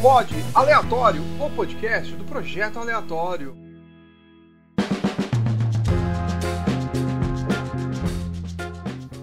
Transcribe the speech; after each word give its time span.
Pod 0.00 0.34
Aleatório, 0.54 1.20
o 1.38 1.50
podcast 1.50 2.16
do 2.16 2.24
Projeto 2.24 2.78
Aleatório. 2.78 3.54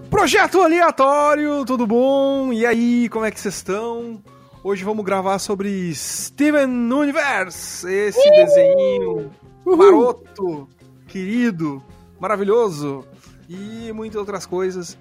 Projeto 0.07 0.61
Aleatório, 0.61 1.65
tudo 1.65 1.87
bom? 1.87 2.53
E 2.53 2.63
aí, 2.63 3.09
como 3.09 3.25
é 3.25 3.31
que 3.31 3.39
vocês 3.39 3.55
estão? 3.55 4.21
Hoje 4.63 4.83
vamos 4.83 5.03
gravar 5.03 5.39
sobre 5.39 5.95
Steven 5.95 6.69
Universe, 6.93 7.91
esse 7.91 8.29
desenho 8.29 9.31
maroto, 9.65 10.69
querido, 11.07 11.83
maravilhoso 12.19 13.03
e 13.49 13.91
muitas 13.93 14.19
outras 14.19 14.45
coisas 14.45 14.95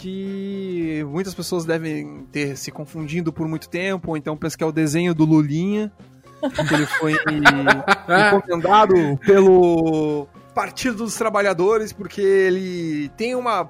que 0.00 1.04
muitas 1.08 1.34
pessoas 1.34 1.66
devem 1.66 2.26
ter 2.32 2.56
se 2.56 2.70
confundindo 2.70 3.32
por 3.32 3.46
muito 3.46 3.68
tempo, 3.68 4.10
ou 4.10 4.16
então 4.16 4.36
pensa 4.36 4.56
que 4.56 4.64
é 4.64 4.66
o 4.66 4.72
desenho 4.72 5.14
do 5.14 5.26
Lulinha, 5.26 5.92
que 6.40 6.74
ele 6.74 6.86
foi 6.86 7.12
encomendado 8.08 9.18
pelo 9.18 10.26
Partido 10.54 10.98
dos 10.98 11.14
Trabalhadores, 11.16 11.92
porque 11.92 12.22
ele 12.22 13.10
tem 13.16 13.34
uma 13.34 13.68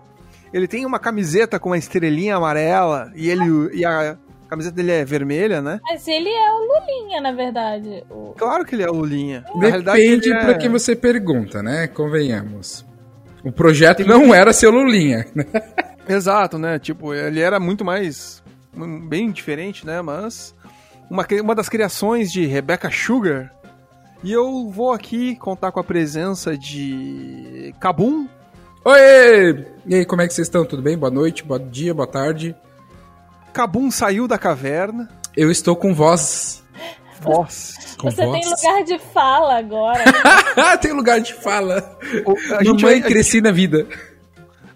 ele 0.52 0.68
tem 0.68 0.86
uma 0.86 0.98
camiseta 0.98 1.58
com 1.58 1.70
uma 1.70 1.78
estrelinha 1.78 2.36
amarela 2.36 3.12
e 3.14 3.28
ele 3.28 3.76
e 3.76 3.84
a 3.84 4.16
camiseta 4.48 4.76
dele 4.76 4.92
é 4.92 5.04
vermelha, 5.04 5.60
né? 5.60 5.80
Mas 5.82 6.06
ele 6.06 6.28
é 6.28 6.52
o 6.52 6.58
Lulinha, 6.58 7.20
na 7.20 7.32
verdade. 7.32 8.04
O... 8.08 8.34
Claro 8.36 8.64
que 8.64 8.74
ele 8.74 8.82
é 8.82 8.90
o 8.90 8.94
Lulinha. 8.94 9.44
Na 9.54 9.78
Depende 9.78 10.32
é- 10.32 10.44
pra 10.44 10.54
quem 10.54 10.68
você 10.68 10.94
pergunta, 10.94 11.62
né? 11.62 11.88
Convenhamos. 11.88 12.84
O 13.44 13.50
projeto 13.50 14.04
não 14.04 14.34
era 14.34 14.52
ser 14.52 14.68
Lulinha. 14.68 15.26
Exato, 16.12 16.58
né? 16.58 16.78
Tipo, 16.78 17.14
ele 17.14 17.40
era 17.40 17.60
muito 17.60 17.84
mais. 17.84 18.42
bem 19.08 19.30
diferente, 19.30 19.86
né? 19.86 20.00
Mas. 20.02 20.54
Uma, 21.10 21.26
uma 21.42 21.54
das 21.54 21.68
criações 21.68 22.30
de 22.30 22.46
Rebecca 22.46 22.90
Sugar. 22.90 23.52
E 24.22 24.32
eu 24.32 24.68
vou 24.70 24.92
aqui 24.92 25.34
contar 25.36 25.72
com 25.72 25.80
a 25.80 25.84
presença 25.84 26.56
de. 26.56 27.74
Kabum. 27.80 28.28
Oi! 28.84 29.66
E 29.86 29.94
aí, 29.94 30.04
como 30.06 30.22
é 30.22 30.26
que 30.28 30.34
vocês 30.34 30.46
estão? 30.46 30.64
Tudo 30.64 30.82
bem? 30.82 30.96
Boa 30.96 31.10
noite, 31.10 31.42
bom 31.44 31.58
dia, 31.58 31.92
boa 31.94 32.06
tarde. 32.06 32.54
Kabum 33.52 33.90
saiu 33.90 34.26
da 34.28 34.38
caverna. 34.38 35.08
Eu 35.36 35.50
estou 35.50 35.74
com 35.76 35.94
voz. 35.94 36.62
Voz. 37.20 37.96
Com 37.98 38.10
Você 38.10 38.24
voz. 38.24 38.40
tem 38.40 38.50
lugar 38.50 38.84
de 38.84 38.98
fala 39.12 39.58
agora. 39.58 40.04
tem 40.80 40.92
lugar 40.92 41.20
de 41.20 41.34
fala. 41.34 41.98
O- 42.24 42.32
A 42.54 42.62
gente, 42.64 42.82
Mamãe, 42.82 43.00
vai- 43.00 43.10
cresci 43.10 43.40
na 43.40 43.50
vida. 43.52 43.86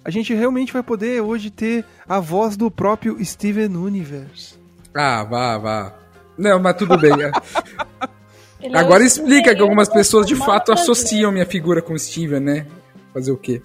A 0.05 0.11
gente 0.11 0.35
realmente 0.35 0.73
vai 0.73 0.83
poder 0.83 1.21
hoje 1.23 1.51
ter 1.51 1.85
a 2.09 2.21
voz 2.21 2.57
do 2.57 2.71
próprio 2.71 3.23
Steven 3.25 3.75
Universe. 3.77 4.55
Ah, 4.95 5.25
vá, 5.25 5.59
vá. 5.59 5.95
Não, 6.37 6.61
mas 6.61 6.77
tudo 6.77 6.99
bem. 6.99 7.13
Ele 8.61 8.77
é 8.77 8.79
Agora 8.79 9.05
explica 9.05 9.55
que 9.55 9.61
algumas 9.61 9.89
Steven 9.89 10.03
pessoas 10.03 10.27
de 10.27 10.37
fato 10.37 10.73
associam 10.73 11.31
minha 11.31 11.47
figura 11.47 11.83
com 11.83 11.93
o 11.93 11.99
Steven, 11.99 12.41
né? 12.41 12.67
Fazer 13.13 13.31
o 13.33 13.37
quê? 13.37 13.61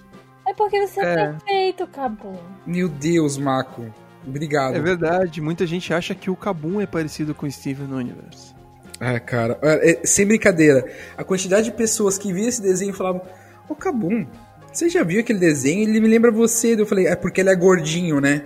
É 0.46 0.52
porque 0.52 0.86
você 0.86 1.00
é, 1.00 1.12
É. 1.12 1.16
perfeito, 1.32 1.86
Cabo. 1.86 2.38
Meu 2.66 2.88
Deus, 2.88 3.38
Maco. 3.38 3.86
Obrigado. 4.26 4.74
É 4.76 4.80
verdade, 4.80 5.40
muita 5.40 5.66
gente 5.66 5.94
acha 5.94 6.14
que 6.14 6.30
o 6.30 6.36
Kabum 6.36 6.80
é 6.80 6.86
parecido 6.86 7.34
com 7.34 7.46
o 7.46 7.50
Steven 7.50 7.90
Universe. 7.92 8.54
Ah, 9.00 9.18
cara, 9.18 9.58
é, 9.62 10.00
sem 10.04 10.26
brincadeira. 10.26 10.84
A 11.16 11.24
quantidade 11.24 11.64
de 11.64 11.72
pessoas 11.72 12.18
que 12.18 12.30
viam 12.32 12.46
esse 12.48 12.60
desenho 12.60 12.92
falavam: 12.92 13.22
Ô 13.66 13.74
Cabum, 13.74 14.26
você 14.72 14.88
já 14.88 15.02
viu 15.02 15.20
aquele 15.20 15.38
desenho? 15.38 15.88
Ele 15.88 16.00
me 16.00 16.08
lembra 16.08 16.30
você. 16.30 16.74
Eu 16.78 16.86
falei: 16.86 17.06
É 17.06 17.16
porque 17.16 17.40
ele 17.40 17.50
é 17.50 17.54
gordinho, 17.56 18.20
né? 18.20 18.44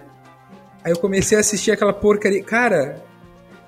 Aí 0.84 0.92
eu 0.92 0.98
comecei 0.98 1.36
a 1.36 1.40
assistir 1.40 1.70
aquela 1.72 1.92
porcaria. 1.92 2.42
Cara, 2.42 3.02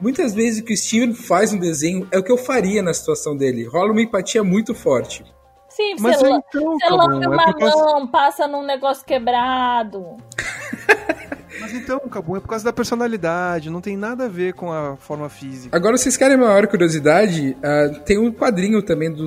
muitas 0.01 0.35
vezes 0.35 0.61
o 0.61 0.65
que 0.65 0.75
o 0.75 0.77
Steven 0.77 1.15
faz 1.15 1.53
no 1.53 1.59
desenho 1.61 2.07
é 2.11 2.19
o 2.19 2.23
que 2.23 2.31
eu 2.31 2.37
faria 2.37 2.83
na 2.83 2.93
situação 2.93 3.37
dele. 3.37 3.65
Rola 3.65 3.93
uma 3.93 4.03
empatia 4.03 4.45
muito 4.45 4.75
forte. 4.75 5.25
Sim, 5.69 5.97
Mas 5.99 6.17
você, 6.17 6.29
la- 6.29 6.39
então, 6.49 6.79
você 6.79 6.89
lambe 6.91 7.25
é 7.25 7.29
uma 7.29 7.55
causa... 7.55 7.77
mão, 7.77 8.07
passa 8.07 8.47
num 8.49 8.65
negócio 8.65 9.05
quebrado. 9.05 10.17
Mas 11.61 11.73
então, 11.73 11.99
Cabum, 12.01 12.37
é 12.37 12.41
por 12.41 12.49
causa 12.49 12.65
da 12.65 12.73
personalidade, 12.73 13.71
não 13.71 13.81
tem 13.81 13.97
nada 13.97 14.25
a 14.25 14.29
ver 14.29 14.53
com 14.55 14.71
a 14.73 14.97
forma 14.97 15.29
física. 15.29 15.75
Agora, 15.77 15.97
vocês 15.97 16.17
querem 16.17 16.35
a 16.35 16.39
maior 16.39 16.67
curiosidade? 16.67 17.57
Ah, 17.63 17.89
tem 18.05 18.19
um 18.19 18.31
quadrinho 18.31 18.83
também 18.83 19.11
do 19.11 19.27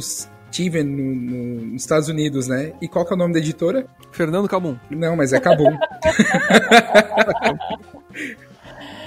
Steven 0.52 0.84
no- 0.84 1.16
no- 1.16 1.66
nos 1.68 1.82
Estados 1.82 2.08
Unidos, 2.10 2.48
né? 2.48 2.74
E 2.82 2.88
qual 2.88 3.06
que 3.06 3.14
é 3.14 3.16
o 3.16 3.20
nome 3.20 3.34
da 3.34 3.40
editora? 3.40 3.86
Fernando 4.12 4.48
Cabum. 4.50 4.76
Não, 4.90 5.16
mas 5.16 5.32
é 5.34 5.40
Cabum. 5.40 5.76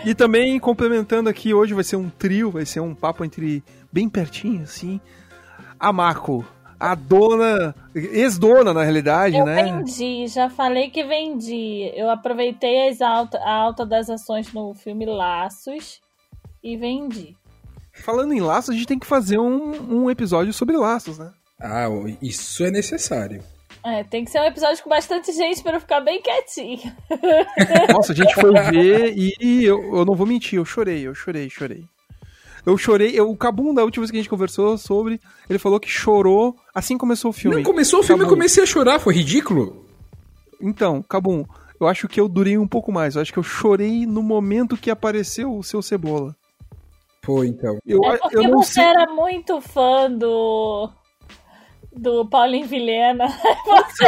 E 0.04 0.14
também, 0.16 0.58
complementando 0.58 1.28
aqui, 1.28 1.54
hoje 1.54 1.74
vai 1.74 1.84
ser 1.84 1.94
um 1.96 2.10
trio, 2.10 2.50
vai 2.50 2.66
ser 2.66 2.80
um 2.80 2.92
papo 2.94 3.24
entre 3.24 3.62
bem 3.92 4.08
pertinho, 4.08 4.62
assim. 4.64 5.00
A 5.78 5.92
Mako, 5.92 6.44
a 6.78 6.96
dona, 6.96 7.72
ex-dona 7.94 8.74
na 8.74 8.82
realidade, 8.82 9.36
Eu 9.36 9.44
né? 9.44 9.62
vendi, 9.62 10.26
já 10.26 10.50
falei 10.50 10.90
que 10.90 11.04
vendi. 11.04 11.88
Eu 11.94 12.10
aproveitei 12.10 12.88
as 12.88 13.00
alta, 13.00 13.38
a 13.38 13.52
alta 13.54 13.86
das 13.86 14.10
ações 14.10 14.52
no 14.52 14.74
filme 14.74 15.06
Laços 15.06 16.00
e 16.64 16.76
vendi. 16.76 17.36
Falando 17.92 18.32
em 18.32 18.40
laços, 18.40 18.70
a 18.70 18.72
gente 18.72 18.86
tem 18.86 18.98
que 18.98 19.06
fazer 19.06 19.38
um, 19.38 20.04
um 20.04 20.10
episódio 20.10 20.52
sobre 20.52 20.76
laços, 20.76 21.18
né? 21.18 21.30
ah, 21.60 21.86
isso 22.20 22.64
é 22.64 22.70
necessário. 22.70 23.42
É, 23.84 24.04
tem 24.04 24.24
que 24.24 24.30
ser 24.30 24.40
um 24.40 24.44
episódio 24.44 24.82
com 24.82 24.90
bastante 24.90 25.32
gente 25.32 25.62
pra 25.62 25.74
eu 25.74 25.80
ficar 25.80 26.00
bem 26.00 26.22
quietinha. 26.22 26.96
Nossa, 27.92 28.12
a 28.12 28.16
gente 28.16 28.34
foi 28.34 28.52
ver 28.70 29.14
e 29.16 29.64
eu, 29.64 29.96
eu 29.96 30.04
não 30.04 30.14
vou 30.14 30.26
mentir, 30.26 30.56
eu 30.56 30.64
chorei, 30.64 31.06
eu 31.06 31.14
chorei, 31.14 31.50
chorei. 31.50 31.84
Eu 32.64 32.78
chorei, 32.78 33.10
eu, 33.18 33.28
o 33.28 33.36
Cabum, 33.36 33.74
da 33.74 33.82
última 33.82 34.02
vez 34.02 34.10
que 34.12 34.16
a 34.16 34.20
gente 34.20 34.30
conversou 34.30 34.78
sobre, 34.78 35.20
ele 35.50 35.58
falou 35.58 35.80
que 35.80 35.88
chorou 35.88 36.56
assim 36.72 36.94
que 36.94 37.00
começou 37.00 37.30
o 37.30 37.32
filme. 37.32 37.56
Não, 37.56 37.62
começou 37.64 38.00
o 38.00 38.02
filme, 38.04 38.22
eu 38.22 38.26
Cabum. 38.26 38.36
comecei 38.36 38.62
a 38.62 38.66
chorar, 38.66 39.00
foi 39.00 39.14
ridículo. 39.14 39.84
Então, 40.60 41.02
Cabum, 41.02 41.44
eu 41.80 41.88
acho 41.88 42.06
que 42.06 42.20
eu 42.20 42.28
durei 42.28 42.56
um 42.56 42.68
pouco 42.68 42.92
mais. 42.92 43.16
Eu 43.16 43.22
acho 43.22 43.32
que 43.32 43.38
eu 43.38 43.42
chorei 43.42 44.06
no 44.06 44.22
momento 44.22 44.76
que 44.76 44.92
apareceu 44.92 45.52
o 45.56 45.64
seu 45.64 45.82
Cebola. 45.82 46.36
Pô, 47.22 47.44
então. 47.44 47.78
Eu, 47.86 48.00
É 48.04 48.18
porque 48.18 48.36
eu 48.36 48.42
não 48.44 48.62
você 48.62 48.74
sei. 48.74 48.84
era 48.84 49.06
muito 49.12 49.60
fã 49.60 50.10
do. 50.10 50.90
do 51.94 52.26
Paulinho 52.28 52.66
Vilhena. 52.66 53.26
Você 53.64 54.04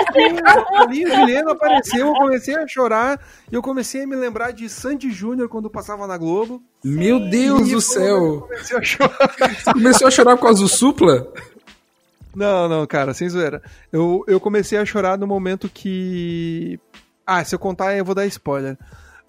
Ali 0.79 1.05
o 1.05 1.15
Juliano 1.15 1.51
apareceu, 1.51 2.09
eu 2.09 2.15
comecei 2.15 2.57
a 2.57 2.67
chorar 2.67 3.21
e 3.51 3.55
eu 3.55 3.63
comecei 3.63 4.03
a 4.03 4.07
me 4.07 4.17
lembrar 4.17 4.51
de 4.53 4.69
Sandy 4.69 5.11
Júnior 5.11 5.49
quando 5.49 5.71
passava 5.71 6.07
na 6.07 6.17
Globo. 6.19 6.63
Meu 6.83 7.21
Deus 7.31 7.69
E 7.69 7.73
do 7.75 7.81
céu. 7.81 8.41
comecei 8.43 8.79
a 8.79 8.83
chorar. 8.83 9.31
Você 9.55 9.73
começou 9.73 10.09
a 10.09 10.11
chorar 10.11 10.37
por 10.37 10.43
causa 10.45 10.61
do 10.63 10.69
Supla? 10.69 11.33
Não, 12.35 12.69
não, 12.69 12.85
cara, 12.87 13.15
sem 13.15 13.29
zoeira. 13.29 13.63
Eu, 13.93 14.25
eu 14.27 14.41
comecei 14.41 14.77
a 14.79 14.85
chorar 14.85 15.17
no 15.19 15.27
momento 15.27 15.69
que. 15.69 16.81
Ah, 17.27 17.45
se 17.45 17.55
eu 17.55 17.59
contar, 17.61 17.95
eu 17.97 18.05
vou 18.05 18.15
dar 18.15 18.27
spoiler. 18.27 18.77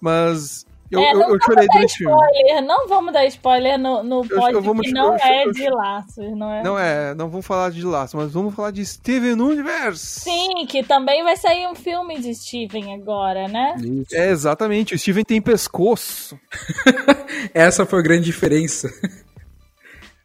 Mas 0.00 0.66
eu, 0.90 1.00
É, 1.00 1.12
eu, 1.12 1.18
não 1.18 1.30
eu 1.34 1.38
chorei 1.42 1.66
dar 1.66 1.72
durante 1.74 1.94
o 1.94 1.96
filme. 1.96 2.14
spoiler, 2.14 2.62
não 2.66 2.88
vamos 2.88 3.12
dar 3.12 3.26
spoiler 3.26 3.78
no, 3.78 4.02
no 4.02 4.24
Eu- 4.24 4.36
pod 4.38 4.52
eu 4.54 4.62
vou- 4.62 4.74
que 4.80 4.92
não 4.92 5.12
eu- 5.14 5.18
é 5.20 5.44
eu- 5.46 5.52
de 5.52 5.68
laços, 5.68 6.36
não 6.36 6.52
é? 6.52 6.62
Não 6.62 6.78
é, 6.78 7.14
não 7.14 7.28
vamos 7.28 7.46
falar 7.46 7.70
de 7.70 7.84
laço, 7.84 8.16
mas 8.16 8.32
vamos 8.32 8.54
falar 8.54 8.70
de 8.70 8.84
Steven 8.86 9.32
Universe. 9.40 10.20
Sim, 10.20 10.66
que 10.68 10.82
também 10.82 11.22
vai 11.24 11.36
sair 11.36 11.66
um 11.66 11.74
filme 11.74 12.18
de 12.20 12.34
Steven 12.34 12.94
agora, 12.94 13.48
né? 13.48 13.76
É, 14.12 14.30
exatamente. 14.30 14.94
O 14.94 14.98
Steven 14.98 15.24
tem 15.24 15.40
pescoço. 15.42 16.38
Essa 17.52 17.84
foi 17.86 17.98
a 17.98 18.02
grande 18.02 18.24
diferença. 18.24 18.88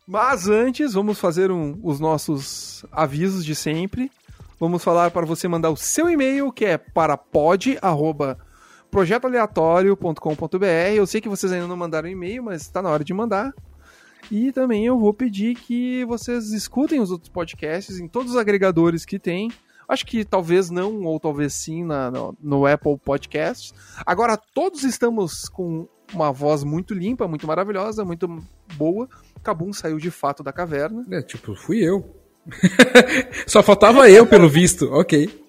Mas 0.07 0.47
antes, 0.49 0.93
vamos 0.93 1.19
fazer 1.19 1.51
um- 1.51 1.79
os 1.83 1.99
nossos 1.99 2.85
avisos 2.91 3.45
de 3.45 3.55
sempre. 3.55 4.11
Vamos 4.59 4.83
falar 4.83 5.09
para 5.11 5.25
você 5.25 5.47
mandar 5.47 5.69
o 5.71 5.77
seu 5.77 6.09
e-mail, 6.09 6.51
que 6.51 6.65
é 6.65 6.77
para 6.77 7.17
pod@projetoaleatório.com.br. 8.91 10.65
Eu 10.95 11.05
sei 11.07 11.21
que 11.21 11.29
vocês 11.29 11.51
ainda 11.51 11.67
não 11.67 11.77
mandaram 11.77 12.09
e-mail, 12.09 12.43
mas 12.43 12.61
está 12.63 12.81
na 12.81 12.89
hora 12.89 13.03
de 13.03 13.13
mandar. 13.13 13.53
E 14.29 14.51
também 14.51 14.85
eu 14.85 14.99
vou 14.99 15.13
pedir 15.13 15.55
que 15.55 16.05
vocês 16.05 16.51
escutem 16.51 16.99
os 16.99 17.11
outros 17.11 17.29
podcasts 17.29 17.99
em 17.99 18.07
todos 18.07 18.31
os 18.31 18.37
agregadores 18.37 19.03
que 19.05 19.17
tem. 19.17 19.49
Acho 19.87 20.05
que 20.05 20.23
talvez 20.23 20.69
não, 20.69 21.03
ou 21.03 21.19
talvez 21.19 21.53
sim, 21.53 21.83
na- 21.83 22.09
no, 22.11 22.37
no 22.41 22.65
Apple 22.65 22.97
Podcasts. 23.03 23.73
Agora, 24.05 24.37
todos 24.53 24.83
estamos 24.83 25.49
com 25.49 25.87
uma 26.13 26.31
voz 26.31 26.63
muito 26.63 26.93
limpa, 26.93 27.27
muito 27.27 27.45
maravilhosa, 27.47 28.05
muito 28.05 28.27
boa. 28.75 29.09
Kabum 29.43 29.73
saiu 29.73 29.97
de 29.97 30.11
fato 30.11 30.43
da 30.43 30.53
caverna. 30.53 31.05
É, 31.11 31.21
tipo, 31.21 31.55
fui 31.55 31.79
eu. 31.83 32.15
Só 33.47 33.61
faltava 33.61 34.09
eu, 34.09 34.25
pelo 34.25 34.47
visto. 34.47 34.85
Ok. 34.93 35.40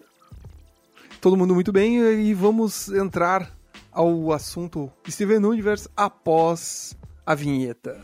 Todo 1.23 1.37
mundo 1.37 1.55
muito 1.55 1.71
bem 1.71 1.99
e 1.99 2.35
vamos 2.35 2.89
entrar 2.89 3.49
ao 3.93 4.33
assunto 4.33 4.91
Steven 5.09 5.47
Universe 5.47 5.89
após 5.97 6.99
a 7.25 7.33
vinheta. 7.33 7.97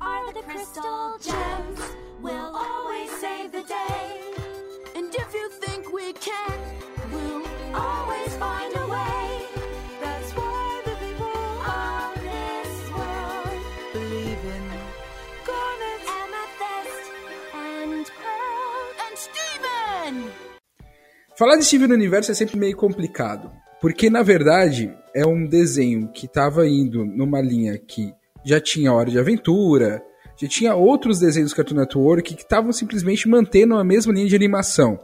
are 0.00 0.32
the 0.32 0.42
Falar 21.34 21.56
de 21.56 21.64
Steven 21.64 21.92
Universo 21.92 22.30
é 22.30 22.34
sempre 22.34 22.58
meio 22.58 22.76
complicado. 22.76 23.50
Porque, 23.80 24.10
na 24.10 24.22
verdade, 24.22 24.94
é 25.14 25.26
um 25.26 25.46
desenho 25.46 26.08
que 26.08 26.26
estava 26.26 26.68
indo 26.68 27.04
numa 27.04 27.40
linha 27.40 27.76
que 27.78 28.12
já 28.44 28.60
tinha 28.60 28.92
Hora 28.92 29.10
de 29.10 29.18
Aventura, 29.18 30.02
já 30.36 30.46
tinha 30.46 30.74
outros 30.74 31.18
desenhos 31.18 31.50
do 31.50 31.56
Cartoon 31.56 31.76
Network 31.76 32.34
que 32.34 32.42
estavam 32.42 32.70
simplesmente 32.70 33.28
mantendo 33.28 33.76
a 33.76 33.84
mesma 33.84 34.12
linha 34.12 34.28
de 34.28 34.36
animação. 34.36 35.00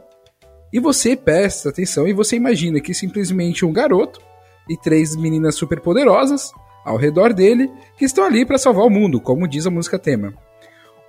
E 0.71 0.79
você 0.79 1.15
presta 1.15 1.69
atenção 1.69 2.07
e 2.07 2.13
você 2.13 2.35
imagina 2.35 2.79
que 2.79 2.93
simplesmente 2.93 3.65
um 3.65 3.73
garoto 3.73 4.21
e 4.69 4.77
três 4.77 5.15
meninas 5.15 5.55
superpoderosas 5.55 6.51
ao 6.85 6.95
redor 6.95 7.33
dele 7.33 7.71
que 7.97 8.05
estão 8.05 8.23
ali 8.23 8.45
para 8.45 8.57
salvar 8.59 8.85
o 8.85 8.89
mundo, 8.89 9.19
como 9.19 9.47
diz 9.47 9.65
a 9.65 9.71
música 9.71 9.97
tema. 9.97 10.33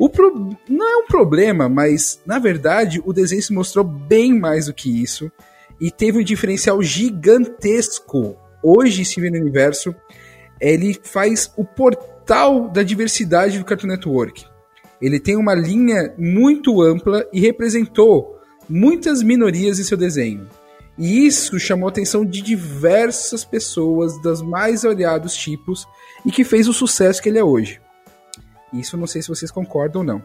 O 0.01 0.09
pro... 0.09 0.57
Não 0.67 0.89
é 0.89 0.97
um 0.97 1.07
problema, 1.07 1.69
mas 1.69 2.23
na 2.25 2.39
verdade 2.39 3.03
o 3.05 3.13
desenho 3.13 3.43
se 3.43 3.53
mostrou 3.53 3.85
bem 3.85 4.33
mais 4.33 4.65
do 4.65 4.73
que 4.73 4.91
isso 5.03 5.31
e 5.79 5.91
teve 5.91 6.19
um 6.19 6.25
diferencial 6.25 6.83
gigantesco. 6.83 8.35
Hoje, 8.63 9.05
Steven 9.05 9.39
Universo, 9.39 9.95
ele 10.59 10.99
faz 11.03 11.53
o 11.55 11.67
portal 11.67 12.67
da 12.71 12.83
diversidade 12.83 13.59
do 13.59 13.65
Cartoon 13.65 13.89
Network. 13.89 14.47
Ele 15.03 15.21
tem 15.21 15.37
uma 15.37 15.55
linha 15.55 16.15
muito 16.17 16.81
ampla 16.81 17.29
e 17.31 17.39
representou 17.39 18.39
muitas 18.67 19.23
minorias 19.23 19.79
em 19.79 19.85
seu 19.85 19.99
desenho. 19.99 20.49
E 20.97 21.27
isso 21.27 21.61
chamou 21.61 21.89
a 21.89 21.91
atenção 21.91 22.25
de 22.25 22.41
diversas 22.41 23.45
pessoas 23.45 24.19
das 24.23 24.41
mais 24.41 24.83
variados 24.83 25.35
tipos 25.35 25.87
e 26.25 26.33
que 26.33 26.43
fez 26.43 26.69
o 26.69 26.73
sucesso 26.73 27.21
que 27.23 27.29
ele 27.29 27.39
é 27.39 27.45
hoje. 27.45 27.83
Isso 28.73 28.97
não 28.97 29.07
sei 29.07 29.23
se 29.23 29.29
vocês 29.29 29.51
concordam 29.51 30.03
ou 30.03 30.07
não. 30.07 30.23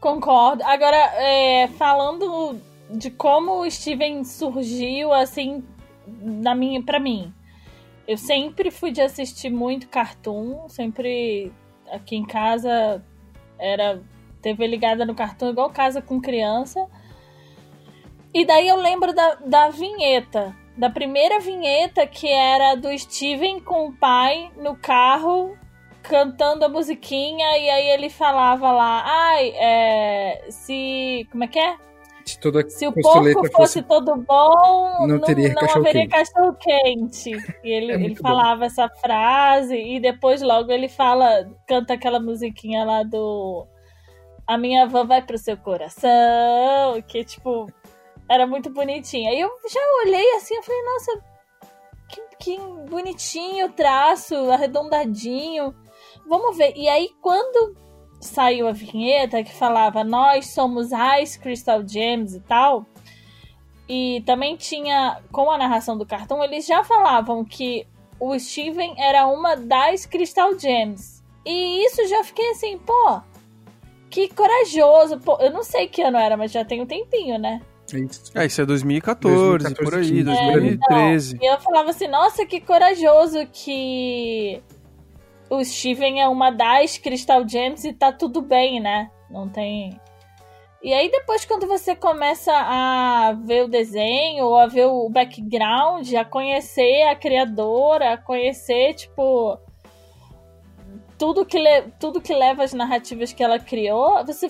Concordo. 0.00 0.62
Agora, 0.64 0.96
é, 0.96 1.68
falando 1.76 2.60
de 2.90 3.10
como 3.10 3.60
o 3.60 3.70
Steven 3.70 4.24
surgiu, 4.24 5.12
assim, 5.12 5.64
na 6.06 6.54
minha, 6.54 6.82
pra 6.82 7.00
mim. 7.00 7.32
Eu 8.06 8.16
sempre 8.16 8.70
fui 8.70 8.90
de 8.90 9.02
assistir 9.02 9.50
muito 9.50 9.88
cartoon, 9.88 10.68
sempre 10.68 11.52
aqui 11.90 12.16
em 12.16 12.24
casa 12.24 13.04
era 13.58 14.00
TV 14.40 14.66
ligada 14.66 15.04
no 15.04 15.14
cartoon, 15.14 15.50
igual 15.50 15.70
casa 15.70 16.00
com 16.00 16.20
criança. 16.20 16.86
E 18.32 18.44
daí 18.44 18.68
eu 18.68 18.76
lembro 18.76 19.12
da, 19.12 19.34
da 19.34 19.68
vinheta, 19.68 20.54
da 20.76 20.88
primeira 20.88 21.40
vinheta 21.40 22.06
que 22.06 22.28
era 22.28 22.76
do 22.76 22.96
Steven 22.96 23.60
com 23.60 23.88
o 23.88 23.92
pai 23.92 24.50
no 24.56 24.76
carro 24.76 25.58
cantando 26.08 26.64
a 26.64 26.68
musiquinha 26.68 27.56
e 27.58 27.68
aí 27.70 27.88
ele 27.90 28.08
falava 28.10 28.72
lá, 28.72 29.02
ai, 29.06 29.50
é, 29.56 30.46
se. 30.50 31.26
Como 31.30 31.44
é 31.44 31.48
que 31.48 31.58
é? 31.58 31.76
Se, 32.24 32.38
toda 32.40 32.68
Se 32.68 32.86
o 32.86 32.92
porco 32.92 33.50
fosse 33.52 33.82
todo 33.82 34.14
bom, 34.16 35.06
Não 35.06 35.18
não, 35.18 35.20
teria 35.20 35.48
não 35.48 35.54
cachorro 35.54 35.80
haveria 35.80 36.06
quente. 36.06 36.10
cachorro 36.10 36.54
quente. 36.60 37.30
E 37.64 37.70
ele, 37.70 37.92
É 37.92 37.94
ele 37.94 37.98
muito 37.98 38.22
bom. 38.22 38.28
falava 38.28 38.66
essa 38.66 38.88
frase 39.00 39.74
e 39.76 39.98
depois 39.98 40.42
logo 40.42 40.70
ele 40.70 40.88
fala, 40.88 41.48
canta 41.66 41.94
aquela 41.94 42.20
musiquinha 42.20 42.84
lá 42.84 43.02
do 43.02 43.66
A 44.46 44.58
minha 44.58 44.84
avó 44.84 45.04
vai 45.04 45.22
pro 45.22 45.38
seu 45.38 45.56
coração, 45.56 47.00
que 47.06 47.24
tipo 47.24 47.66
era 48.28 48.46
muito 48.46 48.68
bonitinha. 48.70 49.32
E 49.32 49.40
eu 49.40 49.48
já 49.70 49.80
olhei 50.04 50.34
assim, 50.36 50.54
eu 50.54 50.62
falei, 50.62 50.82
nossa, 50.84 51.24
que, 52.10 52.20
que 52.40 52.58
bonitinho 52.90 53.66
o 53.66 53.72
traço, 53.72 54.34
arredondadinho. 54.50 55.74
Vamos 56.28 56.56
ver. 56.56 56.72
E 56.76 56.88
aí 56.88 57.10
quando 57.20 57.74
saiu 58.20 58.66
a 58.66 58.72
vinheta 58.72 59.44
que 59.44 59.54
falava 59.54 60.02
nós 60.02 60.48
somos 60.48 60.90
Ice 61.20 61.38
Crystal 61.38 61.86
Gems 61.86 62.34
e 62.34 62.40
tal. 62.40 62.86
E 63.88 64.22
também 64.26 64.54
tinha, 64.56 65.22
com 65.32 65.50
a 65.50 65.56
narração 65.56 65.96
do 65.96 66.04
cartão, 66.04 66.44
eles 66.44 66.66
já 66.66 66.84
falavam 66.84 67.42
que 67.42 67.86
o 68.20 68.38
Steven 68.38 68.94
era 68.98 69.26
uma 69.26 69.56
das 69.56 70.04
Crystal 70.04 70.58
Gems. 70.58 71.22
E 71.44 71.86
isso 71.86 72.06
já 72.06 72.22
fiquei 72.22 72.50
assim, 72.50 72.76
pô, 72.76 73.22
que 74.10 74.28
corajoso. 74.28 75.18
Pô, 75.20 75.38
eu 75.40 75.50
não 75.50 75.62
sei 75.62 75.88
que 75.88 76.02
ano 76.02 76.18
era, 76.18 76.36
mas 76.36 76.52
já 76.52 76.64
tem 76.64 76.82
um 76.82 76.86
tempinho, 76.86 77.38
né? 77.38 77.62
Isso. 77.86 78.30
É, 78.34 78.44
isso 78.44 78.60
é 78.60 78.66
2014, 78.66 79.34
2014, 79.34 79.84
por 79.84 79.98
aí, 79.98 80.10
15. 80.10 80.24
2013. 80.24 81.38
E 81.40 81.46
eu 81.46 81.58
falava 81.58 81.88
assim, 81.88 82.08
nossa, 82.08 82.44
que 82.44 82.60
corajoso 82.60 83.46
que 83.50 84.62
o 85.50 85.64
Steven 85.64 86.20
é 86.20 86.28
uma 86.28 86.50
das 86.50 86.98
Crystal 86.98 87.46
Gems 87.46 87.84
e 87.84 87.92
tá 87.92 88.12
tudo 88.12 88.40
bem, 88.42 88.80
né? 88.80 89.10
Não 89.30 89.48
tem. 89.48 89.98
E 90.82 90.94
aí 90.94 91.10
depois 91.10 91.44
quando 91.44 91.66
você 91.66 91.96
começa 91.96 92.52
a 92.54 93.32
ver 93.32 93.64
o 93.64 93.68
desenho, 93.68 94.46
ou 94.46 94.56
a 94.58 94.66
ver 94.66 94.86
o 94.86 95.08
background, 95.08 96.12
a 96.14 96.24
conhecer 96.24 97.02
a 97.02 97.16
criadora, 97.16 98.12
a 98.12 98.16
conhecer, 98.16 98.94
tipo, 98.94 99.58
tudo 101.18 101.44
que, 101.44 101.58
le- 101.58 101.90
tudo 101.98 102.20
que 102.20 102.32
leva 102.32 102.62
as 102.62 102.72
narrativas 102.72 103.32
que 103.32 103.42
ela 103.42 103.58
criou, 103.58 104.24
você 104.24 104.48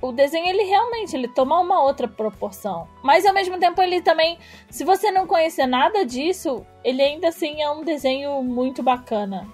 o 0.00 0.12
desenho 0.12 0.46
ele 0.46 0.64
realmente 0.64 1.16
ele 1.16 1.28
toma 1.28 1.58
uma 1.58 1.82
outra 1.82 2.06
proporção. 2.06 2.86
Mas 3.02 3.24
ao 3.24 3.32
mesmo 3.32 3.58
tempo 3.58 3.80
ele 3.80 4.02
também, 4.02 4.38
se 4.70 4.84
você 4.84 5.10
não 5.10 5.26
conhecer 5.26 5.66
nada 5.66 6.04
disso, 6.04 6.64
ele 6.84 7.02
ainda 7.02 7.28
assim 7.28 7.62
é 7.62 7.70
um 7.70 7.82
desenho 7.82 8.42
muito 8.42 8.82
bacana. 8.82 9.48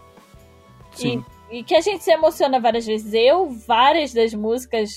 Sim. 0.92 1.25
E, 1.50 1.58
e 1.58 1.64
que 1.64 1.75
a 1.75 1.81
gente 1.81 2.02
se 2.04 2.10
emociona 2.12 2.60
várias 2.60 2.87
vezes. 2.87 3.12
Eu, 3.12 3.50
várias 3.50 4.12
das 4.12 4.32
músicas, 4.34 4.90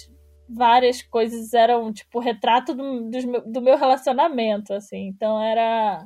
várias 0.49 1.01
coisas 1.01 1.53
eram 1.53 1.91
tipo 1.91 2.19
retrato 2.19 2.73
do, 2.73 2.83
meu- 2.83 3.43
do 3.45 3.61
meu 3.61 3.77
relacionamento, 3.77 4.73
assim. 4.73 5.07
Então 5.07 5.41
era. 5.41 6.05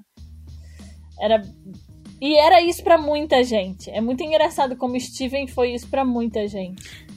Era. 1.19 1.41
E 2.19 2.35
era 2.37 2.61
isso 2.61 2.83
pra 2.83 2.97
muita 2.97 3.43
gente. 3.43 3.89
É 3.91 4.01
muito 4.01 4.23
engraçado 4.23 4.75
como 4.75 4.99
Steven 4.99 5.47
foi 5.47 5.73
isso 5.73 5.87
pra 5.87 6.03
muita 6.03 6.47
gente. 6.47 7.07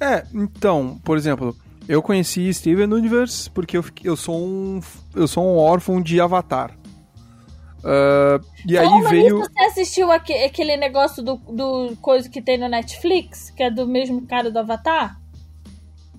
É, 0.00 0.24
então, 0.32 0.96
por 1.04 1.16
exemplo, 1.16 1.56
eu 1.88 2.00
conheci 2.00 2.52
Steven 2.54 2.92
Universe 2.92 3.50
porque 3.50 3.76
eu, 3.76 3.84
eu 4.04 4.16
sou 4.16 4.36
um 4.38 4.80
eu 5.16 5.26
sou 5.26 5.42
um 5.44 5.56
órfão 5.56 6.00
de 6.00 6.20
Avatar. 6.20 6.76
Ah, 7.90 8.38
e 8.66 8.76
aí 8.76 8.84
Falando 8.86 9.08
veio. 9.08 9.38
nisso, 9.38 9.50
você 9.50 9.60
assistiu 9.64 10.10
aque- 10.12 10.44
aquele 10.44 10.76
negócio 10.76 11.22
do, 11.22 11.36
do 11.36 11.96
coisa 12.02 12.28
que 12.28 12.42
tem 12.42 12.58
no 12.58 12.68
Netflix, 12.68 13.50
que 13.50 13.62
é 13.62 13.70
do 13.70 13.86
mesmo 13.86 14.26
cara 14.26 14.50
do 14.50 14.58
Avatar? 14.58 15.18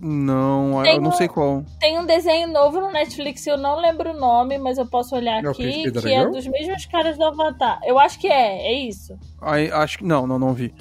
Não, 0.01 0.81
Tem 0.83 0.95
eu 0.95 1.01
não 1.01 1.09
um- 1.09 1.13
sei 1.13 1.27
qual. 1.27 1.63
Tem 1.79 1.99
um 1.99 2.05
desenho 2.05 2.47
novo 2.47 2.79
no 2.79 2.89
Netflix, 2.89 3.45
eu 3.45 3.57
não 3.57 3.77
lembro 3.81 4.11
o 4.11 4.17
nome, 4.17 4.57
mas 4.57 4.77
eu 4.77 4.85
posso 4.85 5.13
olhar 5.13 5.43
É 5.43 5.47
aqui, 5.49 5.91
que 5.91 6.13
é 6.13 6.25
dos 6.25 6.47
mesmos 6.47 6.85
caras 6.85 7.17
do 7.17 7.25
Avatar. 7.25 7.79
Eu 7.83 7.99
acho 7.99 8.17
que 8.17 8.27
é, 8.27 8.67
é 8.71 8.73
isso. 8.73 9.17
Aí, 9.41 9.69
acho 9.69 9.97
que. 9.97 10.05
Não, 10.05 10.25
não, 10.25 10.39
não 10.39 10.53
vi. 10.53 10.73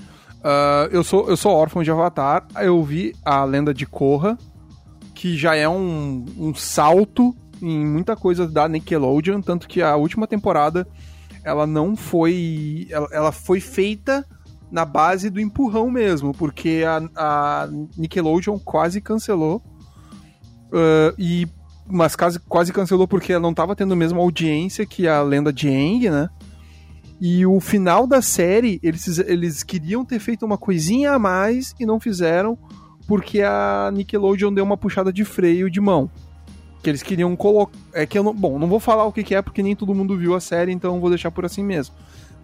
Ah, 0.45 0.89
eu, 0.93 1.03
sou, 1.03 1.29
eu 1.29 1.37
sou 1.37 1.53
órfão 1.53 1.83
de 1.83 1.91
Avatar. 1.91 2.47
Eu 2.61 2.81
vi 2.85 3.13
a 3.25 3.43
lenda 3.43 3.75
de 3.75 3.85
Korra, 3.87 4.39
que 5.17 5.37
já 5.37 5.57
é 5.57 5.69
um, 5.69 6.25
um 6.39 6.55
salto 6.55 7.35
em 7.63 7.87
muita 7.87 8.17
coisa 8.17 8.47
da 8.47 8.69
Nickelodeon. 8.69 9.41
Tanto 9.41 9.69
que 9.69 9.83
a 9.83 9.97
última 9.97 10.27
temporada 10.27 10.87
ela 11.45 11.67
não 11.67 11.97
foi. 11.97 12.87
Ela, 12.91 13.09
ela 13.13 13.33
foi 13.33 13.61
feita 13.61 14.25
na 14.71 14.85
base 14.85 15.31
do 15.31 15.41
empurrão 15.41 15.91
mesmo, 15.91 16.35
porque 16.35 16.85
a, 16.87 17.01
a 17.17 17.69
Nickelodeon 17.97 18.59
quase 18.59 19.01
cancelou. 19.01 19.63
Ah, 20.73 21.15
e 21.19 21.47
mas 21.91 22.15
quase, 22.15 22.39
quase 22.41 22.71
cancelou 22.71 23.09
porque 23.09 23.33
ela 23.33 23.41
não 23.41 23.51
estava 23.51 23.75
tendo 23.75 23.95
a 23.95 23.97
mesma 23.97 24.21
audiência 24.21 24.85
que 24.85 25.09
a 25.09 25.23
lenda 25.23 25.51
de 25.51 25.69
Aang, 25.69 26.11
né? 26.11 26.29
E 27.21 27.47
o 27.47 27.59
final 27.61 28.07
da 28.07 28.21
série, 28.21 28.79
eles, 28.83 29.19
eles 29.19 29.63
queriam 29.63 30.05
ter 30.05 30.19
feito 30.19 30.45
uma 30.45 30.59
coisinha 30.59 31.13
a 31.13 31.19
mais 31.19 31.75
e 31.81 31.87
não 31.87 31.99
fizeram 31.99 32.59
porque 33.09 33.41
a 33.41 33.91
Nickelodeon 33.93 34.53
deu 34.53 34.63
uma 34.63 34.77
puxada 34.77 35.11
de 35.11 35.25
freio 35.25 35.71
de 35.71 35.81
mão. 35.81 36.11
Que 36.83 36.91
eles 36.91 37.03
queriam 37.03 37.35
colocar. 37.37 37.77
É 37.93 38.07
que 38.07 38.19
eu 38.19 38.23
não. 38.23 38.33
Bom, 38.35 38.59
não 38.59 38.69
vou 38.69 38.79
falar 38.81 39.05
o 39.05 39.13
que, 39.13 39.23
que 39.25 39.35
é 39.35 39.43
porque 39.43 39.63
nem 39.63 39.75
todo 39.75 39.95
mundo 39.95 40.17
viu 40.17 40.35
a 40.35 40.41
série, 40.41 40.73
então 40.73 40.95
eu 40.95 41.01
vou 41.01 41.11
deixar 41.11 41.31
por 41.31 41.45
assim 41.45 41.63
mesmo. 41.63 41.95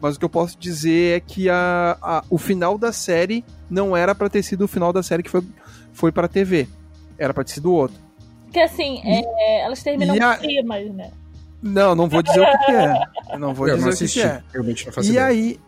Mas 0.00 0.16
o 0.16 0.18
que 0.18 0.24
eu 0.24 0.28
posso 0.28 0.58
dizer 0.58 1.16
é 1.16 1.20
que 1.20 1.48
a, 1.48 1.96
a- 2.02 2.24
o 2.28 2.36
final 2.36 2.76
da 2.76 2.92
série 2.92 3.44
não 3.70 3.96
era 3.96 4.14
pra 4.14 4.28
ter 4.28 4.42
sido 4.42 4.64
o 4.64 4.68
final 4.68 4.92
da 4.92 5.02
série 5.02 5.22
que 5.22 5.30
foi, 5.30 5.42
foi 5.92 6.10
pra 6.12 6.26
TV. 6.28 6.68
Era 7.16 7.32
pra 7.32 7.44
ter 7.44 7.52
sido 7.52 7.72
outro. 7.72 7.96
Porque 8.44 8.58
assim, 8.60 9.00
é, 9.04 9.62
elas 9.64 9.82
terminam 9.82 10.14
e 10.16 10.20
a- 10.20 10.36
climas, 10.36 10.90
né? 10.92 11.10
Não, 11.62 11.94
não 11.94 12.08
vou 12.08 12.22
dizer 12.22 12.40
o 12.40 12.44
que, 12.50 12.58
que 12.66 12.72
é. 12.72 13.02
Eu 13.32 13.38
não 13.38 13.54
vou 13.54 13.66
eu 13.68 13.78
não 13.78 13.88
dizer 13.88 13.94
o 13.94 13.96
que, 13.98 14.04
assisti. 14.04 14.20
que 14.20 14.26
é. 14.26 14.42
Realmente 14.52 14.84
não 14.86 14.92
faço 14.92 15.08
E 15.08 15.12
ideia. 15.12 15.26
aí. 15.26 15.60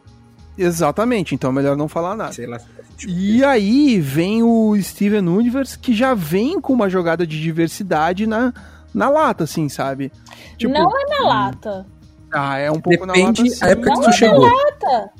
Exatamente, 0.58 1.34
então 1.34 1.50
é 1.50 1.52
melhor 1.52 1.76
não 1.76 1.88
falar 1.88 2.16
nada. 2.16 2.32
Sei 2.32 2.46
lá. 2.46 2.58
E 3.06 3.44
aí 3.44 4.00
vem 4.00 4.42
o 4.42 4.74
Steven 4.80 5.28
Universe, 5.28 5.78
que 5.78 5.94
já 5.94 6.14
vem 6.14 6.60
com 6.60 6.72
uma 6.72 6.88
jogada 6.88 7.26
de 7.26 7.40
diversidade 7.40 8.26
na, 8.26 8.54
na 8.94 9.10
lata, 9.10 9.44
assim, 9.44 9.68
sabe? 9.68 10.10
Tipo, 10.56 10.72
não 10.72 10.90
é 10.98 11.04
na 11.10 11.28
lata. 11.28 11.86
Ah, 12.32 12.56
é 12.58 12.70
um 12.70 12.80
pouco 12.80 13.04
na 13.04 13.12
lata, 13.12 13.32
Depende 13.32 13.50
sim. 13.50 13.64
a 13.64 13.68
época 13.68 13.90
que 13.90 13.96
Não 13.96 14.02
tu 14.02 14.08
é 14.08 14.12
chegou. 14.12 14.40
Lata. 14.46 15.10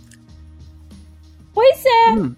Pois 1.53 1.85
é. 1.85 2.11
Hum. 2.13 2.35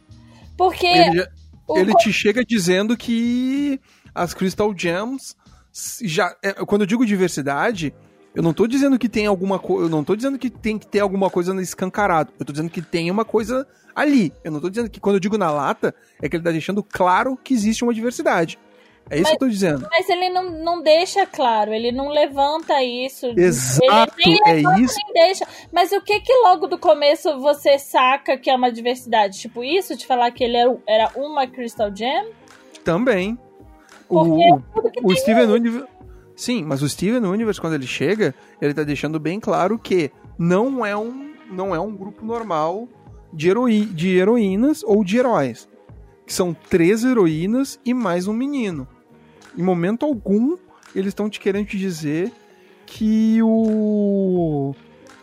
Porque 0.57 0.87
Ele, 0.87 1.19
já- 1.19 1.29
o 1.69 1.79
ele 1.79 1.95
te 1.95 2.13
chega 2.13 2.45
dizendo 2.45 2.97
que 2.97 3.81
as 4.15 4.35
Crystal 4.35 4.73
Gems 4.77 5.37
já, 6.03 6.35
é, 6.43 6.53
quando 6.65 6.83
eu 6.83 6.87
digo 6.87 7.07
diversidade, 7.07 7.95
eu 8.39 8.43
não 8.43 8.53
tô 8.53 8.69
dizendo 8.69 8.97
que 9.01 9.09
tem 9.09 9.27
alguma 9.27 9.59
coisa. 9.59 9.87
Eu 9.87 9.89
não 9.89 10.05
tô 10.05 10.15
dizendo 10.15 10.39
que 10.39 10.49
tem 10.49 10.79
que 10.79 10.87
ter 10.87 11.01
alguma 11.01 11.29
coisa 11.29 11.61
escancarado. 11.61 12.33
Eu 12.39 12.47
tô 12.47 12.53
dizendo 12.53 12.71
que 12.71 12.81
tem 12.81 13.11
uma 13.11 13.25
coisa 13.25 13.67
ali. 13.93 14.33
Eu 14.45 14.53
não 14.53 14.61
tô 14.61 14.71
dizendo 14.71 14.89
que 14.89 15.01
quando 15.01 15.17
eu 15.17 15.21
digo 15.21 15.37
na 15.37 15.51
lata, 15.51 15.93
é 16.23 16.29
que 16.29 16.37
ele 16.37 16.45
tá 16.45 16.53
deixando 16.53 16.81
claro 16.81 17.37
que 17.37 17.53
existe 17.53 17.83
uma 17.83 17.93
diversidade. 17.93 18.57
É 19.11 19.17
isso 19.17 19.25
que 19.31 19.35
eu 19.35 19.39
tô 19.41 19.49
dizendo. 19.49 19.89
Mas 19.91 20.09
ele 20.09 20.31
não, 20.31 20.53
não 20.53 20.81
deixa 20.81 21.27
claro, 21.27 21.75
ele 21.75 21.91
não 21.91 22.11
levanta 22.11 22.81
isso. 22.81 23.27
Exato, 23.37 24.15
ele 24.21 24.39
nem 24.45 24.55
é 24.55 24.81
isso. 24.83 24.95
nem 25.05 25.27
deixa. 25.27 25.45
Mas 25.73 25.91
o 25.91 26.01
que 26.01 26.21
que 26.21 26.33
logo 26.45 26.69
do 26.69 26.79
começo 26.79 27.41
você 27.41 27.77
saca 27.77 28.39
que 28.39 28.49
é 28.49 28.55
uma 28.55 28.71
diversidade? 28.71 29.41
Tipo 29.41 29.65
isso, 29.65 29.97
de 29.97 30.07
falar 30.07 30.31
que 30.31 30.45
ele 30.45 30.57
era, 30.57 30.79
era 30.87 31.11
uma 31.17 31.45
Crystal 31.49 31.91
Gem? 31.93 32.31
Também. 32.85 33.37
Porque 34.09 34.53
O, 34.53 34.63
tudo 34.77 34.91
que 34.93 35.01
o 35.03 35.17
Steven 35.17 35.51
Universe. 35.51 35.98
Sim, 36.39 36.63
mas 36.63 36.83
o 36.83 36.89
Steven 36.89 37.25
Universe, 37.25 37.61
quando 37.61 37.75
ele 37.75 37.87
chega, 37.87 38.33
ele 38.63 38.73
tá 38.73 38.85
deixando 38.85 39.19
bem 39.19 39.41
claro 39.41 39.77
que 39.77 40.13
não 40.39 40.87
é 40.87 40.97
um, 40.97 41.33
não 41.51 41.75
é 41.75 41.81
um 41.81 41.93
grupo 41.93 42.25
normal 42.25 42.89
de, 43.33 43.49
heroi 43.49 43.85
de 43.85 44.17
heroínas 44.17 44.85
ou 44.85 45.03
de 45.03 45.19
heróis. 45.19 45.69
Que 46.25 46.33
são 46.33 46.55
três 46.55 47.03
heroínas 47.03 47.81
e 47.85 47.93
mais 47.93 48.29
um 48.29 48.33
menino. 48.33 48.87
Em 49.57 49.63
momento 49.65 50.07
algum, 50.07 50.57
eles 50.95 51.09
estão 51.09 51.29
te 51.29 51.41
querendo 51.41 51.67
te 51.67 51.77
dizer 51.77 52.31
que 52.87 53.43
o. 53.43 54.77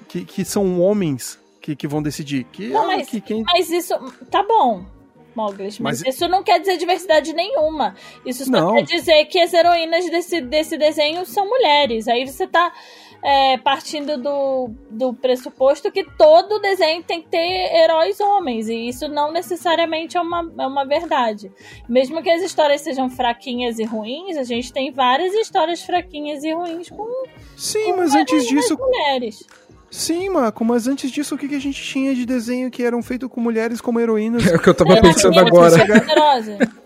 que, 0.10 0.26
que 0.26 0.44
são 0.44 0.82
homens 0.82 1.40
que, 1.62 1.78
que 1.78 1.88
vão 1.88 2.04
decidir. 2.04 2.44
Que, 2.52 2.68
Não, 2.68 2.84
ah, 2.84 2.88
mas- 2.88 3.08
que 3.08 3.22
quem. 3.22 3.42
Mas 3.44 3.70
isso. 3.70 3.94
Tá 4.30 4.44
bom, 4.46 4.86
Mas, 5.36 5.80
Mas- 5.80 6.02
isso 6.16 6.28
não 6.28 6.44
quer 6.44 6.60
dizer 6.60 6.78
diversidade 6.78 7.34
nenhuma. 7.34 7.96
Isso 8.26 8.46
só 8.46 8.52
Não. 8.52 8.76
quer 8.76 8.84
dizer 8.84 9.26
que 9.26 9.40
as 9.40 9.54
heroínas 9.54 10.10
desse, 10.10 10.42
desse 10.42 10.78
desenho 10.78 11.26
são 11.26 11.48
mulheres. 11.48 12.08
Aí 12.08 12.26
você 12.26 12.48
tá 12.48 12.72
é, 13.24 13.58
partindo 13.58 14.18
do, 14.18 14.70
do 14.90 15.12
pressuposto 15.14 15.92
que 15.92 16.04
todo 16.16 16.60
desenho 16.60 17.02
tem 17.02 17.24
que 17.24 17.28
ter 17.28 17.76
heróis 17.76 18.20
homens. 18.20 18.70
E 18.70 18.88
isso 18.88 19.08
não 19.08 19.32
necessariamente 19.32 20.16
é 20.16 20.22
uma, 20.22 20.52
é 20.60 20.68
uma 20.68 20.86
verdade. 20.86 21.52
Mesmo 21.90 22.22
que 22.22 22.30
as 22.30 22.44
histórias 22.44 22.82
sejam 22.82 23.10
fraquinhas 23.10 23.80
e 23.80 23.84
ruins, 23.84 24.38
a 24.38 24.44
gente 24.44 24.72
tem 24.72 24.92
várias 24.92 25.34
histórias 25.34 25.82
fraquinhas 25.82 26.44
e 26.44 26.54
ruins 26.54 26.90
com 26.90 27.08
Sim, 27.58 27.94
mas 27.94 28.14
antes 28.14 28.48
disso, 28.48 28.78
mulheres. 28.78 29.44
Sim, 29.98 30.30
Marco, 30.30 30.66
mas 30.66 30.88
antes 30.90 31.10
disso, 31.10 31.36
o 31.36 31.38
que, 31.38 31.48
que 31.48 31.56
a 31.56 31.60
gente 31.60 31.82
tinha 31.82 32.14
de 32.14 32.26
desenho 32.26 32.70
que 32.70 32.84
eram 32.84 33.02
feitos 33.02 33.30
com 33.30 33.40
mulheres 33.40 33.80
como 33.80 33.98
heroínas? 34.00 34.46
É 34.46 34.56
o 34.56 34.60
que 34.60 34.68
eu 34.70 34.74
tava 34.74 35.00
pensando 35.02 35.40
agora. 35.40 35.74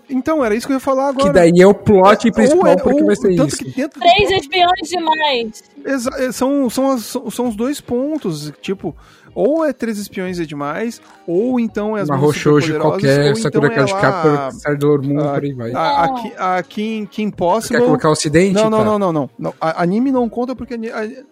Então, 0.07 0.43
era 0.43 0.55
isso 0.55 0.65
que 0.67 0.73
eu 0.73 0.75
ia 0.77 0.79
falar 0.79 1.09
agora. 1.09 1.27
Que 1.27 1.33
daí 1.33 1.51
é 1.59 1.67
o 1.67 1.73
plot 1.73 2.31
principal, 2.31 2.65
Ou 2.65 2.67
é- 2.67 2.75
porque 2.77 3.01
ou- 3.01 3.05
vai 3.07 3.15
ser 3.15 3.35
tanto 3.35 3.53
isso. 3.53 3.75
dentro 3.75 3.99
Três 3.99 4.31
espiões 4.31 4.89
demais. 4.89 5.63
Exa- 5.85 6.15
é, 6.17 6.31
são, 6.31 6.69
são, 6.69 6.91
as- 6.91 7.17
são 7.31 7.47
os 7.47 7.55
dois 7.55 7.79
pontos, 7.79 8.51
tipo, 8.61 8.95
ou 9.35 9.63
é 9.63 9.71
Três 9.71 9.97
Espiões 9.99 10.39
é 10.39 10.45
demais, 10.45 10.99
ou 11.27 11.59
então 11.59 11.95
é 11.95 12.01
as 12.01 12.09
Uma 12.09 12.17
superpoderosas, 12.19 12.81
qualquer, 12.81 13.29
ou 13.29 13.35
Sakura 13.35 13.67
então 13.71 13.83
é 13.87 13.91
lá 13.93 14.01
Captor, 14.01 14.51
Sailor 14.59 15.03
Moon, 15.03 15.19
a- 15.19 15.33
por 15.33 15.43
aí 15.43 15.53
vai. 15.53 15.71
a, 15.73 16.03
a. 16.03 16.13
Ki- 16.13 16.33
a 16.37 16.63
Kim, 16.63 17.05
Kim 17.05 17.29
Você 17.29 17.35
Possible... 17.35 17.77
quer 17.79 17.85
colocar 17.85 18.09
o 18.09 18.11
ocidente? 18.13 18.53
Não, 18.55 18.69
não, 18.69 18.79
Tá. 18.79 18.85
não, 18.85 18.99
não, 18.99 19.13
não, 19.13 19.29
não. 19.37 19.53
A- 19.61 19.83
Anime 19.83 20.11
não 20.11 20.27
conta 20.27 20.55
porque... 20.55 20.73
a- 20.73 21.23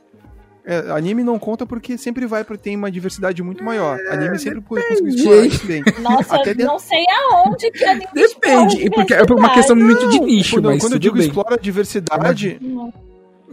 é, 0.70 0.92
anime 0.92 1.24
não 1.24 1.40
conta 1.40 1.66
porque 1.66 1.98
sempre 1.98 2.26
vai 2.28 2.44
pra 2.44 2.58
ter 2.58 2.76
uma 2.76 2.92
diversidade 2.92 3.42
muito 3.42 3.64
maior. 3.64 3.98
Anime 4.10 4.38
sempre 4.38 4.60
conseguiu 4.62 5.08
explorar 5.08 5.46
isso 5.48 5.66
bem. 5.66 5.82
Nossa, 6.02 6.36
Até 6.36 6.54
dentro- 6.54 6.74
não 6.74 6.78
sei 6.80 7.06
aonde 7.10 7.72
que 7.72 7.86
a 7.86 7.94
Nintendo 7.96 8.14
Depende, 8.14 8.90
porque 8.90 9.14
é 9.14 9.24
uma 9.24 9.54
questão 9.54 9.76
muito 9.78 10.10
de 10.10 10.20
nicho, 10.20 10.58
Quando, 10.58 10.66
mas 10.70 10.82
quando 10.82 10.94
eu 10.94 11.00
digo 11.00 11.16
bem. 11.16 11.26
explora 11.28 11.56
a 11.56 11.58
diversidade, 11.58 12.60
Não. 12.62 12.94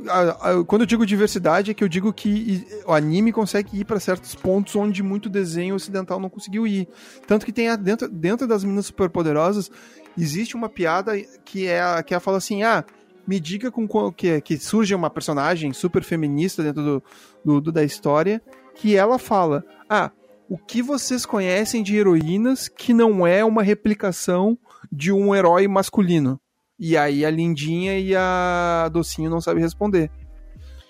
a- 0.09 0.51
a- 0.61 0.65
quando 0.65 0.83
eu 0.83 0.87
digo 0.87 1.07
diversidade, 1.07 1.71
é 1.71 1.75
que 1.75 1.85
eu 1.85 1.89
digo 1.89 2.13
que 2.13 2.67
o 2.87 2.93
anime 2.93 3.33
consegue 3.33 3.79
ir 3.81 3.85
pra 3.85 4.01
certos 4.01 4.35
pontos 4.35 4.75
onde 4.75 5.03
muito 5.03 5.29
desenho 5.29 5.77
ocidental 5.77 6.19
não 6.19 6.29
conseguiu 6.29 6.67
ir. 6.67 6.89
Tanto 7.29 7.47
que 7.47 7.53
tem 7.53 7.69
a- 7.69 7.77
dentro, 7.77 8.09
dentro 8.09 8.47
das 8.47 8.65
meninas 8.65 8.87
superpoderosas, 8.87 9.71
existe 10.19 10.57
uma 10.57 10.69
piada 10.69 11.13
que 11.45 11.67
é 11.67 11.81
a, 11.81 12.03
que 12.03 12.13
ela 12.13 12.21
fala 12.21 12.39
assim: 12.39 12.63
ah, 12.65 12.85
me 13.27 13.41
diga 13.41 13.71
com 13.71 13.87
qual- 13.87 14.13
que, 14.13 14.41
que 14.41 14.59
surge 14.59 14.95
uma 14.95 15.11
personagem 15.11 15.73
super 15.73 16.03
feminista 16.03 16.63
dentro 16.63 16.83
do, 16.83 17.03
do- 17.45 17.61
do- 17.61 17.73
da 17.73 17.83
história, 17.85 18.43
que 18.75 18.97
ela 18.97 19.19
fala: 19.19 19.65
ah, 19.89 20.11
o 20.49 20.59
que 20.59 20.83
vocês 20.83 21.25
conhecem 21.25 21.83
de 21.83 21.97
heroínas 21.97 22.69
que 22.69 22.93
não 22.93 23.27
é 23.27 23.45
uma 23.45 23.63
replicação 23.63 24.59
de 24.93 25.11
um 25.13 25.35
herói 25.35 25.67
masculino? 25.67 26.39
E 26.79 26.97
aí 26.97 27.25
a 27.25 27.31
Lindinha 27.31 27.99
e 27.99 28.15
a 28.17 28.89
Docinho 28.93 29.31
não 29.31 29.41
sabem 29.41 29.63
responder. 29.63 30.11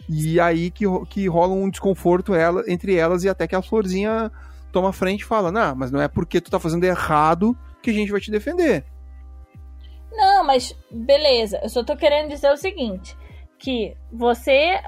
E 0.09 0.39
aí 0.41 0.71
que, 0.71 0.85
que 1.09 1.27
rola 1.29 1.55
um 1.55 1.71
desconforto 1.71 2.35
ela, 2.35 2.63
entre 2.67 2.95
elas 2.95 3.25
e 3.25 3.29
até 3.29 3.47
que 3.47 3.55
a 3.55 3.63
Florzinha 3.63 4.31
toma 4.73 4.93
frente 4.93 5.21
e 5.23 5.25
fala: 5.25 5.51
Não, 5.53 5.75
mas 5.75 5.91
não 5.91 6.01
é 6.01 6.09
porque 6.09 6.41
tu 6.41 6.51
tá 6.51 6.59
fazendo 6.59 6.85
errado 6.85 7.57
que 7.83 7.91
a 7.91 7.93
gente 7.93 8.11
vai 8.11 8.21
te 8.21 8.31
defender. 8.31 8.85
Não, 10.17 10.45
mas 10.45 10.77
beleza. 10.91 11.61
Eu 11.63 11.69
só 11.69 11.83
tô 11.83 11.97
querendo 11.97 12.29
dizer 12.29 12.51
o 12.53 12.57
seguinte: 12.57 13.17
que 13.59 13.97
você 14.13 14.81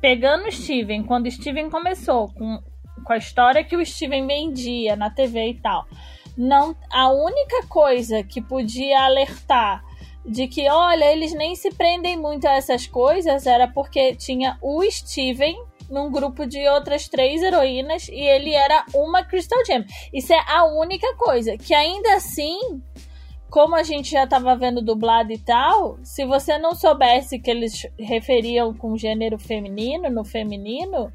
pegando 0.00 0.46
o 0.46 0.52
Steven, 0.52 1.04
quando 1.04 1.26
o 1.26 1.30
Steven 1.30 1.68
começou 1.70 2.28
com, 2.32 2.62
com 3.04 3.12
a 3.12 3.16
história 3.16 3.64
que 3.64 3.76
o 3.76 3.84
Steven 3.84 4.26
vendia 4.26 4.96
na 4.96 5.10
TV 5.10 5.50
e 5.50 5.60
tal, 5.60 5.86
não 6.36 6.76
a 6.90 7.10
única 7.10 7.66
coisa 7.68 8.22
que 8.22 8.40
podia 8.40 9.02
alertar 9.02 9.84
de 10.24 10.46
que, 10.46 10.68
olha, 10.68 11.10
eles 11.10 11.32
nem 11.32 11.54
se 11.56 11.70
prendem 11.70 12.16
muito 12.16 12.46
a 12.46 12.52
essas 12.52 12.86
coisas 12.86 13.46
era 13.46 13.66
porque 13.66 14.14
tinha 14.14 14.58
o 14.62 14.82
Steven 14.90 15.56
num 15.90 16.10
grupo 16.10 16.46
de 16.46 16.68
outras 16.68 17.08
três 17.08 17.42
heroínas 17.42 18.08
e 18.08 18.20
ele 18.20 18.54
era 18.54 18.84
uma 18.94 19.24
Crystal 19.24 19.64
Gem. 19.64 19.84
Isso 20.12 20.32
é 20.32 20.44
a 20.46 20.64
única 20.64 21.14
coisa. 21.16 21.56
Que 21.56 21.72
ainda 21.72 22.14
assim, 22.14 22.82
como 23.50 23.74
a 23.74 23.82
gente 23.82 24.10
já 24.10 24.26
tava 24.26 24.54
vendo 24.56 24.82
dublado 24.82 25.32
e 25.32 25.38
tal, 25.38 25.98
se 26.02 26.24
você 26.24 26.58
não 26.58 26.74
soubesse 26.74 27.38
que 27.38 27.50
eles 27.50 27.86
referiam 27.98 28.74
com 28.74 28.96
gênero 28.96 29.38
feminino 29.38 30.10
no 30.10 30.24
feminino, 30.24 31.10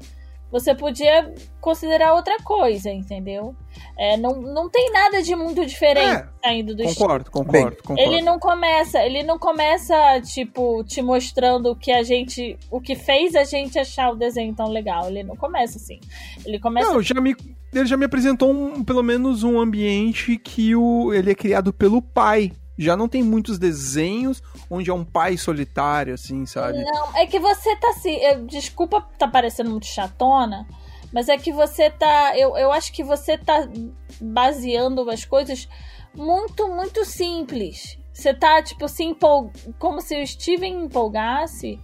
você 0.54 0.72
podia 0.72 1.34
considerar 1.60 2.14
outra 2.14 2.36
coisa, 2.44 2.88
entendeu? 2.88 3.56
É, 3.98 4.16
não, 4.16 4.40
não 4.40 4.70
tem 4.70 4.92
nada 4.92 5.20
de 5.20 5.34
muito 5.34 5.66
diferente 5.66 6.06
É, 6.22 6.28
saindo 6.44 6.76
do 6.76 6.84
Concordo, 6.84 7.28
concordo, 7.28 7.76
concordo. 7.82 8.00
ele 8.00 8.22
não 8.22 8.38
começa, 8.38 9.02
ele 9.04 9.24
não 9.24 9.36
começa 9.36 9.94
tipo 10.20 10.84
te 10.84 11.02
mostrando 11.02 11.72
o 11.72 11.76
que 11.76 11.90
a 11.90 12.04
gente, 12.04 12.56
o 12.70 12.80
que 12.80 12.94
fez 12.94 13.34
a 13.34 13.42
gente 13.42 13.78
achar 13.78 14.10
o 14.10 14.14
desenho 14.16 14.54
tão 14.54 14.68
legal. 14.68 15.08
Ele 15.08 15.24
não 15.24 15.34
começa 15.36 15.76
assim. 15.76 15.98
Ele 16.46 16.60
começa 16.60 16.88
Não, 16.92 17.02
já 17.02 17.20
me, 17.20 17.34
ele 17.72 17.86
já 17.86 17.96
me 17.96 18.04
apresentou 18.04 18.52
um- 18.52 18.84
pelo 18.84 19.02
menos 19.02 19.42
um 19.42 19.58
ambiente 19.60 20.38
que 20.38 20.76
o, 20.76 21.12
ele 21.12 21.32
é 21.32 21.34
criado 21.34 21.72
pelo 21.72 22.00
pai. 22.00 22.52
Já 22.76 22.96
não 22.96 23.08
tem 23.08 23.22
muitos 23.22 23.58
desenhos 23.58 24.42
onde 24.68 24.90
é 24.90 24.94
um 24.94 25.04
pai 25.04 25.36
solitário, 25.36 26.14
assim, 26.14 26.44
sabe? 26.46 26.82
Não, 26.82 27.16
é 27.16 27.26
que 27.26 27.38
você 27.38 27.76
tá 27.76 27.92
se. 27.92 28.10
eu- 28.10 28.46
desculpa 28.46 29.00
tá 29.18 29.28
parecendo 29.28 29.70
muito 29.70 29.86
chatona, 29.86 30.66
mas 31.12 31.28
é 31.28 31.36
que 31.38 31.52
você 31.52 31.88
tá. 31.90 32.36
Eu, 32.36 32.56
eu 32.56 32.72
acho 32.72 32.92
que 32.92 33.04
você 33.04 33.38
tá 33.38 33.68
baseando 34.20 35.08
as 35.10 35.24
coisas 35.24 35.68
muito, 36.14 36.68
muito 36.68 37.04
simples. 37.04 37.98
Você 38.12 38.32
tá, 38.32 38.62
tipo, 38.62 38.88
se 38.88 39.02
empol... 39.02 39.50
como 39.78 40.00
se 40.00 40.20
o 40.20 40.26
Steven 40.26 40.84
empolgasse 40.84 41.80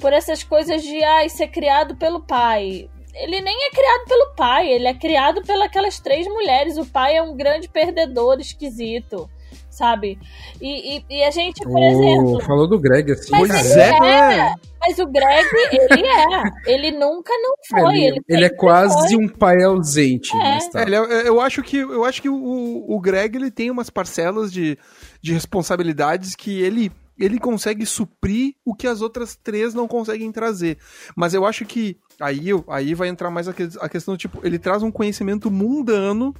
por 0.00 0.12
essas 0.12 0.42
coisas 0.42 0.82
de 0.82 1.02
ai, 1.04 1.28
ser 1.28 1.48
criado 1.48 1.94
pelo 1.96 2.20
pai. 2.20 2.88
Ele 3.14 3.40
nem 3.40 3.66
é 3.66 3.70
criado 3.70 4.04
pelo 4.08 4.34
pai, 4.34 4.68
ele 4.68 4.88
é 4.88 4.94
criado 4.94 5.42
pelas 5.42 6.00
três 6.00 6.26
mulheres. 6.26 6.76
O 6.78 6.86
pai 6.86 7.16
é 7.16 7.22
um 7.22 7.36
grande 7.36 7.68
perdedor 7.68 8.40
esquisito, 8.40 9.30
sabe? 9.74 10.18
E, 10.60 10.96
e, 10.98 11.04
e 11.10 11.24
a 11.24 11.30
gente, 11.30 11.62
por 11.62 11.72
Oh, 11.78 11.84
exemplo. 11.84 12.40
falou 12.42 12.66
do 12.68 12.78
Greg 12.78 13.12
assim. 13.12 13.30
Mas. 13.32 13.48
Pois 13.50 13.76
é, 13.76 13.90
é. 13.90 14.54
Mas 14.86 14.98
o 14.98 15.06
Greg, 15.06 15.46
ele 15.72 16.06
é. 16.06 16.42
Ele 16.72 16.90
nunca 16.90 17.32
não 17.42 17.54
foi. 17.68 17.94
Ele, 17.96 18.06
Ele, 18.06 18.20
ele 18.28 18.44
é 18.44 18.50
quase 18.50 19.14
foi. 19.14 19.24
um 19.24 19.28
pai 19.28 19.62
ausente. 19.62 20.30
É. 20.36 20.38
mas 20.38 20.68
tá. 20.68 20.80
É, 20.80 20.82
ele 20.82 20.94
é- 20.96 21.28
eu 21.28 21.40
acho 21.40 21.62
que, 21.62 21.78
eu 21.78 22.04
acho 22.04 22.20
que 22.20 22.28
o, 22.28 22.84
o 22.88 23.00
Greg 23.00 23.36
ele 23.36 23.50
tem 23.50 23.70
umas 23.70 23.88
parcelas 23.90 24.52
de, 24.52 24.78
de 25.22 25.32
responsabilidades 25.32 26.34
que 26.36 26.60
ele, 26.62 26.92
ele 27.18 27.38
consegue 27.38 27.86
suprir 27.86 28.54
o 28.64 28.74
que 28.74 28.86
as 28.86 29.00
outras 29.00 29.36
três 29.36 29.72
não 29.72 29.88
conseguem 29.88 30.30
trazer. 30.30 30.76
Mas 31.16 31.32
eu 31.32 31.46
acho 31.46 31.64
que 31.64 31.96
aí, 32.20 32.48
aí 32.68 32.92
vai 32.94 33.08
entrar 33.08 33.30
mais 33.30 33.48
a, 33.48 33.54
que- 33.54 33.68
a 33.80 33.88
questão, 33.88 34.16
tipo, 34.18 34.40
ele 34.46 34.58
traz 34.58 34.82
um 34.82 34.90
conhecimento 34.90 35.50
mundano 35.50 36.34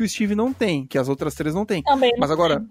que 0.00 0.04
o 0.04 0.08
Steve 0.08 0.34
não 0.34 0.52
tem, 0.52 0.86
que 0.86 0.96
as 0.96 1.08
outras 1.08 1.34
três 1.34 1.54
não 1.54 1.66
têm. 1.66 1.82
Também. 1.82 2.12
Mas 2.18 2.30
agora, 2.30 2.64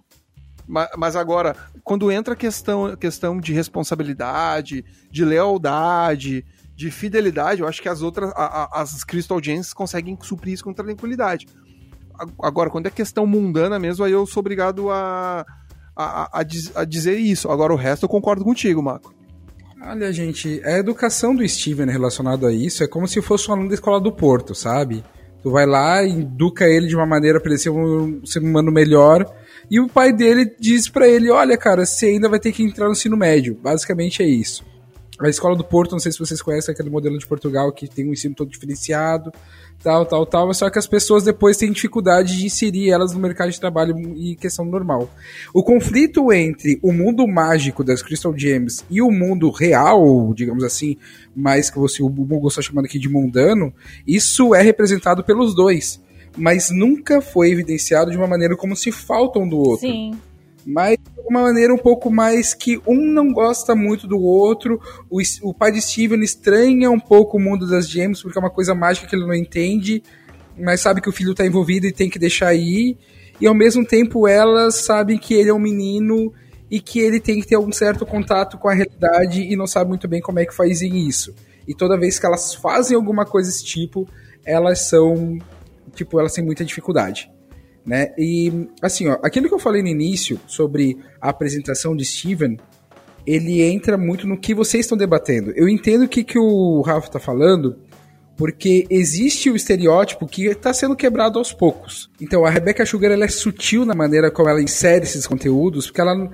ma- 0.67 0.89
mas 0.98 1.15
agora, 1.15 1.55
quando 1.83 2.12
entra 2.12 2.33
a 2.33 2.38
questão, 2.38 2.95
questão 2.95 3.39
de 3.39 3.53
responsabilidade, 3.53 4.83
de 5.12 5.24
lealdade, 5.25 6.43
de 6.75 6.89
fidelidade, 6.91 7.62
eu 7.62 7.67
acho 7.67 7.81
que 7.81 7.89
as 7.89 8.01
outras, 8.01 8.31
a- 8.36 8.69
a- 8.74 8.81
as 8.81 9.03
Crystal 9.03 9.41
Gems 9.43 9.74
conseguem 9.74 10.17
suprir 10.21 10.53
isso 10.53 10.63
com 10.63 10.74
tranquilidade. 10.74 11.48
Agora, 12.41 12.69
quando 12.69 12.88
é 12.88 12.89
questão 12.89 13.25
mundana 13.25 13.77
mesmo, 13.79 14.03
aí 14.03 14.12
eu 14.12 14.25
sou 14.25 14.41
obrigado 14.41 14.89
a, 14.89 15.45
a, 15.95 16.39
a 16.39 16.43
diz- 16.43 16.75
a 16.75 16.83
dizer 16.83 17.17
isso. 17.17 17.50
Agora, 17.50 17.71
o 17.74 17.77
resto 17.77 18.03
eu 18.03 18.09
concordo 18.09 18.43
contigo, 18.43 18.81
Marco. 18.81 19.13
Olha, 19.81 20.12
gente, 20.12 20.62
a 20.65 20.77
educação 20.77 21.33
do 21.33 21.48
Steven 21.48 21.88
relacionado 21.89 22.45
a 22.45 22.51
isso 22.51 22.83
é 22.83 22.88
como 22.88 23.07
se 23.07 23.21
fosse 23.21 23.50
um 23.50 23.53
aluno 23.53 23.69
da 23.69 23.75
escola 23.75 24.00
do 24.01 24.12
Porto, 24.12 24.53
sabe? 24.53 25.03
Tu 25.41 25.50
vai 25.50 25.65
lá 25.65 26.03
educa 26.03 26.65
ele 26.65 26.88
de 26.88 26.96
uma 26.96 27.05
maneira 27.05 27.39
para 27.39 27.51
ele 27.51 27.60
ser 27.60 27.69
um 27.69 28.25
ser 28.25 28.39
humano 28.39 28.72
melhor. 28.72 29.25
E 29.72 29.79
o 29.79 29.88
pai 29.88 30.12
dele 30.12 30.53
diz 30.60 30.89
para 30.89 31.08
ele: 31.08 31.29
Olha, 31.29 31.58
cara, 31.58 31.86
você 31.86 32.08
ainda 32.08 32.27
vai 32.27 32.39
ter 32.39 32.51
que 32.51 32.63
entrar 32.63 32.86
no 32.86 32.91
ensino 32.91 33.15
médio. 33.15 33.55
Basicamente 33.55 34.22
é 34.22 34.27
isso. 34.27 34.63
A 35.19 35.27
escola 35.27 35.55
do 35.55 35.63
Porto, 35.63 35.91
não 35.91 36.00
sei 36.00 36.12
se 36.12 36.19
vocês 36.19 36.41
conhecem 36.41 36.74
aquele 36.74 36.89
modelo 36.89 37.17
de 37.17 37.27
Portugal 37.27 37.72
que 37.74 37.88
tem 37.88 38.08
um 38.08 38.13
ensino 38.13 38.34
todo 38.34 38.50
diferenciado, 38.50 39.31
tal, 39.81 40.05
tal, 40.05 40.25
tal, 40.25 40.48
mas 40.48 40.57
só 40.57 40.69
que 40.69 40.77
as 40.77 40.88
pessoas 40.88 41.24
depois 41.24 41.57
têm 41.57 41.71
dificuldade 41.71 42.38
de 42.38 42.45
inserir 42.45 42.89
elas 42.89 43.13
no 43.13 43.19
mercado 43.19 43.50
de 43.50 43.59
trabalho 43.59 43.98
e 44.17 44.36
questão 44.36 44.65
normal. 44.65 45.09
O 45.53 45.63
conflito 45.63 46.31
entre 46.33 46.79
o 46.81 46.91
mundo 46.91 47.27
mágico 47.27 47.83
das 47.83 48.01
Crystal 48.01 48.38
Gems 48.38 48.83
e 48.89 49.01
o 49.01 49.09
mundo 49.09 49.50
real, 49.50 50.33
digamos 50.33 50.63
assim, 50.63 50.98
mais 51.36 51.69
que 51.69 51.79
você, 51.79 52.03
o 52.03 52.09
Google 52.09 52.50
está 52.50 52.62
chamando 52.62 52.86
aqui 52.86 53.00
de 53.00 53.09
mundano, 53.09 53.74
isso 54.05 54.53
é 54.53 54.62
representado 54.62 55.24
pelos 55.24 55.55
dois, 55.55 56.01
mas 56.38 56.69
nunca 56.69 57.21
foi 57.21 57.51
evidenciado 57.51 58.12
de 58.12 58.17
uma 58.17 58.27
maneira 58.27 58.55
como 58.55 58.75
se 58.75 58.91
faltam 58.91 59.48
do 59.48 59.57
outro 59.57 59.88
Sim. 59.88 60.12
Mas 60.65 60.97
de 60.97 61.27
uma 61.29 61.41
maneira 61.43 61.73
um 61.73 61.77
pouco 61.77 62.11
mais 62.11 62.53
que 62.53 62.81
um 62.85 62.95
não 62.95 63.31
gosta 63.31 63.75
muito 63.75 64.07
do 64.07 64.19
outro. 64.19 64.79
O, 65.09 65.19
o 65.43 65.53
pai 65.53 65.71
de 65.71 65.81
Steven 65.81 66.21
estranha 66.21 66.89
um 66.89 66.99
pouco 66.99 67.37
o 67.37 67.39
mundo 67.39 67.67
das 67.67 67.89
gems, 67.89 68.21
porque 68.21 68.37
é 68.37 68.41
uma 68.41 68.49
coisa 68.49 68.75
mágica 68.75 69.07
que 69.07 69.15
ele 69.15 69.25
não 69.25 69.33
entende, 69.33 70.03
mas 70.57 70.81
sabe 70.81 71.01
que 71.01 71.09
o 71.09 71.13
filho 71.13 71.33
tá 71.33 71.45
envolvido 71.45 71.87
e 71.87 71.91
tem 71.91 72.09
que 72.09 72.19
deixar 72.19 72.53
ir. 72.53 72.97
E 73.39 73.47
ao 73.47 73.55
mesmo 73.55 73.85
tempo 73.85 74.27
elas 74.27 74.75
sabem 74.75 75.17
que 75.17 75.33
ele 75.33 75.49
é 75.49 75.53
um 75.53 75.59
menino 75.59 76.33
e 76.69 76.79
que 76.79 76.99
ele 76.99 77.19
tem 77.19 77.39
que 77.39 77.47
ter 77.47 77.57
um 77.57 77.71
certo 77.71 78.05
contato 78.05 78.57
com 78.57 78.67
a 78.67 78.73
realidade 78.73 79.41
e 79.41 79.55
não 79.55 79.65
sabe 79.65 79.89
muito 79.89 80.07
bem 80.07 80.21
como 80.21 80.39
é 80.39 80.45
que 80.45 80.53
fazem 80.53 81.07
isso. 81.07 81.33
E 81.67 81.73
toda 81.73 81.97
vez 81.97 82.19
que 82.19 82.25
elas 82.25 82.53
fazem 82.53 82.95
alguma 82.95 83.25
coisa 83.25 83.49
desse 83.49 83.63
tipo, 83.63 84.07
elas 84.45 84.87
são. 84.89 85.37
Tipo, 85.95 86.19
elas 86.19 86.33
têm 86.33 86.43
muita 86.43 86.63
dificuldade 86.63 87.29
né? 87.86 88.13
E 88.17 88.67
assim, 88.81 89.07
ó, 89.07 89.17
aquilo 89.24 89.48
que 89.48 89.53
eu 89.53 89.59
falei 89.59 89.81
no 89.81 89.88
início 89.88 90.39
sobre 90.48 90.98
a 91.21 91.29
apresentação 91.29 91.95
de 91.95 92.05
Steven, 92.05 92.57
ele 93.25 93.62
entra 93.62 93.98
muito 93.98 94.27
no 94.27 94.39
que 94.39 94.53
vocês 94.53 94.86
estão 94.86 94.98
debatendo. 94.98 95.51
Eu 95.55 95.67
entendo 95.67 96.03
o 96.03 96.07
que, 96.07 96.24
que 96.24 96.39
o 96.39 96.81
Rafa 96.81 97.07
está 97.07 97.19
falando, 97.19 97.77
porque 98.36 98.88
existe 98.89 99.50
o 99.50 99.55
estereótipo 99.55 100.25
que 100.25 100.45
está 100.45 100.74
sendo 100.74 100.95
quebrado 100.95 101.38
aos 101.38 101.51
poucos. 101.51 102.09
Então, 102.21 102.45
a 102.45 102.50
Rebecca 102.50 102.86
Sugar 102.86 103.12
ela 103.12 103.25
é 103.25 103.29
sutil 103.29 103.86
na 103.86 103.93
maneira 103.93 104.31
como 104.31 104.50
ela 104.50 104.62
insere 104.62 105.03
esses 105.03 105.27
conteúdos, 105.27 105.88
porque 105.88 106.01
ela, 106.01 106.31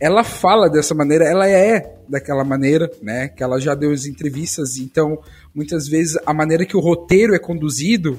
ela 0.00 0.24
fala 0.24 0.70
dessa 0.70 0.94
maneira, 0.94 1.24
ela 1.24 1.48
é 1.48 1.98
daquela 2.08 2.44
maneira, 2.44 2.90
né? 3.02 3.28
Que 3.28 3.42
ela 3.42 3.60
já 3.60 3.74
deu 3.74 3.90
as 3.90 4.06
entrevistas, 4.06 4.76
então 4.78 5.18
muitas 5.54 5.88
vezes 5.88 6.16
a 6.24 6.32
maneira 6.32 6.64
que 6.64 6.76
o 6.76 6.80
roteiro 6.80 7.34
é 7.34 7.38
conduzido 7.38 8.18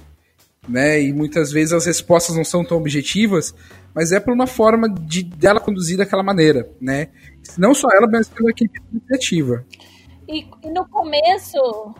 né? 0.69 1.01
E 1.01 1.11
muitas 1.11 1.51
vezes 1.51 1.73
as 1.73 1.85
respostas 1.85 2.35
não 2.35 2.45
são 2.45 2.63
tão 2.63 2.77
objetivas, 2.77 3.53
mas 3.93 4.11
é 4.11 4.19
por 4.19 4.33
uma 4.33 4.47
forma 4.47 4.88
de 4.88 5.23
dela 5.23 5.59
conduzir 5.59 5.97
daquela 5.97 6.23
maneira, 6.23 6.69
né? 6.79 7.07
Não 7.57 7.73
só 7.73 7.88
ela, 7.91 8.07
mas 8.09 8.29
pela 8.29 8.51
equipe 8.51 8.79
criativa. 9.07 9.65
E, 10.27 10.45
e 10.63 10.69
no 10.69 10.88
começo. 10.88 11.95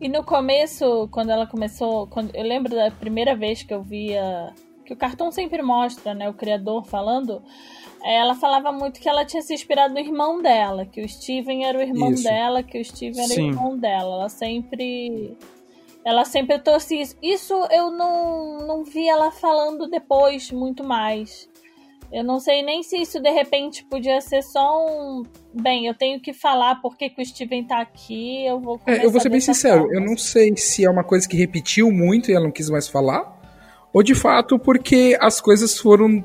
E 0.00 0.08
no 0.08 0.24
começo, 0.24 1.08
quando 1.10 1.30
ela 1.30 1.46
começou. 1.46 2.06
Quando, 2.06 2.34
eu 2.34 2.42
lembro 2.42 2.74
da 2.74 2.90
primeira 2.90 3.36
vez 3.36 3.62
que 3.62 3.72
eu 3.74 3.82
via. 3.82 4.52
Que 4.84 4.92
o 4.92 4.96
cartão 4.96 5.30
sempre 5.30 5.62
mostra, 5.62 6.12
né? 6.14 6.28
O 6.28 6.34
criador 6.34 6.84
falando. 6.84 7.42
é, 8.02 8.16
Ela 8.16 8.34
falava 8.34 8.70
muito 8.72 9.00
que 9.00 9.08
ela 9.08 9.24
tinha 9.24 9.42
se 9.42 9.54
inspirado 9.54 9.94
no 9.94 10.00
irmão 10.00 10.42
dela, 10.42 10.84
que 10.84 11.02
o 11.02 11.08
Steven 11.08 11.64
era 11.64 11.78
o 11.78 11.82
irmão 11.82 12.12
Isso. 12.12 12.24
dela, 12.24 12.62
que 12.62 12.78
o 12.78 12.84
Steven 12.84 13.18
era 13.24 13.32
Sim. 13.32 13.42
o 13.42 13.46
irmão 13.52 13.78
dela. 13.78 14.14
Ela 14.16 14.28
sempre. 14.28 15.36
Ela 16.04 16.24
sempre 16.24 16.58
trouxe 16.58 17.00
isso. 17.00 17.16
Isso 17.22 17.54
eu 17.70 17.90
não, 17.90 18.58
não 18.58 18.84
vi 18.84 19.08
ela 19.08 19.30
falando 19.30 19.88
depois 19.88 20.50
muito 20.50 20.84
mais. 20.84 21.48
Eu 22.12 22.22
não 22.22 22.38
sei 22.38 22.62
nem 22.62 22.82
se 22.82 22.96
isso 22.96 23.18
de 23.20 23.30
repente 23.30 23.84
podia 23.84 24.20
ser 24.20 24.42
só 24.42 24.86
um. 24.86 25.24
Bem, 25.52 25.86
eu 25.86 25.94
tenho 25.94 26.20
que 26.20 26.32
falar 26.32 26.80
porque 26.80 27.10
que 27.10 27.20
o 27.20 27.26
Steven 27.26 27.64
tá 27.64 27.80
aqui, 27.80 28.46
eu 28.46 28.60
vou 28.60 28.80
É, 28.86 29.04
eu 29.04 29.10
vou 29.10 29.20
ser 29.20 29.28
bem 29.28 29.40
sincero, 29.40 29.80
forma. 29.80 29.94
eu 29.94 30.00
não 30.00 30.16
sei 30.16 30.56
se 30.56 30.84
é 30.84 30.90
uma 30.90 31.02
coisa 31.02 31.28
que 31.28 31.36
repetiu 31.36 31.90
muito 31.90 32.30
e 32.30 32.34
ela 32.34 32.44
não 32.44 32.52
quis 32.52 32.70
mais 32.70 32.86
falar, 32.86 33.40
ou 33.92 34.00
de 34.00 34.14
fato 34.14 34.58
porque 34.60 35.16
as 35.20 35.40
coisas 35.40 35.76
foram 35.76 36.24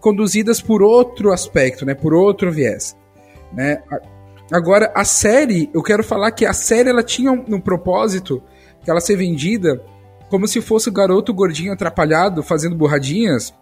conduzidas 0.00 0.62
por 0.62 0.82
outro 0.82 1.32
aspecto, 1.32 1.84
né? 1.84 1.94
Por 1.94 2.14
outro 2.14 2.50
viés, 2.50 2.96
né? 3.52 3.82
Agora, 4.50 4.90
a 4.94 5.04
série, 5.04 5.68
eu 5.74 5.82
quero 5.82 6.02
falar 6.02 6.32
que 6.32 6.46
a 6.46 6.54
série 6.54 6.88
ela 6.88 7.02
tinha 7.02 7.30
um, 7.30 7.44
um 7.46 7.60
propósito 7.60 8.42
que 8.82 8.90
ela 8.90 9.00
ser 9.00 9.16
vendida 9.16 9.82
como 10.28 10.46
se 10.46 10.60
fosse 10.60 10.88
o 10.88 10.92
garoto 10.92 11.34
gordinho 11.34 11.72
atrapalhado 11.72 12.42
fazendo 12.42 12.76
borradinhas 12.76 13.52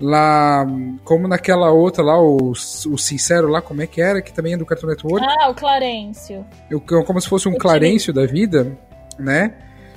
lá, 0.00 0.64
como 1.04 1.26
naquela 1.26 1.72
outra 1.72 2.04
lá, 2.04 2.20
o, 2.20 2.50
o 2.52 2.96
Sincero 2.98 3.48
lá, 3.48 3.60
como 3.60 3.82
é 3.82 3.86
que 3.86 4.00
era, 4.00 4.22
que 4.22 4.32
também 4.32 4.52
é 4.54 4.56
do 4.56 4.64
Cartoon 4.64 4.86
Network. 4.88 5.26
Ah, 5.28 5.50
o 5.50 5.54
Clarencio. 5.54 6.46
Eu- 6.70 6.80
como 6.80 7.20
se 7.20 7.28
fosse 7.28 7.48
um 7.48 7.56
Clarencio 7.56 8.12
da 8.12 8.24
vida, 8.26 8.78
né? 9.18 9.54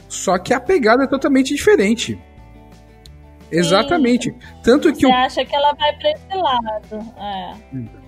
Só 0.09 0.37
que 0.39 0.53
a 0.53 0.59
pegada 0.59 1.03
é 1.03 1.07
totalmente 1.07 1.53
diferente. 1.53 2.19
Exatamente. 3.51 4.33
Tanto 4.63 4.91
que 4.93 5.01
Você 5.01 5.07
o. 5.07 5.13
acha 5.13 5.45
que 5.45 5.55
ela 5.55 5.73
vai 5.73 5.93
pra 5.97 6.11
esse 6.11 6.35
lado. 6.35 7.13
É. 7.17 7.53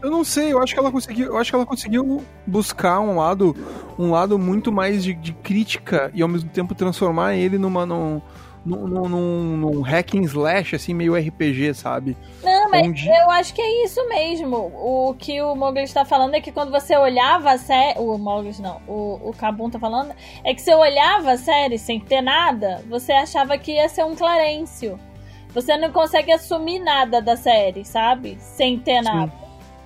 Eu 0.02 0.12
não 0.12 0.24
sei, 0.24 0.54
eu 0.54 0.62
acho 0.62 0.74
que 0.74 0.80
ela 0.80 0.92
conseguiu, 0.92 1.28
eu 1.28 1.38
acho 1.38 1.52
que 1.52 1.56
ela 1.56 1.66
conseguiu 1.66 2.24
buscar 2.48 3.00
um 3.00 3.18
lado, 3.18 3.56
um 3.98 4.12
lado 4.12 4.38
muito 4.40 4.72
mais 4.72 5.04
de, 5.04 5.14
de 5.14 5.34
crítica 5.34 6.12
e 6.14 6.22
ao 6.22 6.28
mesmo 6.28 6.50
tempo 6.50 6.74
transformar 6.76 7.36
ele 7.36 7.58
numa 7.58 7.86
num, 7.86 8.22
num, 8.66 8.88
num, 8.88 9.10
num, 9.10 9.58
num 9.58 9.82
hack 9.82 10.16
and 10.16 10.22
slash 10.22 10.76
assim 10.76 10.94
meio 10.94 11.16
RPG, 11.16 11.74
sabe? 11.74 12.16
Não, 12.42 12.70
mas 12.70 12.88
Onde- 12.88 13.10
eu 13.10 13.30
acho 13.32 13.54
que 13.54 13.62
é 13.62 13.84
isso 13.86 14.08
mesmo. 14.08 14.56
O 14.58 15.14
que 15.18 15.42
o 15.42 15.54
Mogli 15.56 15.84
está 15.84 16.06
falando 16.06 16.36
é 16.36 16.42
que 16.42 16.52
quando 16.52 16.72
você 16.72 16.96
olhava 16.96 17.52
a 17.52 17.58
série. 17.58 18.00
O 18.00 18.18
Mogli 18.18 18.54
não, 18.62 18.82
o, 18.88 19.30
o 19.30 19.34
Kabum 19.38 19.70
tá 19.70 19.78
falando. 19.80 20.14
É 20.44 20.54
que 20.54 20.62
você 20.62 20.74
olhava 20.74 21.32
a 21.32 21.38
série 21.38 21.78
sem 21.78 22.00
ter 22.00 22.22
nada, 22.22 22.82
você 22.90 23.12
achava 23.12 23.58
que 23.58 23.74
ia 23.74 23.90
ser 23.90 24.06
um 24.06 24.16
Clarencio. 24.16 24.98
Você 25.54 25.78
não 25.78 25.92
consegue 25.92 26.32
assumir 26.32 26.80
nada 26.80 27.22
da 27.22 27.38
série, 27.38 27.86
sabe? 27.86 28.38
Sem 28.40 28.80
ter 28.80 29.02
nada. 29.02 29.32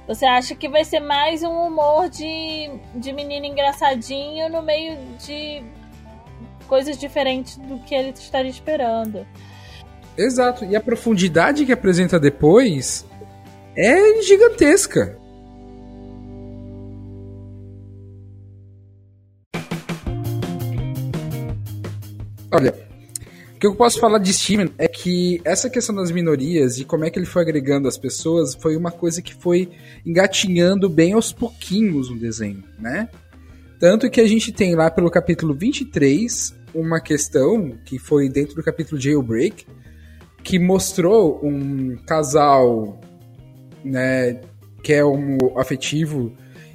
Você 0.07 0.25
acha 0.25 0.55
que 0.55 0.69
vai 0.69 0.85
ser 0.85 1.01
mais 1.01 1.43
um 1.43 1.51
humor 1.51 2.09
de, 2.09 2.71
de 2.95 3.11
menino 3.11 3.45
engraçadinho 3.45 4.49
no 4.49 4.61
meio 4.61 4.97
de 5.17 5.61
coisas 6.67 6.97
diferentes 6.97 7.57
do 7.57 7.79
que 7.79 7.93
ele 7.93 8.11
estaria 8.11 8.49
esperando. 8.49 9.27
Exato. 10.17 10.63
E 10.63 10.75
a 10.75 10.81
profundidade 10.81 11.65
que 11.65 11.73
apresenta 11.73 12.17
depois 12.17 13.05
é 13.75 14.21
gigantesca. 14.21 15.17
Olha, 22.49 22.73
o 23.57 23.59
que 23.59 23.65
eu 23.65 23.73
posso 23.73 23.99
falar 23.99 24.19
de 24.19 24.31
Steven 24.31 24.69
é 24.77 24.87
que 24.87 25.41
essa 25.43 25.67
questão 25.67 25.95
das 25.95 26.11
minorias 26.11 26.77
e 26.77 26.85
como 26.85 27.05
é 27.05 27.09
que 27.09 27.17
ele 27.17 27.25
foi 27.25 27.41
agregando 27.41 27.87
as 27.87 27.97
pessoas 27.97 28.53
foi 28.53 28.77
uma 28.77 28.91
coisa 28.91 29.19
que 29.19 29.33
foi 29.33 29.67
engatinhando 30.05 30.87
bem 30.87 31.13
aos 31.13 31.33
pouquinhos 31.33 32.11
no 32.11 32.19
desenho, 32.19 32.63
né? 32.77 33.09
Tanto 33.79 34.11
que 34.11 34.21
a 34.21 34.27
gente 34.27 34.51
tem 34.51 34.75
lá 34.75 34.91
pelo 34.91 35.09
capítulo 35.09 35.55
23 35.55 36.55
uma 36.71 37.01
questão 37.01 37.75
que 37.83 37.97
foi 37.97 38.29
dentro 38.29 38.53
do 38.53 38.61
capítulo 38.61 39.01
Jailbreak 39.01 39.65
que 40.43 40.59
mostrou 40.59 41.43
um 41.43 41.97
casal, 42.05 43.01
né, 43.83 44.39
que 44.83 44.93
é 44.93 45.03
homo 45.03 45.57
afetivo 45.57 46.31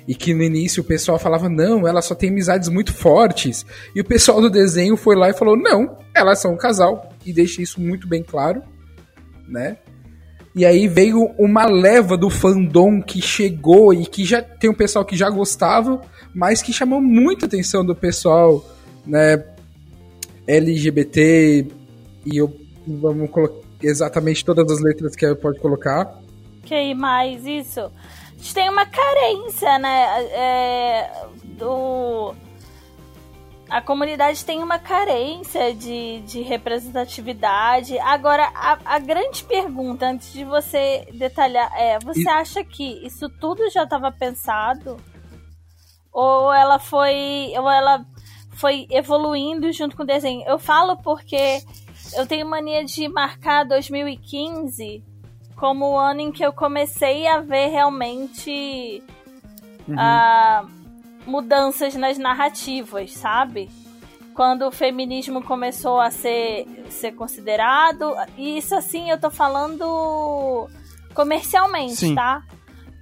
e 0.07 0.15
que 0.15 0.35
no 0.35 0.43
início 0.43 0.83
o 0.83 0.87
pessoal 0.87 1.19
falava 1.19 1.49
não, 1.49 1.87
ela 1.87 2.03
só 2.03 2.15
tem 2.15 2.31
amizades 2.31 2.69
muito 2.69 2.93
fortes. 2.93 3.65
E 3.95 4.01
o 4.01 4.05
pessoal 4.05 4.41
do 4.41 4.51
desenho 4.51 4.97
foi 4.97 5.17
lá 5.17 5.31
e 5.31 5.35
falou 5.35 5.57
não, 5.57 5.99
elas 6.15 6.41
são 6.41 6.55
um 6.55 6.57
casal 6.57 7.09
e 7.25 7.33
deixa 7.33 7.63
isso 7.63 7.81
muito 7.81 8.07
bem 8.07 8.23
claro, 8.23 8.63
né? 9.49 9.77
E 10.55 10.67
aí 10.67 10.87
veio 10.87 11.31
uma 11.39 11.65
leva 11.65 12.17
do 12.17 12.29
fandom 12.29 13.01
que 13.01 13.23
chegou 13.23 13.95
e 13.95 14.05
que 14.05 14.25
já 14.25 14.43
tem 14.43 14.69
um 14.69 14.75
pessoal 14.75 15.05
que 15.05 15.17
já 15.17 15.31
gostava, 15.31 16.03
mas 16.35 16.61
que 16.61 16.73
chamou 16.73 17.01
muita 17.01 17.47
atenção 17.47 17.85
do 17.85 17.97
pessoal, 17.97 18.63
né, 19.07 19.43
LGBT 20.47 21.67
e 22.27 22.37
eu 22.37 22.55
vamos 22.87 23.31
colocar 23.31 23.63
exatamente 23.83 24.45
todas 24.45 24.71
as 24.71 24.81
letras 24.81 25.17
que 25.17 25.35
pode 25.37 25.59
colocar. 25.59 26.21
Que 26.65 26.95
mais 26.95 27.47
isso? 27.47 27.91
A 28.43 28.45
gente 28.45 28.55
tem 28.55 28.69
uma 28.69 28.85
carência, 28.85 29.79
né? 29.79 30.25
É, 30.33 31.27
do... 31.45 32.35
A 33.71 33.81
comunidade 33.81 34.45
tem 34.45 34.61
uma 34.61 34.81
carência 34.81 35.73
de, 35.73 36.21
de 36.23 36.43
representatividade. 36.43 37.97
Agora, 38.01 38.51
a, 38.53 38.79
a 38.85 38.99
grande 38.99 39.45
pergunta, 39.45 40.07
antes 40.07 40.33
de 40.33 40.45
você 40.45 41.07
detalhar, 41.15 41.71
é: 41.79 42.01
você 42.01 42.23
E- 42.23 42.29
acha 42.29 42.65
que 42.65 43.07
isso 43.07 43.29
tudo 43.29 43.71
já 43.71 43.85
estava 43.85 44.11
pensado? 44.11 44.97
ou 46.13 46.53
ela 46.53 46.81
foi. 46.81 47.53
Ou 47.57 47.71
ela 47.71 48.05
foi 48.57 48.89
evoluindo 48.91 49.73
junto 49.73 49.97
com 49.97 50.03
o 50.03 50.07
desenho. 50.07 50.43
Eu 50.49 50.59
falo 50.59 50.97
porque 50.97 51.63
eu 52.17 52.27
tenho 52.27 52.45
mania 52.45 52.85
de 52.85 53.07
marcar 53.07 53.65
2015 53.65 55.12
como 55.63 55.93
o 55.93 55.97
ano 55.97 56.21
em 56.23 56.33
que 56.33 56.45
eu 56.45 56.53
comecei 56.53 57.25
a 57.29 57.39
ver 57.39 57.69
realmente 57.69 59.01
ah, 59.97 60.67
mudanças 61.25 61.95
nas 61.95 62.19
narrativas, 62.19 63.13
sabe? 63.13 63.71
Quando 64.35 64.67
o 64.67 64.73
feminismo 64.73 65.41
começou 65.41 66.01
a 66.01 66.11
ser, 66.11 66.67
ser 66.91 67.13
considerado. 67.13 68.13
E 68.37 68.59
isso 68.59 68.75
assim 68.75 69.09
eu 69.09 69.21
tô 69.21 69.31
falando 69.31 70.69
comercialmente, 71.15 71.95
Sim. 71.95 72.17
tá? 72.17 72.43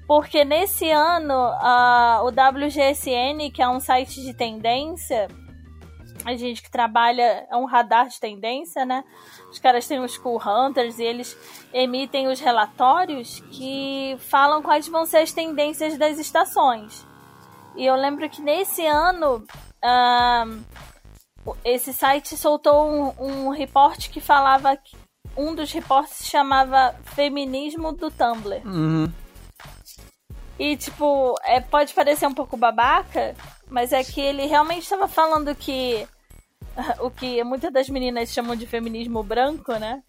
Porque 0.06 0.44
nesse 0.44 0.90
ano, 0.90 1.32
ah, 1.32 2.20
o 2.22 2.28
WGSN, 2.28 3.50
que 3.54 3.62
é 3.62 3.68
um 3.70 3.80
site 3.80 4.20
de 4.20 4.34
tendência, 4.34 5.28
a 6.24 6.34
gente 6.36 6.62
que 6.62 6.70
trabalha, 6.70 7.46
é 7.50 7.56
um 7.56 7.64
radar 7.64 8.08
de 8.08 8.18
tendência, 8.20 8.84
né? 8.84 9.04
Os 9.50 9.58
caras 9.58 9.86
têm 9.86 10.00
os 10.00 10.16
Cool 10.18 10.40
Hunters 10.44 10.98
e 10.98 11.04
eles 11.04 11.36
emitem 11.72 12.28
os 12.28 12.40
relatórios 12.40 13.40
que 13.50 14.16
falam 14.20 14.62
quais 14.62 14.86
vão 14.88 15.04
ser 15.06 15.18
as 15.18 15.32
tendências 15.32 15.96
das 15.98 16.18
estações. 16.18 17.06
E 17.76 17.86
eu 17.86 17.94
lembro 17.94 18.28
que 18.28 18.42
nesse 18.42 18.84
ano, 18.86 19.44
esse 21.64 21.92
site 21.92 22.36
soltou 22.36 22.86
um, 22.88 23.46
um 23.46 23.48
reporte 23.50 24.10
que 24.10 24.20
falava. 24.20 24.76
que- 24.76 24.96
Um 25.36 25.54
dos 25.54 25.70
reportes 25.72 26.16
se 26.16 26.28
chamava 26.28 26.94
Feminismo 27.14 27.92
do 27.92 28.10
Tumblr. 28.10 28.60
Uhum. 28.66 29.10
E, 30.58 30.76
tipo, 30.76 31.34
é, 31.44 31.60
pode 31.60 31.94
parecer 31.94 32.26
um 32.26 32.34
pouco 32.34 32.56
babaca, 32.56 33.34
mas 33.70 33.92
é 33.92 34.02
que 34.04 34.20
ele 34.20 34.46
realmente 34.46 34.82
estava 34.82 35.06
falando 35.08 35.54
que 35.54 36.06
o 37.00 37.10
que 37.10 37.42
muitas 37.44 37.72
das 37.72 37.88
meninas 37.88 38.30
chamam 38.30 38.56
de 38.56 38.66
feminismo 38.66 39.22
branco, 39.22 39.72
né? 39.74 40.02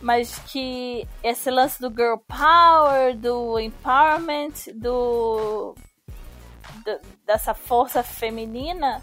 Mas 0.00 0.38
que 0.50 1.06
esse 1.22 1.50
lance 1.50 1.80
do 1.80 1.88
girl 1.90 2.16
power, 2.26 3.16
do 3.16 3.58
empowerment, 3.58 4.52
do, 4.74 5.74
do- 6.84 7.00
dessa 7.24 7.54
força 7.54 8.02
feminina, 8.02 9.02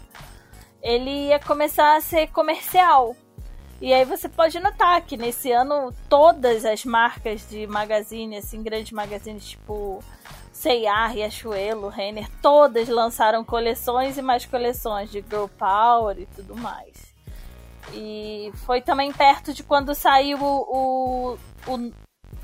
ele 0.82 1.28
ia 1.28 1.38
começar 1.38 1.96
a 1.96 2.00
ser 2.00 2.28
comercial. 2.28 3.16
E 3.80 3.92
aí 3.92 4.04
você 4.04 4.28
pode 4.28 4.58
notar 4.60 5.00
que 5.02 5.16
nesse 5.16 5.50
ano 5.50 5.92
todas 6.08 6.64
as 6.64 6.84
marcas 6.84 7.46
de 7.48 7.66
magazine, 7.66 8.36
assim, 8.36 8.62
grandes 8.62 8.92
magazines 8.92 9.44
tipo 9.48 10.02
C&A, 10.54 11.08
Riachuelo, 11.08 11.88
Renner, 11.88 12.30
todas 12.40 12.88
lançaram 12.88 13.44
coleções 13.44 14.16
e 14.16 14.22
mais 14.22 14.46
coleções 14.46 15.10
de 15.10 15.20
Girl 15.20 15.46
Power 15.58 16.16
e 16.18 16.26
tudo 16.26 16.56
mais. 16.56 17.12
E 17.92 18.52
foi 18.64 18.80
também 18.80 19.12
perto 19.12 19.52
de 19.52 19.64
quando 19.64 19.94
saiu 19.94 20.38
o, 20.40 21.34
o, 21.66 21.72
o 21.72 21.92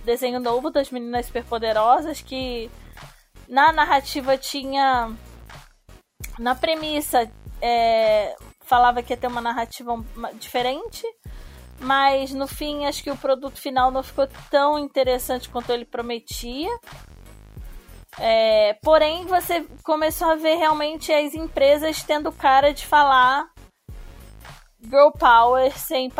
desenho 0.05 0.41
novo 0.41 0.71
das 0.71 0.91
Meninas 0.91 1.27
Superpoderosas, 1.27 2.21
que 2.21 2.69
na 3.49 3.73
narrativa 3.73 4.37
tinha. 4.37 5.11
Na 6.39 6.55
premissa, 6.55 7.31
é, 7.63 8.35
falava 8.63 9.03
que 9.03 9.13
ia 9.13 9.17
ter 9.17 9.29
uma 9.29 9.41
narrativa 9.41 9.93
diferente, 10.35 11.07
mas 11.79 12.33
no 12.33 12.49
fim 12.49 12.87
acho 12.87 13.05
que 13.05 13.11
o 13.11 13.17
produto 13.17 13.61
final 13.61 13.91
não 13.91 14.03
ficou 14.03 14.29
tão 14.51 14.79
interessante 14.79 15.49
quanto 15.49 15.71
ele 15.71 15.85
prometia. 15.85 16.71
É, 18.21 18.75
porém, 18.83 19.25
você 19.27 19.65
começou 19.83 20.29
a 20.29 20.35
ver 20.37 20.57
realmente 20.57 21.11
as 21.13 21.35
empresas 21.35 22.03
tendo 22.03 22.31
cara 22.31 22.73
de 22.73 22.87
falar 22.87 23.49
girl 24.83 25.11
power 25.11 25.77
sem, 25.79 26.11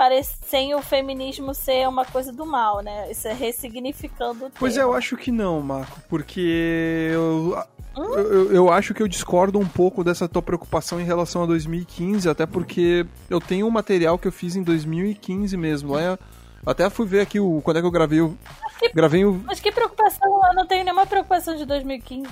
sem 0.45 0.75
o 0.75 0.83
feminismo 0.83 1.55
ser 1.55 1.89
uma 1.89 2.05
coisa 2.05 2.33
do 2.33 2.45
mal, 2.45 2.81
né? 2.83 3.11
Isso 3.11 3.27
é 3.29 3.33
ressignificando 3.33 4.47
o 4.47 4.51
Pois 4.59 4.77
é, 4.77 4.83
eu 4.83 4.93
acho 4.93 5.17
que 5.17 5.31
não, 5.33 5.61
Marco, 5.61 5.99
porque 6.09 7.11
eu, 7.13 7.57
eu, 7.97 8.19
eu- 8.19 8.53
eu 8.53 8.73
acho 8.73 8.93
que 8.95 9.03
eu 9.03 9.09
discordo 9.09 9.59
um 9.59 9.67
pouco 9.67 10.05
dessa 10.05 10.29
tua 10.29 10.43
preocupação 10.43 11.01
em 11.01 11.05
relação 11.05 11.43
a 11.43 11.47
2015, 11.47 12.29
até 12.29 12.45
porque 12.47 13.07
eu 13.31 13.41
tenho 13.41 13.67
um 13.67 13.71
material 13.71 14.19
que 14.19 14.29
eu 14.29 14.33
fiz 14.33 14.57
em 14.57 14.63
2015 14.63 15.57
mesmo. 15.57 15.93
Lá, 15.95 16.19
até 16.65 16.89
fui 16.91 17.07
ver 17.07 17.21
aqui 17.21 17.41
o, 17.41 17.61
quando 17.63 17.79
é 17.79 17.81
que 17.81 17.87
eu 17.87 17.91
gravei 17.91 18.21
o. 18.21 18.37
Gravei 18.95 19.25
o. 19.25 19.43
Mas 19.47 19.61
que 19.61 19.73
preocupação? 19.73 20.41
Eu 20.49 20.55
não 20.55 20.67
tenho 20.67 20.85
nenhuma 20.85 21.07
preocupação 21.07 21.57
de 21.57 21.65
2015. 21.65 22.29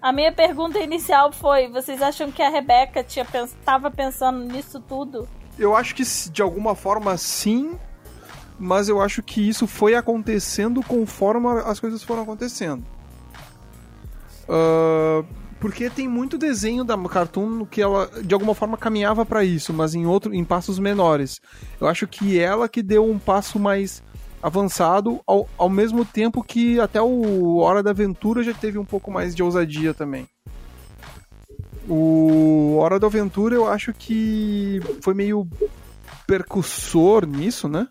A 0.00 0.12
minha 0.12 0.32
pergunta 0.32 0.78
inicial 0.78 1.32
foi: 1.32 1.68
vocês 1.68 2.00
acham 2.00 2.30
que 2.30 2.42
a 2.42 2.48
Rebeca 2.48 3.02
tinha 3.02 3.24
pens... 3.24 3.54
tava 3.64 3.90
pensando 3.90 4.44
nisso 4.44 4.80
tudo? 4.80 5.28
Eu 5.58 5.76
acho 5.76 5.94
que 5.94 6.02
de 6.30 6.42
alguma 6.42 6.74
forma 6.74 7.16
sim, 7.16 7.78
mas 8.58 8.88
eu 8.88 9.00
acho 9.00 9.22
que 9.22 9.46
isso 9.46 9.66
foi 9.66 9.94
acontecendo 9.94 10.82
conforme 10.82 11.46
as 11.64 11.80
coisas 11.80 12.02
foram 12.02 12.22
acontecendo. 12.22 12.84
Ah, 14.48 15.24
porque 15.60 15.90
tem 15.90 16.08
muito 16.08 16.38
desenho 16.38 16.82
da 16.82 16.96
Cartoon 16.96 17.66
que 17.66 17.82
ela 17.82 18.10
de 18.22 18.32
alguma 18.32 18.54
forma 18.54 18.78
caminhava 18.78 19.26
pra 19.26 19.44
isso, 19.44 19.72
mas 19.72 19.94
em 19.94 20.06
outro 20.06 20.34
em 20.34 20.42
passos 20.42 20.78
menores. 20.78 21.40
Eu 21.78 21.86
acho 21.86 22.08
que 22.08 22.40
ela 22.40 22.68
que 22.68 22.82
deu 22.82 23.08
um 23.08 23.18
passo 23.18 23.58
mais 23.58 24.02
avançado 24.42 25.20
ao, 25.26 25.46
ao 25.58 25.68
mesmo 25.68 26.02
tempo 26.02 26.42
que 26.42 26.80
até 26.80 27.00
o 27.00 27.58
Hora 27.58 27.82
da 27.82 27.90
Aventura 27.90 28.42
já 28.42 28.54
teve 28.54 28.78
um 28.78 28.84
pouco 28.86 29.10
mais 29.10 29.34
de 29.34 29.42
ousadia 29.42 29.92
também. 29.92 30.26
O 31.86 32.78
Hora 32.78 32.98
da 32.98 33.06
Aventura 33.06 33.54
eu 33.54 33.66
acho 33.66 33.92
que 33.92 34.80
foi 35.02 35.12
meio 35.12 35.46
percussor 36.26 37.26
nisso, 37.26 37.68
né? 37.68 37.86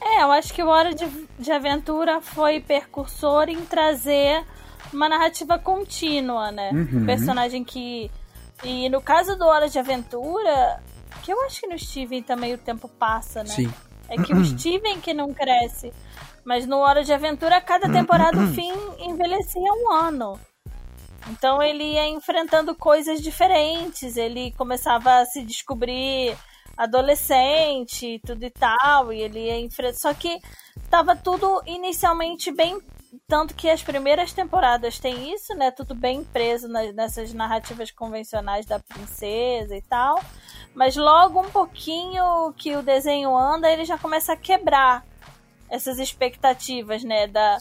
É, 0.00 0.22
eu 0.22 0.32
acho 0.32 0.52
que 0.52 0.62
o 0.62 0.68
Hora 0.68 0.94
de, 0.94 1.06
de 1.38 1.52
Aventura 1.52 2.20
foi 2.20 2.60
percursor 2.60 3.48
em 3.48 3.64
trazer 3.64 4.44
uma 4.92 5.08
narrativa 5.08 5.58
contínua, 5.58 6.50
né? 6.50 6.70
Uhum. 6.72 7.02
Um 7.02 7.06
personagem 7.06 7.64
que. 7.64 8.10
E 8.64 8.88
no 8.88 9.00
caso 9.00 9.36
do 9.36 9.46
Hora 9.46 9.68
de 9.68 9.78
Aventura, 9.78 10.82
que 11.22 11.32
eu 11.32 11.40
acho 11.44 11.60
que 11.60 11.66
no 11.66 11.78
Steven 11.78 12.22
também 12.22 12.54
o 12.54 12.58
tempo 12.58 12.88
passa, 12.88 13.42
né? 13.44 13.50
Sim. 13.50 13.72
É 14.08 14.16
que 14.16 14.32
o 14.32 14.44
Steven 14.44 15.00
que 15.00 15.14
não 15.14 15.32
cresce. 15.32 15.92
Mas 16.44 16.66
no 16.66 16.78
Hora 16.78 17.04
de 17.04 17.12
Aventura, 17.12 17.60
cada 17.60 17.90
temporada, 17.90 18.38
o 18.38 18.48
fim 18.54 18.72
envelhecia 18.98 19.72
um 19.72 19.92
ano. 19.92 20.40
Então 21.30 21.62
ele 21.62 21.84
ia 21.84 22.08
enfrentando 22.08 22.74
coisas 22.74 23.20
diferentes. 23.20 24.16
Ele 24.16 24.52
começava 24.52 25.18
a 25.18 25.26
se 25.26 25.42
descobrir 25.42 26.36
adolescente 26.76 28.14
e 28.14 28.18
tudo 28.20 28.42
e 28.44 28.50
tal. 28.50 29.12
E 29.12 29.20
ele 29.20 29.40
ia 29.40 29.60
enfrentar. 29.60 29.98
Só 29.98 30.14
que 30.14 30.38
tava 30.88 31.14
tudo 31.14 31.62
inicialmente 31.66 32.50
bem. 32.50 32.78
Tanto 33.26 33.54
que 33.54 33.68
as 33.68 33.82
primeiras 33.82 34.32
temporadas 34.32 34.98
tem 34.98 35.32
isso, 35.32 35.54
né? 35.54 35.70
Tudo 35.70 35.94
bem 35.94 36.24
preso 36.24 36.68
nas- 36.68 36.94
nessas 36.94 37.32
narrativas 37.32 37.90
convencionais 37.90 38.64
da 38.66 38.78
princesa 38.78 39.76
e 39.76 39.82
tal. 39.82 40.22
Mas 40.74 40.96
logo 40.96 41.40
um 41.40 41.50
pouquinho 41.50 42.52
que 42.56 42.76
o 42.76 42.82
desenho 42.82 43.36
anda, 43.36 43.70
ele 43.70 43.84
já 43.84 43.98
começa 43.98 44.32
a 44.32 44.36
quebrar 44.36 45.04
essas 45.68 45.98
expectativas, 45.98 47.02
né? 47.04 47.26
Da. 47.26 47.58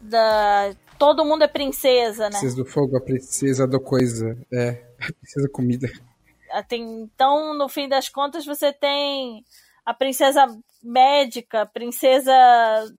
da 0.00 0.74
todo 0.98 1.24
mundo 1.24 1.42
é 1.42 1.48
princesa, 1.48 2.24
né? 2.24 2.38
Princesa 2.38 2.56
do 2.56 2.64
fogo, 2.64 2.96
a 2.96 3.00
princesa 3.00 3.66
do 3.66 3.80
coisa. 3.80 4.38
É, 4.52 4.82
a 5.00 5.12
princesa 5.12 5.48
comida. 5.48 5.88
Ah, 6.50 6.64
então, 6.70 7.52
no 7.54 7.68
fim 7.68 7.88
das 7.88 8.08
contas, 8.08 8.46
você 8.46 8.72
tem 8.72 9.44
a 9.84 9.92
princesa 9.92 10.46
médica, 10.84 11.66
princesa 11.66 12.32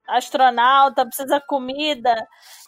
astronauta, 0.07 1.01
a 1.01 1.05
princesa 1.05 1.41
comida. 1.47 2.13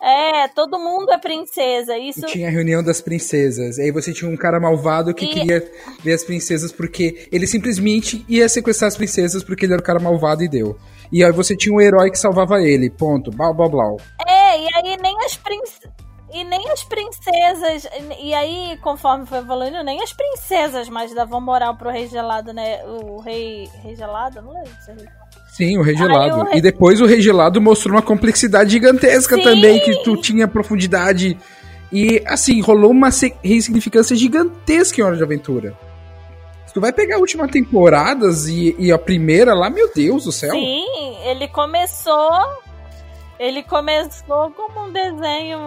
É, 0.01 0.47
todo 0.49 0.77
mundo 0.79 1.11
é 1.11 1.17
princesa. 1.17 1.97
Isso. 1.97 2.25
E 2.25 2.29
tinha 2.29 2.47
a 2.47 2.51
reunião 2.51 2.83
das 2.83 3.01
princesas. 3.01 3.79
Aí 3.79 3.91
você 3.91 4.13
tinha 4.13 4.29
um 4.29 4.37
cara 4.37 4.59
malvado 4.59 5.13
que 5.13 5.25
E- 5.25 5.29
queria 5.33 5.71
ver 6.03 6.13
as 6.13 6.23
princesas 6.23 6.71
porque 6.71 7.27
ele 7.31 7.47
simplesmente 7.47 8.23
ia 8.29 8.47
sequestrar 8.47 8.87
as 8.89 8.97
princesas 8.97 9.43
porque 9.43 9.65
ele 9.65 9.73
era 9.73 9.81
o 9.81 9.85
cara 9.85 9.99
malvado 9.99 10.43
e 10.43 10.47
deu. 10.49 10.77
E 11.11 11.23
aí 11.23 11.31
você 11.31 11.55
tinha 11.55 11.73
um 11.73 11.81
herói 11.81 12.11
que 12.11 12.19
salvava 12.19 12.61
ele. 12.61 12.89
Ponto. 12.89 13.31
Blá 13.31 13.51
blá 13.53 13.67
blá. 13.69 13.95
É, 14.27 14.61
e 14.61 14.67
aí 14.75 14.97
nem 15.01 15.15
as 15.25 15.35
princesas. 15.37 15.96
E 16.39 16.43
nem 16.43 16.69
as 16.69 16.83
princesas. 16.83 17.87
E 18.19 18.33
aí, 18.33 18.77
conforme 18.81 19.25
foi 19.25 19.39
evoluindo, 19.39 19.83
nem 19.83 20.01
as 20.03 20.13
princesas 20.13 20.87
mais 20.89 21.13
davam 21.13 21.41
moral 21.41 21.75
pro 21.75 21.89
rei 21.89 22.07
gelado, 22.07 22.53
né? 22.53 22.79
O 22.85 23.19
rei. 23.19 23.67
Rei 23.83 23.95
gelado? 23.95 24.41
Não 24.41 24.53
lembro 24.53 24.69
se 24.83 24.91
é 24.91 24.93
rei 24.93 25.05
Sim, 25.49 25.77
o 25.79 25.81
Rei 25.81 25.97
Gelado. 25.97 26.43
Rei- 26.43 26.59
E 26.59 26.61
depois 26.61 27.01
o 27.01 27.05
Rei 27.07 27.19
Gelado 27.19 27.59
mostrou 27.59 27.95
uma 27.95 28.01
complexidade 28.03 28.69
gigantesca 28.69 29.35
Sim! 29.37 29.41
também, 29.41 29.79
que 29.79 30.03
tu 30.03 30.15
tinha 30.15 30.47
profundidade. 30.47 31.35
E, 31.91 32.21
assim, 32.27 32.61
rolou 32.61 32.91
uma 32.91 33.09
ressignificância 33.43 34.15
gigantesca 34.15 35.01
em 35.01 35.03
Hora 35.03 35.15
de 35.17 35.23
Aventura. 35.23 35.73
Se 36.67 36.73
tu 36.75 36.79
vai 36.81 36.93
pegar 36.93 37.15
a 37.15 37.19
última 37.19 37.47
temporadas 37.47 38.45
e, 38.45 38.75
e 38.77 38.91
a 38.91 38.99
primeira 38.99 39.55
lá, 39.55 39.67
meu 39.69 39.89
Deus 39.91 40.25
do 40.25 40.31
céu. 40.31 40.51
Sim, 40.51 40.85
ele 41.25 41.47
começou 41.47 42.29
Ele 43.39 43.61
começou 43.63 44.51
como 44.51 44.87
um 44.87 44.91
desenho. 44.91 45.59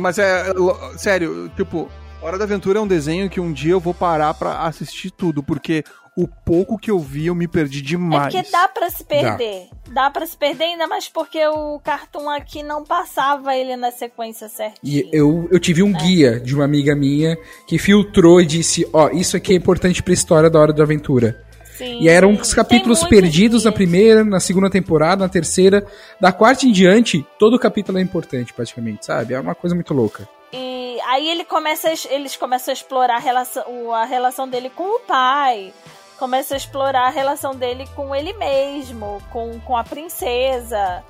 Mas 0.00 0.18
é, 0.18 0.52
lo- 0.52 0.76
sério, 0.98 1.50
tipo, 1.56 1.88
Hora 2.22 2.38
da 2.38 2.44
Aventura 2.44 2.78
é 2.78 2.82
um 2.82 2.86
desenho 2.86 3.28
que 3.30 3.40
um 3.40 3.52
dia 3.52 3.72
eu 3.72 3.80
vou 3.80 3.94
parar 3.94 4.32
pra 4.34 4.60
assistir 4.62 5.10
tudo, 5.10 5.42
porque 5.42 5.82
o 6.16 6.28
pouco 6.28 6.78
que 6.78 6.90
eu 6.90 6.98
vi 6.98 7.26
eu 7.26 7.34
me 7.34 7.48
perdi 7.48 7.80
É 7.80 7.82
demais. 7.82 8.32
porque 8.34 8.50
dá 8.50 8.68
pra 8.68 8.88
se 8.88 9.04
perder. 9.04 9.68
Dá, 9.90 10.10
pra 10.10 10.24
se 10.26 10.36
perder, 10.36 10.64
ainda 10.64 10.86
mais 10.86 11.08
porque 11.08 11.44
o 11.48 11.78
Cartoon 11.80 12.30
aqui 12.30 12.62
não 12.62 12.84
passava 12.84 13.56
ele 13.56 13.76
na 13.76 13.90
sequência 13.90 14.48
certinha. 14.48 14.78
E 15.02 15.08
eu, 15.12 15.48
eu 15.50 15.58
tive 15.58 15.82
um 15.82 15.92
guia 15.92 16.38
de 16.40 16.54
uma 16.54 16.64
amiga 16.64 16.94
minha 16.94 17.36
que 17.66 17.78
filtrou 17.78 18.40
e 18.40 18.46
disse: 18.46 18.88
Ó, 18.92 19.10
isso 19.10 19.36
aqui 19.36 19.52
é 19.52 19.56
importante 19.56 20.02
pra 20.02 20.12
história 20.14 20.48
da 20.48 20.58
Hora 20.58 20.72
da 20.72 20.82
Aventura. 20.84 21.42
Sim. 21.76 21.98
E 22.00 22.08
eram 22.08 22.36
capítulos 22.54 23.02
perdidos 23.04 23.64
na 23.64 23.72
primeira, 23.72 24.24
na 24.24 24.38
segunda 24.40 24.70
temporada, 24.70 25.24
na 25.24 25.28
terceira. 25.28 25.84
Da 26.20 26.32
quarta 26.32 26.66
em 26.66 26.72
diante, 26.72 27.26
todo 27.38 27.58
capítulo 27.58 27.98
é 27.98 28.00
importante, 28.00 28.52
praticamente, 28.52 29.04
sabe? 29.06 29.34
É 29.34 29.40
uma 29.40 29.54
coisa 29.54 29.74
muito 29.74 29.92
louca. 29.92 30.28
E 30.52 30.98
aí 31.08 31.28
ele 31.28 31.44
começa, 31.44 31.92
eles 32.10 32.36
começam 32.36 32.70
a 32.70 32.74
explorar 32.74 33.16
a 33.16 33.20
relação, 33.20 33.92
a 33.92 34.04
relação 34.04 34.48
dele 34.48 34.70
com 34.70 34.84
o 34.96 35.00
pai. 35.00 35.72
Começa 36.18 36.54
a 36.54 36.56
explorar 36.56 37.06
a 37.08 37.10
relação 37.10 37.56
dele 37.56 37.86
com 37.96 38.14
ele 38.14 38.32
mesmo, 38.34 39.20
com, 39.32 39.58
com 39.60 39.76
a 39.76 39.82
princesa. 39.82 41.02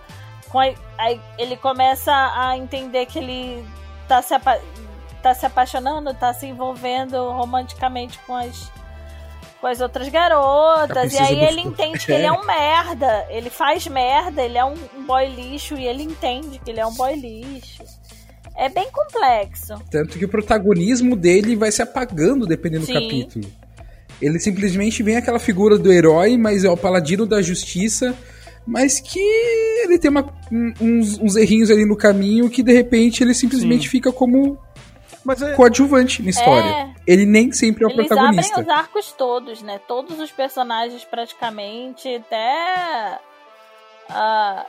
Com 0.49 0.59
a- 0.61 0.73
aí 0.97 1.21
ele 1.39 1.57
começa 1.57 2.11
a 2.35 2.57
entender 2.57 3.05
que 3.07 3.19
ele 3.19 3.63
tá 4.09 4.23
se, 4.23 4.33
apa- 4.33 4.59
tá 5.23 5.35
se 5.35 5.45
apaixonando, 5.45 6.15
tá 6.15 6.33
se 6.33 6.47
envolvendo 6.47 7.17
romanticamente 7.33 8.19
com 8.27 8.35
as, 8.35 8.73
com 9.65 9.69
as 9.69 9.81
outras 9.81 10.11
garotas. 10.11 11.15
E 11.15 11.19
aí 11.19 11.43
ele 11.43 11.63
entende 11.63 12.05
que 12.05 12.13
ele 12.13 12.27
é 12.27 12.31
um 12.33 12.45
merda. 12.45 13.25
Ele 13.31 13.49
faz 13.49 13.87
merda, 13.87 14.43
ele 14.43 14.59
é 14.59 14.65
um, 14.65 14.75
boy 15.07 15.27
lixo 15.27 15.75
e 15.75 15.87
ele 15.87 16.03
entende 16.03 16.61
que 16.63 16.71
ele 16.71 16.81
é 16.81 16.87
um 16.87 16.93
boy 16.93 17.15
lixo. 17.17 17.83
É 18.59 18.69
bem 18.69 18.87
complexo. 18.93 19.75
Tanto 19.91 20.19
que 20.19 20.25
o 20.27 20.29
protagonismo 20.29 21.17
dele 21.17 21.57
vai 21.57 21.73
se 21.73 21.81
apagando 21.81 22.47
dependendo 22.47 22.85
Sim. 22.85 22.93
do 22.93 23.01
capítulo. 23.01 23.51
Ele 24.21 24.39
simplesmente 24.39 25.03
vem 25.03 25.17
aquela 25.17 25.39
figura 25.39 25.79
do 25.79 25.91
herói, 25.91 26.37
mas 26.37 26.63
é 26.63 26.69
o 26.69 26.77
paladino 26.77 27.25
da 27.25 27.41
justiça, 27.41 28.15
mas 28.67 29.01
que 29.01 29.19
ele 29.83 29.99
tem 29.99 30.11
uma- 30.11 30.31
um- 30.53 30.73
uns, 30.79 31.19
uns 31.19 31.37
errinhos 31.37 31.71
ali 31.71 31.87
no 31.87 31.97
caminho 31.97 32.51
que 32.51 32.63
de 32.63 32.73
repente 32.73 33.25
ele 33.25 33.33
simplesmente 33.33 33.85
Sim. 33.85 33.89
fica 33.89 34.13
como 34.13 34.59
Mas 35.25 35.41
é, 35.41 35.55
coadjuvante 35.55 36.23
na 36.23 36.29
história. 36.29 36.69
É. 36.69 36.94
Ele 37.07 37.27
nem 37.27 37.53
sempre 37.53 37.85
é 37.85 37.87
o 37.87 37.91
Eles 37.91 38.07
protagonista. 38.09 38.61
abrem 38.61 38.73
os 38.75 38.79
arcos 38.81 39.13
todos, 39.13 39.63
né? 39.63 39.79
Todos 39.87 40.19
os 40.19 40.31
personagens 40.31 41.05
praticamente, 41.05 42.09
até 42.17 43.19
ah, 44.09 44.65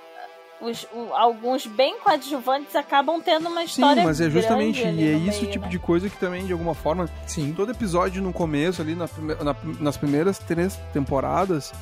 os- 0.62 0.88
o- 0.94 1.14
alguns 1.14 1.66
bem 1.66 2.00
coadjuvantes 2.00 2.76
acabam 2.76 3.22
tendo 3.22 3.48
uma 3.50 3.62
sim, 3.62 3.66
história 3.68 4.04
mas 4.04 4.20
é 4.22 4.30
justamente, 4.30 4.80
e 4.82 4.86
é 4.86 5.14
isso 5.14 5.40
o 5.40 5.42
meio, 5.42 5.52
tipo 5.52 5.66
né? 5.66 5.72
de 5.72 5.80
coisa 5.80 6.10
que 6.10 6.18
também, 6.18 6.46
de 6.46 6.54
alguma 6.54 6.74
forma, 6.74 7.10
Sim. 7.28 7.54
todo 7.56 7.72
episódio 7.72 8.22
no 8.22 8.32
começo, 8.34 8.82
ali 8.82 8.96
na 8.96 9.08
na- 9.44 9.56
nas 9.80 9.98
primeiras 9.98 10.38
três 10.40 10.78
temporadas, 10.94 11.74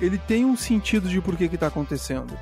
ele 0.00 0.18
tem 0.18 0.44
um 0.44 0.56
sentido 0.56 1.08
de 1.08 1.20
por 1.20 1.36
que 1.36 1.48
que 1.48 1.56
tá 1.58 1.66
acontecendo. 1.68 2.36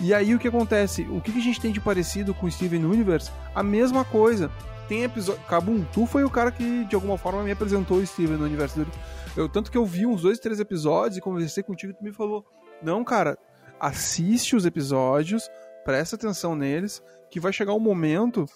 E 0.00 0.14
aí 0.14 0.34
o 0.34 0.38
que 0.38 0.46
acontece? 0.48 1.02
O 1.10 1.20
que, 1.20 1.32
que 1.32 1.38
a 1.38 1.42
gente 1.42 1.60
tem 1.60 1.72
de 1.72 1.80
parecido 1.80 2.32
com 2.32 2.46
o 2.46 2.50
Steven 2.50 2.84
Universe? 2.84 3.30
A 3.54 3.62
mesma 3.62 4.04
coisa. 4.04 4.50
Tem 4.88 5.04
episódio. 5.04 5.42
Kabum, 5.44 5.84
tu 5.92 6.06
foi 6.06 6.24
o 6.24 6.30
cara 6.30 6.50
que 6.50 6.84
de 6.86 6.94
alguma 6.94 7.18
forma 7.18 7.42
me 7.42 7.50
apresentou 7.50 7.98
o 7.98 8.06
Steven 8.06 8.38
no 8.38 8.44
universo 8.44 8.78
dele. 8.78 8.90
Eu, 9.36 9.48
tanto 9.48 9.70
que 9.70 9.76
eu 9.76 9.84
vi 9.84 10.06
uns 10.06 10.22
dois, 10.22 10.38
três 10.38 10.58
episódios 10.58 11.18
e 11.18 11.20
conversei 11.20 11.62
contigo 11.62 11.92
e 11.92 11.94
tu 11.94 12.02
me 12.02 12.12
falou: 12.12 12.44
Não, 12.82 13.04
cara, 13.04 13.38
assiste 13.78 14.56
os 14.56 14.64
episódios, 14.64 15.48
presta 15.84 16.16
atenção 16.16 16.56
neles, 16.56 17.02
que 17.30 17.38
vai 17.38 17.52
chegar 17.52 17.74
um 17.74 17.80
momento 17.80 18.46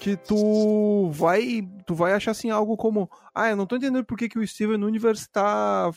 que 0.00 0.16
tu 0.16 1.10
vai 1.10 1.62
tu 1.86 1.94
vai 1.94 2.14
achar 2.14 2.30
assim 2.30 2.50
algo 2.50 2.76
como 2.76 3.08
ah 3.34 3.50
eu 3.50 3.56
não 3.56 3.66
tô 3.66 3.76
entendendo 3.76 4.04
por 4.04 4.16
que, 4.16 4.28
que 4.28 4.38
o 4.38 4.46
Steven 4.46 4.82
Universe 4.82 5.28
tá 5.30 5.90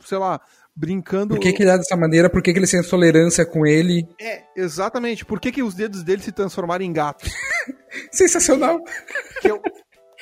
sei 0.00 0.18
lá 0.18 0.40
brincando 0.76 1.34
Por 1.34 1.40
que, 1.40 1.52
que 1.52 1.62
ele 1.62 1.70
é 1.70 1.78
dessa 1.78 1.96
maneira? 1.96 2.28
Por 2.28 2.42
que, 2.42 2.52
que 2.52 2.58
ele 2.58 2.66
sente 2.66 2.88
tolerância 2.88 3.46
com 3.46 3.64
ele? 3.66 4.06
é 4.20 4.42
exatamente 4.56 5.24
por 5.24 5.38
que, 5.40 5.52
que 5.52 5.62
os 5.62 5.74
dedos 5.74 6.02
dele 6.02 6.22
se 6.22 6.32
transformaram 6.32 6.84
em 6.84 6.92
gatos 6.92 7.30
Sensacional. 8.10 8.78
que, 9.40 9.48
é 9.48 9.54
o- 9.54 9.62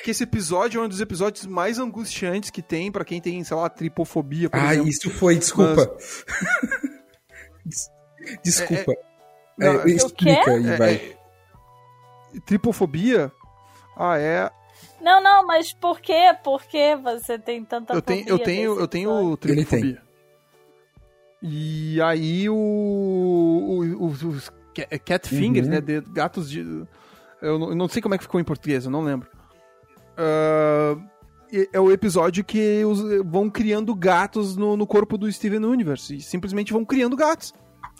que 0.03 0.11
esse 0.11 0.23
episódio 0.23 0.81
é 0.81 0.85
um 0.85 0.87
dos 0.89 1.01
episódios 1.01 1.45
mais 1.45 1.79
angustiantes 1.79 2.49
que 2.51 2.61
tem 2.61 2.91
pra 2.91 3.03
quem 3.05 3.19
tem 3.21 3.43
sei 3.43 3.55
lá 3.57 3.67
tripofobia 3.69 4.49
por 4.49 4.59
Ah, 4.59 4.73
exemplo 4.73 4.89
isso 4.89 5.09
foi, 5.09 5.37
desculpa. 5.37 5.95
Des- 7.65 7.89
desculpa. 8.43 8.91
É, 9.59 9.65
não, 9.73 9.81
É, 9.81 9.89
explica 9.89 10.51
aí, 10.51 10.67
É, 10.67 10.77
vai. 10.77 10.93
é, 10.95 11.17
tripofobia 12.45 13.31
ah 13.97 14.17
é 14.17 14.49
Não, 15.01 15.21
não, 15.21 15.45
mas 15.45 15.73
por 15.73 15.99
quê? 16.01 16.35
Por 16.43 16.63
que 16.63 16.95
você 16.97 17.37
tem 17.39 17.63
tanta 17.63 17.93
eu 17.93 18.01
tenho 18.01 18.27
eu 18.27 18.39
tenho 18.39 18.79
eu 18.79 18.87
tenho 18.87 19.09
episódio? 19.33 19.51
Ele 19.51 19.65
tripofobia 19.65 20.02
e 21.43 22.01
aí 22.01 22.49
o, 22.49 22.55
o- 22.55 24.05
os, 24.07 24.23
os 24.23 24.49
ca- 24.73 24.97
catfingers 25.05 25.67
Uhum. 25.67 25.73
né 25.73 25.81
de, 25.81 25.99
gatos 26.01 26.49
de 26.49 26.61
eu 27.41 27.59
não, 27.59 27.69
eu 27.69 27.75
não 27.75 27.87
sei 27.89 28.01
como 28.01 28.15
é 28.15 28.17
que 28.17 28.23
ficou 28.23 28.39
em 28.39 28.43
português 28.45 28.85
eu 28.85 28.91
não 28.91 29.01
lembro 29.03 29.27
e- 31.51 31.69
é 31.73 31.79
o 31.79 31.91
episódio 31.91 32.43
que 32.43 32.83
os, 32.85 33.01
vão 33.25 33.49
criando 33.49 33.93
gatos 33.93 34.55
no, 34.55 34.75
no 34.77 34.87
corpo 34.87 35.17
do 35.17 35.31
Steven 35.31 35.63
Universe 35.65 36.15
e 36.15 36.21
simplesmente 36.21 36.71
vão 36.73 36.83
criando 36.85 37.15
gatos 37.15 37.53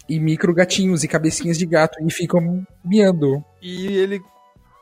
E 0.10 0.19
micro 0.19 0.53
gatinhos 0.53 1.03
e 1.03 1.08
cabecinhas 1.08 1.58
de 1.58 1.65
gato 1.65 1.97
e 2.06 2.12
ficam 2.12 2.65
miando. 2.84 3.43
E 3.62 3.88
ele. 3.88 4.21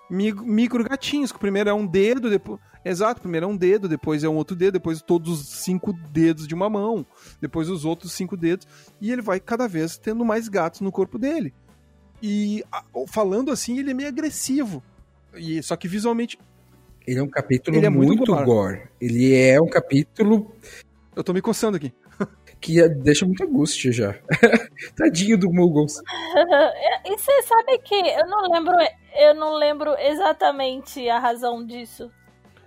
mi- 0.10 0.32
Micro 0.34 0.84
gatinhos, 0.84 1.32
que 1.32 1.38
o 1.38 1.40
primeiro 1.40 1.70
é 1.70 1.74
um 1.74 1.86
dedo, 1.86 2.30
depois. 2.30 2.60
Exato, 2.84 3.22
primeiro 3.22 3.46
é 3.46 3.50
um 3.50 3.56
dedo, 3.56 3.88
depois 3.88 4.24
é 4.24 4.30
um 4.30 4.36
outro 4.36 4.56
dedo, 4.56 4.74
depois 4.74 5.02
todos 5.02 5.40
os 5.40 5.48
cinco 5.48 5.94
dedos 6.12 6.48
de 6.48 6.56
uma 6.56 6.70
mão, 6.70 7.06
depois 7.40 7.70
os 7.70 7.86
outros 7.86 8.12
cinco 8.12 8.36
dedos. 8.36 8.68
E 9.00 9.12
ele 9.12 9.22
vai 9.22 9.40
cada 9.40 9.68
vez 9.68 9.98
tendo 9.98 10.26
mais 10.26 10.48
gatos 10.48 10.82
no 10.82 10.92
corpo 10.92 11.20
dele. 11.20 11.54
E 12.22 12.64
falando 13.08 13.52
assim, 13.52 13.80
ele 13.80 13.92
é 13.92 13.94
meio 13.94 14.10
agressivo. 14.10 14.84
E, 15.36 15.62
só 15.64 15.76
que 15.76 15.88
visualmente. 15.88 16.38
Ele 17.08 17.20
é 17.20 17.24
um 17.24 17.30
capítulo 17.30 17.78
Ele 17.78 17.86
é 17.86 17.90
muito 17.90 18.18
muito, 18.18 18.32
gore. 18.32 18.46
gore. 18.46 18.82
Ele 19.00 19.34
é 19.34 19.60
um 19.60 19.68
capítulo 19.68 20.54
Eu 21.16 21.24
tô 21.24 21.34
me 21.34 21.42
coçando 21.42 21.78
aqui. 21.78 21.92
que 22.62 22.88
deixa 22.90 23.26
muita 23.26 23.46
angústia 23.46 23.92
já. 23.92 24.16
Tadinho 24.96 25.38
do 25.38 25.52
Muggles. 25.52 26.02
E 27.04 27.18
você 27.18 27.42
sabe 27.42 27.80
que 27.80 27.96
eu 27.96 28.28
não 28.28 28.48
lembro, 28.52 28.76
eu 29.16 29.34
não 29.34 29.56
lembro 29.58 29.96
exatamente 29.98 31.10
a 31.10 31.20
razão 31.20 31.66
disso. 31.66 32.12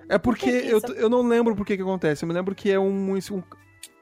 É 0.08 0.18
porque 0.18 0.50
que 0.50 0.62
que 0.62 0.72
eu, 0.72 0.80
eu 0.96 1.08
não 1.08 1.26
lembro 1.26 1.54
por 1.54 1.64
que 1.66 1.76
que 1.76 1.82
acontece. 1.82 2.24
Eu 2.24 2.28
me 2.28 2.34
lembro 2.34 2.54
que 2.54 2.70
é 2.70 2.78
um. 2.78 3.14
um 3.14 3.42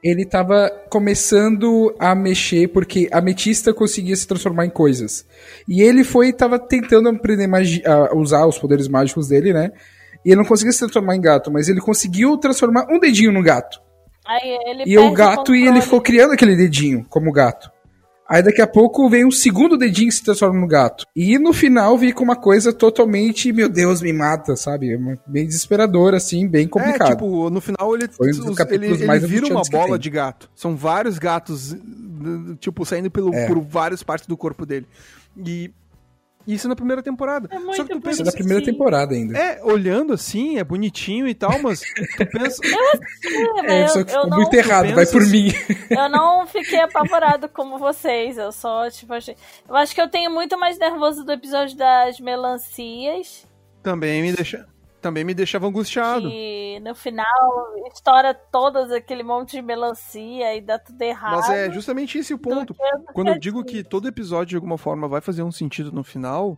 Ele 0.03 0.25
tava 0.25 0.69
começando 0.89 1.95
a 1.99 2.13
mexer 2.13 2.67
porque 2.69 3.07
a 3.11 3.19
ametista 3.19 3.73
conseguia 3.73 4.15
se 4.15 4.27
transformar 4.27 4.65
em 4.65 4.69
coisas. 4.69 5.25
E 5.67 5.81
ele 5.81 6.03
foi 6.03 6.27
e 6.29 6.33
tava 6.33 6.59
tentando 6.59 7.09
aprender 7.09 7.47
magi- 7.47 7.83
a 7.85 8.15
usar 8.15 8.45
os 8.45 8.57
poderes 8.57 8.87
mágicos 8.87 9.27
dele, 9.27 9.53
né? 9.53 9.71
E 10.25 10.29
ele 10.29 10.37
não 10.37 10.45
conseguia 10.45 10.71
se 10.71 10.79
transformar 10.79 11.15
em 11.15 11.21
gato, 11.21 11.51
mas 11.51 11.67
ele 11.69 11.81
conseguiu 11.81 12.37
transformar 12.37 12.85
um 12.89 12.99
dedinho 12.99 13.31
no 13.31 13.41
gato. 13.41 13.79
Aí 14.25 14.57
ele 14.67 14.83
E 14.85 14.97
o 14.97 15.11
gato, 15.11 15.53
e 15.53 15.67
ele 15.67 15.81
ficou 15.81 16.01
criando 16.01 16.31
aquele 16.33 16.55
dedinho 16.55 17.05
como 17.09 17.31
gato. 17.31 17.69
Aí 18.29 18.41
daqui 18.41 18.61
a 18.61 18.67
pouco 18.67 19.09
vem 19.09 19.25
um 19.25 19.31
segundo 19.31 19.77
dedinho 19.77 20.07
que 20.09 20.15
se 20.15 20.23
transforma 20.23 20.59
no 20.59 20.65
gato. 20.67 21.05
E 21.15 21.37
no 21.37 21.51
final 21.53 21.97
fica 21.99 22.23
uma 22.23 22.35
coisa 22.35 22.71
totalmente, 22.71 23.51
meu 23.51 23.67
Deus, 23.69 24.01
me 24.01 24.13
mata, 24.13 24.55
sabe? 24.55 24.93
É 24.93 24.97
Bem 25.27 25.45
desesperador, 25.45 26.13
assim, 26.13 26.47
bem 26.47 26.65
É, 26.65 26.67
complicado. 26.69 27.09
tipo, 27.09 27.49
no 27.49 27.59
final 27.61 27.93
ele, 27.95 28.07
Foi 28.07 28.29
um 28.29 28.31
dos 28.31 28.39
os- 28.59 28.59
ele, 28.71 29.05
mais 29.05 29.23
vira 29.23 29.45
uma 29.47 29.61
bola 29.69 29.99
de 29.99 30.09
gato. 30.09 30.49
São 30.55 30.75
vários 30.75 31.19
gatos, 31.19 31.75
tipo, 32.59 32.85
saindo 32.85 33.11
pelo, 33.11 33.33
É. 33.33 33.45
por 33.47 33.59
várias 33.59 34.01
partes 34.01 34.25
do 34.27 34.37
corpo 34.37 34.65
dele. 34.65 34.87
E 35.45 35.69
isso 36.45 36.67
na 36.67 36.75
primeira 36.75 37.01
temporada. 37.01 37.47
É 37.51 37.57
muito 37.57 37.75
Só 37.75 37.83
que 37.83 37.89
tu 37.89 37.97
Isso 37.97 38.01
pensa 38.01 38.21
é 38.21 38.25
da 38.25 38.29
assim, 38.29 38.37
primeira 38.37 38.65
Sim. 38.65 38.71
temporada 38.71 39.13
ainda. 39.13 39.37
é, 39.37 39.63
olhando 39.63 40.13
assim, 40.13 40.57
é 40.57 40.63
bonitinho 40.63 41.27
e 41.27 41.33
tal, 41.33 41.59
mas 41.61 41.79
tu 41.79 42.25
pensa... 42.25 42.57
Sim, 43.21 43.59
É, 43.65 43.81
mas 43.81 43.93
só 43.93 43.99
eu, 43.99 44.05
que 44.05 44.11
eu 44.11 44.15
ficou 44.15 44.29
não, 44.29 44.37
muito 44.37 44.53
errado, 44.53 44.93
vai 44.93 45.05
por 45.05 45.25
mim. 45.25 45.51
eu 45.89 46.09
não 46.09 46.45
fiquei 46.45 46.81
apavorado 46.81 47.47
como 47.47 47.77
vocês. 47.77 48.37
Eu 48.37 48.51
só, 48.51 48.89
tipo, 48.89 49.13
achei... 49.13 49.35
Eu 49.67 49.75
acho 49.75 49.95
que 49.95 50.01
eu 50.01 50.09
tenho 50.09 50.29
muito 50.31 50.57
mais 50.59 50.77
nervoso 50.77 51.23
do 51.23 51.31
episódio 51.31 51.77
das 51.77 52.19
melancias. 52.19 53.47
também 53.81 54.21
me 54.21 54.33
deixa... 54.33 54.67
Também 55.03 55.23
me 55.25 55.33
deixava 55.33 55.67
angustiado. 55.67 56.29
Que 56.29 56.79
no 56.81 56.95
final 56.95 57.25
estoura 57.93 58.33
todas 58.33 58.89
aquele 58.89 59.21
monte 59.21 59.51
de 59.51 59.61
melancia 59.61 60.55
e 60.55 60.61
dá 60.61 60.79
tudo 60.79 60.99
errado. 61.01 61.35
Mas 61.35 61.49
é 61.49 61.69
justamente 61.69 62.17
esse 62.17 62.33
o 62.33 62.39
ponto. 62.39 62.73
que- 62.73 62.81
Quando 63.13 63.27
eu 63.27 63.37
digo 63.37 63.63
que 63.65 63.83
todo 63.83 64.07
episódio, 64.07 64.47
de 64.51 64.55
alguma 64.55 64.77
forma, 64.77 65.07
vai 65.07 65.19
fazer 65.19 65.43
um 65.43 65.51
sentido 65.51 65.91
no 65.91 66.03
final, 66.05 66.57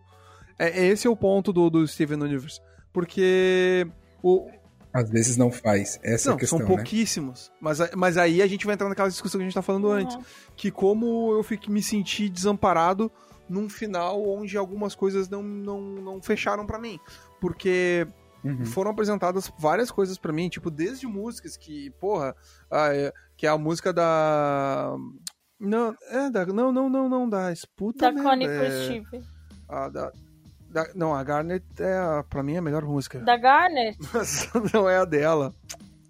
é, 0.60 0.70
é 0.82 0.86
esse 0.86 1.08
é 1.08 1.10
o 1.10 1.16
ponto 1.18 1.52
do, 1.52 1.70
do 1.72 1.88
Steven 1.88 2.22
Universe. 2.22 2.62
Porque 2.94 3.86
o, 4.24 4.48
Às 4.94 5.10
vezes 5.10 5.36
não 5.38 5.52
faz. 5.52 6.00
Essa 6.04 6.30
é 6.30 6.30
Não, 6.30 6.38
a 6.38 6.40
questão, 6.40 6.60
são 6.60 6.68
né? 6.68 6.74
pouquíssimos. 6.76 7.52
Mas, 7.60 7.82
a- 7.82 7.90
mas 7.98 8.16
aí 8.16 8.42
a 8.44 8.48
gente 8.48 8.66
vai 8.66 8.76
entrar 8.76 8.88
naquela 8.88 9.10
discussão 9.10 9.40
que 9.40 9.44
a 9.44 9.48
gente 9.48 9.56
tá 9.56 9.62
falando 9.64 9.86
Uhum. 9.88 9.94
antes. 9.94 10.18
Que 10.56 10.70
como 10.72 11.34
eu 11.34 11.42
fiquei, 11.44 11.74
me 11.74 11.82
senti 11.84 12.30
desamparado 12.30 13.12
num 13.50 13.68
final 13.70 14.24
onde 14.24 14.56
algumas 14.58 14.94
coisas 14.96 15.28
não, 15.28 15.42
não, 15.44 15.82
não 15.82 16.22
fecharam 16.22 16.66
pra 16.66 16.80
mim. 16.80 17.00
Porque 17.42 18.08
Uhum. 18.46 18.66
foram 18.66 18.92
apresentadas 18.92 19.52
várias 19.58 19.90
coisas 19.90 20.18
pra 20.20 20.32
mim, 20.32 20.48
tipo, 20.50 20.70
desde 20.70 21.08
músicas 21.08 21.58
que, 21.58 21.90
porra, 22.00 22.36
ah, 22.70 22.94
é- 22.96 23.12
que 23.36 23.48
é 23.48 23.50
a 23.50 23.58
música 23.58 23.92
da. 23.92 24.96
Não, 25.60 25.96
é 26.10 26.30
da. 26.30 26.46
Não, 26.46 26.72
não, 26.72 26.88
não, 26.90 27.10
não, 27.10 27.28
da 27.30 27.52
Puta 27.76 28.06
Da 28.06 28.12
merda, 28.12 28.30
Connie 28.30 28.48
é, 28.48 28.84
Steve. 28.84 29.26
a 29.68 29.90
da, 29.90 30.12
da- 30.70 30.90
Não, 30.94 31.16
a 31.16 31.24
Garnet 31.24 31.66
é, 31.80 31.98
a, 31.98 32.24
pra 32.30 32.44
mim, 32.44 32.56
a 32.58 32.62
melhor 32.62 32.84
música. 32.84 33.20
Da 33.20 33.36
Garnet? 33.38 33.98
Mas 34.14 34.50
não 34.74 34.88
é 34.90 34.98
a 34.98 35.06
dela. 35.06 35.54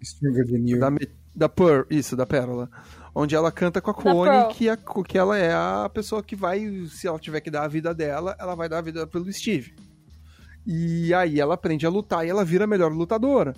Stronger 0.02 0.46
Than 0.46 0.68
You. 0.68 0.78
Da, 0.78 0.90
da 1.34 1.48
Pearl, 1.48 1.84
isso, 1.90 2.14
da 2.16 2.26
Pérola. 2.26 2.68
Onde 3.14 3.34
ela 3.34 3.50
canta 3.50 3.80
com 3.80 3.90
a 3.90 3.94
Connie, 3.94 4.54
que, 4.54 4.68
a, 4.68 4.76
que 4.76 5.16
ela 5.16 5.38
é 5.38 5.54
a 5.54 5.88
pessoa 5.88 6.22
que 6.22 6.36
vai, 6.36 6.60
se 6.88 7.06
ela 7.08 7.18
tiver 7.18 7.40
que 7.40 7.50
dar 7.50 7.62
a 7.64 7.68
vida 7.68 7.94
dela, 7.94 8.36
ela 8.38 8.54
vai 8.54 8.68
dar 8.68 8.78
a 8.78 8.82
vida 8.82 9.06
pelo 9.06 9.32
Steve. 9.32 9.74
E 10.66 11.14
aí 11.14 11.38
ela 11.40 11.54
aprende 11.54 11.86
a 11.86 11.90
lutar 11.90 12.26
e 12.26 12.30
ela 12.30 12.44
vira 12.44 12.64
a 12.64 12.66
melhor 12.66 12.92
lutadora. 12.92 13.54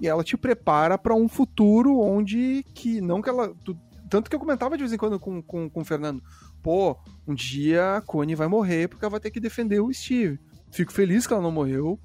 E 0.00 0.06
ela 0.08 0.22
te 0.24 0.36
prepara 0.36 0.96
pra 0.96 1.14
um 1.14 1.28
futuro 1.28 1.98
onde 2.00 2.64
que 2.74 3.00
não 3.00 3.20
que 3.22 3.28
ela. 3.28 3.52
tu- 3.64 3.76
tanto 4.08 4.28
que 4.28 4.36
eu 4.36 4.40
comentava 4.40 4.76
de 4.76 4.82
vez 4.82 4.92
em 4.92 4.96
quando 4.98 5.18
com, 5.18 5.40
com, 5.42 5.68
com 5.70 5.80
o 5.80 5.84
Fernando. 5.84 6.22
Pô, 6.62 6.96
um 7.26 7.34
dia 7.34 7.96
a 7.96 8.00
Connie 8.00 8.34
vai 8.34 8.46
morrer 8.46 8.88
porque 8.88 9.04
ela 9.04 9.10
vai 9.10 9.20
ter 9.20 9.30
que 9.30 9.40
defender 9.40 9.80
o 9.80 9.92
Steve. 9.92 10.38
Fico 10.70 10.92
feliz 10.92 11.26
que 11.26 11.32
ela 11.32 11.42
não 11.42 11.50
morreu. 11.50 11.98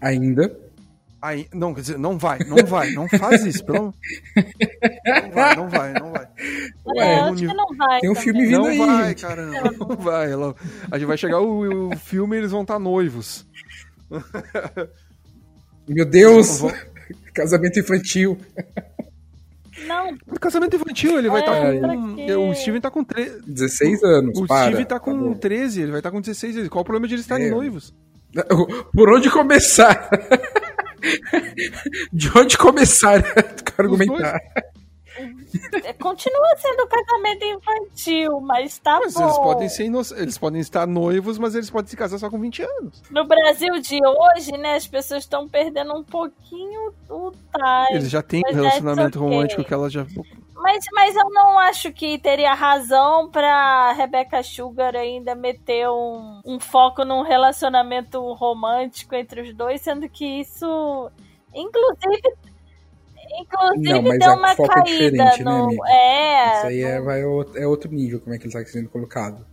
Ainda. 0.00 0.54
Aí, 1.22 1.48
não, 1.54 1.72
quer 1.72 1.80
dizer, 1.80 1.98
não 1.98 2.18
vai, 2.18 2.38
não 2.40 2.66
vai, 2.66 2.90
não 2.90 3.08
faz 3.08 3.46
isso, 3.46 3.64
pelo 3.64 3.94
Não 5.24 5.30
vai, 5.32 5.56
não 5.56 5.68
vai, 5.70 5.92
não 5.94 6.12
vai. 6.12 6.28
é, 6.98 7.20
no 7.22 7.32
acho 7.32 7.36
que 7.46 7.54
não 7.54 7.66
vai. 7.76 8.00
Tem 8.00 8.10
um 8.10 8.14
também. 8.14 8.24
filme 8.24 8.44
vindo 8.46 8.58
Não 8.58 8.66
aí. 8.66 8.78
vai, 8.78 9.08
gente. 9.08 9.22
caramba, 9.22 9.70
não 9.78 9.96
vai. 9.96 10.30
Ela, 10.32 10.54
a 10.90 10.98
gente 10.98 11.06
vai 11.08 11.16
chegar 11.16 11.40
o, 11.40 11.88
o 11.92 11.96
filme 11.96 12.36
e 12.36 12.40
eles 12.40 12.50
vão 12.50 12.60
estar 12.62 12.78
noivos. 12.78 13.46
Meu 15.88 16.04
Deus! 16.04 16.60
Casamento 17.34 17.78
infantil. 17.80 18.38
Não, 19.88 20.16
casamento 20.40 20.76
infantil, 20.76 21.18
ele 21.18 21.28
vai 21.28 21.40
É, 21.42 21.44
estar 21.44 21.78
pra 21.80 21.94
com. 21.96 22.14
quê? 22.14 22.32
O 22.34 22.54
Steven 22.54 22.80
tá 22.80 22.90
com 22.92 23.02
13. 23.04 23.42
16 23.44 24.02
anos, 24.04 24.38
O 24.38 24.46
para. 24.46 24.70
Steve 24.70 24.84
tá 24.86 25.00
com 25.00 25.18
bom. 25.18 25.34
13, 25.34 25.82
ele 25.82 25.90
vai 25.90 25.98
estar 26.00 26.10
com 26.12 26.20
16 26.20 26.56
anos. 26.58 26.68
Qual 26.68 26.82
o 26.82 26.84
problema 26.84 27.08
de 27.08 27.14
eles 27.14 27.24
estarem 27.24 27.48
É. 27.48 27.50
noivos? 27.50 27.92
Por 28.94 29.12
onde 29.12 29.28
começar? 29.30 30.08
De 32.12 32.30
onde 32.38 32.56
começar 32.56 33.20
a 33.20 33.82
argumentar? 33.82 34.40
É, 35.84 35.92
continua 35.92 36.56
sendo 36.56 36.86
casamento 36.86 37.44
infantil, 37.44 38.40
mas 38.40 38.78
tá 38.78 39.00
Mas 39.02 39.14
bom. 39.14 39.22
eles 39.22 39.38
podem 39.38 39.68
ser 39.68 39.84
eles 40.16 40.38
podem 40.38 40.60
estar 40.60 40.86
noivos, 40.86 41.38
mas 41.38 41.54
eles 41.54 41.70
podem 41.70 41.88
se 41.88 41.96
casar 41.96 42.18
só 42.18 42.28
com 42.28 42.40
20 42.40 42.62
anos. 42.62 43.02
No 43.10 43.26
Brasil 43.26 43.78
de 43.80 44.00
hoje, 44.04 44.52
né, 44.52 44.74
as 44.74 44.86
pessoas 44.86 45.24
estão 45.24 45.48
perdendo 45.48 45.94
um 45.94 46.02
pouquinho 46.02 46.92
o 47.08 47.30
time. 47.30 47.98
Eles 47.98 48.10
já 48.10 48.22
têm 48.22 48.40
um 48.40 48.42
mas 48.48 48.56
relacionamento 48.56 49.18
okay. 49.18 49.30
romântico 49.30 49.64
que 49.64 49.74
ela 49.74 49.88
já. 49.88 50.06
Mas, 50.56 50.84
mas 50.94 51.14
eu 51.14 51.28
não 51.30 51.58
acho 51.58 51.92
que 51.92 52.18
teria 52.18 52.54
razão 52.54 53.30
pra 53.30 53.92
Rebecca 53.92 54.42
Sugar 54.42 54.96
ainda 54.96 55.34
meter 55.34 55.88
um, 55.90 56.40
um 56.44 56.58
foco 56.58 57.04
num 57.04 57.22
relacionamento 57.22 58.18
romântico 58.32 59.14
entre 59.14 59.42
os 59.42 59.54
dois, 59.54 59.82
sendo 59.82 60.08
que 60.08 60.24
isso, 60.24 61.10
inclusive, 61.54 62.34
inclusive 63.40 64.02
Não, 64.02 64.18
deu 64.18 64.30
é 64.30 64.34
uma 64.34 64.54
foco 64.56 64.74
caída 64.74 65.16
né, 65.24 65.36
no. 65.40 65.64
amigo? 65.64 65.86
é, 65.86 66.56
Isso 66.58 66.66
aí 66.66 66.80
é, 66.82 67.00
vai, 67.00 67.20
é 67.22 67.66
outro 67.66 67.90
nível, 67.92 68.20
como 68.20 68.34
é 68.34 68.38
que 68.38 68.46
ele 68.46 68.52
tá 68.52 68.64
sendo 68.64 68.88
colocado. 68.88 69.44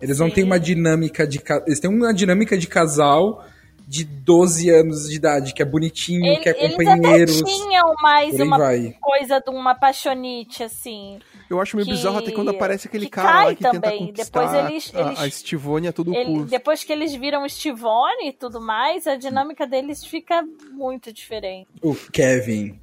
Eles 0.00 0.18
não 0.18 0.30
têm 0.30 0.44
uma 0.44 0.60
dinâmica 0.60 1.26
de. 1.26 1.40
Eles 1.66 1.80
têm 1.80 1.88
uma 1.90 2.12
dinâmica 2.12 2.56
de 2.58 2.66
casal 2.66 3.44
de 3.88 4.04
12 4.04 4.68
anos 4.68 5.08
de 5.08 5.14
idade, 5.14 5.54
que 5.54 5.62
é 5.62 5.64
bonitinho, 5.64 6.26
ele- 6.26 6.40
que 6.40 6.48
é 6.48 6.64
eles 6.64 6.76
companheiros. 6.76 7.40
até 7.40 7.50
tinham 7.52 7.94
mais 8.02 8.40
uma 8.40 8.58
vai. 8.58 8.96
coisa 9.00 9.38
de 9.40 9.48
uma 9.48 9.76
paixonite, 9.76 10.64
assim. 10.64 11.20
Eu 11.48 11.60
acho 11.60 11.76
meio 11.76 11.86
Que- 11.86 11.94
bizarro 11.94 12.18
até 12.18 12.32
quando 12.32 12.50
aparece 12.50 12.88
aquele 12.88 13.04
que 13.04 13.12
cara 13.12 13.44
lá 13.44 13.54
que 13.54 13.62
tenta 13.62 13.80
também. 13.80 14.08
conquistar 14.08 14.40
Depois 14.40 14.64
eles- 14.72 14.92
a, 14.92 15.00
eles- 15.02 15.20
a 15.20 15.30
Stivone 15.30 15.86
a 15.86 15.92
todo 15.92 16.12
Ele- 16.12 16.24
custo. 16.32 16.46
depois 16.50 16.82
que 16.82 16.92
eles 16.92 17.14
viram 17.14 17.48
Stivone 17.48 18.28
e 18.28 18.32
tudo 18.32 18.60
mais, 18.60 19.06
a 19.06 19.14
dinâmica 19.14 19.64
deles 19.68 20.04
fica 20.04 20.44
muito 20.72 21.12
diferente. 21.12 21.68
O 21.80 21.94
Kevin. 22.12 22.80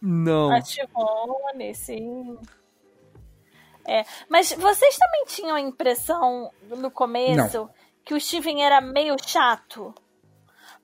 Não. 0.00 0.50
A 0.50 0.60
Stivone, 0.60 1.74
sim. 1.74 2.38
É, 3.86 4.04
mas 4.28 4.52
vocês 4.52 4.96
também 4.96 5.24
tinham 5.26 5.56
a 5.56 5.60
impressão 5.60 6.50
no 6.68 6.90
começo 6.90 7.68
que 8.04 8.14
o 8.14 8.20
Steven 8.20 8.64
era 8.64 8.80
meio 8.80 9.16
chato? 9.24 9.94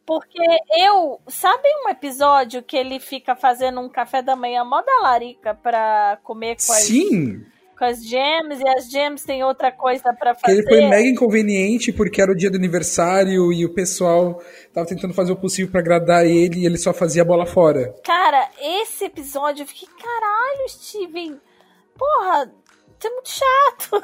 Porque 0.06 0.42
eu. 0.70 1.20
Sabe 1.28 1.68
um 1.84 1.88
episódio 1.90 2.62
que 2.62 2.76
ele 2.76 2.98
fica 2.98 3.36
fazendo 3.36 3.80
um 3.80 3.88
café 3.88 4.22
da 4.22 4.34
manhã 4.34 4.64
mó 4.64 4.80
da 4.80 5.00
larica 5.02 5.54
pra 5.54 6.18
comer 6.22 6.56
com 6.56 6.72
as, 6.72 6.84
Sim! 6.84 7.44
Com 7.78 7.84
as 7.84 8.04
gems 8.04 8.58
e 8.60 8.68
as 8.76 8.90
gems 8.90 9.22
têm 9.24 9.44
outra 9.44 9.70
coisa 9.70 10.12
pra 10.12 10.34
Que 10.34 10.40
fazer? 10.40 10.58
ele 10.58 10.68
foi 10.68 10.80
mega 10.88 11.08
inconveniente 11.08 11.92
porque 11.92 12.20
era 12.20 12.32
o 12.32 12.34
dia 12.34 12.50
do 12.50 12.56
aniversário 12.56 13.52
e 13.52 13.64
o 13.64 13.72
pessoal 13.72 14.42
tava 14.74 14.86
tentando 14.86 15.14
fazer 15.14 15.30
o 15.32 15.36
possível 15.36 15.70
pra 15.70 15.80
agradar 15.80 16.26
ele 16.26 16.60
e 16.60 16.66
ele 16.66 16.76
só 16.76 16.92
fazia 16.92 17.22
a 17.22 17.24
bola 17.24 17.46
fora. 17.46 17.94
Cara, 18.04 18.48
esse 18.60 19.04
episódio 19.04 19.62
eu 19.62 19.66
fiquei, 19.66 19.86
caralho, 19.96 20.68
Steven. 20.68 21.40
Porra, 21.96 22.52
você 22.98 23.06
é 23.08 23.10
muito 23.10 23.30
chato. 23.30 24.02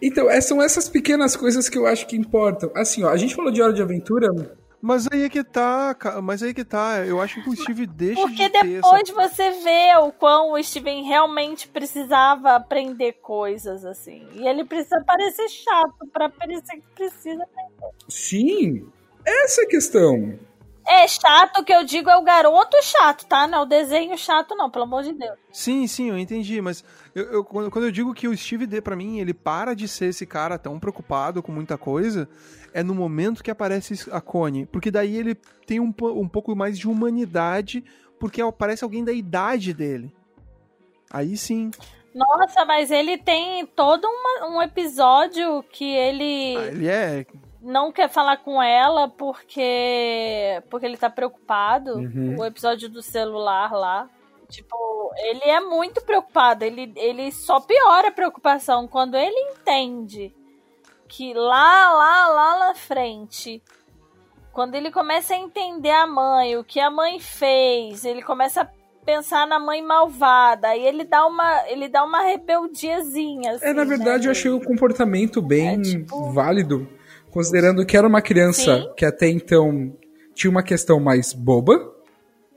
Então, 0.00 0.30
é- 0.30 0.40
são 0.40 0.62
essas 0.62 0.88
pequenas 0.88 1.36
coisas 1.36 1.68
que 1.68 1.76
eu 1.76 1.86
acho 1.86 2.06
que 2.06 2.16
importam. 2.16 2.70
Assim, 2.74 3.04
ó, 3.04 3.08
a 3.10 3.16
gente 3.16 3.34
falou 3.34 3.50
de 3.50 3.60
Hora 3.60 3.72
de 3.72 3.82
Aventura, 3.82 4.28
Mas 4.84 5.06
aí 5.12 5.22
é 5.22 5.28
que 5.28 5.44
tá, 5.44 5.96
mas 6.20 6.42
aí 6.42 6.50
é 6.50 6.54
que 6.54 6.64
tá. 6.64 7.04
Eu 7.06 7.20
acho 7.20 7.40
que 7.40 7.48
o 7.48 7.54
Steve 7.56 7.86
deixa 7.86 8.20
Porque 8.20 8.48
de 8.48 8.62
depois 8.74 9.08
essa... 9.08 9.14
você 9.28 9.50
vê 9.62 9.96
o 10.02 10.10
quão 10.10 10.52
o 10.54 10.62
Steven 10.62 11.04
realmente 11.04 11.68
precisava 11.68 12.56
aprender 12.56 13.12
coisas, 13.22 13.84
assim. 13.84 14.26
E 14.32 14.44
ele 14.46 14.64
precisa 14.64 15.00
parecer 15.06 15.48
chato 15.48 16.04
pra 16.12 16.28
parecer 16.28 16.76
que 16.78 16.82
precisa. 16.96 17.46
sim, 18.08 18.84
essa 19.24 19.62
é 19.62 19.64
a 19.64 19.68
questão. 19.68 20.38
É 20.84 21.06
chato 21.06 21.62
que 21.64 21.72
eu 21.72 21.84
digo 21.84 22.10
é 22.10 22.16
o 22.16 22.24
garoto 22.24 22.76
chato, 22.82 23.24
tá? 23.26 23.46
Não 23.46 23.60
é 23.60 23.62
o 23.62 23.66
desenho 23.66 24.18
chato, 24.18 24.56
não, 24.56 24.68
pelo 24.68 24.82
amor 24.84 25.04
de 25.04 25.12
Deus. 25.12 25.38
Sim, 25.52 25.86
sim, 25.86 26.08
eu 26.10 26.18
entendi, 26.18 26.60
mas 26.60 26.84
eu, 27.14 27.24
eu- 27.34 27.44
quando, 27.44 27.70
quando 27.70 27.84
eu 27.84 27.92
digo 27.92 28.12
que 28.12 28.26
o 28.26 28.36
Steve 28.36 28.66
D, 28.66 28.80
pra 28.80 28.96
mim, 28.96 29.20
ele 29.20 29.32
para 29.32 29.74
de 29.76 29.86
ser 29.86 30.06
esse 30.06 30.26
cara 30.26 30.58
tão 30.58 30.80
preocupado 30.80 31.40
com 31.40 31.52
muita 31.52 31.78
coisa, 31.78 32.28
é 32.74 32.82
no 32.82 32.94
momento 32.94 33.42
que 33.42 33.50
aparece 33.50 34.08
a 34.10 34.20
Connie. 34.20 34.66
Porque 34.66 34.90
daí 34.90 35.16
ele 35.16 35.34
tem 35.66 35.80
um, 35.80 35.92
um 36.14 36.28
pouco 36.28 36.54
mais 36.56 36.78
de 36.78 36.88
humanidade, 36.88 37.84
porque 38.18 38.40
aparece 38.40 38.84
alguém 38.84 39.04
da 39.04 39.12
idade 39.12 39.72
dele. 39.72 40.12
Aí 41.10 41.36
sim. 41.36 41.70
Nossa, 42.14 42.64
mas 42.64 42.90
ele 42.90 43.16
tem 43.18 43.64
todo 43.66 44.04
uma- 44.06 44.48
um 44.56 44.62
episódio 44.62 45.62
que 45.70 45.84
ele. 45.84 46.56
Ah, 46.56 46.66
ele 46.66 46.88
é. 46.88 47.26
não 47.60 47.90
quer 47.92 48.08
falar 48.08 48.36
com 48.38 48.62
ela 48.62 49.08
porque 49.08 50.62
porque 50.68 50.86
ele 50.86 50.96
tá 50.96 51.08
preocupado. 51.08 51.94
Uhum. 51.96 52.36
O 52.38 52.44
episódio 52.44 52.88
do 52.88 53.02
celular 53.02 53.72
lá. 53.72 54.08
Tipo, 54.48 54.76
ele 55.16 55.44
é 55.44 55.60
muito 55.60 56.02
preocupado. 56.02 56.62
Ele, 56.64 56.92
ele 56.96 57.32
só 57.32 57.58
piora 57.60 58.08
a 58.08 58.12
preocupação 58.12 58.86
quando 58.86 59.16
ele 59.16 59.38
entende 59.52 60.34
que 61.14 61.34
lá, 61.34 61.92
lá, 61.92 62.28
lá 62.28 62.58
na 62.68 62.74
frente, 62.74 63.62
quando 64.50 64.74
ele 64.74 64.90
começa 64.90 65.34
a 65.34 65.36
entender 65.36 65.90
a 65.90 66.06
mãe, 66.06 66.56
o 66.56 66.64
que 66.64 66.80
a 66.80 66.90
mãe 66.90 67.20
fez, 67.20 68.06
ele 68.06 68.22
começa 68.22 68.62
a 68.62 68.68
pensar 69.04 69.46
na 69.46 69.58
mãe 69.58 69.82
malvada, 69.82 70.68
aí 70.68 70.82
ele 70.86 71.04
dá 71.04 71.26
uma, 71.26 71.68
ele 71.68 71.86
dá 71.86 72.02
uma 72.02 72.22
rebeldiazinha. 72.22 73.58
É, 73.60 73.74
na 73.74 73.82
assim, 73.82 73.90
verdade, 73.90 74.22
né, 74.22 74.28
eu 74.28 74.30
achei 74.30 74.50
o 74.50 74.58
comportamento 74.60 75.42
bem 75.42 75.68
É, 75.74 75.82
tipo- 75.82 76.32
válido, 76.32 76.88
considerando 77.30 77.84
que 77.84 77.94
era 77.94 78.06
uma 78.08 78.22
criança 78.22 78.78
Sim. 78.80 78.92
que 78.96 79.04
até 79.04 79.28
então 79.28 79.94
tinha 80.34 80.50
uma 80.50 80.62
questão 80.62 80.98
mais 80.98 81.34
boba, 81.34 81.92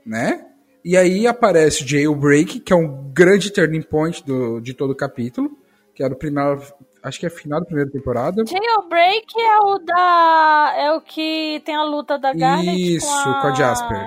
né? 0.04 0.46
E 0.82 0.96
aí 0.96 1.26
aparece 1.26 1.86
Jailbreak, 1.86 2.60
que 2.60 2.72
é 2.72 2.76
um 2.76 3.10
grande 3.12 3.50
turning 3.52 3.82
point 3.82 4.24
do, 4.24 4.60
de 4.60 4.72
todo 4.72 4.92
o 4.92 4.96
capítulo, 4.96 5.58
que 5.94 6.02
era 6.02 6.14
o 6.14 6.16
primeiro, 6.16 6.62
acho 7.06 7.20
que 7.20 7.26
é 7.26 7.30
final 7.30 7.60
da 7.60 7.66
primeira 7.66 7.90
temporada. 7.90 8.44
Jailbreak 8.46 9.26
é 9.40 9.58
o 9.60 9.78
da. 9.78 10.74
É 10.76 10.92
o 10.92 11.00
que 11.00 11.62
tem 11.64 11.76
a 11.76 11.82
luta 11.84 12.18
da 12.18 12.32
Garnet 12.32 12.96
Isso, 12.96 13.06
com 13.06 13.30
a, 13.30 13.40
com 13.40 13.46
a 13.48 13.54
Jasper. 13.54 13.98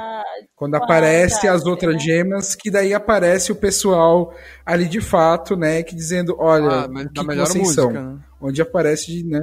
Quando 0.56 0.78
Com 0.78 0.84
aparece 0.84 1.47
as 1.47 1.54
Jasper, 1.56 1.72
outras 1.72 1.93
né? 1.95 2.00
gemas, 2.00 2.56
que 2.56 2.70
daí 2.70 2.93
aparece 2.93 3.52
o 3.52 3.56
pessoal 3.56 4.34
ali 4.66 4.88
de 4.88 5.02
fato, 5.02 5.56
né? 5.56 5.82
Que 5.84 5.95
dizendo, 5.95 6.36
olha, 6.39 6.82
Ah, 6.82 6.88
que, 6.88 7.04
da 7.14 7.22
que 7.22 7.28
melhor 7.28 7.47
vocês 7.47 7.64
música, 7.64 7.82
são? 7.82 7.91
né? 7.91 8.20
Onde 8.41 8.62
aparece, 8.62 9.24
né? 9.24 9.39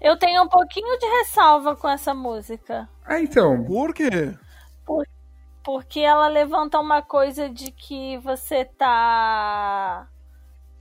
Eu 0.00 0.16
tenho 0.18 0.42
um 0.42 0.48
pouquinho 0.48 0.98
de 0.98 1.06
ressalva 1.06 1.74
com 1.76 1.88
essa 1.88 2.12
música. 2.14 2.88
Ah, 3.04 3.20
então. 3.20 3.64
Por 3.64 3.94
quê? 3.94 4.34
Porque 5.64 6.00
ela 6.00 6.28
levanta 6.28 6.78
uma 6.78 7.00
coisa 7.00 7.48
de 7.48 7.70
que 7.70 8.18
você 8.18 8.64
tá. 8.66 10.06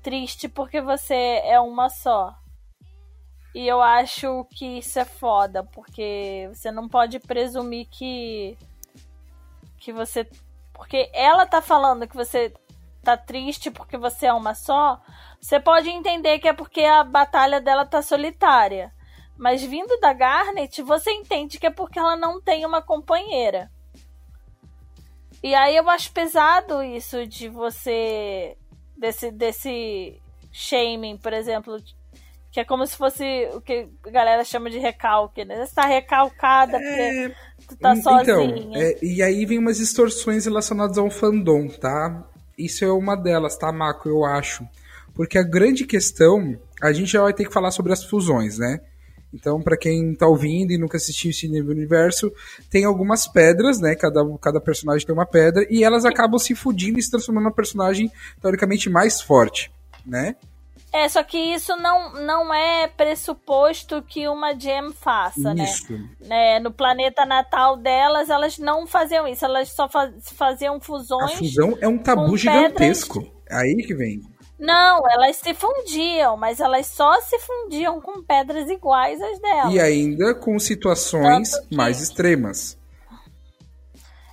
Triste 0.04 0.50
porque 0.50 0.82
você 0.82 1.42
é 1.46 1.60
uma 1.60 1.90
só. 1.90 2.36
E 3.56 3.68
eu 3.68 3.82
acho 3.82 4.46
que 4.56 4.80
isso 4.80 5.00
é 5.00 5.06
foda, 5.06 5.64
porque 5.64 6.50
você 6.54 6.72
não 6.72 6.88
pode 6.90 7.20
presumir 7.20 7.88
que. 7.90 8.58
que 9.78 9.94
você. 9.94 10.28
Porque 10.74 11.10
ela 11.14 11.46
tá 11.46 11.62
falando 11.62 12.08
que 12.08 12.16
você 12.16 12.54
tá 13.04 13.16
triste 13.16 13.70
porque 13.70 13.98
você 13.98 14.26
é 14.26 14.34
uma 14.34 14.56
só. 14.56 15.00
Você 15.40 15.60
pode 15.60 15.90
entender 15.90 16.40
que 16.40 16.48
é 16.48 16.54
porque 16.54 16.82
a 16.84 17.04
batalha 17.04 17.62
dela 17.62 17.86
tá 17.86 18.02
solitária. 18.02 18.92
Mas 19.38 19.64
vindo 19.64 20.00
da 20.00 20.14
Garnet, 20.14 20.82
você 20.82 21.12
entende 21.12 21.60
que 21.60 21.68
é 21.68 21.72
porque 21.72 22.00
ela 22.00 22.16
não 22.16 22.42
tem 22.42 22.66
uma 22.66 22.82
companheira. 22.82 23.72
E 25.44 25.54
aí 25.54 25.76
eu 25.76 25.90
acho 25.90 26.12
pesado 26.12 26.82
isso 26.82 27.28
de 27.28 27.50
você. 27.50 28.58
Desse, 28.98 29.32
desse 29.32 30.22
shaming, 30.52 31.18
por 31.18 31.34
exemplo. 31.34 31.78
Que 32.52 32.60
é 32.60 32.66
como 32.66 32.86
se 32.86 32.96
fosse 32.96 33.50
o 33.54 33.62
que 33.62 33.88
a 34.06 34.10
galera 34.12 34.44
chama 34.44 34.70
de 34.70 34.78
recalque, 34.78 35.44
né? 35.44 35.66
Você 35.66 35.74
tá 35.74 35.88
recalcada 35.88 36.78
porque 36.78 37.36
tu 37.68 37.76
tá 37.78 37.96
então, 37.96 38.20
sozinha. 38.20 38.78
é, 38.78 39.00
e 39.04 39.24
aí 39.24 39.44
vem 39.44 39.58
umas 39.58 39.78
distorções 39.78 40.46
relacionadas 40.46 41.00
ao 41.00 41.10
fandom, 41.10 41.68
tá? 41.68 42.24
Isso 42.56 42.86
é 42.86 42.92
uma 42.92 43.16
delas, 43.16 43.58
tá, 43.58 43.72
Marco? 43.72 44.08
Eu 44.08 44.24
acho. 44.24 44.68
Porque 45.16 45.38
a 45.38 45.44
grande 45.44 45.86
questão, 45.86 46.56
a 46.82 46.92
gente 46.94 47.12
já 47.12 47.24
vai 47.24 47.34
ter 47.34 47.46
que 47.46 47.54
falar 47.54 47.72
sobre 47.72 47.92
as 47.92 48.04
fusões, 48.04 48.60
né? 48.60 48.82
Então, 49.34 49.62
pra 49.62 49.76
quem 49.76 50.14
tá 50.14 50.28
ouvindo 50.28 50.72
e 50.72 50.78
nunca 50.78 50.98
assistiu 50.98 51.32
esse 51.32 51.48
universo, 51.48 52.32
tem 52.70 52.86
algumas 52.86 53.28
pedras, 53.28 53.80
né? 53.80 53.96
Cada, 53.96 54.22
cada 54.40 54.62
personagem 54.62 55.06
tem 55.08 55.14
uma 55.16 55.26
pedra, 55.26 55.66
e 55.70 55.84
elas 55.84 56.06
acabam 56.06 56.38
se 56.38 56.54
fudindo 56.54 57.00
e 57.00 57.02
se 57.02 57.10
transformando 57.10 57.46
numa 57.46 57.56
personagem 57.56 58.12
teoricamente 58.42 58.90
mais 58.90 59.20
forte, 59.22 59.72
né? 60.06 60.36
É, 60.96 61.10
só 61.10 61.24
que 61.24 61.38
isso 61.38 61.76
não, 61.78 62.14
não 62.24 62.54
é 62.54 62.88
pressuposto 62.88 64.04
que 64.04 64.28
uma 64.28 64.54
gem 64.54 64.94
faça, 64.94 65.52
né? 65.52 65.64
Isso. 65.64 66.00
né? 66.22 66.60
No 66.60 66.72
planeta 66.72 67.26
natal 67.26 67.76
delas, 67.78 68.30
elas 68.30 68.60
não 68.60 68.86
faziam 68.86 69.28
isso, 69.28 69.44
elas 69.44 69.70
só 69.70 69.90
fa- 69.90 70.14
faziam 70.36 70.76
A 70.76 70.80
fusões. 70.80 71.34
fusão 71.34 71.76
é 71.82 71.88
um 71.88 71.98
tabu 71.98 72.38
gigantesco. 72.38 73.26
É 73.50 73.56
aí 73.56 73.76
que 73.78 73.96
vem. 73.96 74.22
Não, 74.60 75.02
elas 75.12 75.38
se 75.38 75.54
fundiam, 75.54 76.38
mas 76.38 76.60
elas 76.60 76.88
só 76.88 77.20
se 77.22 77.38
fundiam 77.40 78.00
com 78.00 78.24
pedras 78.24 78.70
iguais 78.70 79.22
às 79.22 79.40
delas. 79.40 79.74
E 79.74 79.80
ainda 79.80 80.34
com 80.36 80.58
situações 80.60 81.58
que- 81.68 81.76
mais 81.76 82.02
extremas. 82.02 82.78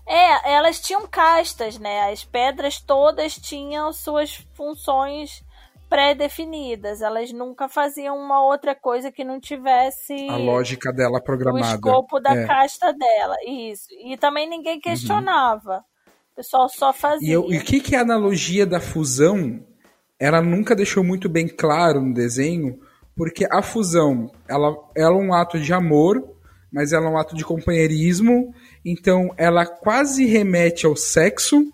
É, 0.07 0.53
elas 0.55 0.81
tinham 0.81 1.07
castas, 1.07 1.79
né? 1.79 2.11
As 2.13 2.25
pedras 2.25 2.81
todas 2.81 3.35
tinham 3.35 3.93
suas 3.93 4.35
funções 4.55 5.43
pré-definidas. 5.89 7.01
Elas 7.01 7.33
nunca 7.33 7.69
faziam 7.69 8.17
uma 8.17 8.43
outra 8.45 8.75
coisa 8.75 9.11
que 9.13 9.25
não 9.25 9.41
tivesse 9.41 10.29
A 10.29 10.37
lógica 10.37 10.93
dela 10.93 11.19
o 11.19 11.23
programada. 11.23 11.75
escopo 11.75 12.19
da 12.21 12.35
É. 12.35 12.47
casta 12.47 12.93
dela. 12.93 13.37
Isso. 13.47 13.87
E 14.05 14.17
também 14.17 14.49
ninguém 14.49 14.81
questionava. 14.81 15.85
O 16.33 16.37
pessoal 16.37 16.69
só 16.69 16.93
fazia. 16.93 17.29
E, 17.29 17.33
eu- 17.33 17.47
e 17.53 17.59
o 17.59 17.65
que, 17.65 17.81
que 17.81 17.95
é 17.95 17.99
a 17.99 18.03
analogia 18.03 18.67
da 18.67 18.81
fusão? 18.81 19.65
Ela 20.21 20.43
nunca 20.43 20.77
deixou 20.77 21.03
muito 21.03 21.31
bem 21.31 21.49
claro 21.49 22.03
no 22.03 22.13
desenho, 22.13 22.79
porque 23.17 23.47
a 23.51 23.63
fusão 23.63 24.31
ela, 24.47 24.77
ela 24.95 25.15
é 25.15 25.19
um 25.19 25.33
ato 25.33 25.59
de 25.59 25.73
amor, 25.73 26.23
mas 26.71 26.93
ela 26.93 27.07
é 27.07 27.09
um 27.09 27.19
ato 27.19 27.35
de 27.35 27.43
companheirismo, 27.43 28.55
então 28.85 29.35
ela 29.39 29.65
quase 29.65 30.27
remete 30.27 30.85
ao 30.85 30.95
sexo, 30.95 31.73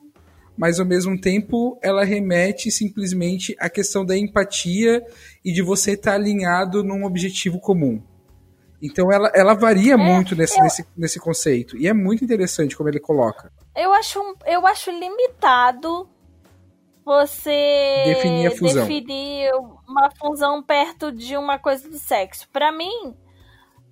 mas 0.57 0.79
ao 0.79 0.87
mesmo 0.87 1.21
tempo 1.21 1.77
ela 1.83 2.05
remete 2.05 2.71
simplesmente 2.71 3.55
à 3.59 3.69
questão 3.69 4.07
da 4.07 4.17
empatia 4.17 5.05
e 5.45 5.53
de 5.53 5.61
você 5.61 5.93
estar 5.93 6.15
alinhado 6.15 6.85
num 6.85 7.05
objetivo 7.05 7.59
comum. 7.59 8.01
Então 8.81 9.11
ela, 9.11 9.31
ela 9.35 9.55
varia 9.55 9.97
muito 9.99 10.37
nesse, 10.37 10.61
nesse, 10.63 10.87
nesse 10.97 11.19
conceito. 11.19 11.77
E 11.77 11.89
é 11.89 11.93
muito 11.93 12.25
interessante 12.25 12.77
como 12.77 12.89
ele 12.89 13.01
coloca. 13.01 13.51
Eu 13.75 13.93
acho, 13.93 14.21
eu 14.47 14.67
acho 14.67 14.91
limitado 14.91 16.09
você 17.07 18.03
Definir 18.07 18.49
a 18.49 18.51
fusão. 18.51 18.83
definir 18.83 19.51
uma 19.89 20.11
fusão 20.19 20.61
perto 20.61 21.13
de 21.13 21.37
uma 21.37 21.57
coisa 21.57 21.89
do 21.89 21.97
sexo. 21.99 22.49
Pra 22.53 22.73
mim, 22.73 23.15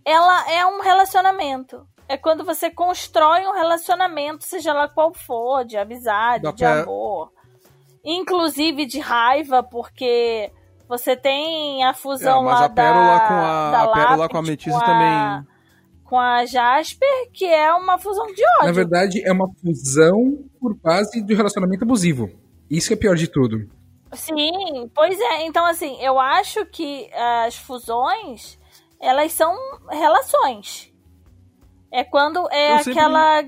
ela 0.04 0.50
é 0.50 0.66
um 0.66 0.80
relacionamento. 0.82 1.86
É 2.08 2.16
quando 2.18 2.44
você 2.44 2.68
constrói 2.70 3.46
um 3.46 3.52
relacionamento, 3.54 4.42
seja 4.44 4.72
lá 4.74 4.88
qual 4.88 5.14
for, 5.14 5.64
de 5.64 5.76
amizade, 5.78 6.42
Dá 6.42 6.50
de 6.50 6.58
pra- 6.58 6.82
amor, 6.82 7.30
inclusive 8.04 8.84
de 8.84 8.98
raiva, 8.98 9.62
porque 9.62 10.50
você 10.88 11.16
tem 11.16 11.82
a 11.84 11.94
fusão 11.94 12.40
É, 12.42 12.44
mas 12.44 12.60
lá 12.60 12.66
a 12.66 12.68
Pérola 12.68 13.06
da, 13.18 13.20
com 13.28 13.34
a- 13.34 13.70
da 13.70 13.82
a 13.84 13.88
Pérola 13.92 14.16
Lápis 14.16 14.28
com 14.32 14.36
a 14.36 14.40
Ametista 14.40 14.80
com 14.80 14.84
também. 14.84 15.46
com 16.04 16.18
a 16.18 16.44
Jasper, 16.44 17.30
que 17.32 17.46
é 17.46 17.72
uma 17.72 17.96
fusão 17.96 18.26
de 18.26 18.42
ódio. 18.58 18.66
Na 18.66 18.72
verdade, 18.72 19.22
é 19.24 19.32
uma 19.32 19.46
fusão 19.62 20.44
por 20.60 20.74
base 20.76 21.22
do 21.22 21.34
relacionamento 21.34 21.84
abusivo. 21.84 22.28
Isso 22.70 22.88
que 22.88 22.94
é 22.94 22.96
pior 22.96 23.16
de 23.16 23.28
tudo. 23.28 23.68
Sim, 24.12 24.88
pois 24.94 25.20
é. 25.20 25.44
Então, 25.46 25.64
assim, 25.66 25.96
eu 26.00 26.18
acho 26.18 26.64
que 26.66 27.10
as 27.12 27.56
fusões, 27.56 28.58
elas 29.00 29.32
são 29.32 29.54
relações. 29.90 30.92
É 31.90 32.02
quando 32.04 32.48
é 32.50 32.74
Eu 32.74 32.78
sempre- 32.78 32.92
aquela 32.92 33.44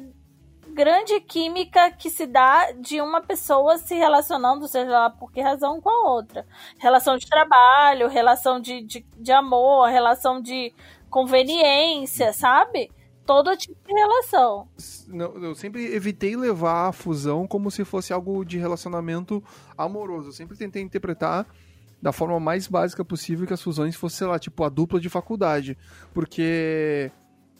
grande 0.68 1.20
química 1.20 1.90
que 1.90 2.10
se 2.10 2.26
dá 2.26 2.70
de 2.72 3.00
uma 3.00 3.20
pessoa 3.22 3.78
se 3.78 3.94
relacionando, 3.94 4.68
seja 4.68 4.90
lá 4.90 5.10
por 5.10 5.32
que 5.32 5.40
razão, 5.40 5.80
com 5.80 5.88
a 5.88 6.10
outra. 6.10 6.46
Relação 6.78 7.16
de 7.16 7.26
trabalho, 7.26 8.08
relação 8.08 8.60
de, 8.60 8.82
de, 8.82 9.06
de 9.16 9.32
amor, 9.32 9.88
relação 9.88 10.40
de 10.40 10.74
conveniência, 11.08 12.32
sabe? 12.32 12.90
Todo 13.26 13.56
tipo 13.56 13.76
de 13.86 13.92
relação. 13.92 14.68
Não, 15.08 15.34
eu 15.42 15.54
sempre 15.54 15.94
evitei 15.94 16.36
levar 16.36 16.88
a 16.88 16.92
fusão 16.92 17.46
como 17.46 17.70
se 17.70 17.84
fosse 17.84 18.12
algo 18.12 18.44
de 18.44 18.56
relacionamento 18.58 19.42
amoroso. 19.76 20.28
Eu 20.28 20.32
sempre 20.32 20.56
tentei 20.56 20.82
interpretar 20.82 21.46
da 22.00 22.12
forma 22.12 22.38
mais 22.38 22.66
básica 22.68 23.04
possível 23.04 23.46
que 23.46 23.52
as 23.52 23.62
fusões 23.62 23.96
fossem, 23.96 24.18
sei 24.18 24.26
lá, 24.26 24.38
tipo 24.38 24.62
a 24.62 24.68
dupla 24.68 25.00
de 25.00 25.08
faculdade. 25.08 25.76
Porque 26.14 27.10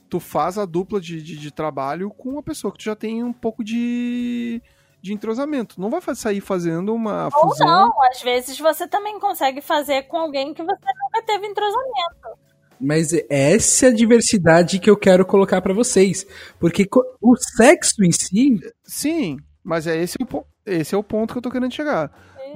tu 0.08 0.20
faz 0.20 0.56
a 0.58 0.64
dupla 0.64 1.00
de, 1.00 1.20
de, 1.22 1.36
de 1.36 1.50
trabalho 1.50 2.10
com 2.10 2.30
uma 2.30 2.42
pessoa 2.42 2.72
que 2.72 2.78
tu 2.78 2.84
já 2.84 2.94
tem 2.94 3.24
um 3.24 3.32
pouco 3.32 3.64
de, 3.64 4.62
de 5.02 5.12
entrosamento. 5.12 5.80
Não 5.80 5.90
vai 5.90 6.00
sair 6.14 6.40
fazendo 6.40 6.94
uma 6.94 7.28
Ou 7.34 7.48
fusão. 7.48 7.66
não, 7.66 8.02
às 8.04 8.22
vezes 8.22 8.58
você 8.58 8.86
também 8.86 9.18
consegue 9.18 9.60
fazer 9.60 10.04
com 10.04 10.16
alguém 10.16 10.54
que 10.54 10.62
você 10.62 10.86
nunca 11.02 11.22
teve 11.22 11.46
entrosamento. 11.46 12.45
Mas 12.80 13.08
essa 13.30 13.86
é 13.86 13.88
a 13.88 13.92
diversidade 13.94 14.78
que 14.78 14.90
eu 14.90 14.96
quero 14.96 15.24
colocar 15.24 15.60
pra 15.62 15.72
vocês. 15.72 16.26
Porque 16.60 16.86
o 17.20 17.34
sexo 17.36 18.04
em 18.04 18.12
si, 18.12 18.60
Sim, 18.84 19.38
mas 19.64 19.86
é 19.86 19.96
esse, 20.02 20.16
o, 20.20 20.44
esse 20.64 20.94
é 20.94 20.98
o 20.98 21.02
ponto 21.02 21.32
que 21.32 21.38
eu 21.38 21.42
tô 21.42 21.50
querendo 21.50 21.72
chegar. 21.72 22.10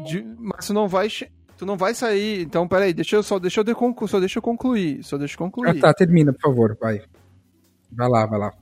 De- 0.05 0.23
mas 0.39 0.67
tu 0.67 0.75
não 0.75 0.87
vai. 0.87 1.09
Tu 1.57 1.67
não 1.67 1.77
vai 1.77 1.95
sair. 1.95 2.43
Então, 2.43 2.67
peraí, 2.69 2.93
deixa 2.93 3.17
eu 3.17 3.23
só, 3.23 3.39
deixa 3.39 3.61
eu, 3.61 3.65
deconclu- 3.65 4.09
só 4.09 4.19
deixa 4.21 4.39
eu 4.39 4.43
concluir. 4.43 5.03
Só 5.05 5.19
deixa 5.19 5.35
eu 5.35 5.39
concluir. 5.39 5.71
Ah, 5.71 5.81
tá, 5.81 5.95
termina, 5.95 6.33
por 6.33 6.41
favor, 6.41 6.77
vai. 6.81 7.03
Vai 7.93 8.09
lá, 8.09 8.25
vai 8.27 8.39
lá. 8.39 8.53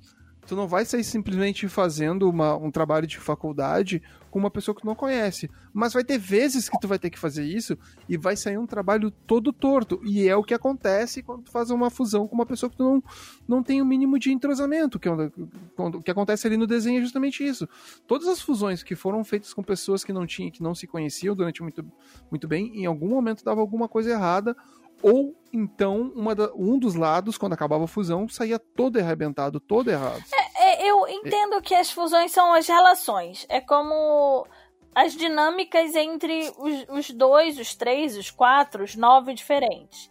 Tu 0.48 0.56
não 0.56 0.66
vai 0.66 0.84
sair 0.84 1.04
simplesmente 1.04 1.68
fazendo 1.68 2.28
uma- 2.28 2.56
um 2.56 2.70
trabalho 2.70 3.06
de 3.06 3.18
faculdade 3.18 4.02
com 4.30 4.38
uma 4.38 4.50
pessoa 4.50 4.74
que 4.74 4.80
tu 4.80 4.86
não 4.86 4.94
conhece. 4.94 5.50
Mas 5.72 5.92
vai 5.92 6.02
ter 6.02 6.18
vezes 6.18 6.68
que 6.68 6.78
tu 6.80 6.88
vai 6.88 6.98
ter 6.98 7.10
que 7.10 7.18
fazer 7.18 7.44
isso 7.44 7.76
e 8.08 8.16
vai 8.16 8.34
sair 8.36 8.56
um 8.58 8.66
trabalho 8.66 9.10
todo 9.10 9.52
torto. 9.52 10.00
E 10.04 10.26
é 10.26 10.34
o 10.34 10.42
que 10.42 10.54
acontece 10.54 11.22
quando 11.22 11.42
tu 11.44 11.50
faz 11.50 11.70
uma 11.70 11.90
fusão 11.90 12.26
com 12.26 12.34
uma 12.34 12.46
pessoa 12.46 12.68
que 12.70 12.76
tu 12.76 12.82
não, 12.82 13.02
não 13.46 13.62
tem 13.62 13.80
o 13.82 13.84
mínimo 13.86 14.18
de 14.18 14.32
entrosamento. 14.32 14.98
Que 14.98 15.08
é 15.08 15.30
quando- 15.76 15.98
o 15.98 16.02
que 16.02 16.10
acontece 16.10 16.46
ali 16.46 16.56
no 16.56 16.66
desenho 16.66 16.98
é 16.98 17.02
justamente 17.02 17.46
isso. 17.46 17.68
Todas 18.06 18.26
as 18.26 18.40
fusões 18.40 18.82
que 18.82 18.96
foram 18.96 19.22
feitas 19.24 19.52
com 19.52 19.62
pessoas 19.62 20.02
que 20.02 20.12
não 20.12 20.26
tinham, 20.26 20.50
que 20.50 20.62
não 20.62 20.74
se 20.74 20.86
conheciam 20.86 21.34
durante 21.36 21.62
muito, 21.62 21.84
muito 22.30 22.48
bem, 22.48 22.72
em 22.82 22.86
algum 22.86 23.08
momento 23.08 23.44
dava 23.44 23.60
alguma 23.60 23.86
coisa 23.88 24.10
errada. 24.10 24.56
Ou 25.02 25.34
então 25.52 26.12
da- 26.34 26.52
um 26.54 26.78
dos 26.78 26.94
lados, 26.94 27.38
quando 27.38 27.52
acabava 27.52 27.84
a 27.84 27.88
fusão, 27.88 28.28
saía 28.28 28.58
todo 28.58 28.98
arrebentado, 28.98 29.60
todo 29.60 29.90
errado. 29.90 30.22
É, 30.56 30.86
eu 30.86 31.06
entendo 31.08 31.60
que 31.62 31.74
as 31.74 31.90
fusões 31.90 32.32
são 32.32 32.52
as 32.52 32.66
relações. 32.66 33.46
É 33.48 33.60
como 33.60 34.46
as 34.94 35.14
dinâmicas 35.14 35.94
entre 35.94 36.52
os, 36.58 36.86
os 36.88 37.10
dois, 37.10 37.58
os 37.58 37.74
três, 37.74 38.16
os 38.16 38.30
quatro, 38.30 38.82
os 38.82 38.96
nove 38.96 39.32
diferentes. 39.34 40.10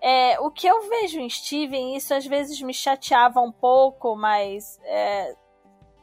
É, 0.00 0.38
o 0.40 0.50
que 0.50 0.66
eu 0.66 0.88
vejo 0.88 1.18
em 1.18 1.28
Steven, 1.30 1.96
isso 1.96 2.12
às 2.12 2.26
vezes 2.26 2.60
me 2.60 2.74
chateava 2.74 3.40
um 3.40 3.50
pouco, 3.50 4.14
mas 4.14 4.78
é, 4.84 5.34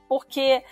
porque 0.10 0.64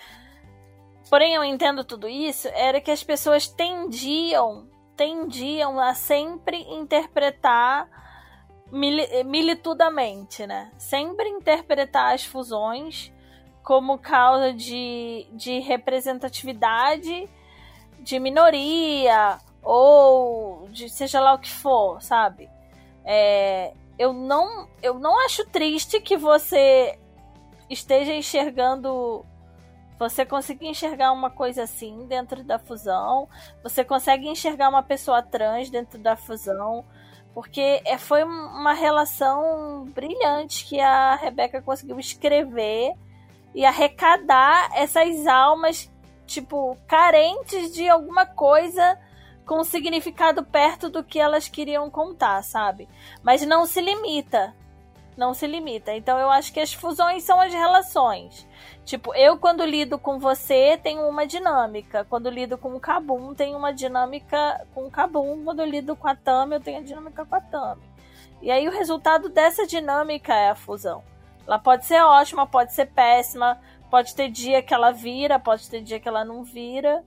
porém 1.09 1.36
eu 1.36 1.43
entendo 1.43 1.84
tudo 1.84 2.07
isso, 2.07 2.47
era 2.49 2.82
que 2.82 2.89
as 2.89 3.03
pessoas 3.03 3.47
tendiam 3.47 4.70
tendiam 5.02 5.80
a 5.80 5.95
sempre 5.95 6.58
interpretar 6.58 7.89
mili- 8.72 9.24
militudamente, 9.24 10.45
né? 10.45 10.72
Sempre 10.78 11.28
interpretar 11.28 12.14
as 12.14 12.24
fusões 12.24 13.12
como 13.64 13.97
causa 13.97 14.54
de, 14.54 15.26
de 15.32 15.58
representatividade 15.58 17.28
de 17.99 18.20
minoria 18.20 19.39
ou 19.64 20.70
de 20.70 20.88
seja 20.88 21.20
lá 21.20 21.34
o 21.34 21.39
que 21.39 21.52
for, 21.52 21.99
sabe? 21.99 22.47
É, 23.04 23.74
eu 23.97 24.14
não 24.14 24.70
eu 24.84 24.99
não 24.99 25.20
acho 25.26 25.43
triste 25.49 25.99
que 25.99 26.16
você 26.16 26.95
esteja 27.68 28.14
enxergando 28.14 29.26
você 30.02 30.26
conseguir 30.26 30.66
enxergar 30.66 31.12
uma 31.12 31.30
coisa 31.30 31.62
assim 31.62 32.08
dentro 32.08 32.43
da 32.43 32.58
fusão, 32.58 33.30
você 33.62 33.84
consegue 33.84 34.28
enxergar 34.28 34.68
uma 34.68 34.82
pessoa 34.82 35.22
trans 35.22 35.70
dentro 35.70 35.99
da 35.99 36.16
fusão, 36.16 36.84
porque 37.36 37.84
é, 37.86 37.99
foi 37.99 38.24
uma 38.24 38.74
relação 38.74 39.86
brilhante 39.93 40.66
que 40.66 40.80
a 40.80 41.14
Rebeca 41.14 41.62
conseguiu 41.62 41.99
escrever 41.99 42.95
e 43.54 43.64
arrecadar 43.64 44.72
essas 44.74 45.28
almas, 45.28 45.88
tipo, 46.26 46.76
carentes 46.88 47.72
de 47.72 47.88
alguma 47.88 48.26
coisa 48.26 48.97
com 49.45 49.64
significado 49.64 50.43
perto 50.43 50.89
do 50.89 51.04
que 51.04 51.20
elas 51.20 51.47
queriam 51.47 51.91
contar, 51.91 52.41
sabe? 52.41 52.89
Mas 53.22 53.45
não 53.45 53.68
se 53.68 53.80
limita. 53.80 54.56
Não 55.22 55.36
se 55.36 55.45
limita. 55.45 55.93
Então 55.95 56.17
eu 56.17 56.32
acho 56.32 56.51
que 56.51 56.59
as 56.59 56.74
fusões 56.74 57.22
são 57.22 57.39
as 57.39 57.53
relações. 57.53 58.47
Tipo, 58.84 59.13
eu 59.13 59.38
quando 59.38 59.63
lido 59.63 59.99
com 59.99 60.17
você 60.17 60.80
tenho 60.82 61.07
uma 61.07 61.28
dinâmica. 61.28 62.03
Quando 62.05 62.28
lido 62.28 62.57
com 62.57 62.76
o 62.76 62.80
Kabum, 62.80 63.36
tenho 63.36 63.55
uma 63.55 63.72
dinâmica 63.72 64.65
com 64.74 64.88
o 64.88 64.89
Kabum. 64.89 65.43
Quando 65.43 65.63
lido 65.63 65.95
com 65.95 66.07
a 66.07 66.15
Tami, 66.15 66.55
eu 66.55 66.59
tenho 66.59 66.80
a 66.80 66.84
dinâmica 66.84 67.24
com 67.24 67.36
a 67.36 67.39
Tami. 67.39 67.84
E 68.41 68.49
aí 68.49 68.67
o 68.67 68.72
resultado 68.72 69.30
dessa 69.30 69.67
dinâmica 69.67 70.34
é 70.34 70.49
a 70.49 70.55
fusão. 70.55 71.03
Ela 71.45 71.59
pode 71.59 71.86
ser 71.86 72.01
ótima, 72.01 72.47
pode 72.47 72.74
ser 72.74 72.88
péssima, 72.88 73.61
pode 73.91 74.15
ter 74.15 74.28
dia 74.28 74.63
que 74.63 74.74
ela 74.74 74.89
vira, 74.89 75.38
pode 75.38 75.69
ter 75.69 75.84
dia 75.84 75.99
que 75.99 76.07
ela 76.07 76.26
não 76.26 76.43
vira. 76.43 77.05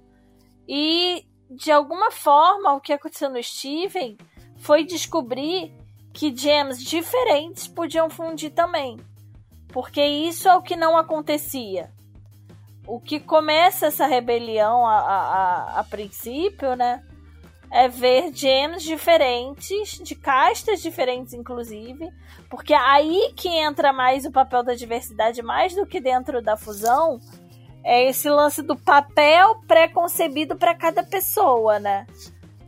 E 0.69 1.27
de 1.51 1.73
alguma 1.73 2.13
forma 2.13 2.75
o 2.75 2.81
que 2.81 2.93
aconteceu 2.93 3.29
no 3.29 3.43
Steven 3.43 4.17
foi 4.57 4.85
descobrir 4.85 5.75
que 6.15 6.35
gems 6.35 6.81
diferentes 6.83 7.67
podiam 7.67 8.09
fundir 8.09 8.51
também. 8.53 8.99
Porque 9.69 10.01
isso 10.01 10.49
é 10.49 10.57
o 10.57 10.63
que 10.63 10.77
não 10.77 10.97
acontecia. 10.97 11.91
O 12.87 13.01
que 13.01 13.19
começa 13.19 13.87
essa 13.87 14.07
rebelião 14.07 14.87
a, 14.87 14.99
a, 14.99 15.81
a, 15.81 15.85
princípio, 15.85 16.77
né? 16.77 17.03
É 17.71 17.89
ver 17.89 18.33
gems 18.33 18.85
diferentes, 18.85 19.99
de 19.99 20.15
castas 20.15 20.81
diferentes, 20.81 21.35
inclusive. 21.35 22.09
Porque 22.49 22.73
é 22.73 22.79
aí 22.79 23.33
que 23.35 23.49
entra 23.49 23.93
mais 23.93 24.25
o 24.25 24.31
papel 24.31 24.63
da 24.63 24.75
diversidade, 24.75 25.43
mais 25.43 25.75
do 25.75 25.85
que 25.85 26.01
dentro 26.01 26.41
da 26.41 26.57
fusão. 26.57 27.19
É 27.83 28.09
esse 28.09 28.31
lance 28.31 28.63
do 28.63 28.77
papel 28.77 29.61
pré-concebido 29.67 30.55
para 30.55 30.75
cada 30.77 31.03
pessoa, 31.03 31.81
né? 31.81 32.07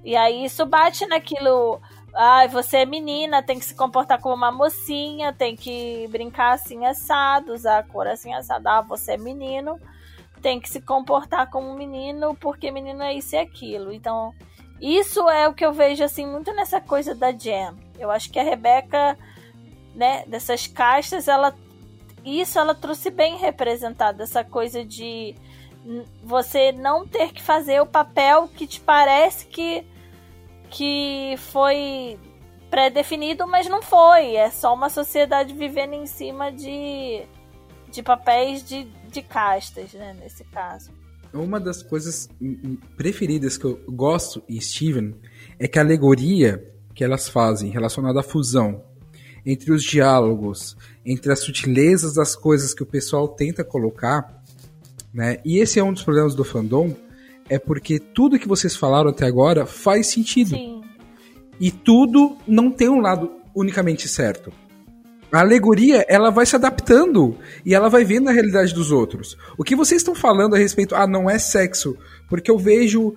E 0.04 0.16
aí 0.16 0.44
isso 0.44 0.66
bate 0.66 1.06
naquilo 1.06 1.80
Ai, 2.18 2.48
você 2.48 2.78
é 2.78 2.86
menina, 2.86 3.42
tem 3.42 3.58
que 3.58 3.64
se 3.66 3.74
comportar 3.74 4.18
como 4.18 4.34
uma 4.34 4.50
mocinha, 4.50 5.34
tem 5.34 5.54
que 5.54 6.08
brincar 6.08 6.54
assim 6.54 6.86
assado, 6.86 7.52
usar 7.52 7.78
a 7.78 7.82
cor 7.82 8.06
assim 8.06 8.32
assada. 8.32 8.78
Ah, 8.78 8.80
você 8.80 9.12
é 9.12 9.16
menino, 9.18 9.78
tem 10.40 10.58
que 10.58 10.68
se 10.70 10.80
comportar 10.80 11.50
como 11.50 11.68
um 11.68 11.76
menino, 11.76 12.34
porque 12.34 12.70
menino 12.70 13.02
é 13.02 13.12
isso 13.12 13.34
e 13.34 13.38
aquilo. 13.38 13.92
Então, 13.92 14.34
isso 14.80 15.28
é 15.28 15.46
o 15.46 15.52
que 15.52 15.64
eu 15.64 15.74
vejo 15.74 16.02
assim 16.02 16.26
muito 16.26 16.54
nessa 16.54 16.80
coisa 16.80 17.14
da 17.14 17.32
Jam. 17.32 17.76
Eu 17.98 18.10
acho 18.10 18.30
que 18.30 18.38
a 18.38 18.42
Rebeca, 18.42 19.18
né, 19.94 20.24
dessas 20.26 20.66
castas, 20.66 21.28
ela 21.28 21.54
isso 22.24 22.58
ela 22.58 22.74
trouxe 22.74 23.10
bem 23.10 23.36
representado 23.36 24.22
essa 24.22 24.42
coisa 24.42 24.84
de 24.84 25.34
você 26.22 26.72
não 26.72 27.06
ter 27.06 27.32
que 27.32 27.42
fazer 27.42 27.80
o 27.80 27.86
papel 27.86 28.48
que 28.48 28.66
te 28.66 28.80
parece 28.80 29.46
que 29.46 29.86
que 30.70 31.34
foi 31.38 32.18
pré-definido, 32.70 33.46
mas 33.46 33.68
não 33.68 33.82
foi. 33.82 34.36
É 34.36 34.50
só 34.50 34.74
uma 34.74 34.88
sociedade 34.88 35.54
vivendo 35.54 35.94
em 35.94 36.06
cima 36.06 36.50
de, 36.50 37.22
de 37.90 38.02
papéis 38.02 38.62
de, 38.66 38.84
de 39.10 39.22
castas, 39.22 39.92
né, 39.92 40.14
nesse 40.20 40.44
caso. 40.44 40.90
Uma 41.32 41.60
das 41.60 41.82
coisas 41.82 42.28
preferidas 42.96 43.58
que 43.58 43.64
eu 43.64 43.80
gosto 43.88 44.42
em 44.48 44.60
Steven 44.60 45.14
é 45.58 45.68
que 45.68 45.78
a 45.78 45.82
alegoria 45.82 46.72
que 46.94 47.04
elas 47.04 47.28
fazem 47.28 47.70
relacionada 47.70 48.20
à 48.20 48.22
fusão 48.22 48.82
entre 49.44 49.70
os 49.70 49.84
diálogos, 49.84 50.76
entre 51.04 51.30
as 51.30 51.40
sutilezas 51.40 52.14
das 52.14 52.34
coisas 52.34 52.74
que 52.74 52.82
o 52.82 52.86
pessoal 52.86 53.28
tenta 53.28 53.62
colocar, 53.62 54.42
né? 55.14 55.38
E 55.44 55.58
esse 55.58 55.78
é 55.78 55.84
um 55.84 55.92
dos 55.92 56.02
problemas 56.02 56.34
do 56.34 56.42
fandom, 56.42 56.96
é 57.48 57.58
porque 57.58 57.98
tudo 57.98 58.38
que 58.38 58.48
vocês 58.48 58.76
falaram 58.76 59.10
até 59.10 59.26
agora 59.26 59.66
faz 59.66 60.08
sentido. 60.08 60.50
Sim. 60.50 60.82
E 61.58 61.70
tudo 61.70 62.36
não 62.46 62.70
tem 62.70 62.88
um 62.88 63.00
lado 63.00 63.30
unicamente 63.54 64.08
certo. 64.08 64.52
A 65.32 65.40
alegoria, 65.40 66.04
ela 66.08 66.30
vai 66.30 66.46
se 66.46 66.54
adaptando 66.54 67.36
e 67.64 67.74
ela 67.74 67.88
vai 67.88 68.04
vendo 68.04 68.28
a 68.28 68.32
realidade 68.32 68.72
dos 68.72 68.92
outros. 68.92 69.36
O 69.58 69.64
que 69.64 69.74
vocês 69.74 70.00
estão 70.00 70.14
falando 70.14 70.54
a 70.54 70.58
respeito, 70.58 70.94
ah, 70.94 71.06
não 71.06 71.28
é 71.28 71.38
sexo, 71.38 71.96
porque 72.28 72.50
eu 72.50 72.58
vejo 72.58 73.14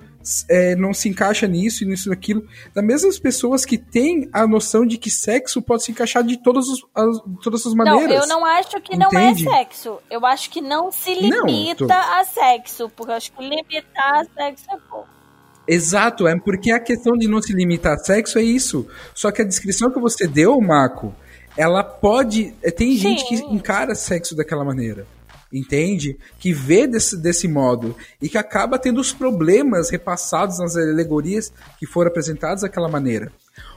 é, 0.49 0.75
não 0.75 0.93
se 0.93 1.09
encaixa 1.09 1.47
nisso 1.47 1.83
e 1.83 1.87
nisso 1.87 2.09
naquilo, 2.09 2.45
das 2.73 2.83
mesmas 2.83 3.19
pessoas 3.19 3.65
que 3.65 3.77
têm 3.77 4.29
a 4.33 4.47
noção 4.47 4.85
de 4.85 4.97
que 4.97 5.09
sexo 5.09 5.61
pode 5.61 5.83
se 5.83 5.91
encaixar 5.91 6.23
de 6.23 6.37
todas, 6.37 6.65
os, 6.67 6.85
as, 6.95 7.17
todas 7.41 7.65
as 7.65 7.73
maneiras. 7.73 8.09
Não, 8.09 8.15
eu 8.15 8.27
não 8.27 8.45
acho 8.45 8.79
que 8.81 8.95
Entende? 8.95 9.13
não 9.13 9.19
é 9.19 9.35
sexo. 9.35 9.99
Eu 10.09 10.25
acho 10.25 10.49
que 10.49 10.61
não 10.61 10.91
se 10.91 11.13
limita 11.13 11.85
não, 11.85 11.87
tô... 11.87 11.93
a 11.93 12.23
sexo, 12.25 12.89
porque 12.95 13.11
eu 13.11 13.15
acho 13.15 13.31
que 13.31 13.41
limitar 13.41 14.21
a 14.21 14.25
sexo 14.25 14.65
é 14.69 14.77
pouco. 14.89 15.19
Exato, 15.67 16.27
é 16.27 16.35
porque 16.39 16.71
a 16.71 16.79
questão 16.79 17.13
de 17.13 17.27
não 17.27 17.41
se 17.41 17.53
limitar 17.53 17.93
a 17.93 17.97
sexo 17.97 18.39
é 18.39 18.41
isso. 18.41 18.87
Só 19.13 19.31
que 19.31 19.41
a 19.41 19.45
descrição 19.45 19.91
que 19.91 19.99
você 19.99 20.27
deu, 20.27 20.59
Marco, 20.59 21.13
ela 21.55 21.83
pode. 21.83 22.55
É, 22.63 22.71
tem 22.71 22.91
Sim. 22.93 22.97
gente 22.97 23.25
que 23.27 23.35
encara 23.35 23.93
sexo 23.93 24.35
daquela 24.35 24.65
maneira. 24.65 25.05
Entende? 25.51 26.17
Que 26.39 26.53
vê 26.53 26.85
desse, 26.85 27.17
desse 27.17 27.47
modo 27.47 27.95
e 28.21 28.29
que 28.29 28.37
acaba 28.37 28.77
tendo 28.77 29.01
os 29.01 29.11
problemas 29.11 29.89
repassados 29.89 30.59
nas 30.59 30.75
alegorias 30.75 31.51
que 31.79 31.87
foram 31.87 32.11
apresentados 32.11 32.61
daquela 32.61 32.87
maneira. 32.87 33.31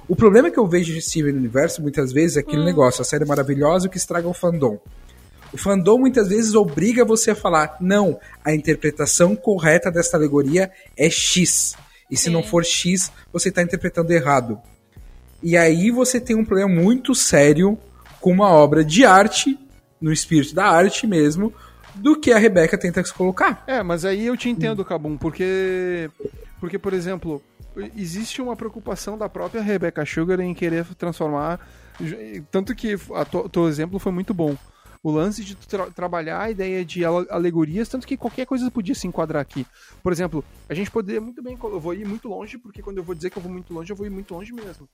O 0.06 0.14
problema 0.14 0.50
que 0.50 0.58
eu 0.58 0.66
vejo 0.66 0.92
de 0.92 1.00
Steven 1.00 1.34
Universo 1.34 1.80
muitas 1.80 2.12
vezes 2.12 2.36
é 2.36 2.40
aquele 2.40 2.62
hum. 2.62 2.66
negócio, 2.66 3.00
a 3.00 3.04
série 3.04 3.24
maravilhosa 3.24 3.88
que 3.88 3.96
estraga 3.96 4.28
o 4.28 4.34
fandom. 4.34 4.78
O 5.52 5.58
fandom 5.58 5.98
muitas 5.98 6.28
vezes 6.28 6.54
obriga 6.54 7.04
você 7.04 7.32
a 7.32 7.34
falar: 7.36 7.76
não, 7.80 8.18
a 8.44 8.54
interpretação 8.54 9.36
correta 9.36 9.90
desta 9.90 10.16
alegoria 10.16 10.70
é 10.96 11.08
X. 11.10 11.74
E 12.10 12.16
se 12.16 12.24
Sim. 12.24 12.30
não 12.30 12.42
for 12.42 12.64
X, 12.64 13.12
você 13.32 13.48
está 13.48 13.62
interpretando 13.62 14.10
errado. 14.10 14.60
E 15.42 15.56
aí 15.56 15.90
você 15.90 16.20
tem 16.20 16.36
um 16.36 16.44
problema 16.44 16.70
muito 16.70 17.14
sério 17.14 17.78
com 18.20 18.30
uma 18.30 18.48
obra 18.48 18.84
de 18.84 19.04
arte, 19.04 19.58
no 20.02 20.12
espírito 20.12 20.54
da 20.54 20.66
arte 20.66 21.06
mesmo, 21.06 21.54
do 21.94 22.18
que 22.18 22.32
a 22.32 22.38
Rebeca 22.38 22.76
tenta 22.76 23.02
se 23.04 23.14
colocar. 23.14 23.62
É, 23.66 23.82
mas 23.82 24.04
aí 24.04 24.26
eu 24.26 24.36
te 24.36 24.50
entendo, 24.50 24.84
Cabum, 24.84 25.16
porque. 25.16 26.10
Porque, 26.60 26.78
por 26.78 26.92
exemplo, 26.92 27.42
existe 27.96 28.40
uma 28.40 28.54
preocupação 28.54 29.16
da 29.16 29.28
própria 29.28 29.62
Rebecca 29.62 30.04
Sugar 30.04 30.40
em 30.40 30.54
querer 30.54 30.84
transformar. 30.96 31.60
Tanto 32.50 32.74
que 32.74 32.94
o 32.94 33.48
teu 33.48 33.68
exemplo 33.68 33.98
foi 33.98 34.12
muito 34.12 34.34
bom 34.34 34.56
o 35.02 35.10
lance 35.10 35.42
de 35.42 35.56
tra 35.56 35.90
trabalhar 35.90 36.40
a 36.40 36.50
ideia 36.50 36.84
de 36.84 37.04
alegorias, 37.04 37.88
tanto 37.88 38.06
que 38.06 38.16
qualquer 38.16 38.46
coisa 38.46 38.70
podia 38.70 38.94
se 38.94 39.06
enquadrar 39.06 39.42
aqui. 39.42 39.66
Por 40.02 40.12
exemplo, 40.12 40.44
a 40.68 40.74
gente 40.74 40.90
poderia 40.90 41.20
muito 41.20 41.42
bem. 41.42 41.58
Eu 41.60 41.80
vou 41.80 41.92
ir 41.92 42.06
muito 42.06 42.28
longe, 42.28 42.56
porque 42.56 42.82
quando 42.82 42.98
eu 42.98 43.04
vou 43.04 43.14
dizer 43.14 43.30
que 43.30 43.38
eu 43.38 43.42
vou 43.42 43.50
muito 43.50 43.74
longe, 43.74 43.90
eu 43.90 43.96
vou 43.96 44.06
ir 44.06 44.10
muito 44.10 44.32
longe 44.32 44.52
mesmo. 44.52 44.88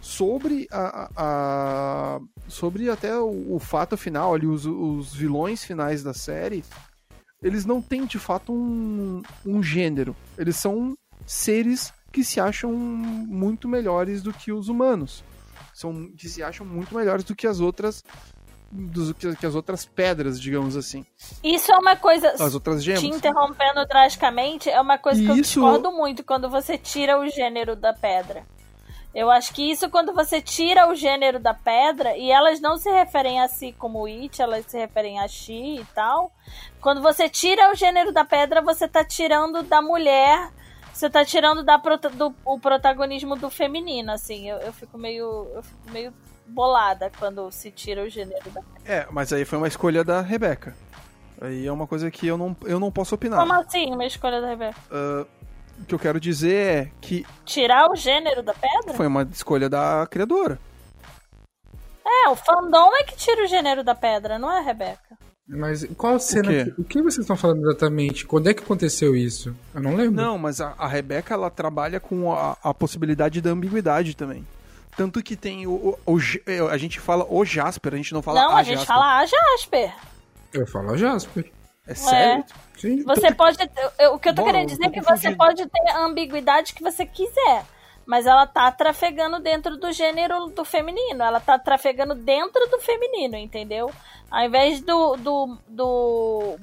Sobre 0.00 0.68
a. 0.70 1.10
a 1.16 2.20
sobre 2.46 2.88
até 2.88 3.18
o, 3.18 3.56
o, 3.56 3.58
fato 3.58 3.96
final, 3.96 4.34
ali, 4.34 4.46
os, 4.46 4.64
os 4.64 5.12
vilões 5.12 5.64
finais 5.64 6.02
da 6.02 6.14
série, 6.14 6.64
eles 7.42 7.64
não 7.66 7.82
têm 7.82 8.06
de 8.06 8.18
fato 8.18 8.52
um, 8.52 9.22
um 9.44 9.62
gênero. 9.62 10.14
Eles 10.36 10.56
são 10.56 10.96
seres 11.26 11.92
que 12.12 12.22
se 12.22 12.38
acham 12.40 12.72
muito 12.72 13.68
melhores 13.68 14.22
do 14.22 14.32
que 14.32 14.52
os 14.52 14.68
humanos. 14.68 15.24
São, 15.74 16.10
que 16.16 16.28
se 16.28 16.42
acham 16.42 16.64
muito 16.64 16.94
melhores 16.94 17.24
do 17.24 17.36
que 17.36 17.46
as 17.46 17.60
outras 17.60 18.02
do 18.70 19.14
que, 19.14 19.34
que, 19.36 19.46
as 19.46 19.54
outras 19.54 19.86
pedras, 19.86 20.40
digamos 20.40 20.76
assim. 20.76 21.04
Isso 21.42 21.72
é 21.72 21.76
uma 21.78 21.96
coisa. 21.96 22.30
As 22.38 22.54
outras 22.54 22.82
gemas. 22.82 23.00
Te 23.00 23.08
interrompendo 23.08 23.86
drasticamente, 23.86 24.68
é 24.68 24.80
uma 24.80 24.98
coisa 24.98 25.18
que 25.18 25.24
isso... 25.24 25.32
eu 25.32 25.42
discordo 25.42 25.92
muito 25.92 26.22
quando 26.22 26.50
você 26.50 26.76
tira 26.76 27.18
o 27.18 27.28
gênero 27.28 27.74
da 27.74 27.92
pedra. 27.92 28.46
Eu 29.14 29.30
acho 29.30 29.54
que 29.54 29.70
isso 29.70 29.88
quando 29.88 30.12
você 30.12 30.40
tira 30.40 30.88
o 30.88 30.94
gênero 30.94 31.40
da 31.40 31.54
pedra, 31.54 32.16
e 32.16 32.30
elas 32.30 32.60
não 32.60 32.76
se 32.76 32.90
referem 32.90 33.40
a 33.40 33.48
si 33.48 33.74
como 33.78 34.06
It, 34.06 34.40
elas 34.40 34.66
se 34.66 34.78
referem 34.78 35.18
a 35.18 35.26
Xi 35.26 35.80
e 35.80 35.86
tal. 35.94 36.30
Quando 36.80 37.00
você 37.00 37.28
tira 37.28 37.72
o 37.72 37.74
gênero 37.74 38.12
da 38.12 38.24
pedra, 38.24 38.60
você 38.60 38.86
tá 38.86 39.02
tirando 39.04 39.62
da 39.62 39.80
mulher 39.80 40.50
você 40.98 41.08
tá 41.08 41.24
tirando 41.24 41.62
da, 41.62 41.76
do, 41.76 42.34
o 42.44 42.58
protagonismo 42.58 43.36
do 43.36 43.48
feminino, 43.48 44.10
assim. 44.10 44.48
Eu, 44.48 44.56
eu 44.58 44.72
fico 44.72 44.98
meio. 44.98 45.46
Eu 45.54 45.62
fico 45.62 45.90
meio 45.92 46.12
bolada 46.48 47.10
quando 47.18 47.50
se 47.50 47.70
tira 47.70 48.02
o 48.04 48.08
gênero 48.08 48.50
da 48.50 48.60
É, 48.84 49.06
mas 49.10 49.32
aí 49.32 49.44
foi 49.44 49.58
uma 49.58 49.68
escolha 49.68 50.02
da 50.02 50.20
Rebeca. 50.20 50.74
Aí 51.40 51.66
é 51.66 51.70
uma 51.72 51.86
coisa 51.86 52.10
que 52.10 52.26
eu 52.26 52.36
não, 52.36 52.56
eu 52.64 52.80
não 52.80 52.90
posso 52.90 53.14
opinar. 53.14 53.38
Como 53.38 53.52
assim, 53.52 53.92
uma 53.92 54.04
escolha 54.06 54.40
da 54.40 54.48
Rebeca? 54.48 54.76
Uh, 54.90 55.26
o 55.80 55.84
que 55.84 55.94
eu 55.94 55.98
quero 55.98 56.18
dizer 56.18 56.54
é 56.86 56.90
que 57.00 57.24
Tirar 57.44 57.88
o 57.90 57.94
gênero 57.94 58.42
da 58.42 58.52
pedra? 58.54 58.94
foi 58.94 59.06
uma 59.06 59.22
escolha 59.32 59.68
da 59.68 60.06
criadora. 60.10 60.58
É, 62.04 62.28
o 62.30 62.34
fandom 62.36 62.90
é 62.98 63.04
que 63.04 63.16
tira 63.16 63.44
o 63.44 63.46
gênero 63.46 63.84
da 63.84 63.94
pedra, 63.94 64.38
não 64.38 64.50
é, 64.50 64.60
Rebeca? 64.62 65.16
Mas 65.46 65.84
qual 65.96 66.18
cena. 66.18 66.48
quê? 66.48 66.64
que- 66.74 66.80
O 66.80 66.84
que 66.84 66.98
vocês 67.02 67.18
estão 67.20 67.36
falando 67.36 67.60
exatamente? 67.62 68.26
Quando 68.26 68.48
é 68.48 68.54
que 68.54 68.62
aconteceu 68.62 69.14
isso? 69.16 69.54
Eu 69.74 69.80
não 69.80 69.94
lembro. 69.94 70.12
Não, 70.22 70.36
mas 70.36 70.60
a, 70.60 70.74
a 70.76 70.86
Rebeca 70.86 71.32
ela 71.34 71.50
trabalha 71.50 72.00
com 72.00 72.32
a, 72.32 72.56
a 72.62 72.74
possibilidade 72.74 73.40
da 73.40 73.50
ambiguidade 73.50 74.14
também. 74.16 74.44
Tanto 74.98 75.22
que 75.22 75.34
tem 75.36 75.66
o, 75.66 75.72
o- 75.72 75.98
o 76.14 76.18
J- 76.20 76.42
a 76.70 76.76
gente 76.76 76.98
fala 77.00 77.24
o 77.30 77.44
Jasper, 77.44 77.94
a 77.94 77.96
gente 77.96 78.12
não 78.12 78.20
fala 78.20 78.42
não, 78.42 78.50
a, 78.50 78.56
a 78.58 78.62
gente 78.64 78.78
Jasper. 78.78 78.94
fala 78.96 79.18
a 79.18 79.24
Jasper. 79.26 79.94
Eu 80.52 80.66
falo 80.66 80.90
a 80.92 80.96
Jasper. 80.96 81.52
É 81.86 81.94
sério? 81.94 82.44
Sim. 82.76 83.02
Você 83.04 83.32
pode. 83.32 83.56
eu- 83.98 84.14
O 84.14 84.18
que 84.18 84.28
eu 84.28 84.34
tô 84.34 84.42
Bom, 84.42 84.46
querendo 84.48 84.68
dizer 84.68 84.84
é 84.84 84.86
tô 84.88 84.92
que 84.92 85.00
você 85.00 85.34
confundido. 85.34 85.36
pode 85.38 85.66
ter 85.68 85.90
a 85.92 86.04
ambiguidade 86.04 86.74
que 86.74 86.82
você 86.82 87.06
quiser. 87.06 87.64
Mas 88.04 88.26
ela 88.26 88.46
tá 88.46 88.70
trafegando 88.72 89.38
dentro 89.38 89.76
do 89.76 89.92
gênero 89.92 90.46
do 90.46 90.64
feminino. 90.64 91.22
Ela 91.22 91.38
tá 91.40 91.58
trafegando 91.58 92.14
dentro 92.14 92.66
do 92.68 92.80
feminino, 92.80 93.36
entendeu? 93.36 93.90
Ao 94.30 94.44
invés 94.44 94.80
do. 94.80 95.16
do, 95.16 95.58
do 95.68 96.56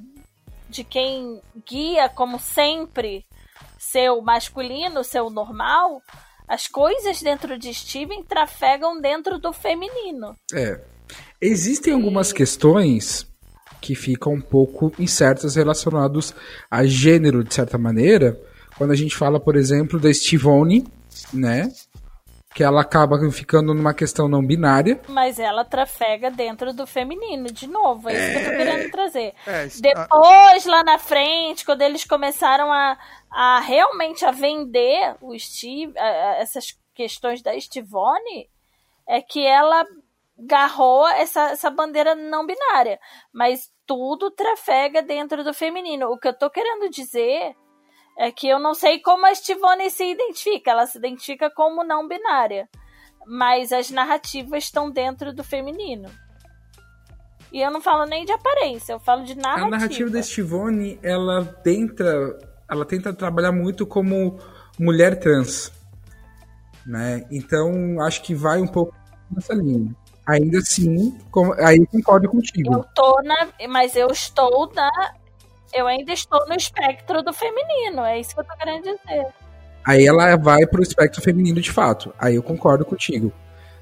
de 0.67 0.83
quem 0.83 1.39
guia, 1.65 2.09
como 2.09 2.37
sempre, 2.39 3.25
seu 3.79 4.21
masculino, 4.21 5.03
seu 5.03 5.29
normal, 5.29 6.01
as 6.47 6.67
coisas 6.67 7.21
dentro 7.21 7.57
de 7.57 7.73
Steven 7.73 8.23
trafegam 8.23 8.99
dentro 8.99 9.39
do 9.39 9.51
feminino. 9.51 10.35
É. 10.53 10.79
Existem 11.41 11.93
algumas 11.93 12.31
questões 12.31 13.27
que 13.81 13.93
ficam 13.93 14.33
um 14.33 14.41
pouco 14.41 14.91
incertas 14.97 15.55
relacionadas 15.55 16.33
a 16.69 16.85
gênero, 16.85 17.43
de 17.43 17.53
certa 17.53 17.77
maneira. 17.77 18.39
Quando 18.77 18.91
a 18.91 18.95
gente 18.95 19.15
fala, 19.15 19.39
por 19.39 19.55
exemplo, 19.55 19.99
da 19.99 20.11
Stivone, 20.11 20.85
né? 21.33 21.71
Que 22.55 22.63
ela 22.63 22.79
acaba 22.81 23.17
ficando 23.31 23.73
numa 23.73 23.93
questão 23.93 24.29
não 24.29 24.41
binária. 24.41 25.01
Mas 25.09 25.37
ela 25.39 25.65
trafega 25.65 26.31
dentro 26.31 26.73
do 26.73 26.87
feminino, 26.87 27.47
de 27.51 27.67
novo. 27.67 28.09
É 28.09 28.13
isso 28.13 28.31
que 28.31 28.45
eu 28.45 28.49
tô 28.51 28.57
querendo 28.57 28.91
trazer. 28.91 29.33
É, 29.45 29.65
isso- 29.65 29.81
Depois, 29.81 30.65
lá 30.65 30.81
na 30.81 30.97
frente, 30.97 31.65
quando 31.65 31.81
eles 31.81 32.05
começaram 32.05 32.71
a, 32.71 32.97
a 33.29 33.59
realmente 33.59 34.25
a 34.25 34.31
vender 34.31 35.17
o 35.21 35.37
Steve, 35.37 35.93
a- 35.99 36.01
a- 36.03 36.35
essas 36.37 36.67
questões 36.93 37.41
da 37.41 37.59
Stivone, 37.59 38.49
é 39.05 39.21
que 39.21 39.45
ela 39.45 39.85
garrou 40.37 41.05
essa, 41.09 41.49
essa 41.51 41.69
bandeira 41.69 42.15
não 42.15 42.45
binária. 42.45 42.97
Mas 43.33 43.69
tudo 43.85 44.31
trafega 44.31 45.01
dentro 45.01 45.43
do 45.43 45.53
feminino. 45.53 46.07
O 46.09 46.17
que 46.17 46.27
eu 46.29 46.33
tô 46.33 46.49
querendo 46.49 46.89
dizer 46.89 47.53
é 48.17 48.31
que 48.31 48.47
eu 48.47 48.59
não 48.59 48.73
sei 48.73 48.99
como 48.99 49.25
a 49.25 49.33
Stivone 49.35 49.89
se 49.89 50.03
identifica. 50.11 50.71
Ela 50.71 50.85
se 50.87 50.97
identifica 50.97 51.49
como 51.49 51.83
não 51.83 52.07
binária. 52.07 52.69
Mas 53.27 53.71
as 53.71 53.89
narrativas 53.89 54.65
estão 54.65 54.89
dentro 54.91 55.33
do 55.33 55.43
feminino. 55.43 56.09
E 57.51 57.61
eu 57.61 57.71
não 57.71 57.81
falo 57.81 58.05
nem 58.05 58.25
de 58.25 58.31
aparência, 58.31 58.93
eu 58.93 58.99
falo 58.99 59.23
de 59.23 59.35
narrativa. 59.35 59.67
A 59.67 59.69
narrativa 59.69 60.09
da 60.09 60.21
Stivone, 60.21 60.99
ela 61.01 61.45
tenta, 61.45 62.37
ela 62.69 62.85
tenta 62.85 63.13
trabalhar 63.13 63.51
muito 63.51 63.85
como 63.87 64.37
mulher 64.77 65.17
trans, 65.19 65.71
né? 66.85 67.25
Então, 67.31 68.01
acho 68.01 68.21
que 68.23 68.35
vai 68.35 68.59
um 68.59 68.67
pouco 68.67 68.93
nessa 69.31 69.53
linha. 69.53 69.95
Ainda 70.27 70.57
assim, 70.57 71.17
com- 71.31 71.53
aí 71.53 71.85
concordo 71.87 72.27
contigo. 72.29 72.73
Eu 72.73 72.83
tô 72.95 73.21
na. 73.23 73.47
Mas 73.69 73.95
eu 73.95 74.07
estou 74.07 74.71
na. 74.73 74.89
Eu 75.75 75.87
ainda 75.87 76.13
estou 76.13 76.39
no 76.47 76.55
espectro 76.55 77.21
do 77.21 77.33
feminino, 77.33 78.01
é 78.01 78.19
isso 78.19 78.33
que 78.33 78.39
eu 78.39 78.45
tô 78.45 78.55
querendo 78.55 78.83
dizer. 78.83 79.27
Aí 79.85 80.07
ela 80.07 80.37
vai 80.37 80.65
pro 80.65 80.81
espectro 80.81 81.21
feminino 81.21 81.59
de 81.59 81.69
fato. 81.69 82.13
Aí 82.17 82.35
eu 82.35 82.43
concordo 82.43 82.85
contigo, 82.85 83.31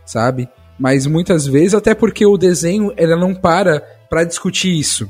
sabe? 0.03 0.49
Mas 0.77 1.05
muitas 1.05 1.45
vezes, 1.45 1.75
até 1.75 1.93
porque 1.93 2.25
o 2.25 2.35
desenho, 2.35 2.91
ela 2.97 3.15
não 3.15 3.35
para 3.35 3.79
pra 4.09 4.23
discutir 4.23 4.77
isso. 4.77 5.09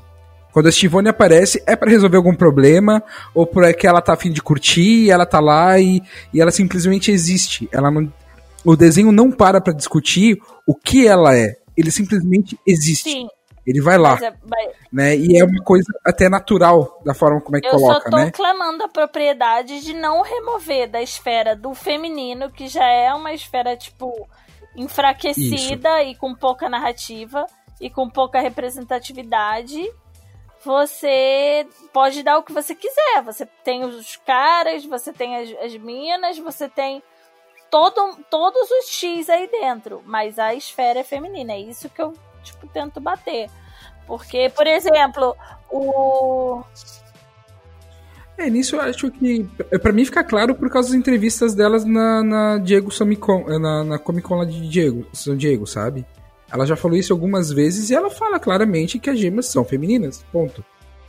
Quando 0.51 0.67
a 0.67 0.71
Stivone 0.71 1.09
aparece, 1.09 1.63
é 1.65 1.75
pra 1.75 1.89
resolver 1.89 2.17
algum 2.17 2.35
problema, 2.35 3.01
ou 3.33 3.47
porque 3.47 3.87
ela 3.87 4.01
tá 4.01 4.13
afim 4.13 4.31
de 4.31 4.41
curtir, 4.41 5.05
e 5.05 5.09
ela 5.09 5.25
tá 5.25 5.39
lá 5.39 5.79
e, 5.79 6.01
e 6.33 6.41
ela 6.41 6.51
simplesmente 6.51 7.11
existe. 7.11 7.67
Ela 7.71 7.89
não, 7.89 8.11
o 8.63 8.75
desenho 8.75 9.11
não 9.11 9.31
para 9.31 9.59
pra 9.59 9.73
discutir 9.73 10.37
o 10.67 10.75
que 10.75 11.07
ela 11.07 11.35
é. 11.35 11.55
Ele 11.75 11.89
simplesmente 11.89 12.59
existe. 12.67 13.09
Sim, 13.09 13.27
Ele 13.65 13.81
vai 13.81 13.97
lá, 13.97 14.17
é- 14.21 14.33
mas 14.45 14.71
né? 14.91 15.15
E 15.15 15.39
é 15.39 15.43
uma 15.43 15.63
coisa 15.63 15.85
até 16.05 16.27
natural 16.27 17.01
da 17.05 17.13
forma 17.13 17.41
como 17.41 17.57
é 17.57 17.61
que 17.61 17.67
eu 17.67 17.71
coloca, 17.71 18.03
só 18.03 18.09
tô 18.09 18.17
né? 18.17 18.31
clamando 18.31 18.83
a 18.83 18.87
propriedade 18.87 19.81
de 19.81 19.93
não 19.93 20.21
remover 20.21 20.89
da 20.89 21.01
esfera 21.01 21.55
do 21.55 21.73
feminino, 21.73 22.51
que 22.51 22.67
já 22.67 22.85
é 22.85 23.13
uma 23.13 23.33
esfera, 23.33 23.75
tipo, 23.77 24.27
enfraquecida 24.75 26.03
e 26.03 26.15
com 26.15 26.35
pouca 26.35 26.69
narrativa 26.69 27.45
e 27.79 27.89
com 27.89 28.09
pouca 28.09 28.39
representatividade. 28.39 29.81
Você 30.65 31.67
pode 31.91 32.23
dar 32.23 32.37
o 32.37 32.43
que 32.43 32.53
você 32.53 32.73
quiser. 32.73 33.21
Você 33.25 33.45
tem 33.63 33.83
os 33.83 34.15
caras, 34.17 34.85
você 34.85 35.11
tem 35.11 35.35
as, 35.37 35.49
as 35.63 35.75
minas, 35.75 36.37
você 36.39 36.69
tem 36.69 37.03
todo, 37.69 38.17
todos 38.29 38.69
os 38.71 38.89
X 38.89 39.29
aí 39.29 39.47
dentro. 39.47 40.01
Mas 40.05 40.39
a 40.39 40.53
esfera 40.53 40.99
é 40.99 41.03
feminina. 41.03 41.53
É 41.53 41.59
isso 41.59 41.89
que 41.89 42.01
eu, 42.01 42.13
tipo, 42.43 42.67
tento 42.67 42.99
bater. 42.99 43.49
Porque, 44.05 44.51
por 44.55 44.67
exemplo, 44.67 45.35
o. 45.71 46.61
É, 48.37 48.49
nisso 48.49 48.75
eu 48.75 48.81
acho 48.81 49.09
que. 49.11 49.43
Pra 49.81 49.91
mim 49.91 50.05
fica 50.05 50.23
claro 50.23 50.55
por 50.55 50.69
causa 50.69 50.89
das 50.89 50.97
entrevistas 50.97 51.53
delas 51.53 51.85
na, 51.85 52.23
na 52.23 52.57
Diego 52.57 52.91
Samicon, 52.91 53.45
na, 53.59 53.83
na 53.83 53.99
Comic 53.99 54.27
Con 54.27 54.35
lá 54.35 54.45
de 54.45 54.67
Diego, 54.67 55.07
São 55.13 55.35
Diego, 55.35 55.65
sabe? 55.65 56.05
Ela 56.51 56.65
já 56.65 56.75
falou 56.75 56.97
isso 56.97 57.13
algumas 57.13 57.51
vezes 57.51 57.89
e 57.89 57.95
ela 57.95 58.11
fala 58.11 58.39
claramente 58.39 58.99
que 58.99 59.09
as 59.09 59.17
gemas 59.17 59.47
são 59.47 59.63
femininas. 59.63 60.23
Ponto. 60.31 60.63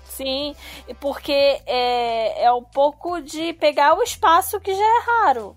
Sim, 0.04 0.54
e 0.88 0.94
porque 0.94 1.32
é, 1.66 2.44
é 2.44 2.52
um 2.52 2.62
pouco 2.62 3.20
de 3.20 3.52
pegar 3.54 3.98
o 3.98 4.02
espaço 4.02 4.60
que 4.60 4.72
já 4.72 4.82
é 4.82 5.02
raro. 5.06 5.56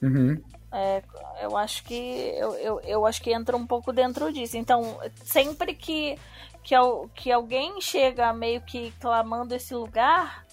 Uhum. 0.00 0.40
É, 0.70 1.02
eu 1.40 1.56
acho 1.56 1.82
que 1.84 1.94
eu, 2.36 2.54
eu, 2.54 2.80
eu 2.80 3.06
acho 3.06 3.22
que 3.22 3.32
entra 3.32 3.56
um 3.56 3.66
pouco 3.66 3.92
dentro 3.92 4.32
disso. 4.32 4.56
Então, 4.56 4.98
sempre 5.24 5.74
que, 5.74 6.18
que, 6.62 6.74
que 7.14 7.32
alguém 7.32 7.80
chega 7.80 8.32
meio 8.32 8.60
que 8.60 8.92
clamando 9.00 9.54
esse 9.54 9.74
lugar, 9.74 10.44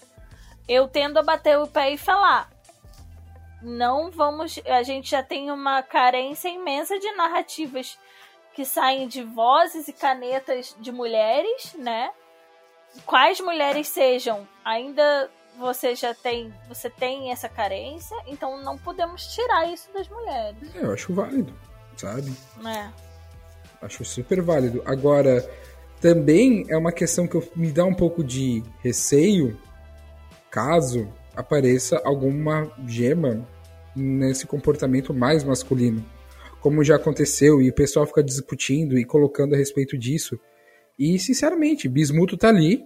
eu 0.68 0.88
tendo 0.88 1.18
a 1.18 1.22
bater 1.22 1.58
o 1.58 1.66
pé 1.66 1.90
e 1.90 1.98
falar. 1.98 2.50
Não 3.62 4.10
vamos. 4.10 4.58
A 4.66 4.82
gente 4.82 5.10
já 5.10 5.22
tem 5.22 5.50
uma 5.50 5.82
carência 5.82 6.48
imensa 6.48 6.98
de 6.98 7.10
narrativas 7.12 7.98
que 8.54 8.64
saem 8.64 9.06
de 9.06 9.22
vozes 9.22 9.86
e 9.86 9.92
canetas 9.92 10.74
de 10.80 10.90
mulheres, 10.90 11.74
né? 11.74 12.10
Quais 13.04 13.38
mulheres 13.40 13.88
sejam, 13.88 14.48
ainda 14.64 15.30
você 15.58 15.94
já 15.94 16.14
tem, 16.14 16.52
você 16.68 16.88
tem 16.90 17.30
essa 17.32 17.48
carência, 17.48 18.16
então 18.26 18.62
não 18.62 18.76
podemos 18.78 19.26
tirar 19.34 19.70
isso 19.72 19.88
das 19.92 20.08
mulheres, 20.08 20.74
É, 20.74 20.84
eu 20.84 20.92
acho 20.92 21.12
válido, 21.14 21.52
sabe? 21.96 22.32
né? 22.62 22.92
Acho 23.82 24.04
super 24.04 24.40
válido. 24.42 24.82
Agora, 24.86 25.48
também 26.00 26.64
é 26.68 26.76
uma 26.76 26.92
questão 26.92 27.26
que 27.26 27.36
eu- 27.36 27.48
me 27.54 27.70
dá 27.70 27.84
um 27.84 27.94
pouco 27.94 28.24
de 28.24 28.62
receio 28.80 29.58
caso 30.50 31.12
apareça 31.34 32.00
alguma 32.04 32.70
gema 32.86 33.46
nesse 33.94 34.46
comportamento 34.46 35.12
mais 35.12 35.44
masculino. 35.44 36.04
Como 36.60 36.82
já 36.82 36.96
aconteceu 36.96 37.60
e 37.60 37.68
o 37.70 37.74
pessoal 37.74 38.06
fica 38.06 38.22
discutindo 38.22 38.98
e 38.98 39.04
colocando 39.04 39.54
a 39.54 39.58
respeito 39.58 39.96
disso. 39.98 40.38
E, 40.98 41.18
sinceramente, 41.18 41.88
Bismuto 41.88 42.36
tá 42.38 42.48
ali, 42.48 42.84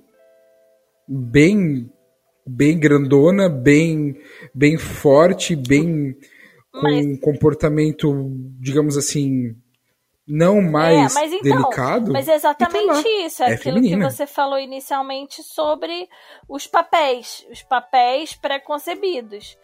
bem 1.06 1.90
bem 2.50 2.78
grandona, 2.78 3.48
bem 3.48 4.16
bem 4.54 4.76
forte, 4.76 5.54
bem 5.56 6.14
com 6.72 6.82
Mas- 6.82 7.06
um 7.06 7.16
comportamento, 7.18 8.30
digamos 8.60 8.96
assim, 8.96 9.54
não 10.26 10.60
mais 10.62 11.16
é, 11.16 11.20
mas 11.20 11.32
então, 11.32 11.42
delicado. 11.62 12.12
mas 12.12 12.28
é 12.28 12.34
exatamente 12.34 12.86
tá 12.86 12.92
lá. 12.92 13.02
isso, 13.26 13.42
é, 13.42 13.50
É 13.50 13.54
aquilo 13.54 13.74
feminina. 13.76 14.06
que 14.06 14.12
você 14.14 14.26
falou 14.26 14.58
inicialmente 14.58 15.42
sobre 15.42 16.08
os 16.48 16.66
papéis, 16.66 17.44
os 17.50 17.62
papéis 17.62 18.34
pré-concebidos. 18.34 19.56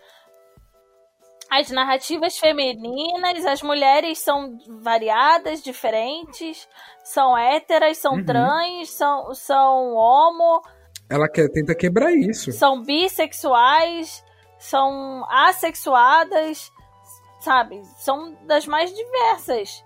As 1.49 1.70
narrativas 1.70 2.37
femininas, 2.39 3.47
as 3.47 3.62
mulheres 3.62 4.18
são 4.18 4.59
variadas, 4.80 5.62
diferentes, 5.62 6.66
são 7.05 7.39
héteras, 7.39 7.99
são 7.99 8.14
Uhum. 8.14 8.24
trans, 8.24 8.91
são, 8.91 9.32
são 9.32 9.95
homo, 9.95 10.61
Ela 11.09 11.29
quer, 11.29 11.49
tenta 11.51 11.75
quebrar 11.75 12.13
isso. 12.13 12.53
são 12.53 12.83
bissexuais, 12.83 14.25
são 14.59 15.25
assexuadas, 15.31 16.73
sabe? 17.41 17.83
São 17.99 18.35
das 18.47 18.67
mais 18.67 18.93
diversas. 18.93 19.85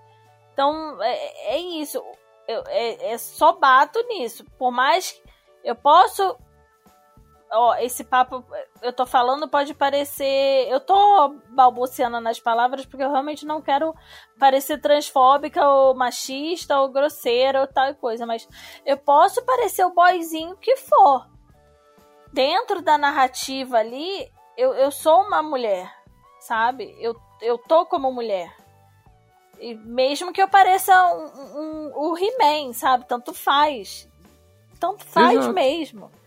Então, 0.53 1.01
é, 1.01 1.55
é 1.55 1.59
isso. 1.59 2.01
Eu, 2.47 2.63
é, 2.67 3.13
é 3.13 3.17
só 3.17 3.53
bato 3.53 4.01
nisso. 4.07 4.43
Por 4.57 4.71
mais 4.71 5.11
que 5.11 5.21
eu 5.63 5.75
posso 5.75 6.37
ó, 7.51 7.75
esse 7.75 8.03
papo, 8.03 8.43
eu 8.81 8.93
tô 8.93 9.05
falando, 9.05 9.47
pode 9.47 9.73
parecer. 9.73 10.67
Eu 10.69 10.79
tô 10.79 11.35
balbuciando 11.49 12.19
nas 12.19 12.39
palavras 12.39 12.85
porque 12.85 13.03
eu 13.03 13.11
realmente 13.11 13.45
não 13.45 13.61
quero 13.61 13.93
parecer 14.39 14.79
transfóbica 14.79 15.67
ou 15.67 15.93
machista 15.93 16.79
ou 16.79 16.89
grosseira 16.89 17.61
ou 17.61 17.67
tal 17.67 17.93
coisa, 17.95 18.25
mas 18.25 18.47
eu 18.85 18.97
posso 18.97 19.43
parecer 19.43 19.85
o 19.85 19.93
boyzinho 19.93 20.55
que 20.57 20.77
for. 20.77 21.27
Dentro 22.31 22.81
da 22.81 22.97
narrativa 22.97 23.77
ali, 23.77 24.31
eu, 24.57 24.73
eu 24.73 24.89
sou 24.89 25.21
uma 25.23 25.43
mulher, 25.43 25.93
sabe? 26.39 26.95
Eu, 26.99 27.15
eu 27.41 27.57
tô 27.57 27.85
como 27.85 28.11
mulher. 28.11 28.55
E 29.59 29.75
mesmo 29.75 30.31
que 30.31 30.41
eu 30.41 30.47
pareça 30.47 30.93
um, 31.13 31.59
um, 31.59 31.91
o 31.93 32.17
He-Man, 32.17 32.73
sabe? 32.73 33.05
Tanto 33.05 33.33
faz. 33.33 34.09
Tanto 34.79 35.05
faz 35.05 35.37
Exato. 35.37 35.53
mesmo. 35.53 36.20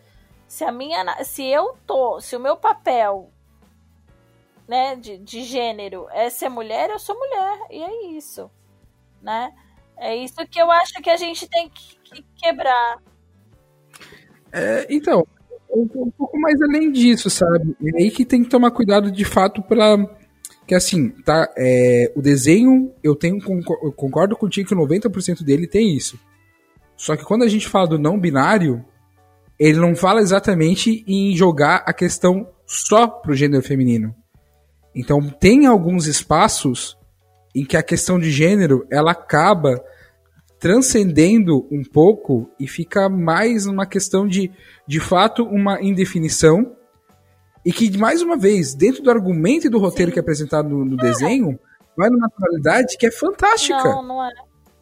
Se 0.55 0.63
a 0.63 0.71
minha. 0.71 1.05
Se 1.25 1.45
eu 1.45 1.75
tô. 1.85 2.21
Se 2.21 2.37
o 2.37 2.41
meu 2.41 2.57
papel 2.57 3.29
né, 4.69 4.95
de, 4.95 5.19
de 5.19 5.43
gênero 5.43 6.07
é 6.13 6.31
ser 6.31 6.49
mulher, 6.49 6.91
eu 6.91 6.99
sou 7.01 7.19
mulher. 7.19 7.59
E 7.73 7.83
é 7.83 8.17
isso. 8.17 8.49
Né? 9.21 9.53
É 9.97 10.15
isso 10.15 10.37
que 10.49 10.63
eu 10.63 10.71
acho 10.71 10.95
que 11.03 11.11
a 11.11 11.17
gente 11.17 11.49
tem 11.49 11.69
que, 11.69 11.99
que 12.05 12.25
quebrar. 12.37 13.03
É, 14.53 14.87
então, 14.89 15.27
um, 15.69 15.89
um 15.93 16.11
pouco 16.13 16.39
mais 16.39 16.63
além 16.63 16.93
disso, 16.93 17.29
sabe? 17.29 17.77
É 17.93 18.03
aí 18.05 18.13
que 18.13 18.25
tem 18.25 18.45
que 18.45 18.49
tomar 18.49 18.71
cuidado 18.71 19.11
de 19.11 19.25
fato 19.25 19.61
pra. 19.61 19.97
Que 20.69 20.77
assim, 20.77 21.11
tá? 21.23 21.53
é, 21.59 22.13
o 22.15 22.23
desenho, 22.23 22.95
eu 23.03 23.17
tenho 23.17 23.41
eu 23.83 23.93
concordo 23.93 24.37
contigo 24.37 24.69
que 24.69 24.75
90% 24.75 25.43
dele 25.43 25.67
tem 25.67 25.97
isso. 25.97 26.17
Só 26.97 27.17
que 27.17 27.25
quando 27.25 27.43
a 27.43 27.49
gente 27.49 27.69
fala 27.69 27.89
do 27.89 27.99
não 27.99 28.21
binário, 28.21 28.85
ele 29.59 29.79
não 29.79 29.95
fala 29.95 30.21
exatamente 30.21 31.05
em 31.07 31.37
jogar 31.37 31.85
a 31.87 31.93
questão 31.93 32.49
só 32.67 33.07
pro 33.07 33.35
gênero 33.35 33.63
feminino. 33.63 34.15
Então 34.95 35.21
tem 35.29 35.67
alguns 35.67 36.07
espaços 36.07 36.97
em 37.55 37.65
que 37.65 37.77
a 37.77 37.83
questão 37.83 38.19
de 38.19 38.31
gênero 38.31 38.87
ela 38.91 39.13
acaba 39.13 39.83
transcendendo 40.59 41.69
um 41.71 41.83
pouco 41.83 42.51
e 42.59 42.67
fica 42.67 43.09
mais 43.09 43.67
uma 43.67 43.87
questão 43.87 44.27
de, 44.27 44.51
de 44.89 44.99
fato, 44.99 45.45
uma 45.45 45.81
indefinição. 45.83 46.75
E 47.65 47.73
que, 47.73 47.97
mais 47.99 48.23
uma 48.23 48.37
vez, 48.37 48.75
dentro 48.75 49.03
do 49.03 49.11
argumento 49.11 49.67
e 49.67 49.71
do 49.71 49.79
roteiro 49.79 50.11
que 50.11 50.19
é 50.19 50.23
apresentado 50.23 50.69
no, 50.69 50.85
no 50.85 50.97
desenho, 50.97 51.59
vai 51.97 52.09
numa 52.09 52.29
naturalidade 52.29 52.97
que 52.99 53.07
é 53.07 53.11
fantástica. 53.11 53.85
Não, 53.85 54.07
não 54.07 54.25
é. 54.25 54.31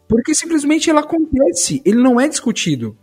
Porque 0.08 0.34
simplesmente 0.34 0.88
ela 0.88 1.00
acontece, 1.00 1.82
ele 1.84 2.02
não 2.02 2.20
é 2.20 2.28
discutido. 2.28 2.96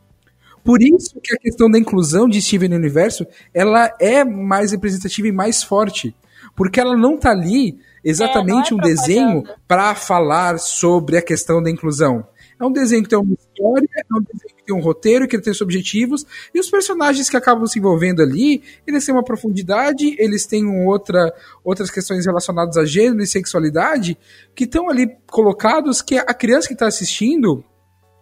Por 0.64 0.82
isso 0.82 1.20
que 1.22 1.34
a 1.34 1.38
questão 1.38 1.70
da 1.70 1.80
inclusão 1.80 2.28
de 2.28 2.42
Steven 2.42 2.70
no 2.70 2.76
universo, 2.76 3.26
ela 3.54 3.94
é 4.00 4.24
mais 4.24 4.72
representativa 4.72 5.28
e 5.28 5.32
mais 5.32 5.64
forte. 5.64 6.16
Porque 6.56 6.80
ela 6.80 6.98
não 6.98 7.18
tá 7.18 7.32
ali 7.32 7.80
exatamente 8.04 8.70
É, 8.70 8.72
não 8.72 8.78
um 8.78 8.82
é 8.82 8.90
desenho 8.90 9.44
para 9.68 9.96
falar 9.96 10.58
sobre 10.60 11.18
a 11.18 11.22
questão 11.22 11.62
da 11.62 11.70
inclusão. 11.70 12.26
É 12.60 12.66
um 12.66 12.72
desenho 12.72 13.04
que 13.04 13.10
tem 13.10 13.18
uma 13.18 13.34
história, 13.34 13.88
é 13.96 14.14
um 14.14 14.22
desenho 14.22 14.56
que 14.58 14.66
tem 14.66 14.76
um 14.76 14.82
roteiro, 14.82 15.28
que 15.28 15.36
ele 15.36 15.42
tem 15.42 15.54
seus 15.54 15.62
objetivos, 15.62 16.26
e 16.54 16.60
os 16.60 16.70
personagens 16.70 17.30
que 17.30 17.38
acabam 17.38 17.66
se 17.66 17.80
envolvendo 17.80 18.22
ali, 18.22 18.62
eles 18.86 19.06
têm 19.06 19.16
uma 19.16 19.24
profundidade, 19.24 20.14
eles 20.20 20.46
têm 20.46 20.66
um 20.66 20.86
outra, 20.86 21.34
outras 21.64 21.90
questões 21.90 22.26
relacionadas 22.26 22.76
a 22.76 22.84
gênero 22.84 23.22
e 23.22 23.28
sexualidade, 23.28 24.18
que 24.54 24.66
estão 24.66 24.90
ali 24.90 25.08
colocados 25.28 26.02
que 26.02 26.18
a 26.18 26.34
criança 26.34 26.68
que 26.68 26.74
está 26.74 26.88
assistindo, 26.88 27.64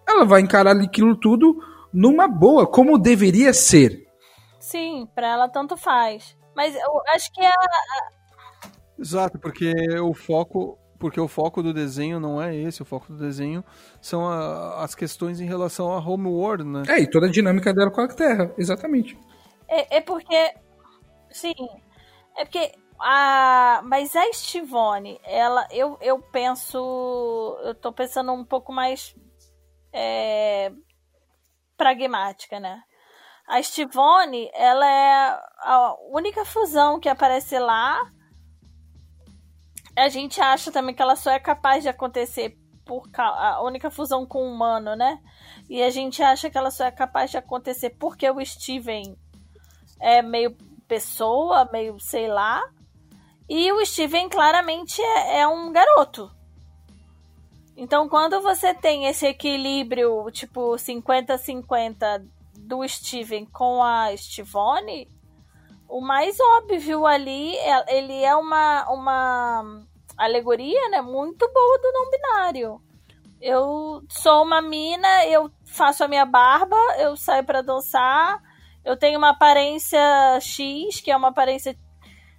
ela 0.08 0.24
vai 0.24 0.42
encarar 0.42 0.78
aquilo 0.78 1.16
tudo 1.16 1.58
numa 1.94 2.28
boa, 2.28 2.68
como 2.68 2.98
deveria 2.98 3.54
ser. 3.54 4.06
Sim, 4.60 5.08
pra 5.16 5.28
ela 5.28 5.48
tanto 5.50 5.78
faz. 5.78 6.36
Mas 6.56 6.76
eu 6.76 7.02
acho 7.14 7.32
que 7.32 7.42
é. 7.46 7.52
Exato, 9.00 9.38
porque 9.40 9.72
o 10.02 10.14
foco, 10.14 10.78
porque 11.00 11.20
o 11.20 11.28
foco 11.28 11.62
do 11.62 11.74
desenho 11.74 12.20
não 12.20 12.42
é 12.42 12.56
esse, 12.56 12.82
o 12.82 12.86
foco 12.86 13.14
do 13.14 13.20
desenho 13.20 13.64
são 14.02 14.28
a- 14.28 14.84
as 14.84 14.96
questões 14.96 15.40
em 15.40 15.46
relação 15.46 15.92
a 15.94 16.00
Homeworld, 16.00 16.64
né? 16.64 16.84
É, 16.88 17.00
e 17.00 17.10
toda 17.10 17.28
a 17.28 17.32
dinâmica 17.32 17.74
dela 17.74 17.92
com 17.92 18.02
a 18.02 18.08
Terra, 18.08 18.52
exatamente. 18.58 19.18
É, 19.68 19.98
é 19.98 20.02
porque. 20.02 20.54
Sim. 21.30 21.54
É 22.36 22.44
porque. 22.46 22.72
A, 23.00 23.82
mas 23.86 24.16
a 24.16 24.34
Stivone, 24.34 25.20
ela. 25.24 25.68
Eu, 25.72 25.98
eu 26.02 26.20
penso. 26.20 27.60
Eu 27.64 27.76
tô 27.76 27.92
pensando 27.94 28.32
um 28.34 28.44
pouco 28.44 28.74
mais. 28.74 29.16
é, 29.94 30.72
pragmática, 31.78 32.60
né? 32.60 32.82
A 33.48 33.62
Stivone, 33.62 34.50
ela 34.54 34.86
é 34.86 35.40
a 35.60 35.96
única 36.12 36.44
fusão 36.44 37.00
que 37.00 37.08
aparece 37.08 37.58
lá. 37.58 38.02
A 39.96 40.10
gente 40.10 40.42
acha 40.42 40.72
também 40.72 40.94
que 40.94 41.02
ela 41.02 41.16
só 41.16 41.32
é 41.32 41.40
capaz 41.40 41.84
de 41.84 41.90
acontecer 41.90 42.58
por 42.86 43.04
a 43.18 43.62
única 43.64 43.90
fusão 43.90 44.26
com 44.26 44.40
o 44.40 44.54
humano, 44.54 44.96
né? 44.96 45.20
E 45.70 45.82
a 45.82 45.90
gente 45.90 46.22
acha 46.22 46.50
que 46.50 46.58
ela 46.58 46.72
só 46.72 46.86
é 46.86 46.92
capaz 46.92 47.32
de 47.32 47.38
acontecer 47.38 47.92
porque 47.92 48.30
o 48.30 48.44
Steven 48.46 49.18
é 50.00 50.22
meio 50.22 50.56
pessoa, 50.88 51.70
meio 51.72 52.00
sei 52.00 52.28
lá. 52.28 52.64
E 53.50 53.72
o 53.72 53.86
Steven 53.86 54.30
claramente 54.30 55.02
é, 55.02 55.40
é 55.40 55.48
um 55.48 55.72
garoto. 55.72 56.30
Então, 57.78 58.10
quando 58.10 58.42
você 58.42 58.74
tem 58.74 59.06
esse 59.06 59.28
equilíbrio, 59.28 60.26
tipo, 60.32 60.76
50-50 60.78 62.26
do 62.58 62.86
Steven 62.88 63.46
com 63.46 63.84
a 63.84 64.18
Stivone, 64.18 65.08
o 65.88 66.02
mais 66.02 66.40
óbvio 66.40 67.06
ali, 67.06 67.56
é- 67.58 67.98
ele 68.00 68.24
é 68.24 68.36
uma, 68.36 68.90
uma 68.90 69.84
alegoria, 70.18 70.90
né, 70.90 71.02
muito 71.02 71.48
boa 71.54 71.78
do 71.78 71.92
não 71.94 72.10
binário. 72.10 72.82
Eu 73.40 74.02
sou 74.10 74.44
uma 74.44 74.60
mina, 74.60 75.26
eu 75.28 75.52
faço 75.68 76.04
a 76.04 76.08
minha 76.08 76.26
barba, 76.26 76.76
eu 76.98 77.16
saio 77.16 77.44
pra 77.44 77.62
dançar, 77.62 78.42
eu 78.84 78.98
tenho 78.98 79.20
uma 79.20 79.30
aparência 79.30 80.00
X, 80.42 81.00
que 81.00 81.12
é 81.12 81.16
uma 81.16 81.28
aparência 81.28 81.78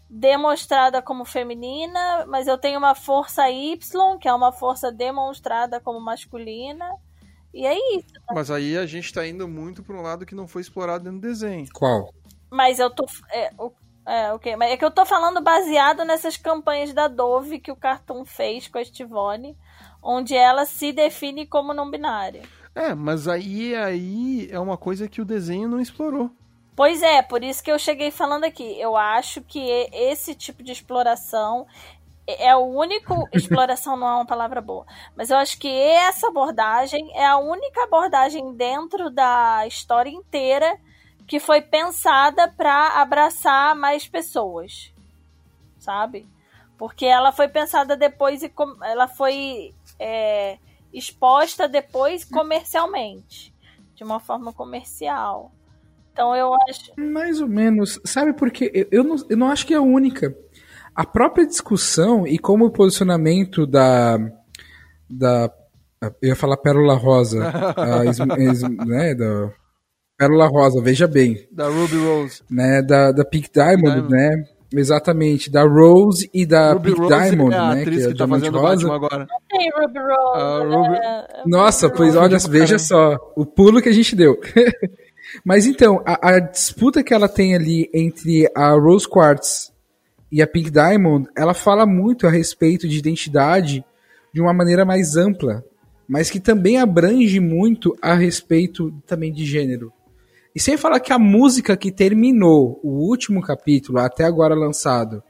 demonstrada 0.09 1.03
como 1.03 1.25
feminina, 1.25 2.25
mas 2.27 2.47
eu 2.47 2.57
tenho 2.59 2.79
uma 2.79 2.95
força 2.95 3.51
Y, 3.51 4.19
que 4.19 4.29
é 4.29 4.33
uma 4.33 4.53
força 4.53 4.91
demonstrada 4.91 5.81
como 5.81 6.01
masculina. 6.01 6.89
E 7.53 7.67
é 7.67 7.75
isso. 7.97 8.07
Mas 8.31 8.51
aí 8.51 8.77
a 8.77 8.87
gente 8.87 9.13
tá 9.13 9.27
indo 9.27 9.49
muito 9.49 9.83
pra 9.83 9.97
um 9.97 10.03
lado 10.03 10.27
que 10.27 10.35
não 10.35 10.47
foi 10.47 10.63
explorado 10.63 11.05
dentro 11.05 11.19
do 11.21 11.27
desenho. 11.27 11.67
Qual? 11.73 12.13
Mas 12.51 12.79
eu 12.79 12.91
tô. 12.91 13.05
É, 13.33 13.51
o- 13.59 13.73
é, 14.07 14.33
ok. 14.33 14.57
Mas 14.57 14.71
é 14.73 14.77
que 14.77 14.85
eu 14.85 14.91
tô 14.91 15.05
falando 15.05 15.41
baseado 15.43 16.05
nessas 16.05 16.37
campanhas 16.37 16.93
da 16.95 17.09
Dove 17.09 17.59
que 17.59 17.73
o 17.73 17.77
Cartoon 17.77 18.25
fez 18.25 18.69
com 18.69 18.79
a 18.79 18.85
Stivone, 18.85 19.57
onde 20.03 20.35
ela 20.35 20.65
se 20.67 20.93
define 20.93 21.47
como 21.47 21.75
não 21.75 21.91
binária. 21.91 22.43
É, 22.75 22.95
mas 22.95 23.27
aí, 23.27 23.75
aí 23.75 24.49
é 24.51 24.59
uma 24.61 24.77
coisa 24.77 25.09
que 25.09 25.21
o 25.21 25.25
desenho 25.25 25.69
não 25.69 25.81
explorou. 25.81 26.31
Pois 26.79 27.03
é, 27.03 27.23
por 27.23 27.43
isso 27.43 27.61
que 27.61 27.73
eu 27.73 27.77
cheguei 27.77 28.13
falando 28.13 28.45
aqui. 28.45 28.81
Eu 28.81 28.97
acho 28.97 29.43
que 29.43 29.59
esse 29.93 30.33
tipo 30.33 30.63
de 30.63 30.71
exploração 30.71 31.67
é 32.25 32.55
o 32.55 32.61
único. 32.67 33.29
Exploração 33.35 33.97
não 33.97 34.07
é 34.07 34.15
uma 34.15 34.25
palavra 34.25 34.61
boa. 34.61 34.87
Mas 35.17 35.29
eu 35.29 35.37
acho 35.39 35.59
que 35.59 35.67
essa 35.67 36.29
abordagem 36.29 37.11
é 37.17 37.27
a 37.27 37.37
única 37.37 37.83
abordagem 37.83 38.55
dentro 38.55 39.11
da 39.11 39.67
história 39.67 40.09
inteira 40.09 40.79
que 41.27 41.41
foi 41.41 41.61
pensada 41.61 42.47
para 42.47 43.01
abraçar 43.03 43.75
mais 43.75 44.07
pessoas. 44.07 44.95
Sabe? 45.81 46.29
Porque 46.79 47.07
ela 47.07 47.33
foi 47.33 47.49
pensada 47.49 47.97
depois 47.97 48.45
e 48.45 48.49
com- 48.49 48.79
ela 48.85 49.09
foi 49.09 49.75
é, 49.99 50.59
exposta 50.93 51.67
depois 51.67 52.25
comercialmente. 52.25 53.53
De 53.97 54.05
uma 54.05 54.21
forma 54.21 54.53
comercial. 54.53 55.51
Então 56.19 56.35
eu 56.35 56.53
acho. 56.69 56.93
Mais 56.99 57.41
ou 57.41 57.47
menos. 57.47 58.01
Sabe 58.05 58.33
por 58.33 58.51
quê? 58.51 58.89
Eu, 58.91 59.05
não, 59.05 59.15
eu 59.31 59.37
não 59.37 59.49
acho 59.49 59.65
que 59.65 59.73
é 59.73 59.77
a 59.77 59.81
única. 59.83 60.35
A 60.93 61.07
própria 61.07 61.47
discussão 61.47 62.27
e 62.27 62.37
como 62.41 62.65
o 62.67 62.73
posicionamento 62.73 63.65
da. 63.65 64.19
da 65.09 65.49
eu 66.21 66.31
ia 66.31 66.35
falar 66.37 66.57
Pérola 66.57 66.95
Rosa. 66.95 67.49
a, 67.77 68.03
né, 68.85 69.15
da, 69.15 69.51
Pérola 70.19 70.49
Rosa, 70.49 70.83
veja 70.83 71.07
bem. 71.07 71.47
Da 71.53 71.69
Ruby 71.69 71.97
Rose. 72.05 72.43
Né, 72.51 72.83
da, 72.83 73.13
da 73.13 73.25
Pink 73.25 73.49
Diamond, 73.53 74.09
Diamond. 74.09 74.11
né? 74.11 74.45
Exatamente, 74.75 75.51
da 75.51 75.63
Rose 75.63 76.29
e 76.35 76.45
da 76.45 76.73
Ruby 76.73 76.91
Pink 76.91 77.01
Rose 77.01 77.15
Diamond, 77.15 77.55
é 77.55 77.59
a 77.59 77.75
né? 77.75 77.81
atriz 77.83 77.97
Que 77.97 78.03
é 78.03 78.07
que, 78.07 78.07
a 78.07 78.09
tá 78.11 78.15
Diamante 78.25 78.41
fazendo 78.41 78.59
o 78.59 78.61
Rosa. 78.61 78.75
Batman 78.89 78.95
agora. 78.97 79.27
Tem 79.49 79.71
Ruby 79.71 79.99
Rose. 79.99 80.75
Ruby- 80.75 80.99
é, 80.99 81.41
é 81.41 81.43
Nossa, 81.47 81.89
pois 81.91 82.15
Ruby 82.15 82.27
olha, 82.27 82.39
veja 82.51 82.79
só, 82.79 83.17
o 83.37 83.47
pulo 83.47 83.81
que 83.81 83.89
a 83.89 83.93
gente 83.93 84.15
deu. 84.17 84.37
Mas 85.45 85.67
então, 85.67 86.03
a, 86.07 86.31
a 86.31 86.41
disputa 86.41 87.03
que 87.03 87.13
ela 87.13 87.29
tem 87.29 87.55
ali 87.55 87.89
entre 87.93 88.51
a 88.55 88.73
Rose 88.73 89.09
Quartz 89.09 89.73
e 90.31 90.43
a 90.43 90.47
Pink 90.47 90.71
Diamond, 90.71 91.29
ela 91.37 91.55
fala 91.55 91.87
muito 91.87 92.27
a 92.27 92.31
respeito 92.31 92.89
de 92.89 92.99
identidade 92.99 93.85
de 94.33 94.41
uma 94.41 94.53
maneira 94.53 94.85
mais 94.85 95.17
ampla, 95.17 95.65
mas 96.07 96.31
que 96.31 96.41
também 96.41 96.79
abrange 96.79 97.41
muito 97.41 97.97
a 98.01 98.15
respeito 98.15 98.93
também 99.07 99.33
de 99.33 99.45
gênero. 99.45 99.93
E 100.55 100.61
sem 100.61 100.77
falar 100.77 101.01
que 101.01 101.13
a 101.13 101.19
música 101.19 101.77
que 101.77 101.93
terminou 101.93 102.81
o 102.83 103.09
último 103.09 103.41
capítulo, 103.41 103.99
até 103.99 104.25
agora 104.25 104.55
lançado, 104.55 105.23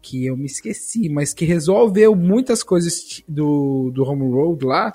que 0.00 0.26
eu 0.26 0.36
me 0.36 0.46
esqueci, 0.46 1.08
mas 1.08 1.32
que 1.32 1.44
resolveu 1.44 2.14
muitas 2.14 2.62
coisas 2.62 3.22
do, 3.26 3.90
do 3.94 4.04
Home 4.04 4.30
Road 4.30 4.64
lá, 4.64 4.94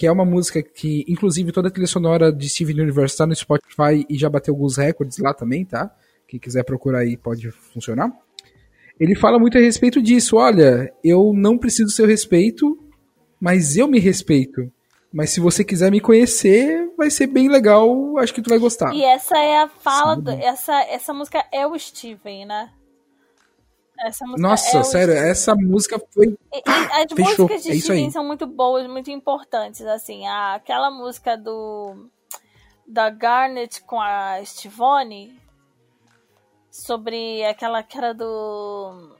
que 0.00 0.06
é 0.06 0.10
uma 0.10 0.24
música 0.24 0.62
que, 0.62 1.04
inclusive, 1.06 1.52
toda 1.52 1.68
a 1.68 1.70
trilha 1.70 1.86
sonora 1.86 2.32
de 2.32 2.48
Steven 2.48 2.80
Universe 2.80 3.18
tá 3.18 3.26
no 3.26 3.36
Spotify 3.36 4.06
e 4.08 4.16
já 4.16 4.30
bateu 4.30 4.54
alguns 4.54 4.78
recordes 4.78 5.18
lá 5.18 5.34
também, 5.34 5.62
tá? 5.62 5.94
Quem 6.26 6.40
quiser 6.40 6.64
procurar 6.64 7.00
aí 7.00 7.18
pode 7.18 7.50
funcionar. 7.50 8.10
Ele 8.98 9.14
fala 9.14 9.38
muito 9.38 9.58
a 9.58 9.60
respeito 9.60 10.00
disso. 10.00 10.38
Olha, 10.38 10.90
eu 11.04 11.34
não 11.34 11.58
preciso 11.58 11.88
do 11.88 11.92
seu 11.92 12.06
respeito, 12.06 12.78
mas 13.38 13.76
eu 13.76 13.86
me 13.86 13.98
respeito. 13.98 14.72
Mas 15.12 15.28
se 15.32 15.40
você 15.40 15.62
quiser 15.62 15.90
me 15.90 16.00
conhecer, 16.00 16.90
vai 16.96 17.10
ser 17.10 17.26
bem 17.26 17.50
legal. 17.50 18.16
Acho 18.16 18.32
que 18.32 18.40
tu 18.40 18.48
vai 18.48 18.58
gostar. 18.58 18.94
E 18.94 19.04
essa 19.04 19.36
é 19.36 19.64
a 19.64 19.68
fala. 19.68 20.16
Do, 20.16 20.30
essa, 20.30 20.80
essa 20.84 21.12
música 21.12 21.44
é 21.52 21.66
o 21.66 21.78
Steven, 21.78 22.46
né? 22.46 22.70
Essa 24.02 24.24
música 24.24 24.48
Nossa, 24.48 24.76
é 24.76 24.80
o 24.80 24.84
sério, 24.84 25.14
essa 25.14 25.54
música 25.54 26.00
foi. 26.12 26.26
E- 26.26 26.62
e 26.66 26.70
as 27.02 27.12
Fechou, 27.12 27.44
músicas 27.46 27.62
de 27.62 27.70
é. 27.72 27.78
Steven 27.80 28.10
são 28.10 28.24
muito 28.24 28.46
boas, 28.46 28.86
muito 28.88 29.10
importantes, 29.10 29.82
assim. 29.82 30.26
A, 30.26 30.54
aquela 30.54 30.90
música 30.90 31.36
do 31.36 32.08
da 32.86 33.08
Garnet 33.10 33.82
com 33.84 34.00
a 34.00 34.42
Stivone 34.44 35.38
sobre 36.70 37.44
aquela 37.44 37.82
que 37.82 37.96
era 37.98 38.12
do 38.14 39.16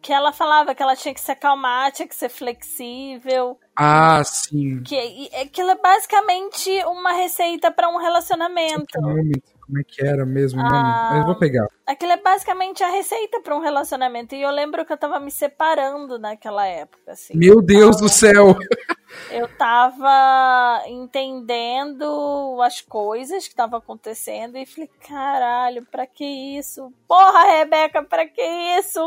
que 0.00 0.12
ela 0.12 0.32
falava 0.32 0.72
que 0.74 0.80
ela 0.82 0.94
tinha 0.94 1.12
que 1.12 1.20
se 1.20 1.32
acalmar, 1.32 1.90
tinha 1.90 2.06
que 2.06 2.14
ser 2.14 2.28
flexível, 2.28 3.58
Ah, 3.74 4.22
sim. 4.24 4.80
que 4.84 4.94
e- 4.94 5.34
aquilo 5.42 5.70
é 5.70 5.74
basicamente 5.76 6.70
uma 6.84 7.12
receita 7.12 7.72
para 7.72 7.88
um 7.88 7.96
relacionamento. 7.98 9.00
Nome? 9.00 9.42
Como 9.66 9.80
é 9.80 9.82
que 9.84 10.06
era 10.06 10.24
mesmo 10.24 10.60
o 10.60 10.62
nome? 10.62 10.76
Ah. 10.76 11.10
Mas 11.14 11.26
vou 11.26 11.34
pegar. 11.34 11.66
Aquilo 11.84 12.12
é 12.12 12.16
basicamente 12.16 12.84
a 12.84 12.88
receita 12.88 13.40
para 13.40 13.56
um 13.56 13.60
relacionamento. 13.60 14.34
E 14.34 14.42
eu 14.42 14.50
lembro 14.50 14.84
que 14.86 14.92
eu 14.92 14.96
tava 14.96 15.18
me 15.18 15.30
separando 15.30 16.18
naquela 16.18 16.64
época, 16.66 17.12
assim. 17.12 17.36
Meu 17.36 17.60
Deus 17.60 17.96
do 17.96 18.08
céu! 18.08 18.56
eu 19.30 19.48
tava 19.56 20.82
entendendo 20.86 22.60
as 22.62 22.80
coisas 22.80 23.44
que 23.44 23.52
estavam 23.52 23.78
acontecendo 23.78 24.56
e 24.56 24.66
falei, 24.66 24.90
caralho, 25.06 25.84
pra 25.90 26.06
que 26.06 26.24
isso? 26.24 26.92
Porra, 27.08 27.58
Rebeca, 27.58 28.02
pra 28.04 28.26
que 28.26 28.42
isso? 28.78 29.00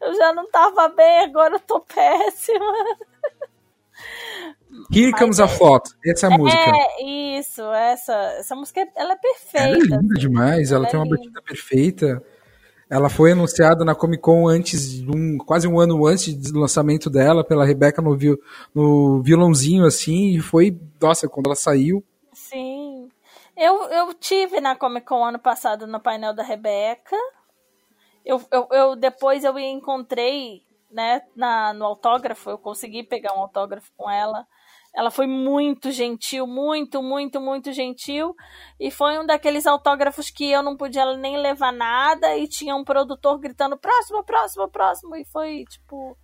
Eu 0.00 0.14
já 0.14 0.32
não 0.32 0.50
tava 0.50 0.88
bem, 0.88 1.20
agora 1.20 1.54
eu 1.54 1.60
tô 1.60 1.80
péssima. 1.86 2.74
Here 4.94 5.12
Comes 5.12 5.40
a 5.40 5.44
é- 5.44 5.58
Thought. 5.58 5.90
Essa 6.04 6.26
é 6.26 6.32
a 6.34 6.38
música. 6.38 6.60
É, 6.60 7.38
isso, 7.38 7.62
essa, 7.72 8.14
essa 8.38 8.54
música, 8.54 8.80
ela 8.80 8.88
é 8.88 8.96
Ela 8.96 9.12
é 9.12 9.16
perfeita. 9.16 9.96
linda 9.96 10.14
demais, 10.14 10.70
ela 10.72 10.80
Ela 10.80 10.86
é 10.88 10.90
tem 10.90 11.00
uma 11.00 11.04
linda. 11.04 11.16
batida 11.16 11.42
perfeita. 11.42 12.22
Ela 12.88 13.08
foi 13.08 13.32
anunciada 13.32 13.84
na 13.84 13.94
Comic 13.94 14.20
Con 14.22 14.48
antes, 14.48 14.90
de 15.02 15.08
um, 15.08 15.38
quase 15.38 15.68
um 15.68 15.78
ano 15.78 16.04
antes 16.06 16.34
do 16.34 16.58
lançamento 16.58 17.08
dela, 17.08 17.44
pela 17.44 17.64
Rebecca 17.64 18.02
no, 18.02 18.16
viol, 18.16 18.36
no 18.74 19.22
violãozinho, 19.22 19.84
assim, 19.86 20.30
e 20.36 20.40
foi, 20.40 20.76
nossa, 21.00 21.28
quando 21.28 21.46
ela 21.46 21.54
saiu, 21.54 22.04
Sim. 22.32 23.08
Eu, 23.56 23.84
eu 23.90 24.14
tive 24.14 24.60
na 24.60 24.74
Comic 24.74 25.06
Con 25.06 25.24
ano 25.24 25.38
passado 25.38 25.86
no 25.86 26.00
painel 26.00 26.34
da 26.34 26.42
Rebeca. 26.42 27.14
Eu, 28.24 28.42
eu, 28.50 28.68
eu 28.72 28.96
depois 28.96 29.44
eu 29.44 29.56
encontrei, 29.58 30.62
né, 30.90 31.22
na, 31.36 31.72
no 31.72 31.84
autógrafo, 31.84 32.50
eu 32.50 32.58
consegui 32.58 33.02
pegar 33.02 33.34
um 33.34 33.40
autógrafo 33.40 33.90
com 33.96 34.10
ela. 34.10 34.46
Ela 34.94 35.10
foi 35.10 35.26
muito 35.26 35.90
gentil, 35.92 36.46
muito, 36.46 37.00
muito, 37.02 37.40
muito 37.40 37.72
gentil. 37.72 38.34
E 38.78 38.90
foi 38.90 39.18
um 39.18 39.24
daqueles 39.26 39.66
autógrafos 39.66 40.30
que 40.30 40.50
eu 40.50 40.62
não 40.62 40.76
podia 40.76 41.16
nem 41.16 41.36
levar 41.36 41.72
nada 41.72 42.36
e 42.36 42.48
tinha 42.48 42.74
um 42.74 42.82
produtor 42.84 43.38
gritando 43.38 43.78
próximo, 43.78 44.24
próximo, 44.24 44.68
próximo. 44.68 45.16
E 45.16 45.24
foi 45.24 45.64
tipo. 45.70 46.16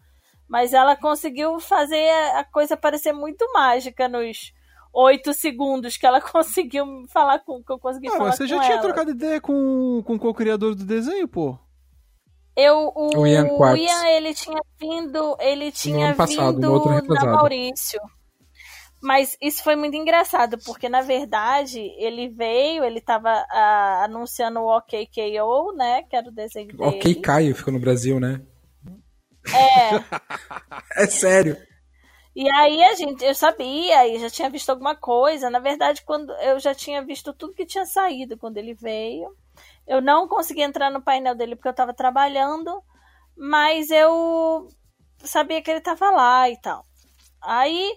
Mas 0.48 0.72
ela 0.72 0.96
conseguiu 0.96 1.58
fazer 1.60 2.08
a 2.36 2.44
coisa 2.44 2.76
parecer 2.76 3.12
muito 3.12 3.44
mágica 3.52 4.08
nos 4.08 4.52
oito 4.92 5.32
segundos 5.34 5.96
que 5.96 6.06
ela 6.06 6.20
conseguiu 6.22 6.84
falar 7.08 7.40
com 7.40 7.62
que 7.62 7.70
eu 7.72 7.78
consegui 7.78 8.08
Ah, 8.08 8.12
falar 8.12 8.32
você 8.32 8.46
já 8.46 8.56
com 8.56 8.62
tinha 8.62 8.74
ela. 8.74 8.82
trocado 8.82 9.10
ideia 9.10 9.40
com, 9.40 10.02
com 10.04 10.14
o 10.14 10.18
co-criador 10.18 10.74
do 10.74 10.84
desenho, 10.84 11.28
pô. 11.28 11.56
Eu, 12.56 12.90
o, 12.94 13.18
O 13.18 13.26
Ian 13.26 13.48
Quartz. 13.48 13.82
Ian, 13.84 14.06
ele 14.08 14.32
tinha 14.34 14.58
vindo, 14.80 15.36
ele 15.38 15.70
tinha 15.70 16.06
ano 16.08 16.16
passado, 16.16 16.54
vindo 16.54 16.66
no 16.66 16.72
outro 16.72 16.88
na 16.88 16.96
retrasado. 16.96 17.32
Maurício. 17.32 18.00
Mas 19.02 19.36
isso 19.40 19.62
foi 19.62 19.76
muito 19.76 19.96
engraçado, 19.96 20.58
porque 20.64 20.88
na 20.88 21.02
verdade 21.02 21.80
ele 21.98 22.28
veio, 22.28 22.82
ele 22.82 23.00
tava 23.00 23.30
ah, 23.50 24.04
anunciando 24.04 24.60
o 24.60 24.76
OKKO, 24.76 25.76
né? 25.76 26.02
Que 26.04 26.16
era 26.16 26.28
o 26.28 26.32
desenho 26.32 26.68
dele. 26.68 26.82
ok, 26.82 27.14
Caio 27.16 27.54
ficou 27.54 27.72
no 27.72 27.78
Brasil, 27.80 28.18
né? 28.18 28.40
É. 29.52 29.90
É 30.96 31.06
sério. 31.06 31.56
E 32.34 32.48
aí 32.50 32.82
a 32.84 32.94
gente, 32.94 33.24
eu 33.24 33.34
sabia, 33.34 34.06
e 34.06 34.18
já 34.18 34.28
tinha 34.28 34.50
visto 34.50 34.68
alguma 34.68 34.94
coisa. 34.94 35.48
Na 35.48 35.58
verdade, 35.58 36.02
quando 36.04 36.30
eu 36.34 36.58
já 36.58 36.74
tinha 36.74 37.02
visto 37.02 37.32
tudo 37.32 37.54
que 37.54 37.64
tinha 37.64 37.86
saído 37.86 38.36
quando 38.36 38.58
ele 38.58 38.74
veio. 38.74 39.34
Eu 39.86 40.02
não 40.02 40.28
consegui 40.28 40.62
entrar 40.62 40.90
no 40.90 41.00
painel 41.00 41.34
dele 41.34 41.56
porque 41.56 41.68
eu 41.68 41.74
tava 41.74 41.94
trabalhando, 41.94 42.82
mas 43.36 43.90
eu 43.90 44.68
sabia 45.18 45.62
que 45.62 45.70
ele 45.70 45.80
tava 45.80 46.10
lá 46.10 46.50
e 46.50 46.60
tal. 46.60 46.84
Aí, 47.40 47.96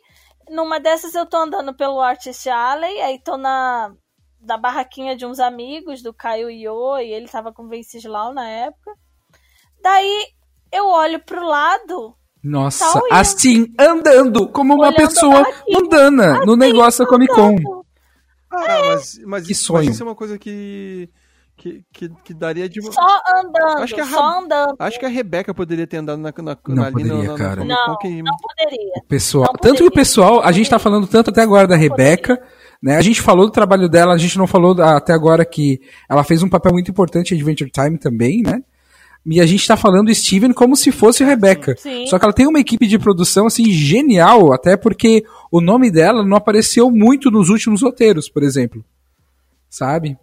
numa 0.50 0.80
dessas 0.80 1.14
eu 1.16 1.26
tô 1.26 1.38
andando 1.38 1.74
pelo 1.76 2.02
Artist 2.02 2.48
Alley, 2.50 3.02
aí 3.02 3.20
tô 3.24 3.38
na, 3.38 3.94
na 4.42 4.58
barraquinha 4.58 5.16
de 5.16 5.26
uns 5.26 5.40
amigos 5.40 6.02
do 6.02 6.14
Caio 6.14 6.50
Io, 6.50 6.98
e 7.00 7.12
ele 7.12 7.28
tava 7.28 7.54
com 7.54 7.64
o 7.64 7.70
Venceslau 7.70 8.34
na 8.34 8.48
época. 8.48 8.92
Daí 9.82 10.28
eu 10.72 10.86
olho 10.88 11.20
pro 11.24 11.46
lado, 11.46 12.16
Nossa, 12.44 13.00
Tá 13.00 13.02
assim, 13.12 13.68
andando, 13.80 14.48
como 14.50 14.74
uma 14.76 14.94
pessoa 14.94 15.44
mundana, 15.68 16.46
no 16.46 16.56
negócio 16.56 17.04
da 17.04 17.10
Comic 17.10 17.34
Con. 17.34 17.56
Ah, 18.52 18.66
mas, 18.86 19.20
mas, 19.26 19.44
Que 19.44 19.54
mas 19.54 19.60
sonho. 19.60 19.92
isso 19.92 20.02
é 20.02 20.06
uma 20.06 20.16
coisa 20.16 20.38
que, 20.40 21.10
que, 21.60 21.84
que, 21.92 22.10
que 22.24 22.34
daria 22.34 22.70
de... 22.70 22.82
só 22.82 23.02
andando, 23.36 23.84
Acho 23.84 23.94
que 23.94 24.00
a 24.02 24.06
só 24.06 24.20
Ra- 24.22 24.40
andando. 24.40 24.76
Acho 24.80 24.98
que 25.00 25.06
a 25.06 25.10
Rebeca 25.10 25.54
poderia 25.54 25.86
ter 25.86 25.98
andado 25.98 26.18
na, 26.20 26.32
na, 26.38 26.58
Não 26.70 26.76
na, 26.86 26.92
poderia, 26.92 27.14
na, 27.16 27.24
na, 27.24 27.36
cara. 27.36 27.66
na 27.66 27.76
Comic 27.76 27.86
Con 27.86 27.92
Não, 27.92 27.98
que- 27.98 28.24
não 28.24 28.38
poderia. 28.38 28.94
O 28.98 29.04
pessoal, 29.08 29.44
Não 29.48 29.54
tanto 29.60 29.78
que 29.84 29.84
o 29.90 29.92
pessoal, 29.92 30.42
a 30.42 30.52
gente 30.54 30.70
tá 30.70 30.80
falando 30.80 31.06
tanto 31.06 31.30
até 31.32 31.42
agora 31.42 31.68
da 31.68 31.76
Rebeca, 31.76 32.42
né? 32.82 32.96
A 32.96 33.02
gente 33.02 33.22
falou 33.22 33.46
do 33.46 33.52
trabalho 33.52 33.90
dela, 33.90 34.14
a 34.14 34.18
gente 34.18 34.38
não 34.38 34.48
falou 34.48 34.74
da- 34.74 34.96
até 34.96 35.12
agora 35.14 35.44
que 35.44 35.82
ela 36.10 36.24
fez 36.24 36.42
um 36.42 36.50
papel 36.50 36.72
muito 36.72 36.90
importante 36.90 37.34
em 37.34 37.38
Adventure 37.38 37.70
Time 37.70 37.98
também, 38.00 38.42
né? 38.42 38.64
E 39.26 39.42
a 39.42 39.46
gente 39.46 39.68
tá 39.68 39.76
falando 39.76 40.06
do 40.08 40.16
Steven 40.16 40.54
como 40.54 40.78
se 40.78 40.94
fosse 40.94 41.24
a 41.24 41.28
Rebeca. 41.28 41.76
Sim. 41.78 42.08
Só 42.08 42.18
que 42.18 42.24
ela 42.24 42.34
tem 42.34 42.48
uma 42.48 42.60
equipe 42.62 42.88
de 42.88 42.98
produção 42.98 43.48
assim 43.48 43.70
genial, 43.70 44.54
até 44.54 44.78
porque 44.78 45.24
o 45.52 45.60
nome 45.60 45.92
dela 45.92 46.26
não 46.26 46.38
apareceu 46.38 46.90
muito 46.90 47.30
nos 47.30 47.50
últimos 47.50 47.82
roteiros, 47.82 48.30
por 48.30 48.44
exemplo. 48.44 48.84
Sabe? 49.70 50.18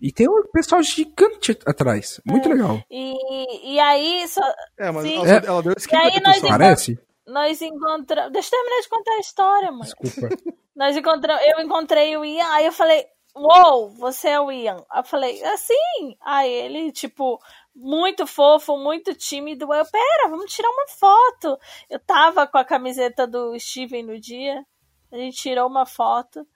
E 0.00 0.12
tem 0.12 0.28
um 0.28 0.42
pessoal 0.52 0.82
gigante 0.82 1.58
atrás. 1.66 2.20
Muito 2.24 2.48
legal. 2.48 2.80
E, 2.90 3.74
e 3.74 3.80
aí 3.80 4.26
só, 4.28 4.42
É, 4.78 4.90
mas 4.90 5.04
Sim. 5.04 5.16
ela, 5.16 5.28
É. 5.28 5.46
ela 5.46 5.62
deu 5.62 5.72
esse 5.76 5.92
E 5.92 5.96
aí 5.96 6.20
nós. 6.20 6.40
Parece? 6.40 6.98
nós 7.26 7.60
encontramos. 7.60 8.32
Deixa 8.32 8.48
eu 8.48 8.58
terminar 8.60 8.80
de 8.82 8.88
contar 8.88 9.12
a 9.12 9.20
história, 9.20 9.72
mãe. 9.72 9.82
Desculpa. 9.82 10.28
Nós 10.74 10.96
encontramos, 10.96 11.42
eu 11.44 11.60
encontrei 11.60 12.16
o 12.16 12.24
Ian, 12.24 12.46
aí 12.52 12.66
eu 12.66 12.72
falei, 12.72 13.04
uou, 13.34 13.90
você 13.90 14.28
é 14.28 14.40
o 14.40 14.52
Ian. 14.52 14.76
Aí 14.88 15.00
eu 15.00 15.04
falei, 15.04 15.42
assim. 15.42 16.16
Aí 16.20 16.48
ele, 16.48 16.92
tipo, 16.92 17.36
muito 17.74 18.28
fofo, 18.28 18.76
muito 18.78 19.12
tímido. 19.12 19.64
Eu, 19.74 19.84
pera, 19.84 20.28
vamos 20.30 20.52
tirar 20.54 20.70
uma 20.70 20.86
foto. 20.86 21.58
Eu 21.90 21.98
tava 21.98 22.46
com 22.46 22.58
a 22.58 22.64
camiseta 22.64 23.26
do 23.26 23.58
Steven 23.58 24.04
no 24.04 24.20
dia. 24.20 24.64
A 25.12 25.16
gente 25.16 25.36
tirou 25.36 25.66
uma 25.66 25.84
foto. 25.84 26.46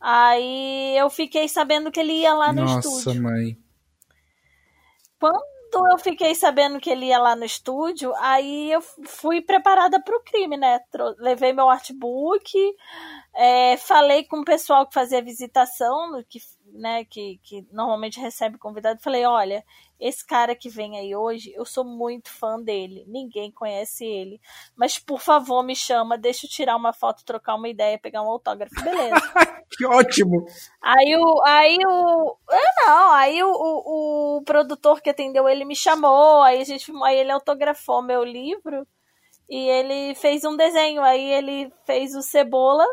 Aí 0.00 0.96
eu 0.96 1.10
fiquei 1.10 1.48
sabendo 1.48 1.90
que 1.90 2.00
ele 2.00 2.12
ia 2.12 2.34
lá 2.34 2.52
no 2.52 2.64
Nossa, 2.64 2.88
estúdio. 2.88 3.22
mãe. 3.22 3.58
Quando 5.18 5.90
eu 5.90 5.98
fiquei 5.98 6.34
sabendo 6.34 6.80
que 6.80 6.88
ele 6.88 7.06
ia 7.06 7.18
lá 7.18 7.36
no 7.36 7.44
estúdio, 7.44 8.14
aí 8.16 8.72
eu 8.72 8.80
fui 8.80 9.42
preparada 9.42 10.00
para 10.02 10.16
o 10.16 10.22
crime, 10.22 10.56
né? 10.56 10.80
Levei 11.18 11.52
meu 11.52 11.68
artbook, 11.68 12.50
é, 13.34 13.76
falei 13.76 14.24
com 14.24 14.38
o 14.40 14.44
pessoal 14.44 14.86
que 14.86 14.94
fazia 14.94 15.22
visitação, 15.22 16.22
que, 16.28 16.38
né, 16.72 17.04
que, 17.04 17.38
que 17.42 17.66
normalmente 17.72 18.20
recebe 18.20 18.58
convidado. 18.58 19.00
Falei: 19.00 19.24
olha, 19.24 19.64
esse 19.98 20.24
cara 20.26 20.54
que 20.54 20.68
vem 20.68 20.98
aí 20.98 21.14
hoje, 21.14 21.52
eu 21.54 21.64
sou 21.64 21.84
muito 21.84 22.30
fã 22.30 22.60
dele, 22.60 23.04
ninguém 23.06 23.50
conhece 23.50 24.04
ele. 24.04 24.40
Mas 24.76 24.98
por 24.98 25.20
favor, 25.20 25.62
me 25.62 25.74
chama, 25.74 26.18
deixa 26.18 26.46
eu 26.46 26.50
tirar 26.50 26.76
uma 26.76 26.92
foto, 26.92 27.24
trocar 27.24 27.54
uma 27.54 27.68
ideia, 27.68 27.98
pegar 27.98 28.22
um 28.22 28.28
autógrafo. 28.28 28.74
Beleza. 28.82 29.16
Que 29.70 29.84
ótimo! 29.84 30.46
Aí 30.80 31.14
o. 31.14 31.42
Aí 31.44 31.76
o. 31.86 32.36
Ah, 32.50 32.86
não, 32.86 33.12
aí 33.12 33.42
o, 33.42 33.52
o, 33.52 34.38
o 34.38 34.42
produtor 34.42 35.02
que 35.02 35.10
atendeu 35.10 35.46
ele 35.46 35.62
me 35.66 35.76
chamou, 35.76 36.40
aí 36.40 36.62
a 36.62 36.64
gente 36.64 36.90
aí 37.04 37.18
ele 37.18 37.30
autografou 37.30 38.00
meu 38.00 38.24
livro 38.24 38.86
e 39.48 39.56
ele 39.56 40.14
fez 40.14 40.42
um 40.44 40.56
desenho. 40.56 41.02
Aí 41.02 41.32
ele 41.32 41.72
fez 41.84 42.14
o 42.14 42.22
cebola 42.22 42.86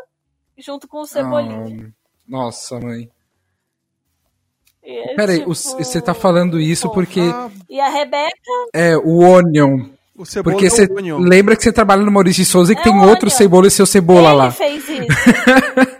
junto 0.58 0.86
com 0.86 0.98
o 0.98 1.06
cebolinha. 1.06 1.88
Ah, 1.88 1.92
nossa, 2.26 2.78
mãe. 2.80 3.10
É, 4.88 5.14
Peraí, 5.16 5.38
tipo, 5.40 5.52
você 5.52 6.00
tá 6.00 6.14
falando 6.14 6.60
isso 6.60 6.86
pô, 6.88 6.94
porque 6.94 7.20
E 7.68 7.80
a 7.80 7.88
Rebeca 7.88 8.30
é 8.72 8.96
o 8.96 9.18
Onion. 9.18 9.86
o 10.16 10.24
cebola 10.24 10.54
Porque 10.54 10.66
é 10.66 10.70
você 10.70 10.84
o 10.86 10.98
Onion. 10.98 11.18
lembra 11.18 11.56
que 11.56 11.64
você 11.64 11.72
trabalha 11.72 12.02
no 12.04 12.12
Maurício 12.12 12.44
de 12.44 12.48
Souza 12.48 12.72
e 12.72 12.76
que 12.76 12.82
É 12.82 12.84
tem 12.84 12.94
outro 13.00 13.26
Onion. 13.26 13.36
cebola 13.36 13.66
e 13.66 13.70
seu 13.70 13.84
cebola 13.86 14.28
ele 14.30 14.38
lá. 14.38 14.50
fez 14.52 14.88
isso. 14.88 15.06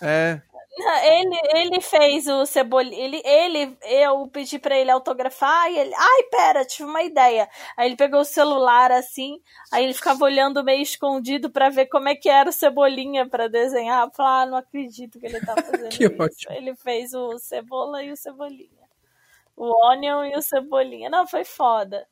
É. 0.00 0.40
Ele, 0.78 1.36
ele 1.54 1.80
fez 1.80 2.26
o 2.26 2.44
cebolinha. 2.44 3.02
Ele, 3.02 3.22
ele, 3.24 3.78
eu 3.82 4.28
pedi 4.28 4.58
pra 4.58 4.76
ele 4.76 4.90
autografar 4.90 5.70
e 5.70 5.78
ele. 5.78 5.94
Ai, 5.96 6.22
pera, 6.30 6.64
tive 6.66 6.88
uma 6.88 7.02
ideia. 7.02 7.48
Aí 7.76 7.88
ele 7.88 7.96
pegou 7.96 8.20
o 8.20 8.24
celular 8.24 8.92
assim, 8.92 9.40
aí 9.72 9.84
ele 9.84 9.94
ficava 9.94 10.22
olhando 10.24 10.62
meio 10.62 10.82
escondido 10.82 11.50
pra 11.50 11.70
ver 11.70 11.86
como 11.86 12.08
é 12.10 12.14
que 12.14 12.28
era 12.28 12.50
o 12.50 12.52
cebolinha 12.52 13.26
pra 13.28 13.48
desenhar. 13.48 14.06
Eu 14.06 14.10
falei, 14.12 14.42
ah, 14.42 14.46
não 14.46 14.58
acredito 14.58 15.18
que 15.18 15.26
ele 15.26 15.40
tá 15.40 15.54
fazendo 15.62 15.88
Que 15.88 16.04
isso. 16.04 16.22
ótimo. 16.22 16.54
Ele 16.54 16.74
fez 16.76 17.14
o 17.14 17.38
cebola 17.38 18.02
e 18.02 18.12
o 18.12 18.16
cebolinha. 18.16 18.86
O 19.56 19.88
Onion 19.90 20.24
e 20.24 20.36
o 20.36 20.42
cebolinha. 20.42 21.08
Não, 21.08 21.26
foi 21.26 21.44
foda. 21.44 22.06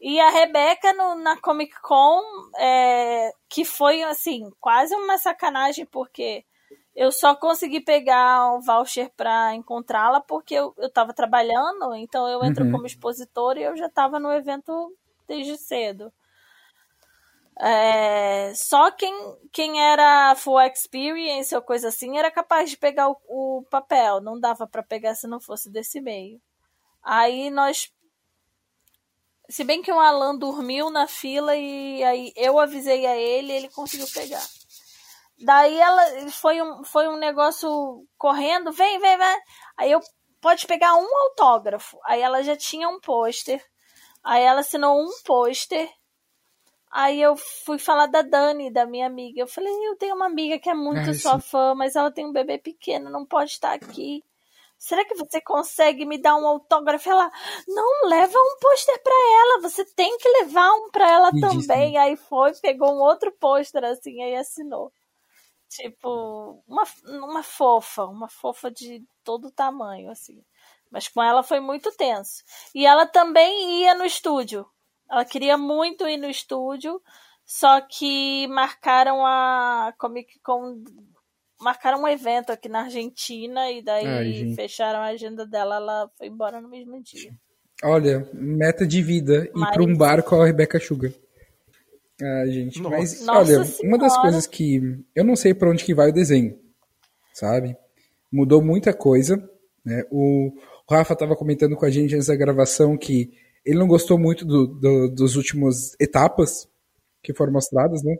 E 0.00 0.20
a 0.20 0.30
Rebeca 0.30 0.92
no- 0.92 1.16
na 1.16 1.40
Comic 1.40 1.74
Con, 1.82 2.20
é, 2.58 3.32
que 3.48 3.64
foi 3.64 4.02
assim, 4.04 4.50
quase 4.60 4.94
uma 4.94 5.18
sacanagem, 5.18 5.86
porque 5.86 6.44
eu 6.94 7.10
só 7.12 7.34
consegui 7.34 7.80
pegar 7.80 8.52
o 8.54 8.60
voucher 8.60 9.10
pra 9.16 9.54
encontrá-la 9.54 10.20
porque 10.20 10.54
eu, 10.54 10.74
eu 10.78 10.90
tava 10.90 11.12
trabalhando, 11.12 11.94
então 11.94 12.28
eu 12.28 12.44
entro 12.44 12.64
Uhum. 12.64 12.72
como 12.72 12.86
expositora 12.86 13.58
e 13.60 13.64
eu 13.64 13.76
já 13.76 13.88
tava 13.88 14.18
no 14.20 14.32
evento 14.32 14.94
desde 15.26 15.56
cedo. 15.58 16.12
É, 17.60 18.52
só 18.54 18.90
quem, 18.90 19.14
quem 19.52 19.80
era 19.80 20.34
full 20.34 20.60
experience 20.60 21.54
ou 21.54 21.62
coisa 21.62 21.88
assim 21.88 22.18
era 22.18 22.30
capaz 22.30 22.68
de 22.68 22.76
pegar 22.76 23.08
o, 23.08 23.16
o 23.28 23.64
papel, 23.70 24.20
não 24.20 24.38
dava 24.40 24.66
pra 24.66 24.82
pegar 24.82 25.14
se 25.14 25.28
não 25.28 25.40
fosse 25.40 25.70
desse 25.70 26.00
meio. 26.00 26.40
Aí 27.02 27.50
nós 27.50 27.92
se 29.48 29.62
bem 29.62 29.82
que 29.82 29.92
o 29.92 30.00
Alan 30.00 30.36
dormiu 30.36 30.90
na 30.90 31.06
fila 31.06 31.54
e 31.56 32.02
aí 32.02 32.32
eu 32.34 32.58
avisei 32.58 33.06
a 33.06 33.16
ele, 33.16 33.52
ele 33.52 33.68
conseguiu 33.68 34.06
pegar. 34.12 34.42
Daí 35.38 35.76
ela 35.78 36.30
foi 36.30 36.62
um, 36.62 36.84
foi 36.84 37.08
um 37.08 37.16
negócio 37.16 38.06
correndo, 38.16 38.72
vem, 38.72 38.98
vem, 38.98 39.18
vem. 39.18 39.40
Aí 39.76 39.90
eu 39.90 40.00
pode 40.40 40.66
pegar 40.66 40.94
um 40.94 41.16
autógrafo. 41.22 41.98
Aí 42.04 42.20
ela 42.20 42.42
já 42.42 42.56
tinha 42.56 42.88
um 42.88 43.00
pôster. 43.00 43.64
Aí 44.22 44.42
ela 44.42 44.60
assinou 44.60 45.00
um 45.02 45.10
pôster. 45.24 45.90
Aí 46.90 47.20
eu 47.20 47.36
fui 47.36 47.78
falar 47.78 48.06
da 48.06 48.22
Dani, 48.22 48.70
da 48.70 48.86
minha 48.86 49.06
amiga. 49.06 49.40
Eu 49.40 49.48
falei, 49.48 49.72
eu 49.86 49.96
tenho 49.96 50.14
uma 50.14 50.26
amiga 50.26 50.58
que 50.58 50.70
é 50.70 50.74
muito 50.74 51.08
Ai, 51.08 51.14
sua 51.14 51.40
fã, 51.40 51.74
mas 51.74 51.96
ela 51.96 52.12
tem 52.12 52.24
um 52.24 52.32
bebê 52.32 52.56
pequeno, 52.56 53.10
não 53.10 53.26
pode 53.26 53.50
estar 53.50 53.72
aqui. 53.72 54.22
Será 54.78 55.04
que 55.04 55.14
você 55.14 55.40
consegue 55.40 56.04
me 56.04 56.18
dar 56.18 56.36
um 56.36 56.46
autógrafo? 56.46 57.08
Ela, 57.08 57.30
não, 57.66 58.06
leva 58.06 58.38
um 58.38 58.58
pôster 58.60 59.02
pra 59.02 59.14
ela. 59.14 59.62
Você 59.62 59.84
tem 59.84 60.16
que 60.18 60.28
levar 60.28 60.70
um 60.74 60.90
pra 60.90 61.10
ela 61.10 61.30
Lindíssimo. 61.30 61.62
também. 61.62 61.96
Aí 61.96 62.16
foi, 62.16 62.52
pegou 62.60 62.92
um 62.92 63.00
outro 63.00 63.32
pôster 63.32 63.82
assim, 63.82 64.22
aí 64.22 64.36
assinou. 64.36 64.92
Tipo, 65.74 66.62
uma, 66.68 66.84
uma 67.04 67.42
fofa, 67.42 68.04
uma 68.04 68.28
fofa 68.28 68.70
de 68.70 69.02
todo 69.24 69.50
tamanho, 69.50 70.08
assim. 70.08 70.40
Mas 70.88 71.08
com 71.08 71.20
ela 71.20 71.42
foi 71.42 71.58
muito 71.58 71.90
tenso. 71.96 72.44
E 72.72 72.86
ela 72.86 73.06
também 73.06 73.82
ia 73.82 73.94
no 73.94 74.04
estúdio. 74.04 74.64
Ela 75.10 75.24
queria 75.24 75.58
muito 75.58 76.08
ir 76.08 76.16
no 76.16 76.30
estúdio, 76.30 77.02
só 77.44 77.80
que 77.80 78.46
marcaram 78.48 79.26
a 79.26 79.92
Comic 79.98 80.38
Con. 80.40 80.82
Marcaram 81.60 82.02
um 82.02 82.08
evento 82.08 82.50
aqui 82.50 82.68
na 82.68 82.82
Argentina 82.82 83.70
e 83.70 83.82
daí 83.82 84.06
Ai, 84.06 84.54
fecharam 84.54 85.00
a 85.00 85.06
agenda 85.06 85.44
dela. 85.44 85.76
Ela 85.76 86.10
foi 86.16 86.28
embora 86.28 86.60
no 86.60 86.68
mesmo 86.68 87.02
dia. 87.02 87.32
Olha, 87.82 88.28
meta 88.32 88.86
de 88.86 89.02
vida, 89.02 89.44
ir 89.44 89.72
pra 89.72 89.82
um 89.82 89.96
bar 89.96 90.22
com 90.22 90.40
a 90.40 90.46
Rebecca 90.46 90.78
Sugar. 90.78 91.10
Ah, 92.22 92.46
gente, 92.46 92.80
Nossa. 92.80 92.96
mas 92.96 93.20
Nossa 93.22 93.32
olha, 93.40 93.58
uma 93.58 93.64
Senhora. 93.64 93.98
das 93.98 94.16
coisas 94.18 94.46
que 94.46 94.80
eu 95.14 95.24
não 95.24 95.34
sei 95.34 95.52
pra 95.52 95.68
onde 95.70 95.84
que 95.84 95.94
vai 95.94 96.10
o 96.10 96.12
desenho, 96.14 96.56
sabe? 97.32 97.76
Mudou 98.32 98.62
muita 98.62 98.92
coisa, 98.94 99.36
né? 99.84 100.04
O, 100.10 100.48
o 100.88 100.94
Rafa 100.94 101.16
tava 101.16 101.34
comentando 101.36 101.76
com 101.76 101.84
a 101.84 101.90
gente 101.90 102.14
antes 102.14 102.28
da 102.28 102.36
gravação 102.36 102.96
que 102.96 103.32
ele 103.64 103.78
não 103.78 103.88
gostou 103.88 104.18
muito 104.18 104.44
do, 104.44 104.66
do- 104.66 105.08
dos 105.10 105.34
últimos 105.36 105.94
etapas 106.00 106.68
que 107.22 107.34
foram 107.34 107.52
mostradas, 107.52 108.02
né? 108.04 108.14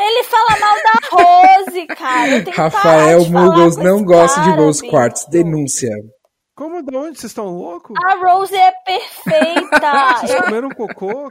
Ele 0.00 0.22
fala 0.24 0.60
mal 0.60 0.76
da 0.76 1.08
Rose, 1.10 1.86
cara. 1.88 2.44
Rafael 2.54 3.24
com 3.24 3.82
não 3.82 4.04
gosta 4.04 4.40
de 4.42 4.50
Rose. 4.50 4.86
Quartz, 4.88 5.26
denúncia. 5.26 5.90
Como, 6.58 6.82
de 6.82 6.96
onde? 6.96 7.20
Vocês 7.20 7.30
estão 7.30 7.56
loucos? 7.56 7.94
A 8.04 8.16
Rose 8.16 8.52
é 8.56 8.72
perfeita. 8.84 9.92
Vocês 10.26 10.40
comeram 10.40 10.68
cocô? 10.70 11.28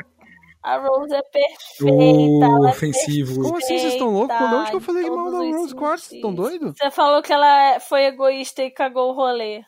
A 0.64 0.78
Rose 0.78 1.14
é 1.14 1.22
perfeita. 1.22 1.94
Uh, 1.94 2.44
ela 2.44 2.70
é 2.70 2.72
ofensivo. 2.72 3.42
Como 3.42 3.58
assim 3.58 3.78
vocês 3.78 3.92
estão 3.92 4.08
loucos? 4.10 4.38
perfeita 4.38 4.38
Quando 4.38 4.56
onde 4.56 4.70
que 4.70 4.76
eu 4.78 4.82
falei 4.82 5.04
em 5.04 5.10
mal 5.10 5.30
da 5.30 5.38
Rose 5.40 5.76
Quartz? 5.76 6.12
Estão 6.14 6.30
sentidos. 6.30 6.50
doidos? 6.50 6.74
Você 6.78 6.92
falou 6.92 7.22
que 7.22 7.34
ela 7.34 7.74
é- 7.74 7.80
foi 7.82 8.06
egoísta 8.06 8.64
e 8.64 8.72
cagou 8.72 9.10
o 9.12 9.14
rolê. 9.14 9.64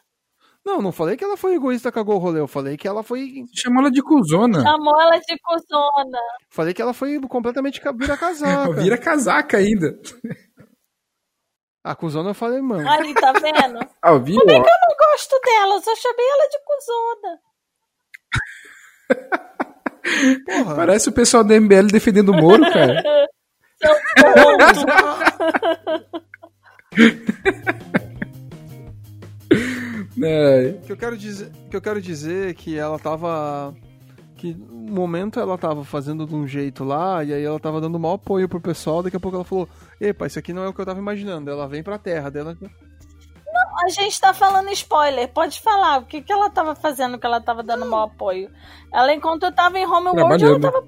Não, 0.65 0.81
não 0.81 0.93
falei 0.93 1.17
que 1.17 1.23
ela 1.25 1.35
foi 1.35 1.55
egoísta, 1.55 1.91
cagou 1.91 2.15
o 2.15 2.19
rolê. 2.19 2.39
Eu 2.39 2.47
falei 2.47 2.77
que 2.77 2.87
ela 2.87 3.03
foi. 3.03 3.43
Chamou 3.53 3.81
ela 3.81 3.91
de 3.91 4.01
cuzona. 4.01 4.61
Chamou 4.61 5.01
ela 5.01 5.17
de 5.19 5.37
cuzona. 5.43 6.19
Falei 6.49 6.73
que 6.73 6.81
ela 6.81 6.93
foi 6.93 7.19
completamente 7.27 7.81
vira 7.97 8.15
casaca. 8.15 8.71
Vira 8.81 8.97
casaca 8.97 9.57
ainda. 9.57 9.99
A 11.83 11.95
cuzona 11.95 12.31
eu 12.31 12.33
falei, 12.33 12.61
mano. 12.61 12.87
Ali, 12.89 13.13
tá 13.13 13.31
vendo? 13.33 13.79
Ah, 14.01 14.17
viu? 14.17 14.39
Como 14.39 14.51
é 14.51 14.53
que 14.53 14.59
eu 14.59 14.63
não 14.63 14.95
gosto 15.11 15.39
dela? 15.43 15.75
Eu 15.75 15.81
só 15.81 15.95
chamei 15.95 16.25
ela 16.29 16.47
de 16.49 16.59
cuzona. 16.65 17.39
Porra. 20.63 20.75
Parece 20.75 21.09
o 21.09 21.11
pessoal 21.11 21.43
da 21.43 21.59
MBL 21.59 21.87
defendendo 21.91 22.29
o 22.29 22.33
Moro, 22.33 22.63
cara. 22.71 23.03
É, 30.21 30.75
O 30.81 30.81
que 30.85 30.91
eu 30.91 30.97
quero 30.97 31.17
dizer, 31.17 31.49
o 31.65 31.69
que 31.69 31.75
eu 31.77 31.81
quero 31.81 32.01
dizer 32.01 32.49
é 32.49 32.53
que 32.53 32.77
ela 32.77 32.99
tava 32.99 33.73
que 34.39 34.53
no 34.53 34.93
momento 34.93 35.39
ela 35.39 35.57
tava 35.57 35.83
fazendo 35.83 36.25
de 36.25 36.33
um 36.33 36.47
jeito 36.47 36.85
lá 36.85 37.23
e 37.23 37.33
aí 37.33 37.43
ela 37.43 37.59
tava 37.59 37.81
dando 37.81 37.99
mau 37.99 38.13
apoio 38.13 38.47
pro 38.47 38.61
pessoal, 38.61 39.03
daqui 39.03 39.17
a 39.17 39.19
pouco 39.19 39.35
ela 39.35 39.43
falou: 39.43 39.67
"Epa, 39.99 40.25
isso 40.25 40.39
aqui 40.39 40.53
não 40.53 40.63
é 40.63 40.67
o 40.69 40.73
que 40.73 40.79
eu 40.79 40.85
tava 40.85 40.99
imaginando". 40.99 41.51
Ela 41.51 41.67
vem 41.67 41.83
pra 41.83 41.97
terra 41.97 42.31
dela. 42.31 42.57
A 43.83 43.89
gente 43.89 44.19
tá 44.19 44.33
falando 44.33 44.69
spoiler. 44.69 45.27
Pode 45.29 45.59
falar. 45.59 45.99
O 45.99 46.05
que, 46.05 46.21
que 46.21 46.31
ela 46.31 46.49
tava 46.49 46.75
fazendo 46.75 47.17
que 47.17 47.25
ela 47.25 47.41
tava 47.41 47.63
dando 47.63 47.85
mau 47.85 48.03
apoio? 48.03 48.49
Ela, 48.93 49.13
enquanto 49.13 49.43
eu 49.43 49.51
tava 49.51 49.77
em 49.77 49.85
Homeworld, 49.85 50.43
ela 50.45 50.59
tava 50.59 50.87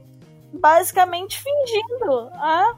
basicamente 0.54 1.42
fingindo. 1.42 2.30
Ah, 2.36 2.76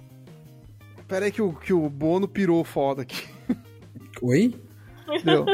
Pera 1.07 1.25
aí 1.25 1.31
que 1.31 1.41
o 1.41 1.53
que 1.53 1.73
o 1.73 1.89
Bono 1.89 2.27
pirou 2.27 2.63
foda 2.63 3.03
aqui. 3.03 3.27
Oi? 4.21 4.55
Entendeu? 5.07 5.45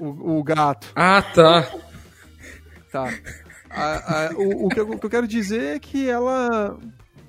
o, 0.00 0.38
o 0.38 0.42
gato. 0.42 0.90
Ah, 0.96 1.22
tá. 1.22 1.70
Tá. 2.90 3.08
A- 3.74 4.26
a- 4.28 4.32
o, 4.34 4.66
o 4.66 4.68
que 4.68 4.80
eu, 4.80 4.90
o 4.90 4.98
que 4.98 5.06
eu 5.06 5.10
quero 5.10 5.26
dizer 5.28 5.76
é 5.76 5.78
que 5.78 6.08
ela 6.08 6.76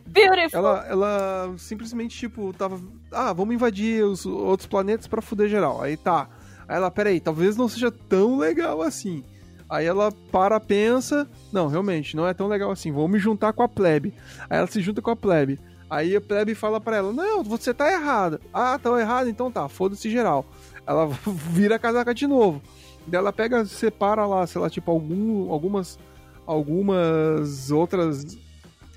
beautiful. 0.06 0.50
Ela, 0.60 0.86
ela 0.88 1.54
simplesmente, 1.58 2.18
tipo, 2.18 2.54
tava. 2.54 2.80
Ah, 3.12 3.34
vamos 3.34 3.56
invadir 3.56 4.04
os 4.04 4.26
outros 4.26 4.68
planetas 4.68 5.08
pra 5.08 5.22
fuder 5.22 5.50
geral. 5.50 5.82
Aí 5.82 5.98
tá. 5.98 6.30
Aí 6.68 6.78
ela, 6.78 6.90
peraí, 6.92 7.20
talvez 7.20 7.56
não 7.58 7.68
seja 7.68 7.92
tão 7.92 8.38
legal 8.38 8.82
assim. 8.82 9.24
Aí 9.70 9.86
ela 9.86 10.12
para, 10.32 10.60
pensa. 10.60 11.28
Não, 11.52 11.68
realmente, 11.68 12.16
não 12.16 12.28
é 12.28 12.34
tão 12.34 12.48
legal 12.48 12.70
assim. 12.72 12.92
Vou 12.92 13.08
me 13.08 13.18
juntar 13.20 13.52
com 13.54 13.64
a 13.64 13.68
plebe. 13.68 14.14
Aí 14.50 14.58
ela 14.60 14.68
se 14.68 14.80
junta 14.82 15.02
com 15.02 15.10
a 15.12 15.16
plebe. 15.16 15.60
Aí 15.90 16.16
a 16.16 16.22
plebe 16.22 16.54
fala 16.56 16.80
pra 16.80 16.98
ela: 16.98 17.12
Não, 17.12 17.44
você 17.44 17.74
tá 17.74 17.92
errada. 17.92 18.40
Ah, 18.54 18.78
tá 18.82 18.90
errado, 19.00 19.30
então 19.30 19.52
tá, 19.52 19.68
foda-se 19.68 20.10
geral. 20.10 20.46
Ela 20.86 21.08
vira 21.52 21.76
a 21.76 21.80
casaca 21.80 22.14
de 22.14 22.28
novo. 22.28 22.62
Daí 23.08 23.20
ela 23.20 23.34
pega, 23.34 23.66
separa 23.66 24.26
lá, 24.26 24.46
sei 24.48 24.60
lá, 24.62 24.70
tipo, 24.70 24.90
algum, 24.92 25.52
algumas. 25.52 25.98
Algumas 26.46 27.72
outras 27.72 28.38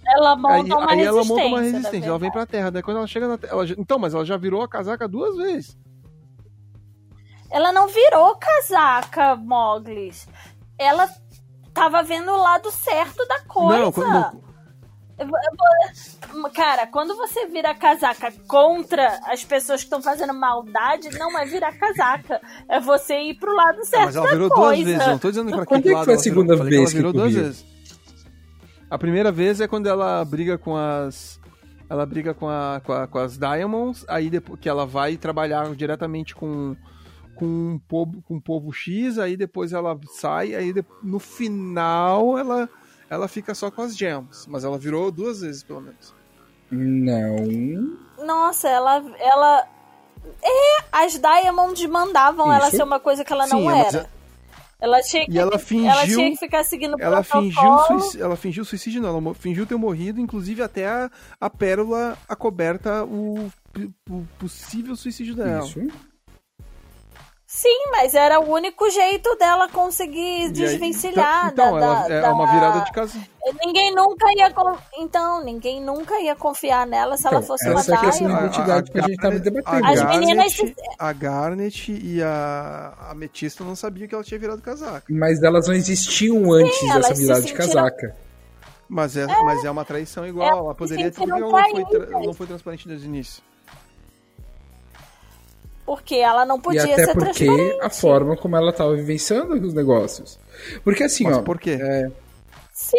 Ela 0.07 0.33
Aí, 0.33 0.39
monta 0.39 0.77
uma 0.77 0.91
aí 0.91 1.03
ela 1.03 1.25
monta 1.25 1.45
uma 1.47 1.61
resistência, 1.61 2.09
ela 2.09 2.19
vem 2.19 2.31
pra 2.31 2.47
terra. 2.47 2.71
Daí 2.71 2.83
quando 2.83 2.99
ela 2.99 3.07
chega 3.07 3.29
na 3.29 3.39
terra. 3.39 3.53
ela 3.53 3.65
Então, 3.77 3.99
mas 3.99 4.15
ela 4.15 4.25
já 4.25 4.37
virou 4.37 4.63
a 4.63 4.69
casaca 4.69 5.09
duas 5.09 5.37
vezes. 5.37 5.77
Ela 7.51 7.73
não 7.73 7.89
virou 7.89 8.37
casaca, 8.37 9.35
Moglis. 9.37 10.29
Ela 10.79 11.09
tava 11.73 12.03
vendo 12.03 12.31
o 12.31 12.37
lado 12.37 12.71
certo 12.71 13.27
da 13.27 13.41
coisa. 13.41 13.79
Não, 13.79 13.93
quando, 13.93 14.43
Cara, 16.55 16.87
quando 16.87 17.17
você 17.17 17.47
vira 17.47 17.75
casaca 17.75 18.33
contra 18.47 19.19
as 19.27 19.45
pessoas 19.45 19.81
que 19.81 19.87
estão 19.87 20.01
fazendo 20.03 20.33
maldade, 20.35 21.11
não 21.19 21.37
é 21.39 21.45
virar 21.45 21.73
casaca. 21.73 22.41
É 22.69 22.79
você 22.81 23.15
ir 23.21 23.35
pro 23.39 23.55
lado 23.55 23.85
certo 23.85 24.05
mas 24.07 24.17
ela 24.17 24.27
da 24.27 24.33
virou 24.33 24.49
coisa. 24.51 24.73
duas 24.75 24.85
vezes. 24.85 25.01
Eu 25.07 25.09
não 25.13 25.19
tô 25.19 25.29
dizendo 25.31 25.51
pra 25.51 25.67
Quando 25.67 25.83
que 25.83 25.89
é 25.89 25.91
que 25.91 25.95
lado 25.97 26.05
foi 26.05 26.15
a 26.15 26.17
ela 26.17 26.23
virou, 26.23 26.35
segunda 26.45 26.57
falei 26.57 26.71
que 26.71 26.77
ela 26.77 26.85
vez 26.85 26.93
virou 26.95 27.13
duas 27.13 27.35
vezes. 27.35 27.65
A 28.91 28.99
primeira 28.99 29.31
vez 29.33 29.61
é 29.61 29.69
quando 29.69 29.87
ela 29.87 30.25
briga 30.25 30.57
com 30.59 30.77
as 30.77 31.39
ela 31.91 32.05
briga 32.05 32.35
com, 32.35 32.47
a, 32.49 32.83
com, 32.85 32.93
a- 32.93 33.07
com 33.07 33.19
as 33.19 33.39
Diamonds, 33.39 34.05
aí 34.09 34.29
depois 34.29 34.61
que 34.61 34.69
ela 34.69 34.85
vai 34.87 35.17
trabalhar 35.17 35.75
diretamente 35.75 36.35
com 36.35 36.77
com 37.35 37.45
um 37.47 37.79
povo, 37.89 38.21
com 38.27 38.35
um 38.35 38.41
povo 38.41 38.73
X, 38.73 39.17
aí 39.19 39.37
depois 39.37 39.73
ela 39.73 39.99
sai, 40.11 40.55
aí 40.55 40.73
de- 40.73 40.85
no 41.03 41.19
final 41.19 42.37
ela 42.37 42.69
ela 43.11 43.29
fica 43.29 43.55
só 43.55 43.71
com 43.71 43.83
as 43.83 43.97
gems, 43.97 44.47
mas 44.47 44.65
ela 44.65 44.79
virou 44.79 45.11
duas 45.11 45.41
vezes 45.41 45.63
pelo 45.63 45.81
menos. 45.81 46.15
Não. 46.71 47.97
Nossa, 48.25 48.69
ela. 48.69 49.03
ela... 49.19 49.67
É, 50.43 50.85
as 50.93 51.19
Diamonds 51.19 51.85
mandavam 51.87 52.53
ela 52.53 52.69
Isso. 52.69 52.77
ser 52.77 52.83
uma 52.83 53.01
coisa 53.01 53.25
que 53.25 53.33
ela 53.33 53.47
Sim, 53.47 53.65
não 53.65 53.71
era. 53.71 54.11
Ela 54.81 55.01
tinha 55.01 55.25
que, 55.27 55.33
E 55.33 55.39
ela 55.39 55.53
ela 55.53 55.59
fingiu- 55.59 56.17
tinha 56.19 56.31
que 56.31 56.37
ficar 56.37 56.63
seguindo 56.63 56.95
o 56.95 57.01
Ela 57.01 57.23
fingiu, 57.25 57.79
suicídio, 57.87 58.25
ela 58.25 58.37
fingiu 58.37 58.65
suicídio, 58.65 59.03
não, 59.03 59.19
ela 59.19 59.35
fingiu 59.35 59.67
ter 59.67 59.75
morrido, 59.77 60.21
inclusive 60.21 60.63
até 60.63 60.87
a, 60.87 61.11
a 61.41 61.51
pérola 61.51 62.17
acoberta 62.29 63.05
o, 63.05 63.51
o 64.09 64.27
possível 64.39 64.95
suicídio 64.95 65.35
dela. 65.35 65.65
Isso. 65.65 65.81
Sim, 67.51 67.87
mas 67.93 68.15
era 68.15 68.39
o 68.39 68.53
único 68.53 68.91
jeito 68.91 69.35
dela 69.37 69.71
conseguir 69.71 70.19
E 70.21 70.43
aí- 70.45 70.51
desvencilhar 70.53 71.49
então, 71.51 71.79
então, 71.79 71.81
da, 71.81 71.87
ela 71.87 72.09
da- 72.09 72.15
é 72.15 72.21
da- 72.21 72.33
uma 72.35 72.47
virada 72.53 72.81
de 72.85 72.93
casa. 72.93 73.19
Ninguém 73.65 73.95
nunca 73.95 74.27
ia. 74.37 74.53
con- 74.53 74.77
Então, 74.99 75.43
ninguém 75.43 75.81
nunca 75.83 76.21
ia 76.21 76.37
confiar 76.37 76.87
nela 76.87 77.17
se 77.17 77.27
ela 77.27 77.37
Então, 77.37 77.47
fosse 77.47 77.67
uma 77.71 77.81
essa 77.81 77.95
é 77.95 77.97
a 77.97 78.01
identidade 78.43 78.91
que 78.91 78.99
a 78.99 79.03
gente 79.03 79.17
tava 79.17 79.35
Garnet- 79.39 79.43
debatendo. 79.51 79.87
A 79.87 79.89
As 79.89 80.03
meninas- 80.19 80.57
a 80.99 81.13
Garnet 81.15 81.91
e 82.05 82.23
a 82.23 82.93
Ametista 83.13 83.65
não 83.65 83.75
sabiam 83.75 84.07
que 84.07 84.15
ela 84.15 84.23
tinha 84.25 84.39
virado 84.39 84.61
casaca. 84.61 85.05
Mas 85.09 85.43
elas 85.43 85.67
não 85.67 85.75
existiam 85.75 86.53
antes 86.53 86.83
elas 86.83 86.97
dessa 86.97 87.15
se 87.15 87.23
virada 87.23 87.41
de 87.41 87.49
sentiram- 87.49 87.67
casaca. 87.67 88.17
Mas 88.91 89.17
é, 89.17 89.27
mas 89.27 89.65
é 89.65 89.71
uma 89.71 89.87
traição 89.87 90.27
igual. 90.27 90.47
Ela 90.65 90.75
poderia 90.75 91.11
ter 91.11 91.23
ela 91.23 91.39
não 91.39 91.51
foi, 91.51 91.85
tra- 91.87 92.21
não 92.21 92.35
foi 92.35 92.47
transparente 92.47 92.87
desde 92.87 93.07
o 93.07 93.09
início. 93.09 93.43
Porque 95.89 96.17
ela 96.17 96.45
não 96.45 96.59
E 96.59 96.61
podia 96.61 96.83
até 96.85 97.07
ser 97.07 97.15
porque 97.15 97.47
transparente. 97.47 97.81
a 97.81 97.89
forma 97.89 98.37
como 98.37 98.55
ela 98.57 98.75
tava 98.75 98.95
vivenciando 98.95 99.55
os 99.55 99.73
negócios. 99.73 100.39
Porque 100.85 101.03
assim, 101.05 101.25
Mas 101.25 101.39
ó. 101.39 101.43
por 101.43 101.59
quê? 101.59 101.79
é, 101.81 102.11
Sim, 102.73 102.97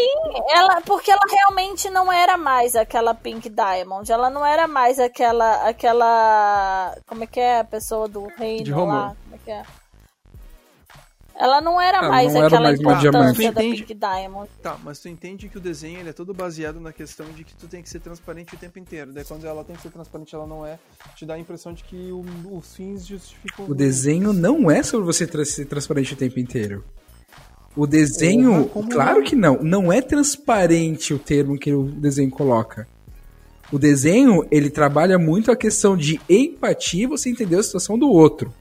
ela, 0.49 0.81
porque 0.81 1.11
ela 1.11 1.21
realmente 1.29 1.87
não 1.89 2.11
era 2.11 2.35
mais 2.35 2.75
aquela 2.75 3.13
Pink 3.13 3.47
Diamond. 3.47 4.11
Ela 4.11 4.29
não 4.29 4.43
era 4.45 4.67
mais 4.67 4.99
aquela. 4.99 5.67
aquela. 5.69 6.97
Como 7.05 7.23
é 7.23 7.27
que 7.27 7.39
é? 7.39 7.59
A 7.59 7.63
pessoa 7.63 8.07
do 8.07 8.25
reino 8.37 8.63
De 8.63 8.73
lá. 8.73 9.15
Como 9.23 9.35
é 9.35 9.37
que 9.37 9.51
é? 9.51 9.63
Ela 11.41 11.61
não 11.61 11.79
era 11.79 11.99
Ela 11.99 12.09
mais 12.09 12.33
não 12.33 12.37
era 12.39 12.47
aquela 12.47 12.63
mais 12.63 12.79
uma 12.81 12.91
importância 12.91 13.11
diamante. 13.11 13.53
da? 13.53 13.61
Pink 13.61 13.93
Diamond. 13.93 14.49
Tá, 14.61 14.77
mas 14.83 14.99
tu 14.99 15.07
entende 15.07 15.47
que 15.47 15.57
o 15.57 15.61
desenho 15.61 15.99
ele 15.99 16.09
é 16.09 16.13
todo 16.13 16.33
baseado 16.33 16.81
na 16.81 16.91
questão 16.91 17.25
de 17.27 17.45
que 17.45 17.53
tu 17.55 17.65
tem 17.65 17.81
que 17.81 17.89
ser 17.89 17.99
transparente 18.01 18.55
o 18.55 18.57
tempo 18.57 18.77
inteiro. 18.77 19.13
Daí 19.13 19.23
quando 19.23 19.45
ela 19.47 19.63
tem 19.63 19.73
que 19.75 19.81
ser 19.81 19.89
transparente, 19.89 20.35
ela 20.35 20.45
não 20.45 20.65
é. 20.65 20.77
Te 21.15 21.25
dá 21.25 21.35
a 21.35 21.39
impressão 21.39 21.71
de 21.71 21.81
que 21.85 22.11
o- 22.11 22.25
os 22.57 22.75
fins 22.75 23.05
justificam. 23.07 23.65
o 23.69 23.73
desenho 23.73 24.33
não 24.33 24.69
é 24.69 24.83
sobre 24.83 25.05
você 25.05 25.25
tra- 25.25 25.45
ser 25.45 25.63
transparente 25.65 26.13
o 26.13 26.17
tempo 26.17 26.37
inteiro. 26.41 26.83
O 27.75 27.87
desenho, 27.87 28.67
claro 28.91 29.19
não? 29.19 29.23
que 29.25 29.35
não. 29.35 29.63
Não 29.63 29.93
é 29.93 30.01
transparente 30.01 31.13
o 31.13 31.19
termo 31.19 31.57
que 31.57 31.71
o 31.71 31.83
desenho 31.83 32.29
coloca. 32.29 32.85
O 33.71 33.79
desenho, 33.79 34.45
ele 34.51 34.69
trabalha 34.69 35.17
muito 35.17 35.51
a 35.51 35.55
questão 35.55 35.95
de 35.95 36.19
empatia, 36.27 37.07
você 37.07 37.29
entender 37.29 37.55
a 37.57 37.63
situação 37.63 37.97
do 37.97 38.09
outro. 38.09 38.51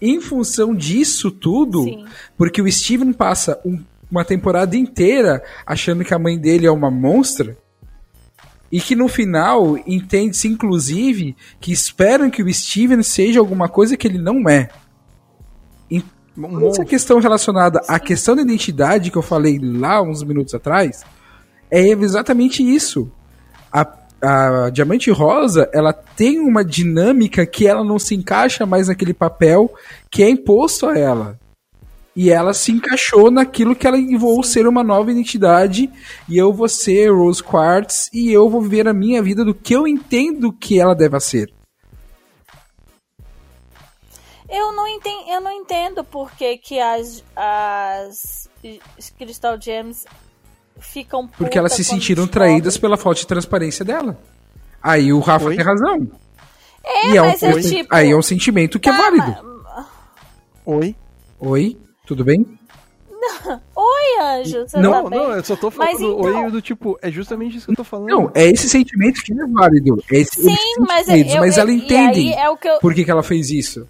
Em 0.00 0.20
função 0.20 0.74
disso 0.74 1.30
tudo, 1.30 1.84
Sim. 1.84 2.04
porque 2.36 2.60
o 2.60 2.70
Steven 2.70 3.12
passa 3.12 3.60
um- 3.64 3.82
uma 4.10 4.24
temporada 4.24 4.76
inteira 4.76 5.42
achando 5.66 6.04
que 6.04 6.12
a 6.14 6.18
mãe 6.18 6.38
dele 6.38 6.66
é 6.66 6.70
uma 6.70 6.90
monstra, 6.90 7.56
e 8.70 8.80
que 8.80 8.96
no 8.96 9.06
final 9.08 9.78
entende-se, 9.86 10.48
inclusive, 10.48 11.36
que 11.60 11.70
esperam 11.72 12.28
que 12.30 12.42
o 12.42 12.52
Steven 12.52 13.02
seja 13.02 13.38
alguma 13.38 13.68
coisa 13.68 13.96
que 13.96 14.06
ele 14.06 14.18
não 14.18 14.48
é. 14.48 14.68
Toda 16.36 16.66
essa 16.68 16.84
questão 16.84 17.20
relacionada 17.20 17.80
à 17.86 18.00
questão 18.00 18.34
da 18.34 18.42
identidade 18.42 19.08
que 19.12 19.16
eu 19.16 19.22
falei 19.22 19.56
lá 19.62 20.02
uns 20.02 20.24
minutos 20.24 20.52
atrás 20.52 21.04
é 21.70 21.90
exatamente 21.90 22.60
isso. 22.62 23.08
A, 23.72 23.86
a 24.24 24.70
Diamante 24.70 25.10
Rosa, 25.10 25.68
ela 25.72 25.92
tem 25.92 26.40
uma 26.40 26.64
dinâmica 26.64 27.44
que 27.44 27.66
ela 27.66 27.84
não 27.84 27.98
se 27.98 28.14
encaixa 28.14 28.64
mais 28.64 28.88
naquele 28.88 29.12
papel 29.12 29.72
que 30.10 30.22
é 30.22 30.30
imposto 30.30 30.86
a 30.86 30.98
ela. 30.98 31.38
E 32.16 32.30
ela 32.30 32.54
se 32.54 32.70
encaixou 32.70 33.30
naquilo 33.30 33.74
que 33.74 33.86
ela 33.86 33.98
vou 34.18 34.42
ser 34.42 34.68
uma 34.68 34.84
nova 34.84 35.10
identidade 35.10 35.90
e 36.28 36.38
eu 36.38 36.52
vou 36.52 36.68
ser 36.68 37.10
Rose 37.10 37.42
Quartz 37.42 38.08
e 38.12 38.32
eu 38.32 38.48
vou 38.48 38.62
viver 38.62 38.86
a 38.86 38.94
minha 38.94 39.20
vida 39.20 39.44
do 39.44 39.52
que 39.52 39.74
eu 39.74 39.86
entendo 39.86 40.52
que 40.52 40.80
ela 40.80 40.94
deve 40.94 41.18
ser. 41.18 41.52
Eu 44.48 44.72
não 44.72 44.86
entendo, 44.86 45.28
eu 45.28 45.40
não 45.40 45.50
entendo 45.50 46.04
por 46.04 46.30
que, 46.32 46.56
que 46.58 46.78
as, 46.78 47.24
as 47.34 48.48
Crystal 49.18 49.60
Gems 49.60 50.04
ficam 50.92 51.26
Porque 51.28 51.58
elas 51.58 51.72
se 51.72 51.82
sentiram 51.84 52.24
descobrem. 52.24 52.50
traídas 52.52 52.76
pela 52.76 52.96
falta 52.96 53.20
de 53.20 53.26
transparência 53.26 53.84
dela. 53.84 54.18
Aí 54.82 55.12
o 55.12 55.20
Rafa 55.20 55.46
Oi? 55.46 55.56
tem 55.56 55.64
razão. 55.64 56.08
É, 56.84 57.08
e 57.10 57.16
é 57.16 57.22
um, 57.22 57.26
é 57.26 57.34
tipo. 57.60 57.94
aí 57.94 58.10
é 58.10 58.16
um 58.16 58.22
sentimento 58.22 58.78
que 58.78 58.88
é 58.88 58.92
tá, 58.92 58.98
válido. 58.98 59.26
mas- 59.26 59.86
Oi? 60.66 60.96
Oi, 61.40 61.76
tudo 62.06 62.24
bem? 62.24 62.44
Oi, 63.76 64.22
Anjo, 64.22 64.68
você 64.68 64.78
Não, 64.78 64.90
tá 64.92 65.02
Não, 65.02 65.10
bem? 65.10 65.18
não, 65.18 65.30
eu 65.34 65.44
só 65.44 65.56
tô 65.56 65.72
Mas 65.76 65.98
falando 65.98 66.20
então- 66.28 66.44
oi 66.44 66.50
do 66.50 66.60
tipo, 66.62 66.98
é 67.02 67.10
justamente 67.10 67.56
isso 67.56 67.66
que 67.66 67.72
eu 67.72 67.76
tô 67.76 67.84
falando. 67.84 68.08
Não, 68.08 68.30
é 68.34 68.44
esse 68.46 68.68
sentimento 68.68 69.22
que 69.22 69.32
é 69.32 69.46
válido. 69.46 69.96
É 70.12 70.18
esse, 70.18 70.42
Sim, 70.42 70.56
mas 70.86 71.08
eu- 71.08 71.40
mas 71.40 71.56
eu- 71.56 71.62
ela 71.62 71.72
entende 71.72 72.32
é 72.34 72.48
o 72.50 72.56
que 72.56 72.68
eu- 72.68 72.78
por 72.80 72.94
que, 72.94 73.04
que 73.04 73.10
ela 73.10 73.22
fez 73.22 73.50
isso. 73.50 73.88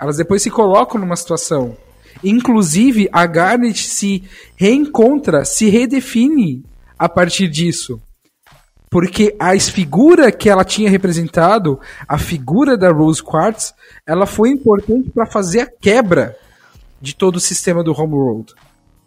Elas 0.00 0.16
depois 0.16 0.42
se 0.42 0.50
colocam 0.50 0.98
numa 1.00 1.16
situação. 1.16 1.76
Inclusive, 2.22 3.08
a 3.12 3.26
Garnet 3.26 3.82
se 3.82 4.24
reencontra, 4.56 5.44
se 5.44 5.68
redefine 5.68 6.64
a 6.98 7.08
partir 7.08 7.48
disso. 7.48 8.00
Porque 8.90 9.36
a 9.38 9.58
figura 9.58 10.32
que 10.32 10.50
ela 10.50 10.64
tinha 10.64 10.90
representado, 10.90 11.78
a 12.08 12.18
figura 12.18 12.76
da 12.76 12.90
Rose 12.90 13.22
Quartz, 13.22 13.72
ela 14.06 14.26
foi 14.26 14.50
importante 14.50 15.10
para 15.10 15.26
fazer 15.26 15.60
a 15.60 15.70
quebra 15.70 16.36
de 17.00 17.14
todo 17.14 17.36
o 17.36 17.40
sistema 17.40 17.84
do 17.84 17.92
Homeworld. 17.92 18.52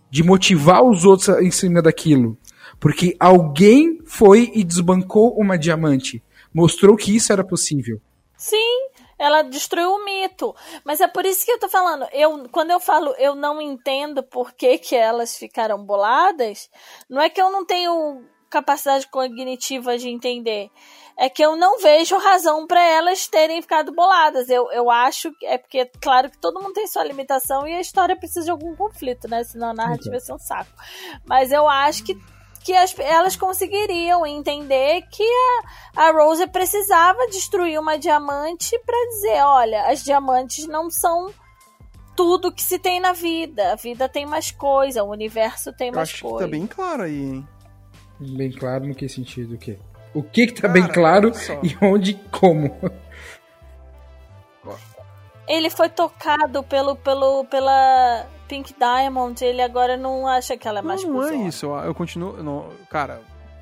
De 0.09 0.23
motivar 0.23 0.83
os 0.83 1.03
outros 1.03 1.29
em 1.39 1.51
cima 1.51 1.81
daquilo. 1.81 2.37
Porque 2.79 3.15
alguém 3.19 3.99
foi 4.05 4.51
e 4.55 4.63
desbancou 4.63 5.35
uma 5.37 5.57
diamante. 5.57 6.23
Mostrou 6.53 6.95
que 6.95 7.15
isso 7.15 7.33
era 7.33 7.43
possível. 7.43 7.99
Sim, 8.37 8.89
ela 9.23 9.41
destruiu 9.41 9.93
o 9.93 10.03
mito. 10.03 10.53
Mas 10.83 10.99
é 10.99 11.07
por 11.07 11.25
isso 11.25 11.45
que 11.45 11.51
eu 11.51 11.59
tô 11.59 11.69
falando. 11.69 12.05
Eu, 12.11 12.49
quando 12.49 12.71
eu 12.71 12.79
falo 12.79 13.15
eu 13.17 13.35
não 13.35 13.61
entendo 13.61 14.21
por 14.21 14.51
que, 14.51 14.77
que 14.77 14.95
elas 14.95 15.37
ficaram 15.37 15.83
boladas, 15.83 16.69
não 17.09 17.21
é 17.21 17.29
que 17.29 17.41
eu 17.41 17.49
não 17.49 17.65
tenho 17.65 18.21
capacidade 18.49 19.07
cognitiva 19.07 19.97
de 19.97 20.09
entender. 20.09 20.69
É 21.17 21.29
que 21.29 21.43
eu 21.43 21.55
não 21.55 21.79
vejo 21.79 22.17
razão 22.17 22.67
para 22.67 22.83
elas 22.83 23.27
terem 23.27 23.61
ficado 23.61 23.93
boladas. 23.93 24.49
Eu, 24.49 24.69
eu 24.71 24.91
acho 24.91 25.31
que 25.37 25.45
é 25.45 25.57
porque, 25.57 25.85
claro 26.01 26.29
que 26.29 26.37
todo 26.37 26.61
mundo 26.61 26.73
tem 26.73 26.87
sua 26.87 27.03
limitação 27.03 27.65
e 27.65 27.73
a 27.73 27.79
história 27.79 28.15
precisa 28.15 28.45
de 28.45 28.51
algum 28.51 28.75
conflito, 28.75 29.27
né? 29.27 29.43
Senão 29.43 29.69
a 29.69 29.73
narrativa 29.73 30.15
ia 30.15 30.19
ser 30.19 30.33
um 30.33 30.39
saco. 30.39 30.71
Mas 31.25 31.51
eu 31.51 31.67
acho 31.67 32.03
que 32.03 32.15
que 32.63 32.73
as- 32.73 32.97
elas 32.99 33.35
conseguiriam 33.35 34.25
entender 34.25 35.01
que 35.11 35.23
a, 35.95 36.07
a 36.07 36.11
Rose 36.11 36.47
precisava 36.47 37.27
destruir 37.27 37.79
uma 37.79 37.97
diamante 37.97 38.77
para 38.85 39.07
dizer, 39.09 39.41
olha, 39.43 39.87
as 39.87 40.03
diamantes 40.03 40.65
não 40.67 40.89
são 40.89 41.31
tudo 42.15 42.51
que 42.51 42.61
se 42.63 42.77
tem 42.79 42.99
na 42.99 43.11
vida. 43.13 43.73
A 43.73 43.75
vida 43.75 44.07
tem 44.07 44.25
mais 44.25 44.51
coisa, 44.51 45.03
o 45.03 45.09
universo 45.11 45.73
tem 45.73 45.89
eu 45.89 45.95
mais 45.95 46.09
acho 46.09 46.17
que 46.23 46.29
coisa. 46.29 46.45
tá 46.45 46.51
bem 46.51 46.65
claro 46.67 47.03
aí, 47.03 47.15
hein? 47.21 47.47
Bem 48.19 48.51
claro 48.51 48.85
no 48.87 48.95
que 48.95 49.09
sentido 49.09 49.55
o 49.55 49.57
quê? 49.57 49.77
O 50.13 50.21
que 50.23 50.47
que 50.47 50.53
tá 50.53 50.61
Cara, 50.69 50.73
bem 50.73 50.87
claro 50.87 51.31
e 51.63 51.75
onde 51.83 52.11
e 52.11 52.13
como? 52.29 52.79
Ele 55.47 55.69
foi 55.69 55.89
tocado 55.89 56.63
pelo, 56.63 56.95
pelo, 56.95 57.43
pela 57.45 58.25
Pink 58.47 58.73
Diamond, 58.77 59.43
ele 59.43 59.61
agora 59.61 59.95
não 59.97 60.27
acha 60.27 60.55
que 60.57 60.67
ela 60.67 60.79
é 60.79 60.81
mais 60.81 61.03
não 61.03 61.23
é 61.23 61.29
cuzona. 61.29 61.47
isso, 61.47 61.65
eu, 61.65 61.75
eu 61.75 61.95
continuo. 61.95 62.41
não, 62.43 62.69
cara, 62.89 63.21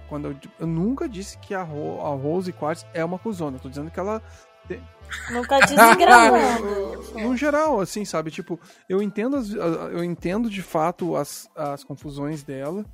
quando 0.10 0.28
eu, 0.30 0.36
eu 0.60 0.68
nunca 0.68 1.08
disse 1.08 1.38
que 1.38 1.54
a, 1.54 1.64
Ro, 1.64 2.02
a 2.02 2.10
Rose 2.16 2.52
Quartz 2.52 2.86
é 2.94 3.04
uma 3.06 3.18
cuzona. 3.20 3.58
Eu 3.58 3.62
tô 3.62 3.70
dizendo 3.70 3.90
que 3.92 4.00
ela. 4.00 4.22
Nunca 5.32 5.60
desengravando. 5.68 7.02
No 7.20 7.36
geral, 7.36 7.80
assim, 7.82 8.06
sabe? 8.06 8.32
Tipo, 8.32 8.60
eu 8.88 9.02
entendo, 9.02 9.36
as, 9.38 9.52
a- 9.54 9.90
eu 9.92 10.04
entendo 10.04 10.50
de 10.50 10.62
fato 10.62 11.16
as, 11.16 11.50
as 11.56 11.84
confusões 11.84 12.44
dela. 12.44 12.86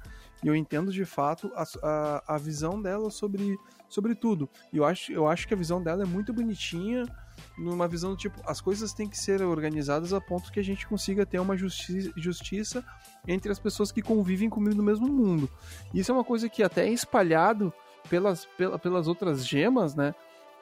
E 0.44 0.48
eu 0.48 0.56
entendo 0.56 0.92
de 0.92 1.04
fato 1.06 1.52
as- 1.56 1.78
a, 1.84 2.24
a 2.28 2.38
visão 2.38 2.80
dela 2.82 3.10
sobre, 3.10 3.58
sobre 3.90 4.14
tudo. 4.16 4.48
E 4.72 4.78
eu 4.78 4.86
acho, 4.86 5.12
eu 5.12 5.28
acho 5.28 5.48
que 5.48 5.54
a 5.54 5.58
visão 5.58 5.82
dela 5.82 6.04
é 6.04 6.06
muito 6.06 6.32
bonitinha. 6.34 7.06
Numa 7.58 7.88
visão 7.88 8.12
do 8.12 8.18
tipo, 8.18 8.40
as 8.46 8.62
coisas 8.62 8.94
têm 8.94 9.08
que 9.10 9.18
ser 9.18 9.42
organizadas 9.42 10.14
a 10.14 10.22
ponto 10.22 10.52
que 10.52 10.60
a 10.60 10.64
gente 10.64 10.86
consiga 10.86 11.26
ter 11.26 11.40
uma 11.40 11.58
justi 11.58 12.14
justiça 12.16 12.86
entre 13.28 13.52
as 13.52 13.58
pessoas 13.58 13.92
que 13.92 14.02
convivem 14.02 14.48
comigo 14.50 14.76
no 14.76 14.84
mesmo 14.84 15.08
mundo. 15.08 15.50
Isso 15.94 16.12
é 16.12 16.14
uma 16.16 16.24
coisa 16.24 16.48
que 16.48 16.62
até 16.62 16.86
é 16.88 16.92
espalhado 16.92 17.74
pelas, 18.10 18.46
pela- 18.58 18.78
pelas 18.78 19.08
outras 19.08 19.46
gemas, 19.46 19.96
né? 19.96 20.14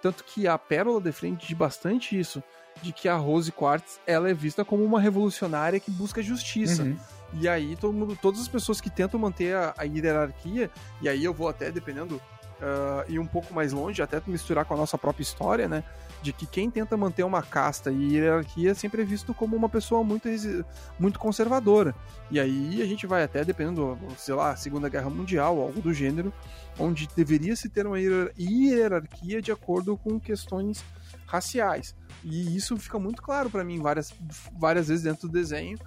Tanto 0.01 0.23
que 0.23 0.47
a 0.47 0.57
Pérola 0.57 1.01
defende 1.01 1.53
bastante 1.53 2.17
isso, 2.17 2.41
de 2.81 2.93
que 2.93 3.09
a 3.09 3.15
Rose 3.15 3.51
Quartz 3.51 3.99
ela 4.07 4.29
é 4.29 4.33
vista 4.33 4.63
como 4.63 4.83
uma 4.83 4.99
revolucionária 5.01 5.79
que 5.79 5.91
busca 5.91 6.21
justiça. 6.21 6.83
Uhum. 6.83 6.97
E 7.33 7.47
aí 7.47 7.75
todo 7.75 7.91
mundo, 7.93 8.17
todas 8.21 8.39
as 8.39 8.47
pessoas 8.47 8.79
que 8.79 8.89
tentam 8.89 9.19
manter 9.19 9.53
a, 9.55 9.73
a 9.77 9.83
hierarquia, 9.83 10.71
e 11.01 11.09
aí 11.09 11.23
eu 11.23 11.33
vou 11.33 11.49
até, 11.49 11.71
dependendo, 11.71 12.21
ah, 12.61 13.05
ir 13.07 13.19
um 13.19 13.27
pouco 13.27 13.53
mais 13.53 13.73
longe, 13.73 14.01
até 14.01 14.21
misturar 14.27 14.65
com 14.65 14.73
a 14.73 14.77
nossa 14.77 14.97
própria 14.97 15.23
história, 15.23 15.67
né? 15.67 15.83
De 16.21 16.33
que 16.33 16.45
quem 16.47 16.71
tenta 16.71 16.97
manter 16.97 17.23
uma 17.23 17.43
casta 17.43 17.91
e 17.91 18.15
hierarquia 18.15 18.73
sempre 18.73 19.03
é 19.03 19.05
visto 19.05 19.33
como 19.33 19.55
uma 19.55 19.69
pessoa 19.69 20.03
muito, 20.03 20.27
muito 20.99 21.19
conservadora. 21.19 21.93
E 22.31 22.39
aí 22.39 22.81
a 22.81 22.85
gente 22.85 23.05
vai 23.05 23.23
até, 23.23 23.45
dependendo, 23.45 23.97
sei 24.17 24.33
lá, 24.33 24.55
Segunda 24.55 24.89
Guerra 24.89 25.09
Mundial, 25.09 25.59
algo 25.61 25.81
do 25.81 25.93
gênero, 25.93 26.33
onde 26.79 27.07
deveria 27.15 27.55
se 27.55 27.69
ter 27.69 27.85
uma 27.85 27.99
hierar- 27.99 28.31
hierarquia 28.39 29.41
de 29.41 29.51
acordo 29.51 29.95
com 29.97 30.19
questões 30.19 30.83
raciais. 31.27 31.95
E 32.23 32.55
isso 32.55 32.75
fica 32.77 32.97
muito 32.97 33.21
claro 33.21 33.49
pra 33.49 33.63
mim 33.63 33.79
várias, 33.79 34.11
várias 34.57 34.87
vezes 34.87 35.03
dentro 35.03 35.27
do 35.27 35.33
desenho 35.33 35.77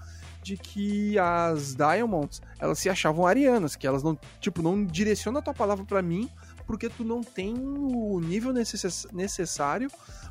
de 0.40 0.57
que 0.57 1.19
as 1.19 1.74
Diamonds, 1.74 2.40
elas 2.61 2.78
se 2.78 2.89
achavam 2.89 3.27
arianas, 3.27 3.74
que 3.74 3.86
elas 3.86 4.03
não, 4.05 4.16
tipo, 4.40 4.62
não 4.62 4.85
direcionam 4.85 5.40
a 5.40 5.43
tua 5.43 5.53
palavra 5.53 5.85
pra 5.85 6.01
mim 6.01 6.31
porque 6.69 6.89
tu 6.89 7.03
não 7.03 7.23
tem 7.23 7.55
o 7.59 8.20
nível 8.20 8.53
necess- 8.53 9.09
necessário 9.12 9.90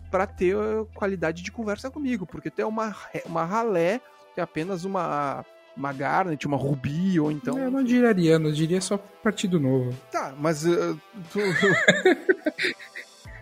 pra 0.10 0.26
ter 0.26 0.56
qualidade 0.94 1.42
de 1.44 1.52
conversa 1.52 1.90
comigo, 1.92 2.26
porque 2.26 2.50
tu 2.50 2.62
é 2.62 2.66
uma, 2.66 2.96
uma 3.26 3.44
ralé, 3.44 4.00
tu 4.34 4.40
é 4.40 4.42
apenas 4.42 4.86
uma 4.86 5.44
uma 5.76 5.94
Garnet, 5.94 6.48
uma 6.48 6.58
Ruby, 6.58 7.20
ou 7.20 7.32
então... 7.32 7.56
eu 7.60 7.70
não 7.70 7.84
diria 7.84 8.08
ariano, 8.10 8.48
eu 8.50 8.52
diria 8.52 8.82
só 8.82 8.98
partido 8.98 9.60
novo. 9.60 9.96
Tá, 10.12 10.34
mas 10.36 10.66
eh, 10.66 10.96
tu, 11.32 11.40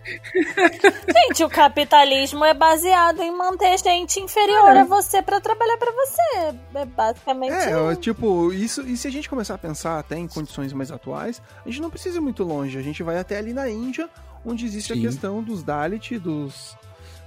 Gente, 0.06 1.44
o 1.44 1.50
capitalismo 1.50 2.44
é 2.46 2.54
baseado 2.54 3.22
em 3.22 3.32
manter 3.36 3.78
gente 3.80 4.20
inferior 4.20 4.70
a 4.78 4.84
você 4.84 5.22
pra 5.22 5.40
trabalhar 5.42 5.78
pra 5.78 5.92
você. 5.92 6.56
É 6.76 6.86
basicamente 6.86 7.54
É, 7.54 7.72
isso. 7.72 7.92
é, 7.92 7.96
tipo, 7.96 8.54
isso, 8.54 8.82
e 8.82 8.96
se 8.98 9.08
a 9.08 9.12
gente 9.12 9.30
começar 9.30 9.56
a 9.56 9.58
pensar 9.58 10.00
até 10.00 10.16
em 10.18 10.28
condições 10.28 10.72
mais 10.74 10.92
atuais, 10.92 11.42
a 11.66 11.70
gente 11.70 11.82
não 11.82 11.90
precisa 11.90 12.18
ir 12.18 12.22
muito 12.22 12.44
longe, 12.44 12.78
a 12.78 12.82
gente 12.82 13.02
vai 13.04 13.18
até 13.18 13.38
ali 13.38 13.54
na 13.54 13.70
Índia, 13.70 14.10
onde 14.46 14.66
existe 14.66 14.94
Sim. 14.94 15.00
a 15.00 15.02
questão 15.10 15.42
dos 15.44 15.64
Dalit, 15.64 16.18
dos. 16.20 16.78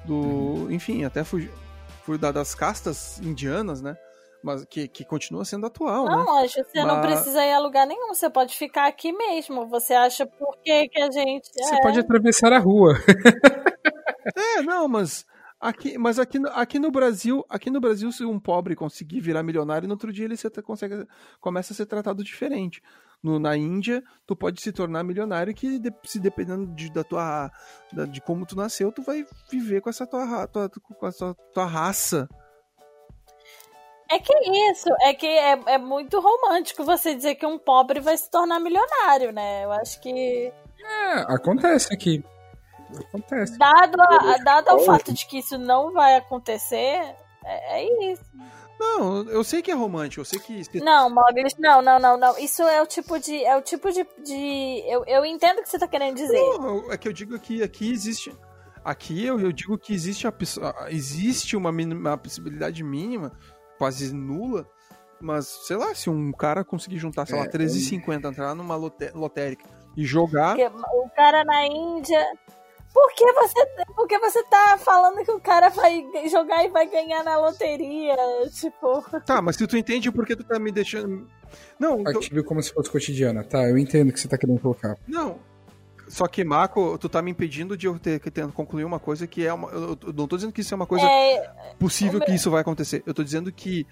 do. 0.04 0.68
enfim, 0.70 1.04
até 1.04 1.24
fugir 1.24 1.50
da- 2.20 2.32
das 2.32 2.54
castas 2.54 3.20
indianas, 3.22 3.82
né? 3.82 3.96
Mas 4.42 4.64
que, 4.66 4.86
que 4.86 5.04
continua 5.04 5.44
sendo 5.44 5.66
atual, 5.66 6.04
né? 6.04 6.12
Não, 6.14 6.38
acho 6.38 6.54
que 6.54 6.70
você 6.70 6.84
não 6.84 6.96
Mas- 6.96 7.06
precisa 7.06 7.44
ir 7.44 7.52
a 7.52 7.58
lugar 7.58 7.86
nenhum. 7.86 8.08
Você 8.14 8.30
pode 8.30 8.56
ficar 8.56 8.86
aqui 8.86 9.12
mesmo. 9.12 9.66
Você 9.68 9.94
acha 9.94 10.24
por 10.26 10.56
que, 10.62 10.88
que 10.88 11.00
a 11.00 11.10
gente. 11.10 11.48
Você 11.52 11.74
é. 11.74 11.80
pode 11.82 11.98
atravessar 11.98 12.52
a 12.52 12.58
rua. 12.58 12.94
É, 14.36 14.62
não, 14.62 14.86
mas. 14.88 15.24
Aqui, 15.60 15.98
mas 15.98 16.18
aqui, 16.20 16.38
no- 16.38 16.50
aqui 16.50 16.78
no 16.78 16.90
Brasil, 16.90 17.44
aqui 17.48 17.68
no 17.70 17.80
Brasil, 17.80 18.12
se 18.12 18.24
um 18.24 18.38
pobre 18.38 18.76
conseguir 18.76 19.20
virar 19.20 19.42
milionário, 19.42 19.88
no 19.88 19.94
outro 19.94 20.12
dia 20.12 20.24
ele 20.24 20.36
se, 20.36 20.48
consegue, 20.62 21.04
começa 21.40 21.72
a 21.72 21.76
ser 21.76 21.86
tratado 21.86 22.22
diferente. 22.22 22.80
No, 23.20 23.40
na 23.40 23.56
Índia, 23.56 24.00
tu 24.24 24.36
pode 24.36 24.60
se 24.62 24.70
tornar 24.70 25.02
milionário 25.02 25.52
que, 25.52 25.80
de- 25.80 25.92
se 26.04 26.20
dependendo 26.20 26.66
de, 26.76 26.92
da 26.92 27.02
tua, 27.02 27.50
da- 27.92 28.04
de 28.04 28.20
como 28.20 28.46
tu 28.46 28.54
nasceu, 28.54 28.92
tu 28.92 29.02
vai 29.02 29.26
viver 29.50 29.80
com 29.80 29.90
essa 29.90 30.06
tua, 30.06 30.46
tua, 30.46 30.70
com 30.70 31.06
essa 31.08 31.34
tua 31.52 31.64
raça. 31.64 32.28
É 34.10 34.18
que 34.18 34.32
isso, 34.70 34.88
é 35.02 35.12
que 35.12 35.26
é, 35.26 35.58
é 35.66 35.78
muito 35.78 36.18
romântico 36.20 36.82
você 36.84 37.14
dizer 37.14 37.34
que 37.34 37.44
um 37.46 37.58
pobre 37.58 38.00
vai 38.00 38.16
se 38.16 38.30
tornar 38.30 38.58
milionário, 38.58 39.32
né? 39.32 39.64
Eu 39.64 39.72
acho 39.72 40.00
que. 40.00 40.52
É, 40.80 41.12
acontece 41.28 41.92
aqui. 41.92 42.24
Acontece. 42.98 43.58
Dado, 43.58 44.00
a- 44.00 44.38
dado 44.38 44.68
ao 44.70 44.78
fato 44.80 45.12
de 45.12 45.26
que 45.26 45.38
isso 45.38 45.58
não 45.58 45.92
vai 45.92 46.16
acontecer, 46.16 47.14
é, 47.44 47.80
é 47.82 48.12
isso. 48.12 48.22
Não, 48.80 49.24
eu 49.28 49.42
sei 49.44 49.60
que 49.60 49.70
é 49.70 49.74
romântico, 49.74 50.20
eu 50.20 50.24
sei 50.24 50.38
que. 50.38 50.62
Não, 50.80 51.10
Moglis, 51.10 51.54
não, 51.58 51.82
não, 51.82 51.98
não, 51.98 52.16
não. 52.16 52.38
Isso 52.38 52.62
é 52.62 52.80
o 52.80 52.86
tipo 52.86 53.18
de. 53.18 53.44
É 53.44 53.56
o 53.56 53.60
tipo 53.60 53.90
de. 53.92 54.06
de 54.24 54.82
eu, 54.86 55.04
eu 55.06 55.24
entendo 55.26 55.58
o 55.58 55.62
que 55.62 55.68
você 55.68 55.78
tá 55.78 55.88
querendo 55.88 56.14
dizer. 56.16 56.40
Não, 56.58 56.90
é 56.90 56.96
que 56.96 57.08
eu 57.08 57.12
digo 57.12 57.38
que 57.38 57.62
aqui 57.62 57.90
existe. 57.92 58.34
Aqui 58.84 59.26
eu, 59.26 59.38
eu 59.40 59.52
digo 59.52 59.76
que 59.76 59.92
existe, 59.92 60.26
a- 60.26 60.32
existe 60.90 61.56
uma, 61.56 61.70
mínima- 61.72 62.10
uma 62.10 62.16
possibilidade 62.18 62.82
mínima, 62.84 63.32
quase 63.78 64.12
nula, 64.12 64.66
mas 65.20 65.46
sei 65.66 65.76
lá, 65.76 65.94
se 65.94 66.10
um 66.10 66.32
cara 66.32 66.64
conseguir 66.64 66.98
juntar, 66.98 67.26
sei 67.26 67.38
lá, 67.38 67.44
É, 67.44 67.48
13,50, 67.48 68.28
entrar 68.28 68.54
numa 68.54 68.76
lote- 68.76 69.10
lotérica 69.14 69.64
e 69.96 70.04
jogar. 70.04 70.56
Porque 70.56 70.70
o 70.96 71.08
cara 71.16 71.44
na 71.44 71.66
Índia. 71.66 72.24
Por 72.92 73.12
que 73.14 73.32
você, 73.32 73.66
por 73.94 74.08
que 74.08 74.18
você 74.18 74.42
tá 74.44 74.78
falando 74.78 75.22
que 75.22 75.30
o 75.30 75.38
cara 75.38 75.68
vai 75.68 76.02
jogar 76.30 76.64
e 76.64 76.68
vai 76.68 76.86
ganhar 76.86 77.22
na 77.22 77.38
loteria? 77.38 78.16
Tipo. 78.50 79.02
Tá, 79.26 79.42
mas 79.42 79.56
se 79.56 79.66
tu 79.66 79.76
entende 79.76 80.10
por 80.10 80.24
que 80.26 80.34
tu 80.34 80.42
tá 80.42 80.58
me 80.58 80.72
deixando. 80.72 81.28
Não, 81.78 82.00
então- 82.00 82.16
Ative 82.16 82.42
como 82.42 82.62
se 82.62 82.72
fosse 82.72 82.90
cotidiana. 82.90 83.44
Tá, 83.44 83.68
eu 83.68 83.76
entendo 83.76 84.08
o 84.08 84.12
que 84.12 84.18
você 84.18 84.26
tá 84.28 84.38
querendo 84.38 84.60
colocar. 84.60 84.96
não. 85.06 85.38
Só 86.08 86.26
que, 86.26 86.42
Marco, 86.44 86.96
tu 86.98 87.08
tá 87.08 87.20
me 87.20 87.30
impedindo 87.30 87.76
de 87.76 87.86
eu 87.86 87.98
ter 87.98 88.18
que 88.20 88.30
ter- 88.30 88.46
concluir 88.52 88.84
uma 88.84 88.98
coisa 88.98 89.26
que 89.26 89.46
é 89.46 89.52
uma. 89.52 89.68
Eu, 89.70 89.98
eu 90.06 90.12
não 90.12 90.26
tô 90.26 90.36
dizendo 90.36 90.52
que 90.52 90.60
isso 90.62 90.72
é 90.72 90.76
uma 90.76 90.86
coisa 90.86 91.04
É, 91.06 91.50
possível 91.78 92.18
meu- 92.18 92.26
que 92.26 92.32
isso 92.34 92.50
vai 92.50 92.60
acontecer. 92.62 93.02
Eu 93.06 93.12
tô 93.14 93.22
dizendo 93.22 93.52
que. 93.52 93.86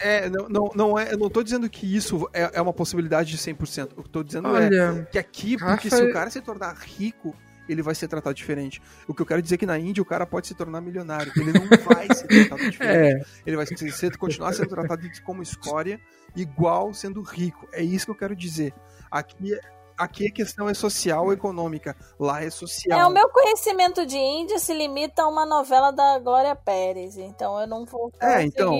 É, 0.00 0.28
não, 0.28 0.48
não, 0.48 0.70
não 0.74 0.98
é, 0.98 1.12
eu 1.12 1.18
não 1.18 1.30
tô 1.30 1.42
dizendo 1.42 1.68
que 1.70 1.94
isso 1.96 2.28
é, 2.32 2.50
é 2.54 2.60
uma 2.60 2.72
possibilidade 2.72 3.30
de 3.30 3.38
100%. 3.38 3.92
O 3.92 3.94
que 3.94 4.00
eu 4.00 4.04
tô 4.04 4.22
dizendo 4.24 4.48
é 4.48 4.66
Olha, 4.66 5.08
que 5.10 5.18
aqui, 5.18 5.56
porque 5.56 5.88
Rafa, 5.88 5.96
se 5.96 6.02
o 6.02 6.12
cara 6.12 6.30
se 6.30 6.40
tornar 6.40 6.74
rico, 6.74 7.32
ele 7.68 7.80
vai 7.80 7.94
ser 7.94 8.08
tratado 8.08 8.34
diferente. 8.34 8.82
O 9.06 9.14
que 9.14 9.22
eu 9.22 9.26
quero 9.26 9.40
dizer 9.40 9.54
é 9.54 9.58
que 9.58 9.66
na 9.66 9.78
Índia 9.78 10.02
o 10.02 10.06
cara 10.06 10.26
pode 10.26 10.48
se 10.48 10.54
tornar 10.54 10.80
milionário. 10.80 11.32
Ele 11.36 11.52
não 11.52 11.66
vai 11.84 12.08
ser 12.12 12.26
tratado 12.26 12.62
diferente. 12.70 13.22
é, 13.22 13.24
Ele 13.46 13.56
vai 13.56 13.64
ser, 13.66 13.76
ser- 13.92 14.16
continuar 14.18 14.52
sendo 14.52 14.68
tratado 14.68 15.08
como 15.24 15.42
escória, 15.42 16.00
igual 16.34 16.92
sendo 16.92 17.22
rico. 17.22 17.68
É 17.72 17.80
isso 17.82 18.04
que 18.06 18.10
eu 18.10 18.16
quero 18.16 18.34
dizer. 18.34 18.74
Aqui, 19.08 19.56
aqui 19.96 20.26
a 20.28 20.32
questão 20.32 20.68
é 20.68 20.74
social 20.74 21.32
econômica. 21.32 21.96
Lá 22.18 22.42
é 22.42 22.50
social. 22.50 22.98
é, 22.98 23.06
o 23.06 23.10
meu 23.10 23.28
conhecimento 23.28 24.04
de 24.06 24.18
Índia 24.18 24.58
se 24.58 24.72
limita 24.74 25.22
a 25.22 25.28
uma 25.28 25.44
novela 25.46 25.90
da 25.90 26.18
Glória 26.18 26.54
Pérez. 26.56 27.16
Então 27.16 27.60
eu 27.60 27.66
não 27.66 27.84
vou 27.84 28.10
É, 28.20 28.42
conseguir 28.42 28.46
então. 28.46 28.72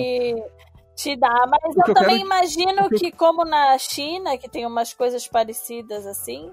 te 0.95 1.15
dar. 1.15 1.45
Mas 1.47 1.75
eu, 1.75 1.83
eu 1.87 1.93
também 1.93 2.17
quero- 2.17 2.25
imagino 2.27 2.81
eu- 2.83 2.89
que, 2.89 3.11
como 3.11 3.43
na 3.45 3.77
China, 3.77 4.37
que 4.37 4.49
tem 4.49 4.65
umas 4.65 4.93
coisas 4.93 5.27
parecidas 5.27 6.05
assim. 6.05 6.51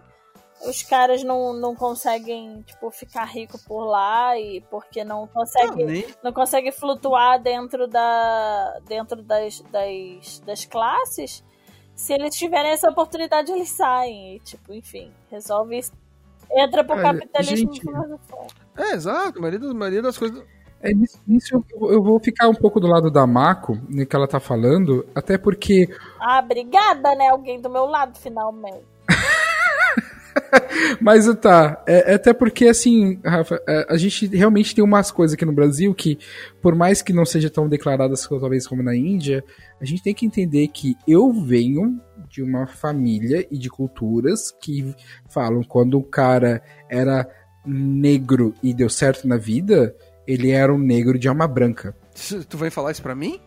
Os 0.65 0.81
caras 0.81 1.25
não, 1.25 1.53
não 1.53 1.75
conseguem, 1.75 2.63
tipo, 2.63 2.89
ficar 2.93 3.25
rico 3.25 3.59
por 3.67 3.85
lá 3.85 4.39
e 4.39 4.61
porque 4.71 5.03
não 5.03 5.23
Não, 5.23 5.27
consegue 5.27 5.85
nem, 5.85 6.07
não 6.23 6.33
consegue 6.33 6.71
flutuar 6.71 7.41
dentro 7.43 7.89
da 7.89 8.79
dentro 8.87 9.23
das, 9.25 9.61
das, 9.63 10.39
das 10.41 10.65
classes 10.65 11.43
se 12.03 12.13
eles 12.15 12.35
tiverem 12.35 12.73
essa 12.73 12.91
oportunidade 12.91 13.53
eles 13.53 13.71
saem 13.71 14.37
e, 14.37 14.41
tipo 14.41 14.73
enfim 14.75 15.11
resolve 15.31 15.79
isso. 15.79 15.93
entra 16.51 16.83
pro 16.85 16.95
Olha, 16.97 17.03
capitalismo 17.15 17.73
gente, 17.73 17.83
é, 18.77 18.93
exato. 18.95 19.39
A 19.39 19.41
maioria, 19.41 19.61
das- 19.61 19.71
a 19.71 19.75
maioria 19.75 20.03
das 20.03 20.19
coisas. 20.19 20.43
é 20.81 20.93
nisso, 20.93 21.19
nisso 21.27 21.55
eu, 21.55 21.93
eu 21.93 22.03
vou 22.03 22.19
ficar 22.19 22.49
um 22.49 22.55
pouco 22.55 22.81
do 22.81 22.87
lado 22.89 23.11
da 23.11 23.25
Mako, 23.27 23.79
no 23.89 24.05
que 24.05 24.17
ela 24.17 24.27
tá 24.27 24.41
falando, 24.41 25.07
até 25.15 25.39
porque 25.39 25.87
ah 26.19 26.41
obrigada 26.45 27.15
né 27.15 27.29
alguém 27.29 27.61
do 27.61 27.71
meu 27.71 27.87
lado 27.87 28.19
finalmente 28.19 28.85
Mas 31.01 31.33
tá, 31.37 31.83
é, 31.87 32.13
é 32.13 32.15
até 32.15 32.33
porque 32.33 32.67
assim, 32.67 33.19
Rafa, 33.25 33.61
é, 33.69 33.87
a 33.89 33.97
gente 33.97 34.27
realmente 34.27 34.75
tem 34.75 34.85
umas 34.85 35.11
coisas 35.11 35.35
aqui 35.35 35.45
no 35.45 35.53
Brasil 35.53 35.95
que, 35.95 36.19
por 36.61 36.75
mais 36.75 37.03
que 37.03 37.13
não 37.13 37.25
seja 37.25 37.51
tão 37.51 37.69
declaradas 37.69 38.27
talvez 38.27 38.67
como 38.67 38.83
na 38.83 38.95
Índia, 38.95 39.45
a 39.81 39.85
gente 39.85 40.03
tem 40.03 40.15
que 40.15 40.27
entender 40.27 40.69
que 40.69 40.97
eu 41.07 41.33
venho 41.33 42.01
de 42.29 42.43
uma 42.43 42.67
família 42.67 43.47
e 43.51 43.59
de 43.59 43.69
culturas 43.69 44.51
que 44.61 44.95
falam 45.29 45.63
quando 45.63 45.99
o 45.99 46.05
cara 46.05 46.63
era 46.89 47.29
negro 47.65 48.55
e 48.63 48.75
deu 48.75 48.89
certo 48.89 49.29
na 49.29 49.37
vida, 49.37 49.95
ele 50.27 50.51
era 50.51 50.73
um 50.73 50.79
negro 50.79 51.19
de 51.19 51.29
alma 51.29 51.47
branca. 51.47 51.95
Tu 52.49 52.57
vai 52.57 52.71
falar 52.71 52.93
isso 52.93 53.03
pra 53.03 53.15
mim? 53.15 53.41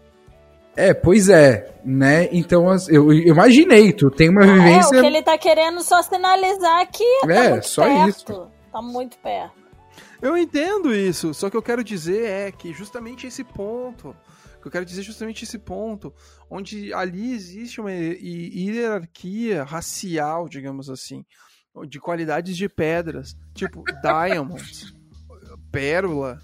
É, 0.75 0.93
pois 0.93 1.29
é, 1.29 1.73
né? 1.85 2.27
Então 2.31 2.65
eu, 2.89 3.11
eu 3.11 3.33
imaginei, 3.33 3.93
tu 3.93 4.09
tem 4.09 4.29
uma 4.29 4.43
é 4.43 4.49
o 4.49 4.53
vivência. 4.53 4.99
que 5.01 5.05
ele 5.07 5.23
tá 5.23 5.37
querendo 5.37 5.81
só 5.81 6.01
sinalizar 6.01 6.85
que 6.91 7.03
tá 7.21 7.33
É, 7.33 7.49
muito 7.51 7.67
só 7.67 7.83
perto 7.83 8.09
isso. 8.09 8.51
tá 8.71 8.81
muito 8.81 9.17
perto 9.19 9.53
Eu 10.21 10.37
entendo 10.37 10.93
isso, 10.93 11.33
só 11.33 11.49
que 11.49 11.55
eu 11.57 11.61
quero 11.61 11.83
dizer 11.83 12.25
é 12.25 12.51
que 12.51 12.73
justamente 12.73 13.25
esse 13.27 13.43
ponto, 13.43 14.09
o 14.57 14.61
que 14.61 14.67
eu 14.67 14.71
quero 14.71 14.85
dizer 14.85 15.01
é 15.01 15.03
justamente 15.05 15.43
esse 15.45 15.57
ponto, 15.59 16.13
onde 16.49 16.93
ali 16.93 17.33
existe 17.33 17.79
uma 17.79 17.91
hi- 17.93 18.51
hierarquia 18.53 19.63
racial, 19.63 20.49
digamos 20.49 20.89
assim, 20.89 21.23
de 21.87 21.99
qualidades 21.99 22.57
de 22.57 22.67
pedras, 22.67 23.33
tipo 23.53 23.81
diamonds, 24.03 24.93
pérola, 25.71 26.37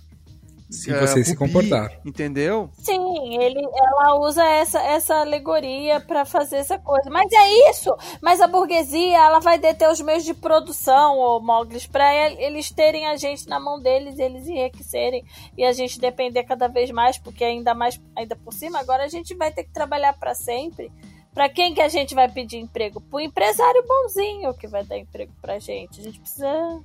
Se 0.71 0.89
é, 0.91 0.99
você 0.99 1.23
se 1.23 1.35
comportar. 1.35 1.91
Entendeu? 2.05 2.69
Sim, 2.73 3.37
ele, 3.37 3.59
ela 3.59 4.15
usa 4.19 4.43
essa, 4.43 4.79
essa 4.81 5.15
alegoria 5.17 5.99
pra 5.99 6.23
fazer 6.23 6.55
essa 6.57 6.79
coisa. 6.79 7.09
Mas 7.09 7.29
é 7.31 7.69
isso! 7.69 7.93
Mas 8.21 8.39
a 8.39 8.47
burguesia, 8.47 9.17
ela 9.17 9.39
vai 9.39 9.57
deter 9.59 9.89
os 9.89 9.99
meios 9.99 10.23
de 10.23 10.33
produção, 10.33 11.19
ô 11.19 11.39
Moglis, 11.41 11.85
pra 11.85 12.13
el- 12.13 12.39
eles 12.39 12.71
terem 12.71 13.05
a 13.05 13.17
gente 13.17 13.47
na 13.49 13.59
mão 13.59 13.79
deles, 13.81 14.17
eles 14.17 14.47
enriquecerem 14.47 15.23
e 15.57 15.65
a 15.65 15.73
gente 15.73 15.99
depender 15.99 16.43
cada 16.45 16.67
vez 16.69 16.89
mais, 16.89 17.17
porque 17.17 17.43
ainda 17.43 17.75
mais, 17.75 17.99
ainda 18.17 18.35
por 18.37 18.53
cima, 18.53 18.79
agora 18.79 19.03
a 19.03 19.07
gente 19.09 19.35
vai 19.35 19.51
ter 19.51 19.65
que 19.65 19.73
trabalhar 19.73 20.13
pra 20.17 20.33
sempre. 20.33 20.89
Pra 21.33 21.47
quem 21.47 21.73
que 21.73 21.79
a 21.81 21.87
gente 21.87 22.13
vai 22.13 22.29
pedir 22.29 22.57
emprego? 22.57 22.99
Pro 22.99 23.19
empresário 23.19 23.85
bonzinho 23.87 24.53
que 24.53 24.67
vai 24.67 24.83
dar 24.83 24.97
emprego 24.97 25.31
pra 25.41 25.59
gente. 25.59 26.01
A 26.01 26.03
gente 26.03 26.19
precisa. 26.19 26.81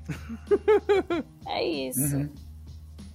é 1.48 1.64
isso. 1.64 2.16
Uhum. 2.16 2.30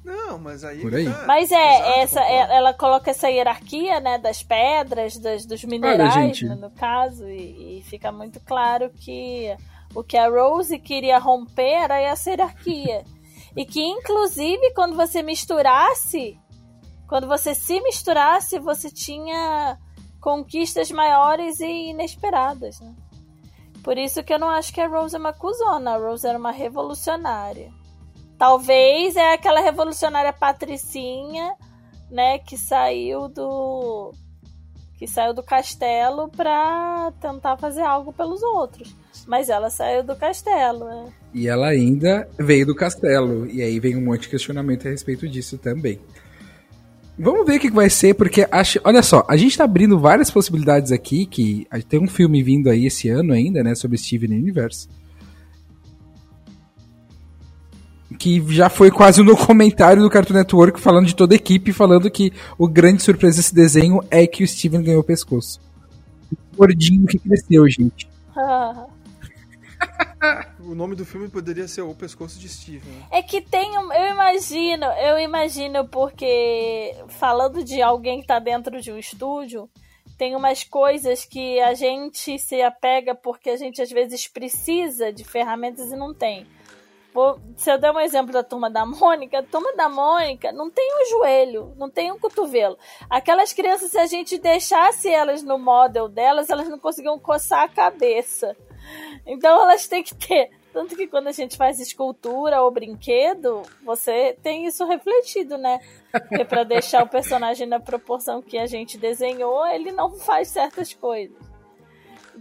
Não, 0.04 0.40
mas 0.40 0.64
aí. 0.64 0.82
Por 0.82 0.96
aí. 0.96 1.06
tá. 1.06 1.26
Mas 1.28 1.52
é, 1.52 1.76
Exato, 1.76 2.00
essa, 2.00 2.22
concordo. 2.22 2.52
é- 2.52 2.58
ela 2.58 2.74
coloca 2.74 3.12
essa 3.12 3.30
hierarquia, 3.30 4.00
né, 4.00 4.18
das 4.18 4.42
pedras, 4.42 5.18
das, 5.18 5.46
dos 5.46 5.64
minerais, 5.64 6.14
gente. 6.14 6.46
né, 6.46 6.56
no 6.56 6.72
caso, 6.72 7.28
e, 7.28 7.80
e 7.80 7.84
fica 7.84 8.12
muito 8.12 8.40
claro 8.40 8.90
que 8.90 9.56
o 9.94 10.04
que 10.04 10.18
a 10.18 10.28
Rose 10.30 10.80
queria 10.80 11.20
romper 11.20 11.84
era 11.84 12.00
essa 12.00 12.30
hierarquia. 12.32 13.04
e 13.56 13.66
que, 13.66 13.82
inclusive, 13.84 14.74
quando 14.74 14.96
você 14.96 15.22
misturasse, 15.22 16.40
quando 17.08 17.28
você 17.28 17.54
se 17.54 17.80
misturasse, 17.82 18.58
você 18.58 18.90
tinha 18.90 19.78
conquistas 20.22 20.90
maiores 20.92 21.60
e 21.60 21.90
inesperadas, 21.90 22.80
né? 22.80 22.94
Por 23.84 23.98
isso 23.98 24.24
que 24.24 24.34
eu 24.34 24.40
não 24.40 24.50
acho 24.50 24.72
que 24.74 24.80
a 24.80 24.88
Rose 24.88 25.16
é 25.16 25.20
uma 25.20 25.34
cuzona, 25.34 25.96
a 25.96 25.98
Rose 25.98 26.26
era 26.28 26.38
uma 26.38 26.52
revolucionária. 26.52 27.72
Talvez 28.42 29.16
é 29.16 29.34
aquela 29.36 29.62
revolucionária 29.62 30.34
patricinha, 30.34 31.54
né, 32.10 32.40
que 32.40 32.58
saiu 32.58 33.30
do 33.30 34.16
que 34.98 35.06
saiu 35.06 35.32
do 35.32 35.44
castelo 35.44 36.28
pra 36.28 37.14
tentar 37.22 37.56
fazer 37.58 37.84
algo 37.84 38.12
pelos 38.12 38.42
outros. 38.42 38.96
Mas 39.28 39.48
ela 39.48 39.70
saiu 39.70 40.02
do 40.02 40.16
castelo, 40.16 40.86
né? 40.86 41.14
E 41.32 41.48
ela 41.48 41.68
ainda 41.68 42.28
veio 42.36 42.66
do 42.66 42.74
castelo. 42.74 43.46
E 43.46 43.62
aí 43.62 43.80
vem 43.80 43.96
um 43.96 44.04
monte 44.04 44.22
de 44.22 44.30
questionamento 44.30 44.88
a 44.88 44.90
respeito 44.90 45.30
disso 45.30 45.60
também. 45.60 46.00
Vamos 47.20 47.46
ver 47.46 47.58
o 47.58 47.60
que 47.60 47.70
vai 47.70 47.92
ser, 47.92 48.16
porque 48.16 48.48
acho, 48.50 48.82
olha 48.84 49.04
só, 49.04 49.24
a 49.30 49.38
gente 49.38 49.56
tá 49.56 49.66
abrindo 49.66 50.00
várias 50.00 50.32
possibilidades 50.32 50.92
aqui, 50.92 51.28
que 51.28 51.68
tem 51.88 52.02
um 52.02 52.08
filme 52.08 52.42
vindo 52.42 52.72
aí 52.72 52.88
esse 52.88 53.08
ano 53.08 53.34
ainda, 53.34 53.62
né, 53.62 53.76
sobre 53.76 54.00
Steven 54.00 54.32
Universe. 54.32 54.90
Que 58.22 58.40
já 58.54 58.70
foi 58.70 58.92
quase 58.92 59.20
um 59.20 59.26
documentário 59.26 60.04
do 60.04 60.10
Cartoon 60.10 60.36
Network 60.36 60.80
falando 60.80 61.08
de 61.08 61.16
toda 61.16 61.34
a 61.34 61.38
equipe, 61.38 61.74
falando 61.74 62.12
que 62.12 62.32
o 62.56 62.68
grande 62.68 63.02
surpresa 63.02 63.38
desse 63.38 63.56
desenho 63.56 64.00
é 64.12 64.28
que 64.28 64.44
o 64.44 64.48
Steven 64.48 64.84
ganhou 64.84 65.02
o 65.02 65.04
pescoço. 65.04 65.60
O 66.32 66.58
gordinho 66.58 67.08
que 67.08 67.18
cresceu, 67.18 67.68
gente. 67.68 68.08
O 70.60 70.76
nome 70.76 70.96
do 70.96 71.04
filme 71.04 71.28
poderia 71.28 71.68
ser 71.68 71.82
O 71.82 71.96
Pescoço 71.96 72.40
de 72.40 72.48
Steven. 72.48 72.94
É 73.10 73.24
que 73.24 73.42
tem 73.42 73.78
um. 73.80 73.92
Eu 73.92 74.14
imagino, 74.14 74.86
eu 74.86 75.20
imagino 75.20 75.88
porque 75.88 76.96
falando 77.08 77.64
de 77.64 77.82
alguém 77.82 78.22
que 78.22 78.28
tá 78.28 78.38
dentro 78.38 78.80
de 78.80 78.92
um 78.92 79.00
estúdio, 79.00 79.68
tem 80.20 80.36
umas 80.36 80.64
coisas 80.64 81.26
que 81.26 81.60
a 81.60 81.74
gente 81.74 82.38
se 82.38 82.62
apega 82.62 83.16
porque 83.16 83.50
a 83.50 83.58
gente 83.58 83.82
às 83.82 83.90
vezes 83.90 84.28
precisa 84.28 85.12
de 85.12 85.24
ferramentas 85.24 85.92
e 85.92 85.96
não 85.96 86.14
tem. 86.14 86.46
Se 87.58 87.72
eu 87.72 87.78
der 87.78 87.92
um 87.92 88.00
exemplo 88.00 88.32
da 88.32 88.44
turma 88.44 88.70
da 88.70 88.86
Mônica, 88.86 89.40
a 89.40 89.44
turma 89.44 89.74
da 89.76 89.90
Mônica 89.90 90.52
não 90.52 90.70
tem 90.70 90.88
um 91.02 91.10
joelho, 91.10 91.74
não 91.78 91.90
tem 91.90 92.12
um 92.12 92.20
cotovelo. 92.20 92.78
Aquelas 93.10 93.54
crianças, 93.54 93.92
se 93.92 93.98
a 93.98 94.06
gente 94.06 94.38
deixasse 94.38 95.10
elas 95.10 95.44
no 95.44 95.58
model 95.58 96.08
delas, 96.08 96.50
elas 96.50 96.70
não 96.70 96.80
conseguiam 96.80 97.20
coçar 97.20 97.64
a 97.64 97.70
cabeça. 97.70 98.56
Então 99.26 99.62
elas 99.62 99.88
têm 99.88 100.04
que 100.04 100.16
ter. 100.16 100.50
Tanto 100.74 100.96
que 100.96 101.06
quando 101.06 101.28
a 101.28 101.34
gente 101.34 101.58
faz 101.58 101.80
escultura 101.80 102.62
ou 102.62 102.72
brinquedo, 102.72 103.62
você 103.84 104.38
tem 104.42 104.66
isso 104.66 104.86
refletido, 104.86 105.58
né? 105.58 105.80
Porque 106.12 106.46
pra 106.46 106.64
deixar 106.64 107.04
o 107.04 107.10
personagem 107.10 107.68
na 107.68 107.80
proporção 107.80 108.42
que 108.42 108.58
a 108.58 108.66
gente 108.66 108.98
desenhou, 108.98 109.68
ele 109.68 109.92
não 109.92 110.18
faz 110.18 110.48
certas 110.48 110.94
coisas. 110.94 111.51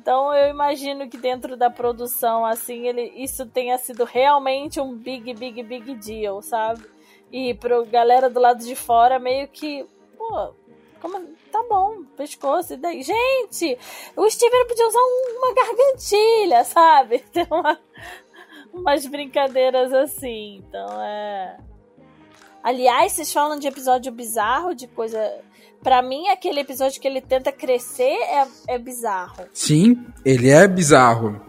Então 0.00 0.34
eu 0.34 0.48
imagino 0.48 1.10
que 1.10 1.18
dentro 1.18 1.58
da 1.58 1.68
produção, 1.68 2.44
assim, 2.46 2.86
ele, 2.86 3.12
isso 3.16 3.44
tenha 3.44 3.76
sido 3.76 4.04
realmente 4.04 4.80
um 4.80 4.96
big, 4.96 5.34
big, 5.34 5.62
big 5.62 5.94
deal, 5.96 6.40
sabe? 6.40 6.82
E 7.30 7.52
pro 7.52 7.84
galera 7.84 8.30
do 8.30 8.40
lado 8.40 8.64
de 8.64 8.74
fora, 8.74 9.18
meio 9.18 9.46
que, 9.48 9.86
pô, 10.16 10.54
como, 11.02 11.20
tá 11.52 11.62
bom, 11.68 12.02
pescoço, 12.16 12.72
e 12.72 12.76
daí? 12.78 13.02
Gente, 13.02 13.78
o 14.16 14.28
Steven 14.30 14.66
podia 14.66 14.88
usar 14.88 14.98
um- 15.00 15.38
uma 15.38 15.54
gargantilha, 15.54 16.64
sabe? 16.64 17.18
Tem 17.30 17.46
uma, 17.50 17.78
umas 18.72 19.04
brincadeiras 19.06 19.92
assim, 19.92 20.56
então 20.66 21.02
é... 21.02 21.58
Aliás, 22.62 23.12
vocês 23.12 23.30
falam 23.32 23.58
de 23.58 23.68
episódio 23.68 24.10
bizarro, 24.10 24.74
de 24.74 24.86
coisa... 24.86 25.20
Pra 25.82 26.02
mim, 26.02 26.28
aquele 26.28 26.60
episódio 26.60 27.00
que 27.00 27.08
ele 27.08 27.20
tenta 27.20 27.50
crescer 27.50 28.02
é, 28.04 28.46
é 28.68 28.78
bizarro. 28.78 29.44
Sim, 29.52 30.04
ele 30.24 30.50
é 30.50 30.68
bizarro. 30.68 31.40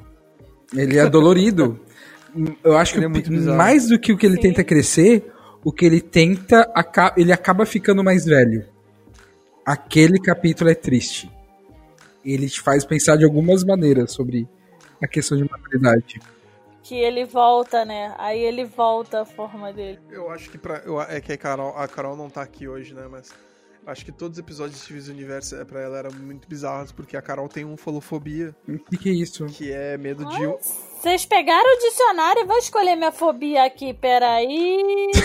Ele 0.74 0.98
é 0.98 1.10
dolorido. 1.10 1.80
Eu 2.64 2.78
acho 2.78 2.94
que 2.94 3.00
Ele 3.00 3.08
é 3.08 3.10
pi- 3.22 3.30
bizarro. 3.30 3.58
mais 3.58 3.90
do 3.90 4.00
que 4.00 4.14
o 4.14 4.18
que 4.18 4.26
ele 4.26 4.36
Sim. 4.36 4.42
tenta 4.44 4.64
crescer, 4.64 5.30
o 5.66 5.72
que 5.72 5.86
ele 5.86 6.00
tenta, 6.00 6.66
ele 7.18 7.34
acaba 7.34 7.66
ficando 7.66 8.02
mais 8.04 8.24
velho. 8.26 8.66
Aquele 9.66 10.18
capítulo 10.20 10.70
é 10.70 10.76
triste. 10.76 11.30
Ele 12.24 12.50
te 12.50 12.62
faz 12.62 12.86
pensar 12.86 13.18
de 13.18 13.26
algumas 13.26 13.64
maneiras 13.66 14.12
sobre 14.14 14.48
a 15.04 15.08
questão 15.08 15.38
de 15.38 15.44
maturidade. 15.50 16.20
Que 16.84 16.96
ele 16.96 17.26
volta, 17.26 17.84
né? 17.84 18.16
Aí 18.18 18.40
ele 18.40 18.64
volta 18.64 19.22
a 19.22 19.26
forma 19.26 19.72
dele. 19.74 20.00
Eu 20.10 20.32
acho 20.32 20.50
que 20.50 20.58
pra. 20.58 20.78
Eu, 20.86 21.02
é 21.02 21.20
que 21.20 21.34
a 21.34 21.38
Carol, 21.38 21.76
a 21.78 21.88
Carol 21.88 22.16
não 22.16 22.30
tá 22.30 22.42
aqui 22.42 22.68
hoje, 22.68 22.94
né? 22.94 23.08
Mas. 23.12 23.30
Acho 23.86 24.06
que 24.06 24.12
todos 24.12 24.38
os 24.38 24.44
episódios 24.44 24.78
de 24.78 24.84
Steven's 24.86 25.08
Universe 25.08 25.56
é, 25.56 25.66
pra 25.66 25.82
ela 25.82 25.98
eram 25.98 26.12
muito 26.14 26.48
bizarros, 26.48 26.92
porque 26.92 27.18
a 27.18 27.22
Carol 27.22 27.50
tem 27.50 27.66
um 27.66 27.76
folofobia, 27.76 28.56
O 28.68 28.78
que, 28.78 28.98
que 28.98 29.10
é 29.10 29.14
isso? 29.14 29.46
que 29.48 29.72
é 29.72 29.98
medo 29.98 30.24
de. 30.26 30.46
um- 30.48 30.58
Vocês 31.02 31.26
pegaram 31.26 31.76
o 31.76 31.80
dicionário 31.80 32.44
e 32.44 32.46
vou 32.46 32.58
escolher 32.58 32.96
minha 32.96 33.12
fobia 33.12 33.66
aqui, 33.66 33.94
peraí. 33.94 35.10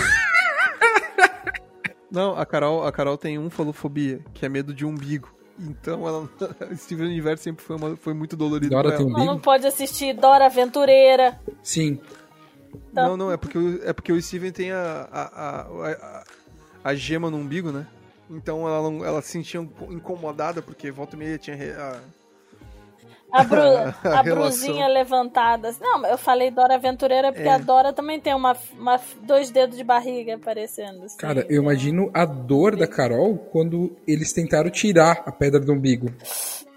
Não, 2.10 2.36
a 2.36 2.46
Carol, 2.46 2.84
a 2.86 2.92
Carol 2.92 3.18
tem 3.18 3.38
um 3.38 3.50
folofobia, 3.50 4.20
que 4.32 4.46
é 4.46 4.48
medo 4.48 4.72
de 4.72 4.86
umbigo. 4.86 5.34
Então 5.58 6.06
ela. 6.06 6.28
Steven 6.76 7.06
Universe 7.08 7.42
sempre 7.42 7.64
foi, 7.64 7.76
uma- 7.76 7.96
foi 7.96 8.14
muito 8.14 8.36
dolorido 8.36 8.70
Dora 8.70 8.88
pra 8.88 8.96
tem 8.98 9.06
ela. 9.06 9.14
um 9.14 9.18
Ela 9.22 9.32
não 9.34 9.40
pode 9.40 9.66
assistir 9.66 10.14
Dora 10.14 10.46
Aventureira. 10.46 11.38
Sim. 11.62 12.00
Não, 12.92 13.16
não, 13.16 13.32
é 13.32 13.36
porque, 13.36 13.58
o- 13.58 13.88
é 13.88 13.92
porque 13.92 14.12
o 14.12 14.20
Steven 14.22 14.52
tem 14.52 14.70
a, 14.72 15.08
a, 15.10 15.22
a, 15.22 15.60
a, 15.62 16.24
a 16.84 16.94
gema 16.94 17.30
no 17.30 17.38
umbigo, 17.38 17.72
né? 17.72 17.86
Então 18.30 18.66
ela, 18.68 18.90
não, 18.90 19.04
ela 19.04 19.22
se 19.22 19.30
sentia 19.32 19.60
um 19.60 19.68
incomodada, 19.90 20.60
porque 20.60 20.90
volta 20.90 21.14
e 21.16 21.18
meia 21.18 21.38
tinha. 21.38 21.56
a- 21.78 22.00
A, 23.32 23.42
bru, 23.44 23.58
A 24.04 24.18
a 24.18 24.22
relação. 24.22 24.34
brusinha 24.34 24.86
levantada. 24.88 25.74
Não, 25.80 26.06
eu 26.06 26.16
falei 26.16 26.50
Dora 26.50 26.74
Aventureira 26.76 27.32
porque 27.32 27.48
É. 27.48 27.52
a 27.52 27.58
Dora 27.58 27.92
também 27.92 28.20
tem 28.20 28.34
uma, 28.34 28.56
uma- 28.78 29.00
dois 29.22 29.50
dedos 29.50 29.76
de 29.76 29.84
barriga 29.84 30.36
aparecendo. 30.36 31.04
assim. 31.04 31.16
Cara, 31.18 31.44
eu 31.48 31.60
imagino 31.62 32.10
a 32.14 32.24
dor 32.24 32.76
da 32.76 32.86
Carol 32.86 33.36
quando 33.36 33.96
eles 34.06 34.32
tentaram 34.32 34.70
tirar 34.70 35.22
a 35.26 35.32
pedra 35.32 35.60
do 35.60 35.72
umbigo. 35.72 36.08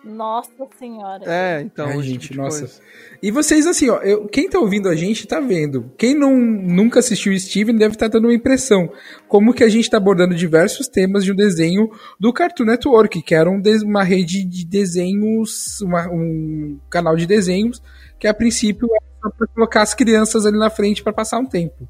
Nossa 0.03 0.51
senhora. 0.77 1.23
É, 1.27 1.61
então. 1.61 1.87
Ai, 1.87 2.01
gente, 2.01 2.19
tipo 2.19 2.33
de 2.33 2.39
nossa. 2.39 2.59
coisa. 2.59 2.81
E 3.21 3.31
vocês, 3.31 3.67
assim, 3.67 3.89
ó, 3.89 3.97
eu- 3.97 4.27
quem 4.27 4.49
tá 4.49 4.57
ouvindo 4.57 4.87
a 4.87 4.95
gente 4.95 5.27
tá 5.27 5.39
vendo. 5.41 5.91
Quem 5.97 6.15
não, 6.15 6.35
nunca 6.37 6.99
assistiu 6.99 7.37
Steven 7.37 7.75
deve 7.75 7.95
estar 7.95 8.07
dando 8.07 8.25
uma 8.25 8.33
impressão. 8.33 8.89
Como 9.27 9.53
que 9.53 9.63
a 9.63 9.67
gente 9.69 9.89
tá 9.89 9.97
abordando 9.97 10.33
diversos 10.33 10.87
temas 10.87 11.25
de 11.25 11.31
um 11.33 11.35
desenho 11.35 11.89
do 12.19 12.31
Cartoon 12.31 12.63
Network, 12.65 13.21
que 13.21 13.35
era 13.35 13.49
um 13.49 13.59
des- 13.59 13.83
uma 13.83 14.03
rede 14.03 14.45
de 14.45 14.65
desenhos, 14.65 15.81
uma- 15.81 16.07
um 16.09 16.79
canal 16.89 17.15
de 17.17 17.25
desenhos, 17.25 17.81
que 18.17 18.25
a 18.27 18.33
princípio 18.33 18.87
era 18.89 19.05
só 19.21 19.29
pra 19.37 19.47
colocar 19.47 19.81
as 19.81 19.93
crianças 19.93 20.45
ali 20.45 20.57
na 20.57 20.69
frente 20.69 21.03
pra 21.03 21.11
passar 21.11 21.39
um 21.39 21.45
tempo. 21.45 21.87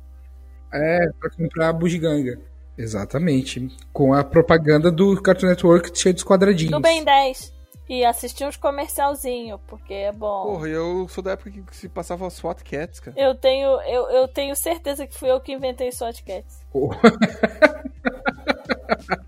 É, 0.74 1.00
pra 1.20 1.30
comprar 1.30 1.72
bugiganga. 1.74 2.40
Exatamente. 2.78 3.68
Com 3.94 4.14
a 4.14 4.24
propaganda 4.24 4.90
do 4.92 5.22
Cartoon 5.22 5.48
Network 5.48 5.92
cheio 5.98 6.14
dos 6.16 6.24
quadradinhos. 6.24 6.72
Do 6.72 6.80
Ben 6.80 7.04
10. 7.04 7.54
E 7.90 8.06
assistir 8.06 8.46
uns 8.46 8.56
comercialzinhos, 8.56 9.60
porque 9.66 9.96
é 9.96 10.12
bom. 10.12 10.44
Porra, 10.44 10.68
eu 10.68 11.08
sou 11.10 11.24
da 11.24 11.32
época 11.32 11.50
que 11.50 11.76
se 11.76 11.90
passava 11.90 12.28
as 12.28 12.34
SWAT 12.34 12.64
Cats, 12.64 13.00
cara. 13.00 13.20
Eu 13.20 13.34
tenho, 13.34 13.82
eu, 13.82 14.10
eu 14.12 14.28
tenho 14.28 14.56
certeza 14.56 15.08
que 15.08 15.18
fui 15.18 15.32
eu 15.32 15.42
que 15.42 15.52
inventei 15.52 15.92
SWAT 15.92 16.24
Cats. 16.24 16.64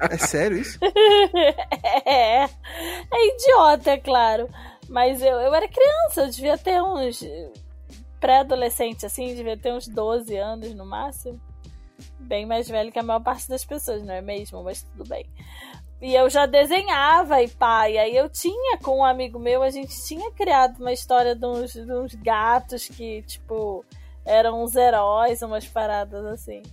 É 0.09 0.17
sério 0.17 0.57
isso? 0.57 0.77
é, 2.05 2.43
é 2.43 3.27
idiota, 3.35 3.91
é 3.91 3.97
claro. 3.97 4.49
Mas 4.89 5.21
eu, 5.21 5.39
eu 5.39 5.53
era 5.53 5.67
criança, 5.67 6.21
eu 6.21 6.29
devia 6.29 6.57
ter 6.57 6.81
uns 6.81 7.23
pré-adolescente, 8.19 9.05
assim, 9.05 9.33
devia 9.33 9.57
ter 9.57 9.73
uns 9.73 9.87
12 9.87 10.35
anos 10.35 10.73
no 10.75 10.85
máximo. 10.85 11.39
bem 12.19 12.45
mais 12.45 12.67
velho 12.67 12.91
que 12.91 12.99
a 12.99 13.03
maior 13.03 13.21
parte 13.21 13.47
das 13.47 13.63
pessoas, 13.65 14.03
não 14.03 14.13
é 14.13 14.21
mesmo? 14.21 14.63
Mas 14.63 14.83
tudo 14.83 15.07
bem. 15.07 15.25
E 16.01 16.15
eu 16.15 16.29
já 16.29 16.47
desenhava 16.47 17.41
e 17.43 17.47
pá, 17.47 17.87
e 17.87 17.97
aí 17.97 18.15
eu 18.17 18.27
tinha 18.27 18.77
com 18.79 18.99
um 18.99 19.05
amigo 19.05 19.37
meu, 19.37 19.61
a 19.61 19.69
gente 19.69 19.93
tinha 20.03 20.31
criado 20.31 20.79
uma 20.79 20.91
história 20.91 21.35
de 21.35 21.45
uns, 21.45 21.73
de 21.73 21.93
uns 21.93 22.15
gatos 22.15 22.87
que, 22.87 23.21
tipo, 23.23 23.85
eram 24.25 24.63
uns 24.63 24.75
heróis, 24.75 25.41
umas 25.43 25.65
paradas 25.67 26.25
assim. 26.25 26.63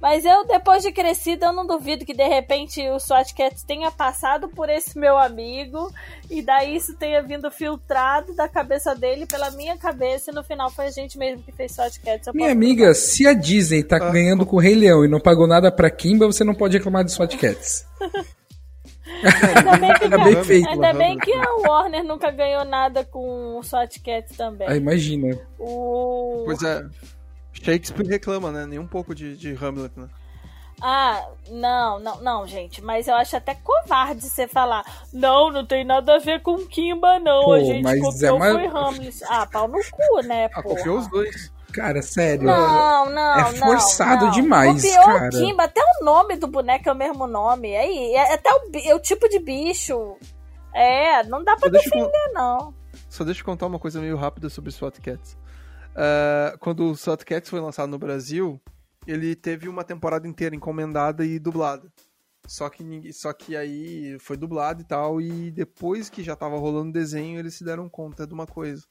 Mas 0.00 0.24
eu, 0.24 0.44
depois 0.46 0.84
de 0.84 0.92
crescida, 0.92 1.46
eu 1.46 1.52
não 1.52 1.66
duvido 1.66 2.04
que 2.04 2.14
de 2.14 2.26
repente 2.28 2.80
o 2.88 3.00
SWAT 3.00 3.34
Cats 3.34 3.64
tenha 3.64 3.90
passado 3.90 4.48
por 4.48 4.68
esse 4.70 4.96
meu 4.96 5.18
amigo 5.18 5.92
e 6.30 6.40
daí 6.40 6.76
isso 6.76 6.94
tenha 6.96 7.20
vindo 7.20 7.50
filtrado 7.50 8.32
da 8.36 8.48
cabeça 8.48 8.94
dele 8.94 9.26
pela 9.26 9.50
minha 9.50 9.76
cabeça 9.76 10.30
e 10.30 10.34
no 10.34 10.44
final 10.44 10.70
foi 10.70 10.86
a 10.86 10.90
gente 10.92 11.18
mesmo 11.18 11.42
que 11.42 11.50
fez 11.50 11.72
SWAT 11.72 11.98
Cats. 12.00 12.28
Eu 12.28 12.32
Minha 12.32 12.52
amiga, 12.52 12.94
se 12.94 13.26
a 13.26 13.32
Disney 13.32 13.82
tá 13.82 13.96
Ah. 13.96 14.10
ganhando 14.10 14.46
com 14.46 14.54
o 14.54 14.60
Rei 14.60 14.76
Leão 14.76 15.04
e 15.04 15.08
não 15.08 15.18
pagou 15.18 15.48
nada 15.48 15.70
pra 15.72 15.90
Kimba, 15.90 16.26
você 16.26 16.44
não 16.44 16.54
pode 16.54 16.76
reclamar 16.78 17.04
de 17.04 17.10
SWAT 17.10 17.36
Cats. 17.36 17.84
Ainda 19.56 19.76
bem 19.78 19.94
que, 19.94 20.04
Ainda 20.04 20.18
bem 20.18 20.44
feito. 20.44 20.68
ainda 20.68 20.92
bem 20.92 21.18
que 21.18 21.32
a 21.34 21.54
Warner 21.68 22.04
nunca 22.04 22.30
ganhou 22.30 22.64
nada 22.64 23.04
com 23.04 23.58
o 23.58 23.62
SWAT 23.62 23.98
também. 24.36 24.68
Ah, 24.68 24.76
imagina. 24.76 25.36
O... 25.58 26.42
Pois 26.44 26.62
é. 26.62 26.84
Shakespeare 27.52 28.06
reclama, 28.08 28.52
né? 28.52 28.66
Nem 28.66 28.78
um 28.78 28.86
pouco 28.86 29.14
de, 29.14 29.36
de 29.36 29.52
Hamlet, 29.54 29.92
né? 29.98 30.08
Ah, 30.80 31.26
não, 31.50 31.98
não, 31.98 32.20
não, 32.22 32.46
gente. 32.46 32.80
Mas 32.80 33.08
eu 33.08 33.14
acho 33.16 33.36
até 33.36 33.52
covarde 33.56 34.22
você 34.22 34.46
falar. 34.46 34.84
Não, 35.12 35.50
não 35.50 35.66
tem 35.66 35.84
nada 35.84 36.14
a 36.14 36.18
ver 36.20 36.40
com 36.40 36.56
Kimba, 36.66 37.18
não. 37.18 37.42
Pô, 37.42 37.52
a 37.54 37.60
gente 37.60 37.82
mas 37.82 38.00
copiou 38.00 38.28
é 38.28 38.32
uma- 38.32 38.52
foi 38.52 38.66
Hamlet. 38.66 39.24
Ah, 39.28 39.44
pau 39.46 39.66
no 39.66 39.78
cu, 39.90 40.20
né, 40.24 40.48
Ah, 40.54 40.62
pô. 40.62 40.68
confiou 40.70 40.98
os 40.98 41.08
dois. 41.08 41.52
Cara, 41.78 42.02
sério. 42.02 42.44
Não, 42.44 43.10
não, 43.10 43.34
É 43.38 43.42
não, 43.42 43.52
forçado 43.56 44.26
não. 44.26 44.32
demais, 44.32 44.82
Copiou 44.82 45.04
cara. 45.06 45.26
o 45.26 45.30
Kimba, 45.30 45.64
até 45.64 45.80
o 45.80 46.04
nome 46.04 46.36
do 46.36 46.46
boneco 46.46 46.88
é 46.88 46.92
o 46.92 46.96
mesmo 46.96 47.26
nome. 47.26 47.76
Aí, 47.76 48.14
é 48.14 48.34
até 48.34 48.50
o, 48.50 48.70
é 48.84 48.94
o 48.94 49.00
tipo 49.00 49.28
de 49.28 49.38
bicho. 49.38 50.16
É, 50.74 51.22
não 51.24 51.42
dá 51.42 51.56
pra 51.56 51.66
Só 51.66 51.70
deixa, 51.70 51.88
eu, 51.88 51.92
defender, 52.06 52.32
não. 52.34 52.74
só 53.08 53.24
deixa 53.24 53.40
eu 53.40 53.44
contar 53.44 53.66
uma 53.66 53.78
coisa 53.78 54.00
meio 54.00 54.16
rápida 54.16 54.48
sobre 54.48 54.70
SWAT 54.70 55.00
Cats. 55.00 55.36
Ah, 55.96 56.56
quando 56.60 56.90
o 56.90 56.96
SWAT 56.96 57.24
Cats 57.24 57.48
foi 57.50 57.60
lançado 57.60 57.90
no 57.90 57.98
Brasil, 57.98 58.60
ele 59.06 59.34
teve 59.34 59.68
uma 59.68 59.82
temporada 59.84 60.28
inteira 60.28 60.54
encomendada 60.54 61.24
e 61.24 61.38
dublada. 61.38 61.90
Só 62.46 62.68
que, 62.70 62.82
ninguém, 62.82 63.12
só 63.12 63.32
que 63.32 63.56
aí 63.56 64.16
foi 64.20 64.36
dublado 64.36 64.80
e 64.80 64.84
tal, 64.84 65.20
e 65.20 65.50
depois 65.50 66.08
que 66.08 66.22
já 66.22 66.34
tava 66.34 66.56
rolando 66.56 66.88
o 66.90 66.92
desenho, 66.92 67.38
eles 67.38 67.54
se 67.54 67.64
deram 67.64 67.88
conta 67.88 68.26
de 68.26 68.32
uma 68.32 68.46
coisa. 68.46 68.84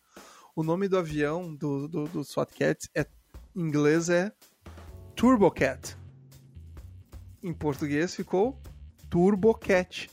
O 0.58 0.64
nome 0.64 0.88
do 0.88 0.98
avião 0.98 1.54
do, 1.54 1.88
do, 1.88 2.06
do 2.06 2.24
SWAT 2.24 2.50
Cats 2.58 2.90
é, 2.96 3.06
em 3.56 3.62
inglês 3.62 4.10
é 4.10 4.32
Turbo 5.16 5.52
Cat. 5.52 5.96
Em 7.44 7.54
português 7.54 8.16
ficou 8.16 8.60
Turbo 9.08 9.54
Cat. 9.54 10.10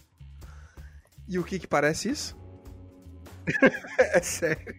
E 1.27 1.39
o 1.39 1.45
que 1.45 1.59
que 1.59 1.67
parece 1.67 2.11
isso? 2.11 2.37
é 3.99 4.21
sério. 4.21 4.75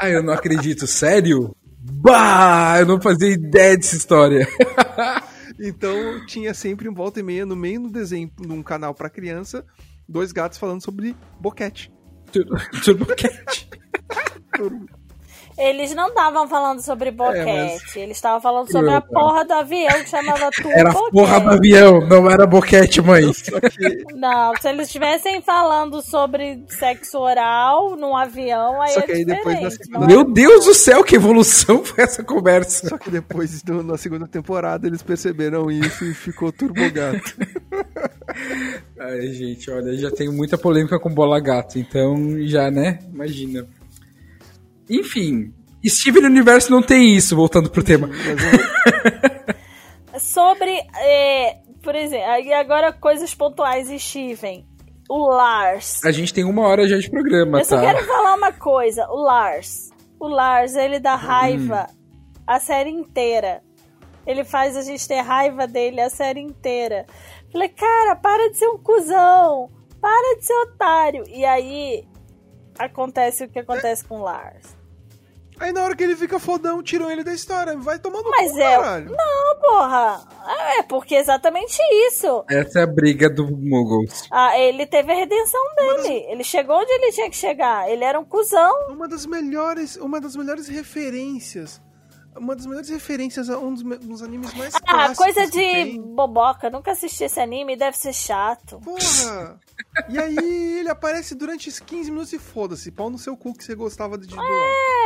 Ah, 0.00 0.08
eu 0.08 0.20
não 0.20 0.32
acredito. 0.32 0.84
Sério? 0.88 1.54
Bah, 1.78 2.80
eu 2.80 2.86
não 2.86 3.00
fazia 3.00 3.28
ideia 3.28 3.76
dessa 3.76 3.94
história. 3.94 4.48
Então 5.60 6.26
tinha 6.26 6.52
sempre 6.52 6.88
um 6.88 6.92
volta 6.92 7.20
e 7.20 7.22
meia 7.22 7.46
no 7.46 7.54
meio 7.54 7.82
do 7.82 7.88
desenho, 7.88 8.28
num 8.40 8.64
canal 8.64 8.92
pra 8.92 9.08
criança, 9.08 9.64
dois 10.08 10.32
gatos 10.32 10.58
falando 10.58 10.82
sobre 10.82 11.14
boquete. 11.38 11.92
Turbo 12.82 13.06
Cat. 13.14 13.83
Eles 15.56 15.94
não 15.94 16.08
estavam 16.08 16.48
falando 16.48 16.80
sobre 16.80 17.12
boquete. 17.12 17.44
mas- 17.44 17.94
Eles 17.94 18.16
estavam 18.16 18.40
falando 18.40 18.72
sobre 18.72 18.90
a 18.90 18.94
Não, 18.94 19.02
porra 19.02 19.44
do 19.44 19.52
avião 19.52 20.02
que 20.02 20.08
chamava 20.10 20.50
Turbo 20.50 20.70
Era 20.72 20.90
a 20.90 21.10
porra 21.12 21.40
do 21.40 21.50
avião, 21.50 22.00
não 22.08 22.28
era 22.28 22.44
boquete, 22.44 23.00
mãe. 23.00 23.22
Que, 23.32 24.14
Não, 24.16 24.52
se 24.60 24.68
eles 24.68 24.88
estivessem 24.88 25.40
falando 25.42 26.02
sobre 26.02 26.64
sexo 26.68 27.18
oral 27.20 27.94
num 27.96 28.16
avião, 28.16 28.82
aí 28.82 28.94
Só 28.94 28.98
é 29.00 29.02
que 29.04 29.12
aí 29.12 29.24
depois 29.24 29.60
na 29.60 29.70
segunda- 29.70 30.04
é? 30.04 30.08
Meu 30.08 30.24
Deus 30.24 30.64
do 30.64 30.74
céu, 30.74 31.04
que 31.04 31.14
evolução 31.14 31.84
foi 31.84 32.02
essa 32.02 32.24
conversa. 32.24 32.88
só 32.88 32.98
que 32.98 33.08
depois, 33.10 33.62
do- 33.62 33.84
na 33.84 33.96
segunda 33.96 34.26
temporada, 34.26 34.88
eles 34.88 35.02
perceberam 35.02 35.70
isso 35.70 36.04
e 36.04 36.12
ficou 36.14 36.50
turbogato. 36.50 37.32
Ai, 38.98 39.28
gente, 39.28 39.70
olha, 39.70 39.96
já 39.96 40.10
tenho 40.10 40.32
muita 40.32 40.58
polêmica 40.58 40.98
com 40.98 41.10
bola 41.14 41.38
gato, 41.38 41.78
então 41.78 42.16
já, 42.44 42.72
né? 42.72 42.98
Imagina. 43.12 43.64
Enfim, 44.88 45.52
Steven 45.86 46.24
Universo 46.24 46.70
não 46.70 46.82
tem 46.82 47.14
isso, 47.16 47.34
voltando 47.36 47.70
pro 47.70 47.82
tema. 47.82 48.08
Eu- 48.08 49.54
Sobre, 50.20 50.70
é, 50.96 51.56
por 51.82 51.94
exemplo, 51.94 52.26
e 52.44 52.52
agora 52.52 52.92
coisas 52.92 53.34
pontuais, 53.34 53.88
Steven. 54.00 54.64
O 55.08 55.28
Lars. 55.28 56.02
A 56.04 56.10
gente 56.10 56.32
tem 56.32 56.44
uma 56.44 56.62
hora 56.66 56.88
já 56.88 56.96
de 56.96 57.10
programa, 57.10 57.58
Eu 57.60 57.64
só 57.64 57.76
tá? 57.76 57.82
quero 57.82 58.06
falar 58.06 58.36
uma 58.36 58.52
coisa. 58.52 59.06
O 59.10 59.16
Lars. 59.22 59.90
O 60.18 60.26
Lars, 60.28 60.74
ele 60.76 60.98
dá 60.98 61.14
raiva 61.14 61.88
Hum. 61.90 61.94
a 62.46 62.58
série 62.58 62.88
inteira. 62.90 63.60
Ele 64.26 64.44
faz 64.44 64.76
a 64.76 64.82
gente 64.82 65.06
ter 65.06 65.20
raiva 65.20 65.66
dele 65.66 66.00
a 66.00 66.08
série 66.08 66.40
inteira. 66.40 67.04
Falei, 67.52 67.68
cara, 67.68 68.16
para 68.16 68.50
de 68.50 68.56
ser 68.56 68.68
um 68.68 68.78
cuzão. 68.78 69.68
Para 70.00 70.36
de 70.38 70.46
ser 70.46 70.54
otário. 70.54 71.24
E 71.28 71.44
aí 71.44 72.04
acontece 72.78 73.44
o 73.44 73.48
que 73.48 73.58
acontece 73.58 74.04
com 74.04 74.18
o 74.18 74.22
Lars. 74.22 74.76
Aí 75.58 75.72
na 75.72 75.84
hora 75.84 75.94
que 75.94 76.02
ele 76.02 76.16
fica 76.16 76.38
fodão, 76.40 76.82
tiram 76.82 77.08
ele 77.10 77.22
da 77.22 77.32
história. 77.32 77.76
Vai 77.76 77.98
tomando 77.98 78.28
Mas 78.28 78.50
cu, 78.50 78.58
é- 78.58 78.76
caralho. 78.76 79.10
Não, 79.10 79.60
porra. 79.60 80.20
É 80.78 80.82
porque 80.82 81.14
é 81.14 81.20
exatamente 81.20 81.78
isso. 82.08 82.44
Essa 82.50 82.80
é 82.80 82.82
a 82.82 82.86
briga 82.86 83.30
do 83.30 83.46
Muggles. 83.46 84.26
Ah, 84.32 84.58
ele 84.58 84.84
teve 84.84 85.12
a 85.12 85.14
redenção 85.14 85.60
dele. 85.76 86.26
Ele 86.28 86.42
chegou 86.42 86.76
onde 86.76 86.90
ele 86.90 87.12
tinha 87.12 87.30
que 87.30 87.36
chegar. 87.36 87.88
Ele 87.88 88.04
era 88.04 88.18
um 88.18 88.24
cuzão. 88.24 88.88
Uma 88.90 89.06
das 89.06 89.26
melhores, 89.26 89.94
uma 89.96 90.20
das 90.20 90.34
melhores 90.34 90.66
referências. 90.66 91.80
Uma 92.36 92.56
das 92.56 92.66
melhores 92.66 92.88
referências 92.88 93.48
a 93.48 93.58
um 93.58 93.72
dos, 93.74 93.82
me- 93.82 93.96
dos 93.96 94.22
animes 94.22 94.52
mais 94.54 94.74
Ah, 94.74 94.80
clássicos 94.80 95.18
coisa 95.18 95.40
que 95.42 95.50
de 95.52 95.58
tem. 95.92 96.00
boboca. 96.02 96.68
Nunca 96.68 96.92
assisti 96.92 97.24
esse 97.24 97.38
anime, 97.40 97.76
deve 97.76 97.96
ser 97.96 98.12
chato. 98.12 98.80
Porra! 98.80 99.58
E 100.08 100.18
aí 100.18 100.78
ele 100.80 100.88
aparece 100.88 101.34
durante 101.34 101.68
os 101.68 101.78
15 101.78 102.10
minutos 102.10 102.32
e 102.32 102.38
foda-se. 102.38 102.90
Pau 102.90 103.08
no 103.08 103.18
seu 103.18 103.36
cu 103.36 103.54
que 103.54 103.62
você 103.64 103.74
gostava 103.74 104.18
de 104.18 104.26
dublagem. 104.26 104.52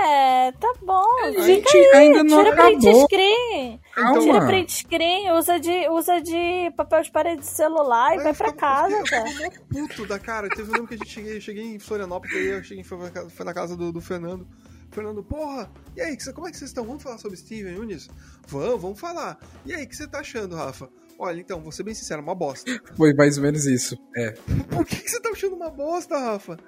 É, 0.06 0.52
tá 0.52 0.72
bom. 0.82 1.05
Fica 1.26 1.42
gente 1.42 1.76
aí, 1.76 1.94
ainda 1.94 2.24
não 2.24 2.38
tira 2.44 2.56
print 2.56 2.86
acabou. 2.88 3.05
screen. 3.05 3.80
Calma. 3.94 4.20
Tira 4.20 4.46
print 4.46 4.72
screen, 4.72 5.32
usa 5.32 5.60
de, 5.60 5.88
usa 5.90 6.20
de 6.20 6.70
papel 6.76 7.02
de 7.02 7.10
parede 7.10 7.40
de 7.42 7.46
celular 7.46 8.10
e 8.10 8.18
Aí 8.18 8.22
vai 8.22 8.32
eu 8.32 8.34
pra 8.34 8.48
ficava- 8.48 8.88
casa, 8.88 8.96
eu 8.96 9.05
cara. 9.05 9.24
mó 9.24 9.48
puto 9.86 10.06
da 10.06 10.18
cara. 10.18 10.48
Teve 10.48 10.70
um 10.70 10.76
ano 10.76 10.86
que 10.86 10.94
a 10.94 10.96
gente 10.96 11.10
cheguei, 11.10 11.36
eu 11.36 11.40
cheguei 11.40 11.64
em 11.74 11.78
Florianópolis, 11.78 12.34
aí 12.34 12.46
eu 12.46 12.62
cheguei, 12.64 12.82
foi, 12.84 12.98
na 12.98 13.10
casa- 13.10 13.30
foi 13.30 13.44
na 13.44 13.52
casa 13.55 13.76
do, 13.76 13.92
do 13.92 14.00
Fernando. 14.00 14.46
Fernando, 14.99 15.23
porra, 15.23 15.70
e 15.97 16.01
aí, 16.01 16.16
como 16.35 16.49
é 16.49 16.51
que 16.51 16.57
vocês 16.57 16.70
estão? 16.70 16.85
Vamos 16.85 17.03
falar 17.05 17.19
sobre 17.19 17.37
Steven 17.37 17.73
Nunes? 17.77 18.09
Vamos, 18.49 18.83
vamos 18.83 18.99
falar. 18.99 19.39
E 19.65 19.73
aí, 19.73 19.85
o 19.85 19.89
que 19.89 19.95
você 19.95 20.09
tá 20.09 20.19
achando, 20.19 20.57
Rafa? 20.57 20.91
Olha, 21.16 21.41
então, 21.41 21.61
vou 21.61 21.70
ser 21.70 21.85
bem 21.85 21.95
sincero, 21.95 22.20
uma 22.20 22.35
bosta. 22.35 22.69
Foi 22.97 23.15
mais 23.15 23.37
ou 23.37 23.45
menos 23.45 23.65
isso. 23.65 23.97
É. 24.16 24.33
Por 24.69 24.85
que, 24.85 24.97
que 24.97 25.09
você 25.09 25.20
tá 25.20 25.31
achando 25.31 25.55
uma 25.55 25.70
bosta, 25.70 26.19
Rafa? 26.19 26.59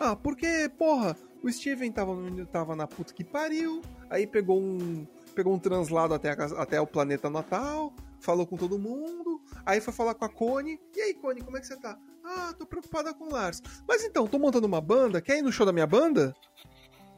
Ah, 0.00 0.16
porque, 0.16 0.70
porra, 0.78 1.14
o 1.42 1.52
Steven 1.52 1.92
tava, 1.92 2.14
no- 2.14 2.46
tava 2.46 2.74
na 2.74 2.86
puta 2.86 3.12
que 3.12 3.22
pariu, 3.22 3.82
aí 4.08 4.26
pegou 4.26 4.58
um. 4.60 5.06
Pegou 5.34 5.52
um 5.52 5.58
translado 5.58 6.14
até, 6.14 6.30
a 6.30 6.36
casa- 6.36 6.56
até 6.58 6.80
o 6.80 6.86
planeta 6.86 7.28
natal, 7.28 7.92
falou 8.20 8.46
com 8.46 8.56
todo 8.56 8.78
mundo, 8.78 9.42
aí 9.66 9.80
foi 9.80 9.92
falar 9.92 10.14
com 10.14 10.24
a 10.24 10.28
Cone. 10.28 10.80
E 10.96 11.00
aí, 11.00 11.12
Cone, 11.14 11.42
como 11.42 11.56
é 11.56 11.60
que 11.60 11.66
você 11.66 11.76
tá? 11.76 11.98
Ah, 12.24 12.54
tô 12.58 12.64
preocupada 12.64 13.12
com 13.12 13.24
o 13.24 13.32
Lars. 13.32 13.60
Mas 13.86 14.02
então, 14.04 14.26
tô 14.28 14.38
montando 14.38 14.66
uma 14.66 14.80
banda, 14.80 15.20
quer 15.20 15.38
ir 15.38 15.42
no 15.42 15.50
show 15.52 15.66
da 15.66 15.72
minha 15.72 15.86
banda? 15.88 16.34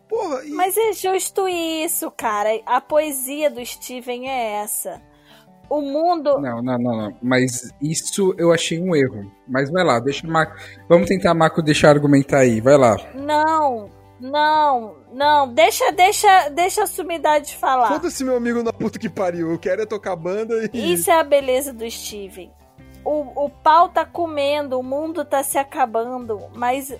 Porra, 0.08 0.44
e. 0.44 0.50
Mas 0.50 0.76
é 0.76 0.92
justo 0.92 1.48
isso, 1.48 2.10
cara. 2.10 2.48
A 2.64 2.80
poesia 2.80 3.50
do 3.50 3.64
Steven 3.64 4.28
é 4.28 4.62
essa. 4.62 5.02
O 5.68 5.80
mundo. 5.80 6.38
Não, 6.40 6.62
não, 6.62 6.78
não, 6.78 6.96
não. 6.96 7.16
Mas 7.20 7.72
isso 7.82 8.34
eu 8.38 8.52
achei 8.52 8.80
um 8.80 8.94
erro. 8.94 9.30
Mas 9.48 9.70
vai 9.70 9.84
lá, 9.84 9.98
deixa 9.98 10.26
o 10.26 10.30
Marco. 10.30 10.56
Vamos 10.88 11.08
tentar, 11.08 11.34
Marco, 11.34 11.60
deixar 11.60 11.90
argumentar 11.90 12.38
aí. 12.38 12.60
Vai 12.60 12.76
lá. 12.76 12.96
Não, 13.14 13.90
não, 14.20 14.96
não. 15.12 15.52
Deixa, 15.52 15.90
deixa, 15.90 16.50
deixa 16.50 16.84
a 16.84 16.86
sumidade 16.86 17.56
falar. 17.56 17.88
Foda-se, 17.88 18.22
meu 18.22 18.36
amigo 18.36 18.62
na 18.62 18.72
puta 18.72 18.98
que 18.98 19.08
pariu. 19.08 19.50
Eu 19.50 19.58
quero 19.58 19.82
é 19.82 19.86
tocar 19.86 20.14
banda 20.14 20.70
e. 20.72 20.92
Isso 20.92 21.10
é 21.10 21.18
a 21.18 21.24
beleza 21.24 21.72
do 21.72 21.88
Steven. 21.90 22.52
O, 23.04 23.44
o 23.44 23.50
pau 23.50 23.88
tá 23.88 24.04
comendo, 24.04 24.78
o 24.78 24.82
mundo 24.82 25.24
tá 25.24 25.42
se 25.42 25.58
acabando, 25.58 26.40
mas 26.54 26.92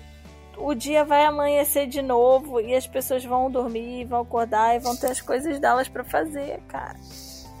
o 0.57 0.73
dia 0.73 1.03
vai 1.03 1.25
amanhecer 1.25 1.87
de 1.87 2.01
novo 2.01 2.59
e 2.59 2.75
as 2.75 2.87
pessoas 2.87 3.23
vão 3.23 3.49
dormir, 3.49 4.05
vão 4.05 4.21
acordar 4.21 4.75
e 4.75 4.79
vão 4.79 4.95
ter 4.95 5.07
as 5.07 5.21
coisas 5.21 5.59
delas 5.59 5.87
pra 5.87 6.03
fazer, 6.03 6.59
cara. 6.67 6.95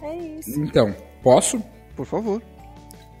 É 0.01 0.15
isso. 0.15 0.59
Então, 0.59 0.95
posso? 1.23 1.61
Por 1.95 2.05
favor. 2.05 2.41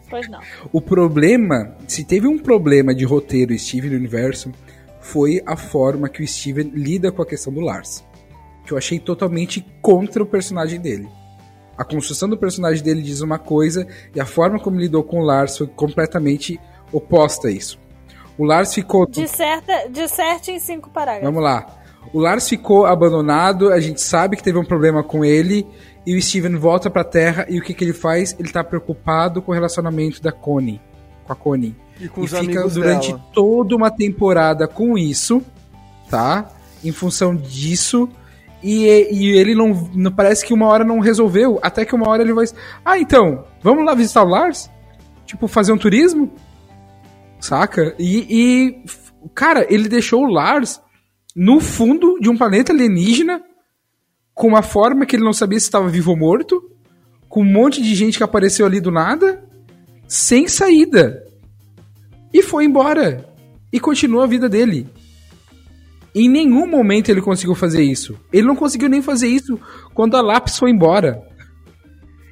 Pois 0.09 0.27
não. 0.29 0.39
O 0.71 0.81
problema, 0.81 1.75
se 1.87 2.03
teve 2.03 2.27
um 2.27 2.37
problema 2.37 2.95
de 2.95 3.03
roteiro 3.05 3.57
Steven 3.57 3.95
Universo, 3.95 4.51
foi 5.01 5.41
a 5.45 5.55
forma 5.55 6.09
que 6.09 6.23
o 6.23 6.27
Steven 6.27 6.71
lida 6.73 7.11
com 7.11 7.21
a 7.21 7.25
questão 7.25 7.53
do 7.53 7.59
Lars. 7.59 8.03
Que 8.65 8.73
eu 8.73 8.77
achei 8.77 8.99
totalmente 8.99 9.65
contra 9.81 10.21
o 10.21 10.25
personagem 10.25 10.79
dele. 10.79 11.07
A 11.77 11.83
construção 11.83 12.27
do 12.27 12.37
personagem 12.37 12.83
dele 12.83 13.01
diz 13.01 13.21
uma 13.21 13.37
coisa 13.37 13.87
e 14.15 14.19
a 14.19 14.25
forma 14.25 14.59
como 14.59 14.79
lidou 14.79 15.03
com 15.03 15.19
o 15.19 15.23
Lars 15.23 15.57
foi 15.57 15.67
completamente 15.67 16.59
oposta 16.91 17.49
a 17.49 17.51
isso. 17.51 17.79
O 18.37 18.45
Lars 18.45 18.73
ficou. 18.73 19.07
Disserta, 19.07 19.89
disserte 19.89 20.51
em 20.51 20.59
cinco 20.59 20.89
parágrafos. 20.89 21.27
Vamos 21.27 21.43
lá. 21.43 21.65
O 22.13 22.19
Lars 22.19 22.47
ficou 22.47 22.85
abandonado, 22.85 23.71
a 23.71 23.79
gente 23.79 24.01
sabe 24.01 24.37
que 24.37 24.43
teve 24.43 24.57
um 24.57 24.63
problema 24.63 25.03
com 25.03 25.25
ele, 25.25 25.67
e 26.05 26.15
o 26.15 26.21
Steven 26.21 26.55
volta 26.55 26.89
pra 26.89 27.03
Terra, 27.03 27.45
e 27.49 27.59
o 27.59 27.61
que, 27.61 27.73
que 27.73 27.83
ele 27.83 27.93
faz? 27.93 28.35
Ele 28.39 28.49
tá 28.49 28.63
preocupado 28.63 29.41
com 29.41 29.51
o 29.51 29.53
relacionamento 29.53 30.21
da 30.21 30.31
Connie. 30.31 30.79
Com 31.25 31.33
a 31.33 31.35
Connie. 31.35 31.75
E 31.99 32.07
com 32.07 32.21
e 32.21 32.25
os 32.25 32.31
fica 32.31 32.67
durante 32.69 33.11
dela. 33.11 33.25
toda 33.33 33.75
uma 33.75 33.91
temporada 33.91 34.67
com 34.67 34.97
isso, 34.97 35.41
tá? 36.09 36.47
Em 36.83 36.91
função 36.91 37.35
disso. 37.35 38.07
E, 38.63 38.85
e 39.11 39.37
ele 39.37 39.53
não, 39.53 39.89
não. 39.93 40.11
Parece 40.11 40.45
que 40.45 40.53
uma 40.53 40.67
hora 40.67 40.83
não 40.83 40.99
resolveu. 40.99 41.59
Até 41.61 41.85
que 41.85 41.93
uma 41.93 42.09
hora 42.09 42.23
ele 42.23 42.33
vai. 42.33 42.45
Ah, 42.85 42.97
então, 42.97 43.45
vamos 43.61 43.85
lá 43.85 43.93
visitar 43.93 44.23
o 44.23 44.27
Lars? 44.27 44.69
Tipo, 45.25 45.47
fazer 45.47 45.73
um 45.73 45.77
turismo? 45.77 46.31
Saca? 47.39 47.95
E, 47.99 48.25
e, 48.29 48.83
Cara, 49.33 49.65
ele 49.69 49.87
deixou 49.87 50.23
o 50.23 50.31
Lars 50.31 50.81
no 51.35 51.59
fundo 51.59 52.19
de 52.19 52.29
um 52.29 52.37
planeta 52.37 52.71
alienígena. 52.71 53.41
Com 54.33 54.47
uma 54.49 54.61
forma 54.61 55.05
que 55.05 55.15
ele 55.15 55.23
não 55.23 55.33
sabia 55.33 55.59
se 55.59 55.65
estava 55.65 55.89
vivo 55.89 56.11
ou 56.11 56.17
morto. 56.17 56.61
Com 57.27 57.41
um 57.41 57.51
monte 57.51 57.81
de 57.81 57.95
gente 57.95 58.17
que 58.17 58.23
apareceu 58.23 58.65
ali 58.65 58.79
do 58.79 58.91
nada. 58.91 59.43
Sem 60.07 60.47
saída 60.47 61.23
e 62.33 62.41
foi 62.41 62.65
embora. 62.65 63.27
E 63.71 63.79
continuou 63.79 64.23
a 64.23 64.27
vida 64.27 64.47
dele. 64.47 64.87
Em 66.13 66.29
nenhum 66.29 66.67
momento 66.67 67.09
ele 67.09 67.21
conseguiu 67.21 67.55
fazer 67.55 67.83
isso. 67.83 68.17
Ele 68.31 68.47
não 68.47 68.55
conseguiu 68.55 68.89
nem 68.89 69.01
fazer 69.01 69.27
isso 69.27 69.59
quando 69.93 70.15
a 70.15 70.21
Lápis 70.21 70.57
foi 70.57 70.71
embora. 70.71 71.21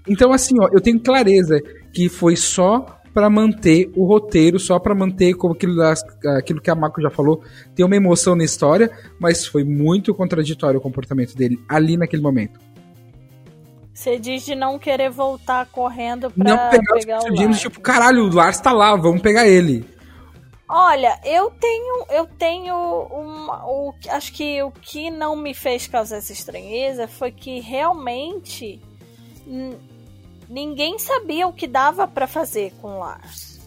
Então, 0.07 0.31
assim, 0.31 0.55
ó, 0.59 0.69
eu 0.71 0.79
tenho 0.79 0.99
clareza 0.99 1.59
que 1.91 2.07
foi 2.07 2.35
só 2.35 2.94
pra 3.15 3.29
manter 3.29 3.89
o 3.95 4.05
roteiro, 4.05 4.59
só 4.59 4.77
pra 4.77 4.93
manter 4.93 5.33
como 5.35 5.53
aquilo, 5.53 5.73
das- 5.77 6.03
aquilo 6.37 6.59
que 6.61 6.69
a 6.69 6.75
Mako 6.75 7.01
já 7.01 7.09
falou, 7.09 7.41
ter 7.73 7.85
uma 7.85 7.95
emoção 7.95 8.35
na 8.35 8.43
história, 8.43 8.91
mas 9.17 9.47
foi 9.47 9.63
muito 9.63 10.13
contraditório 10.13 10.77
o 10.79 10.83
comportamento 10.83 11.33
dele 11.33 11.57
ali 11.69 11.95
naquele 11.95 12.21
momento. 12.21 12.59
Você 13.93 14.19
diz 14.19 14.45
de 14.45 14.53
não 14.53 14.77
querer 14.77 15.09
voltar 15.09 15.65
correndo 15.67 16.29
pra 16.29 16.43
não 16.43 16.69
pegar, 16.69 16.93
pegar, 16.99 17.17
os 17.19 17.25
o 17.25 17.33
Lars. 17.33 17.59
tipo, 17.61 17.79
caralho, 17.79 18.25
o 18.25 18.35
Lars 18.35 18.59
tá 18.59 18.73
lá, 18.73 18.93
vamos 18.97 19.21
pegar 19.21 19.47
ele. 19.47 19.85
Olha, 20.67 21.17
eu 21.23 21.49
tenho, 21.51 22.05
eu 22.09 22.25
tenho 22.25 22.75
uma, 22.75 23.65
o, 23.65 23.93
acho 24.09 24.33
que 24.33 24.61
o 24.61 24.71
que 24.71 25.09
não 25.09 25.35
me 25.37 25.53
fez 25.53 25.87
causar 25.87 26.17
essa 26.17 26.33
estranheza 26.33 27.07
foi 27.07 27.31
que 27.31 27.61
realmente 27.61 28.81
n- 29.47 29.77
ninguém 30.49 30.97
sabia 30.99 31.47
o 31.47 31.53
que 31.53 31.67
dava 31.67 32.07
pra 32.07 32.27
fazer 32.27 32.71
com 32.81 32.95
o 32.95 32.99
Lars. 32.99 33.59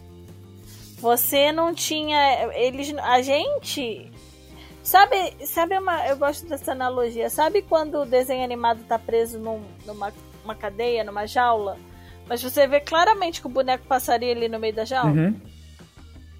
Você 1.01 1.53
não 1.53 1.73
tinha, 1.75 2.53
eles, 2.55 2.93
a 2.99 3.23
gente, 3.23 4.11
sabe, 4.83 5.17
sabe 5.47 5.79
uma, 5.79 6.07
eu 6.09 6.17
gosto 6.17 6.47
dessa 6.47 6.73
analogia. 6.73 7.31
Sabe 7.31 7.63
quando 7.63 8.01
o 8.03 8.07
desenho 8.07 8.43
animado 8.45 8.81
tá 8.89 8.99
preso 8.99 9.39
num- 9.39 9.63
numa 9.87 10.13
uma 10.45 10.55
cadeia, 10.55 11.05
numa 11.05 11.27
jaula, 11.27 11.77
mas 12.27 12.43
você 12.43 12.67
vê 12.67 12.81
claramente 12.81 13.41
que 13.41 13.47
o 13.47 13.51
boneco 13.51 13.87
passaria 13.87 14.33
ali 14.33 14.49
no 14.49 14.59
meio 14.59 14.75
da 14.75 14.85
jaula? 14.85 15.11
Uhum. 15.13 15.41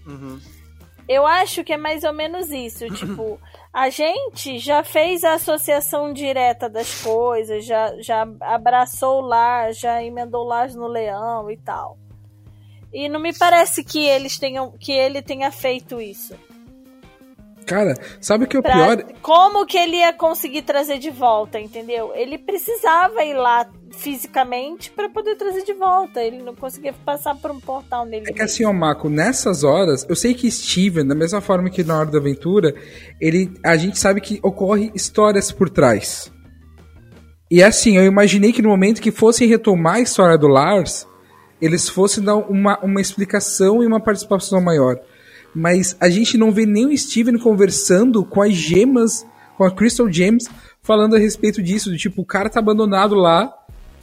Uhum. 0.07 0.41
Eu 1.09 1.27
acho 1.27 1.65
que 1.65 1.73
é 1.73 1.77
mais 1.77 2.05
ou 2.05 2.13
menos 2.13 2.51
isso. 2.51 2.87
Tipo, 2.95 3.41
a 3.73 3.89
gente 3.89 4.59
já 4.59 4.85
fez 4.85 5.25
a 5.25 5.35
associação 5.35 6.13
direta 6.13 6.69
das 6.69 7.03
coisas, 7.03 7.65
já, 7.65 7.95
já 8.01 8.29
abraçou 8.41 9.21
lar, 9.21 9.73
já 9.73 10.03
emendou 10.03 10.45
lar 10.45 10.69
no 10.71 10.87
leão 10.87 11.51
e 11.51 11.57
tal. 11.57 11.97
E 12.93 13.09
não 13.09 13.21
me 13.21 13.37
parece 13.37 13.85
que 13.85 14.05
eles 14.07 14.39
tenham, 14.39 14.73
que 14.73 14.93
ele 14.93 15.23
tenha 15.23 15.51
feito 15.51 16.01
isso. 16.01 16.35
Cara, 17.69 17.95
sabe 18.19 18.45
o 18.45 18.47
que 18.49 18.57
é 18.57 18.61
o 18.61 18.63
pior? 18.63 19.05
Como 19.21 19.67
que 19.67 19.77
ele 19.77 19.99
ia 19.99 20.13
conseguir 20.13 20.63
trazer 20.63 20.99
de 20.99 21.11
volta, 21.11 21.61
entendeu? 21.61 22.13
Ele 22.15 22.39
precisava 22.39 23.23
ir 23.23 23.35
lá 23.35 23.69
fisicamente 23.91 24.91
pra 24.91 25.11
poder 25.11 25.37
trazer 25.37 25.65
de 25.65 25.75
volta. 25.75 26.23
Ele 26.23 26.43
não 26.43 26.55
conseguia 26.55 26.95
passar 27.05 27.35
por 27.35 27.51
um 27.51 27.61
portal 27.61 28.07
nele. 28.07 28.25
É 28.27 28.33
que 28.33 28.43
assim, 28.43 28.65
ó, 28.65 28.73
Mako, 28.73 29.11
nessas 29.11 29.65
horas, 29.65 30.07
eu 30.09 30.17
sei 30.17 30.33
que 30.33 30.51
Steven, 30.51 31.07
da 31.07 31.15
mesma 31.15 31.43
forma 31.43 31.69
que 31.69 31.85
na 31.85 31.99
hora 31.99 32.11
da 32.11 32.19
aventura, 32.19 32.75
ele, 33.21 33.53
a 33.63 33.77
gente 33.77 33.99
sabe 33.99 34.23
que 34.23 34.41
ocorre 34.43 34.91
histórias 34.95 35.53
por 35.53 35.69
trás. 35.69 36.33
E 37.51 37.63
assim, 37.63 37.97
eu 37.97 38.05
imaginei 38.05 38.53
que 38.53 38.63
no 38.63 38.71
momento 38.71 39.01
que 39.01 39.11
fossem 39.11 39.47
retomar 39.47 39.97
a 39.97 40.01
história 40.01 40.39
do 40.39 40.49
Lars, 40.49 41.07
eles 41.61 41.87
fossem 41.89 42.25
dar 42.25 42.37
uma, 42.37 42.79
uma 42.83 43.01
explicação 43.01 43.83
e 43.83 43.87
uma 43.87 44.03
participação 44.03 44.61
maior. 44.61 44.99
Mas 45.59 45.97
a 45.99 46.09
gente 46.09 46.39
não 46.39 46.53
vê 46.53 46.65
nem 46.65 46.87
o 46.87 46.97
Steven 46.97 47.37
conversando 47.37 48.25
com 48.25 48.41
as 48.41 48.55
gemas, 48.55 49.27
com 49.57 49.65
a 49.65 49.71
Crystal 49.73 50.09
Gems, 50.11 50.49
falando 50.81 51.17
a 51.17 51.19
respeito 51.19 51.61
disso, 51.61 51.91
do 51.91 51.97
tipo, 51.97 52.23
o 52.23 52.25
cara 52.25 52.49
tá 52.49 52.61
abandonado 52.61 53.17
lá 53.17 53.53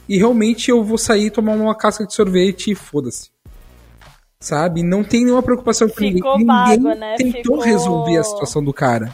e 0.06 0.18
realmente 0.18 0.70
eu 0.70 0.84
vou 0.84 0.98
sair 0.98 1.30
tomar 1.30 1.54
uma 1.54 1.74
casca 1.74 2.06
de 2.06 2.12
sorvete 2.12 2.72
e 2.72 2.74
foda-se. 2.74 3.30
Sabe? 4.38 4.82
Não 4.82 5.02
tem 5.02 5.24
nenhuma 5.24 5.42
preocupação 5.42 5.88
com 5.88 5.98
ninguém. 5.98 6.22
vago, 6.44 6.70
Ninguém 6.88 6.98
né? 7.00 7.14
tentou 7.16 7.32
Ficou- 7.56 7.60
resolver 7.60 8.18
a 8.18 8.24
situação 8.24 8.62
do 8.62 8.72
cara. 8.72 9.10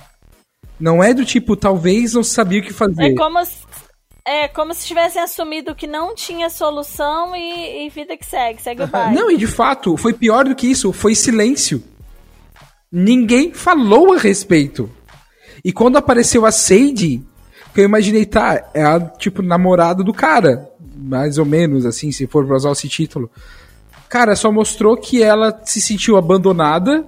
Não 0.80 1.00
é 1.00 1.14
do 1.14 1.24
tipo, 1.24 1.54
talvez 1.56 2.12
não 2.14 2.24
sabia 2.24 2.58
o 2.60 2.62
que 2.64 2.72
fazer. 2.72 3.12
É 3.12 3.14
como 3.14 3.44
se, 3.44 3.58
é 4.26 4.48
como 4.48 4.74
se 4.74 4.84
tivessem 4.84 5.22
assumido 5.22 5.76
que 5.76 5.86
não 5.86 6.12
tinha 6.12 6.50
solução 6.50 7.36
e, 7.36 7.86
e 7.86 7.88
vida 7.88 8.16
que 8.16 8.26
segue, 8.26 8.60
segue 8.60 8.82
o 8.82 8.86
baile. 8.88 9.14
Não, 9.14 9.30
e 9.30 9.36
de 9.36 9.46
fato, 9.46 9.96
foi 9.96 10.12
pior 10.12 10.44
do 10.44 10.56
que 10.56 10.66
isso, 10.66 10.92
foi 10.92 11.14
silêncio. 11.14 11.80
Ninguém 12.92 13.54
falou 13.54 14.12
a 14.12 14.18
respeito. 14.18 14.90
E 15.64 15.72
quando 15.72 15.96
apareceu 15.96 16.44
a 16.44 16.52
Sadie, 16.52 17.24
que 17.72 17.80
eu 17.80 17.84
imaginei, 17.84 18.26
tá, 18.26 18.70
é 18.74 18.84
a, 18.84 19.00
tipo, 19.00 19.40
namorada 19.40 20.04
do 20.04 20.12
cara. 20.12 20.68
Mais 20.94 21.38
ou 21.38 21.46
menos, 21.46 21.86
assim, 21.86 22.12
se 22.12 22.26
for 22.26 22.46
pra 22.46 22.56
usar 22.56 22.72
esse 22.72 22.88
título. 22.88 23.30
Cara, 24.08 24.36
só 24.36 24.52
mostrou 24.52 24.96
que 24.96 25.22
ela 25.22 25.58
se 25.64 25.80
sentiu 25.80 26.18
abandonada, 26.18 27.06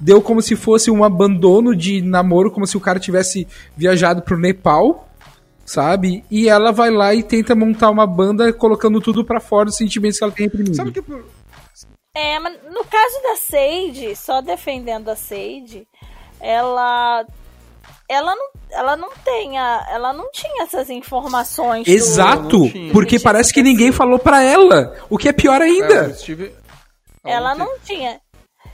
deu 0.00 0.22
como 0.22 0.40
se 0.40 0.56
fosse 0.56 0.90
um 0.90 1.04
abandono 1.04 1.76
de 1.76 2.00
namoro, 2.00 2.50
como 2.50 2.66
se 2.66 2.78
o 2.78 2.80
cara 2.80 2.98
tivesse 2.98 3.46
viajado 3.76 4.22
pro 4.22 4.38
Nepal, 4.38 5.06
sabe? 5.66 6.24
E 6.30 6.48
ela 6.48 6.72
vai 6.72 6.90
lá 6.90 7.14
e 7.14 7.22
tenta 7.22 7.54
montar 7.54 7.90
uma 7.90 8.06
banda 8.06 8.52
colocando 8.54 9.00
tudo 9.00 9.22
pra 9.22 9.38
fora 9.38 9.68
os 9.68 9.76
sentimentos 9.76 10.18
que 10.18 10.24
ela 10.24 10.32
tem 10.32 10.46
reprimido. 10.46 10.74
Sabe 10.74 10.92
que. 10.92 11.02
É, 12.18 12.38
mas 12.38 12.54
no 12.72 12.82
caso 12.84 13.22
da 13.22 13.36
Sage, 13.36 14.16
só 14.16 14.40
defendendo 14.40 15.08
a 15.10 15.16
Sage, 15.16 15.86
ela 16.40 17.26
ela 18.08 18.34
não, 18.36 18.48
ela 18.70 18.96
não 18.96 19.10
tem 19.24 19.58
a, 19.58 19.86
ela 19.90 20.12
não 20.12 20.30
tinha 20.30 20.62
essas 20.62 20.88
informações. 20.90 21.84
do- 21.84 21.90
Exato, 21.90 22.70
tinha. 22.70 22.92
porque 22.92 23.18
parece 23.18 23.52
que 23.52 23.62
ninguém 23.62 23.90
falou 23.92 24.18
pra 24.18 24.42
ela, 24.42 24.96
o 25.10 25.18
que 25.18 25.28
é 25.28 25.32
pior 25.32 25.60
É, 25.60 25.64
ainda. 25.64 26.08
o 26.08 26.14
Steve- 26.14 26.54
Ela 27.24 27.54
não 27.54 27.78
tinha. 27.80 28.20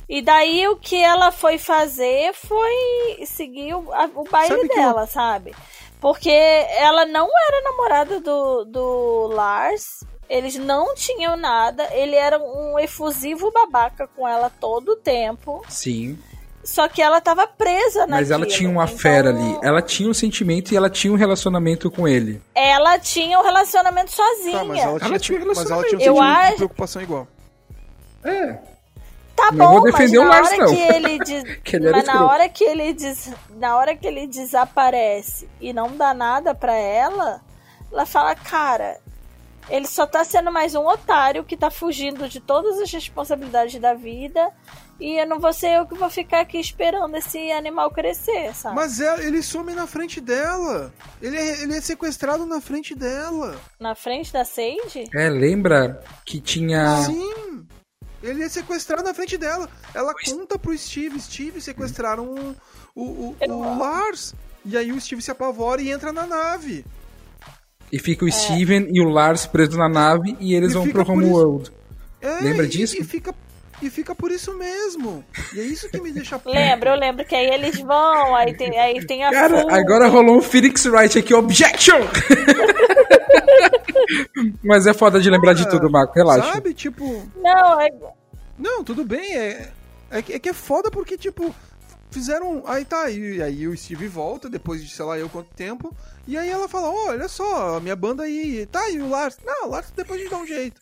E 0.09 0.20
daí 0.20 0.69
o 0.69 0.77
que 0.77 1.02
ela 1.02 1.32
foi 1.32 1.56
fazer 1.56 2.35
foi 2.35 3.24
seguir 3.24 3.74
o, 3.74 3.90
a- 3.93 4.10
o 4.14 4.24
baile 4.24 4.55
Sabe 4.56 4.69
dela, 4.69 5.06
sabe? 5.06 5.55
Porque 6.01 6.28
ela 6.31 7.06
não 7.06 7.27
era 7.48 7.62
namorada 7.62 8.20
do, 8.20 8.64
do 8.66 9.28
Lars. 9.32 10.05
Eles 10.28 10.57
não 10.57 10.94
tinham 10.94 11.36
nada. 11.36 11.86
Ele 11.93 12.15
era 12.16 12.39
um 12.39 12.78
efusivo 12.78 13.51
babaca 13.51 14.07
com 14.16 14.27
ela 14.27 14.49
todo 14.51 14.93
o 14.93 14.97
tempo. 14.97 15.62
Sim, 15.69 16.19
Só 16.65 16.89
que 16.89 17.03
ela 17.03 17.20
tava 17.20 17.47
presa 17.47 18.07
mas 18.07 18.31
ela 18.31 18.47
tinha 18.47 18.70
uma 18.70 18.85
Então, 18.85 18.97
fera 18.97 19.31
ali. 19.31 19.59
Ela 19.62 19.82
tinha 19.82 20.09
um 20.09 20.15
sentimento 20.15 20.73
e 20.73 20.77
ela 20.77 20.89
tinha 20.89 21.12
um 21.12 21.16
relacionamento 21.16 21.90
com 21.90 22.07
ele. 22.07 22.40
Ela 22.55 22.99
tinha 23.01 23.39
um 23.39 23.43
relacionamento 23.43 24.12
sozinha. 24.12 24.59
Tá, 24.59 24.65
mas 24.65 24.78
ela 24.81 24.99
tinha, 24.99 25.09
Ela 25.11 25.19
tinha 25.19 25.40
um 25.43 25.47
mas 25.47 25.70
ela 25.70 25.85
tinha 25.85 25.99
um 25.99 26.03
Eu 26.03 26.15
sentimento 26.15 26.20
acho- 26.23 26.51
de 26.51 26.57
preocupação 26.57 27.03
igual. 27.03 27.27
É. 28.24 28.59
Tá 29.35 29.51
Não 29.51 29.66
bom, 29.66 29.73
vou 29.81 29.82
defender 29.85 30.19
mas 30.19 30.20
o 30.20 30.24
na 30.24 30.31
Lars, 30.31 30.49
hora 30.53 30.59
não. 30.59 30.74
que 30.74 30.81
ele 30.82 31.19
des... 31.24 31.57
Que 31.65 31.77
ele 31.77 31.89
era 31.89 31.97
mas 31.97 32.07
na 32.07 32.27
hora 32.27 32.49
que 32.49 32.65
ele 32.65 32.93
des... 32.93 33.31
na 33.57 33.77
hora 33.77 33.97
que 33.97 34.07
ele 34.07 34.27
desaparece 34.28 35.49
e 35.61 35.73
não 35.73 35.97
dá 35.97 36.15
nada 36.15 36.55
pra 36.55 36.74
ela, 36.77 37.40
ela 37.90 38.07
fala, 38.07 38.35
cara, 38.36 39.01
ele 39.68 39.86
só 39.86 40.06
tá 40.06 40.24
sendo 40.24 40.51
mais 40.51 40.74
um 40.74 40.86
otário 40.86 41.44
que 41.44 41.56
tá 41.56 41.70
fugindo 41.70 42.28
de 42.28 42.40
todas 42.40 42.80
as 42.80 42.90
responsabilidades 42.90 43.80
da 43.80 43.94
vida 43.94 44.52
e 45.01 45.20
eu 45.20 45.26
não 45.26 45.40
vou 45.40 45.52
ser 45.52 45.78
eu 45.78 45.86
que 45.86 45.94
vou 45.94 46.09
ficar 46.09 46.40
aqui 46.40 46.59
esperando 46.59 47.16
esse 47.16 47.51
animal 47.51 47.90
crescer, 47.90 48.55
sabe? 48.55 48.76
Mas 48.76 49.01
é, 49.01 49.26
ele 49.26 49.43
some 49.43 49.74
na 49.74 49.86
frente 49.86 50.20
dela. 50.20 50.93
Ele 51.20 51.36
é, 51.36 51.62
ele 51.62 51.76
é 51.76 51.80
sequestrado 51.80 52.47
na 52.47 52.60
frente 52.60 52.94
dela. 52.94 53.60
Na 53.80 53.94
frente 53.94 54.32
da 54.32 54.44
Sage? 54.44 55.09
É, 55.12 55.28
lembra 55.28 56.01
que 56.24 56.40
tinha. 56.40 57.02
Sim. 57.02 57.66
Ele 58.22 58.44
é 58.44 58.48
sequestrado 58.48 59.02
na 59.02 59.12
frente 59.12 59.36
dela. 59.36 59.68
Ela 59.93 60.14
conta 60.14 60.56
pro 60.56 60.76
Steve. 60.78 61.20
Steve 61.20 61.60
sequestraram 61.60 62.24
o, 62.24 62.56
o, 62.94 63.36
o, 63.40 63.51
o 63.51 63.78
Lars. 63.78 64.34
E 64.64 64.76
aí 64.76 64.93
o 64.93 65.01
Steve 65.01 65.20
se 65.20 65.32
apavora 65.32 65.82
e 65.82 65.90
entra 65.90 66.12
na 66.12 66.24
nave. 66.24 66.84
E 67.93 67.98
fica 67.98 68.24
o 68.24 68.32
Steven 68.32 68.89
e 68.90 69.01
o 69.02 69.09
Lars 69.10 69.44
presos 69.47 69.77
na 69.77 69.89
nave 69.89 70.35
e 70.40 70.55
eles 70.55 70.70
E 70.73 70.74
vão 70.74 70.85
pro 70.89 71.05
por 71.05 71.12
isso- 71.12 71.12
Homeworld. 71.12 71.70
É, 72.23 72.40
Lembra 72.40 72.64
e- 72.64 72.69
disso? 72.69 72.97
E 72.98 73.05
fica, 73.05 73.35
e 73.82 73.90
fica 73.90 74.14
por 74.14 74.31
isso 74.31 74.56
mesmo. 74.56 75.23
E 75.52 75.60
é 75.60 75.62
isso 75.64 75.90
que 75.90 76.01
me 76.01 76.10
deixa 76.10 76.39
puto. 76.40 76.55
Lembro, 76.56 76.89
eu 76.90 76.97
lembro 76.97 77.24
que 77.27 77.35
aí 77.35 77.47
eles 77.51 77.78
vão, 77.81 78.35
aí 78.35 78.56
tem, 78.56 78.78
aí 78.78 79.05
tem 79.05 79.24
a 79.24 79.31
Cara, 79.31 79.60
fuga. 79.60 79.77
agora 79.78 80.09
rolou 80.09 80.39
um 80.39 80.43
Phoenix 80.43 80.86
Wright 80.86 81.19
aqui, 81.19 81.35
objection! 81.35 81.98
Mas 84.64 84.86
é 84.86 84.94
foda 84.94 85.20
de 85.20 85.28
lembrar 85.31 85.52
de 85.52 85.69
tudo, 85.69 85.90
Marco, 85.90 86.14
relaxa. 86.14 86.52
Sabe, 86.52 86.74
tipo... 86.74 87.23
Não, 87.36 87.81
é, 87.81 87.90
Não, 88.59 88.82
tudo 88.85 89.05
bem, 89.05 89.36
é, 89.36 89.69
é, 90.10 90.23
que- 90.23 90.32
é 90.32 90.39
que 90.39 90.48
é 90.48 90.52
foda 90.52 90.90
porque, 90.90 91.16
tipo, 91.19 91.55
fizeram. 92.10 92.62
Aí 92.66 92.85
tá, 92.85 93.10
e 93.10 93.43
aí 93.43 93.66
o 93.66 93.77
Steve 93.77 94.06
volta 94.06 94.48
depois 94.48 94.82
de 94.85 94.90
sei 94.94 95.05
lá 95.05 95.19
eu 95.19 95.28
quanto 95.28 95.48
tempo. 95.55 95.94
E 96.27 96.36
aí 96.39 96.49
ela 96.49 96.69
fala: 96.69 96.89
"Ó, 96.90 97.09
olha 97.11 97.28
só, 97.28 97.77
a 97.77 97.81
minha 97.81 97.97
banda 97.97 98.23
aí. 98.24 98.66
Tá, 98.70 98.89
e 98.90 99.01
o 99.01 99.09
Lars? 99.09 99.36
Não, 99.44 99.69
o 99.69 99.70
Lars 99.70 99.93
depois 99.97 100.20
a 100.20 100.23
gente 100.23 100.31
dá 100.31 100.39
um 100.39 100.47
jeito. 100.47 100.81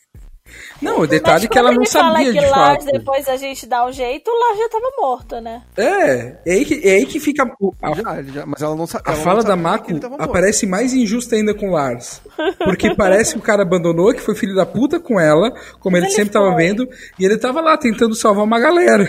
Não, 0.82 0.98
o 1.00 1.06
detalhe 1.06 1.44
é 1.44 1.48
que 1.48 1.56
ela 1.56 1.70
não 1.70 1.84
sabia 1.84 2.32
que 2.32 2.38
de 2.40 2.44
Lars 2.46 2.84
fato. 2.84 2.92
depois 2.92 3.28
a 3.28 3.36
gente 3.36 3.66
dá 3.68 3.86
um 3.86 3.92
jeito, 3.92 4.28
o 4.28 4.38
Lars 4.40 4.58
já 4.58 4.68
tava 4.68 4.90
morto, 4.98 5.40
né? 5.40 5.62
É, 5.76 6.34
é 6.44 6.52
aí 6.54 6.64
que, 6.64 6.88
é 6.88 6.92
aí 6.94 7.06
que 7.06 7.20
fica. 7.20 7.44
A, 7.80 7.92
Já, 7.94 8.22
já- 8.22 8.46
mas 8.46 8.60
ela 8.60 8.74
não 8.74 8.84
sabe. 8.86 9.04
a 9.08 9.12
fala 9.14 9.44
da 9.44 9.54
Mako 9.54 9.92
aparece 10.18 10.66
mais 10.66 10.92
injusta 10.92 11.36
ainda 11.36 11.54
com 11.54 11.68
o 11.68 11.72
Lars. 11.72 12.20
Porque 12.64 12.92
parece 12.96 13.34
que 13.34 13.38
o 13.38 13.42
cara 13.42 13.62
abandonou, 13.62 14.12
que 14.12 14.20
foi 14.20 14.34
filho 14.34 14.56
da 14.56 14.66
puta 14.66 14.98
com 14.98 15.20
ela, 15.20 15.52
como 15.78 15.96
ele, 15.96 16.06
ele 16.06 16.14
sempre 16.14 16.32
tava 16.32 16.52
foi. 16.52 16.56
vendo, 16.64 16.88
e 17.18 17.24
ele 17.24 17.38
tava 17.38 17.60
lá 17.60 17.76
tentando 17.78 18.14
salvar 18.16 18.42
uma 18.44 18.58
galera. 18.58 19.08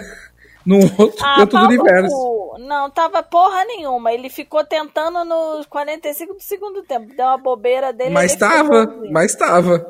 Num 0.66 0.80
outro 0.98 1.18
Ah, 1.26 1.36
canto 1.38 1.58
do 1.58 1.66
universo. 1.66 2.56
Não, 2.60 2.90
tava 2.90 3.24
porra 3.24 3.66
nenhuma. 3.66 4.12
Ele 4.14 4.30
ficou 4.30 4.64
tentando 4.64 5.24
nos 5.26 5.66
45 5.66 6.34
do 6.36 6.42
segundo 6.42 6.84
tempo. 6.84 7.14
Deu 7.16 7.26
uma 7.26 7.38
bobeira 7.38 7.92
dele. 7.92 8.12
Mas 8.12 8.36
tava, 8.36 8.86
mas 9.12 9.34
tava. 9.36 9.88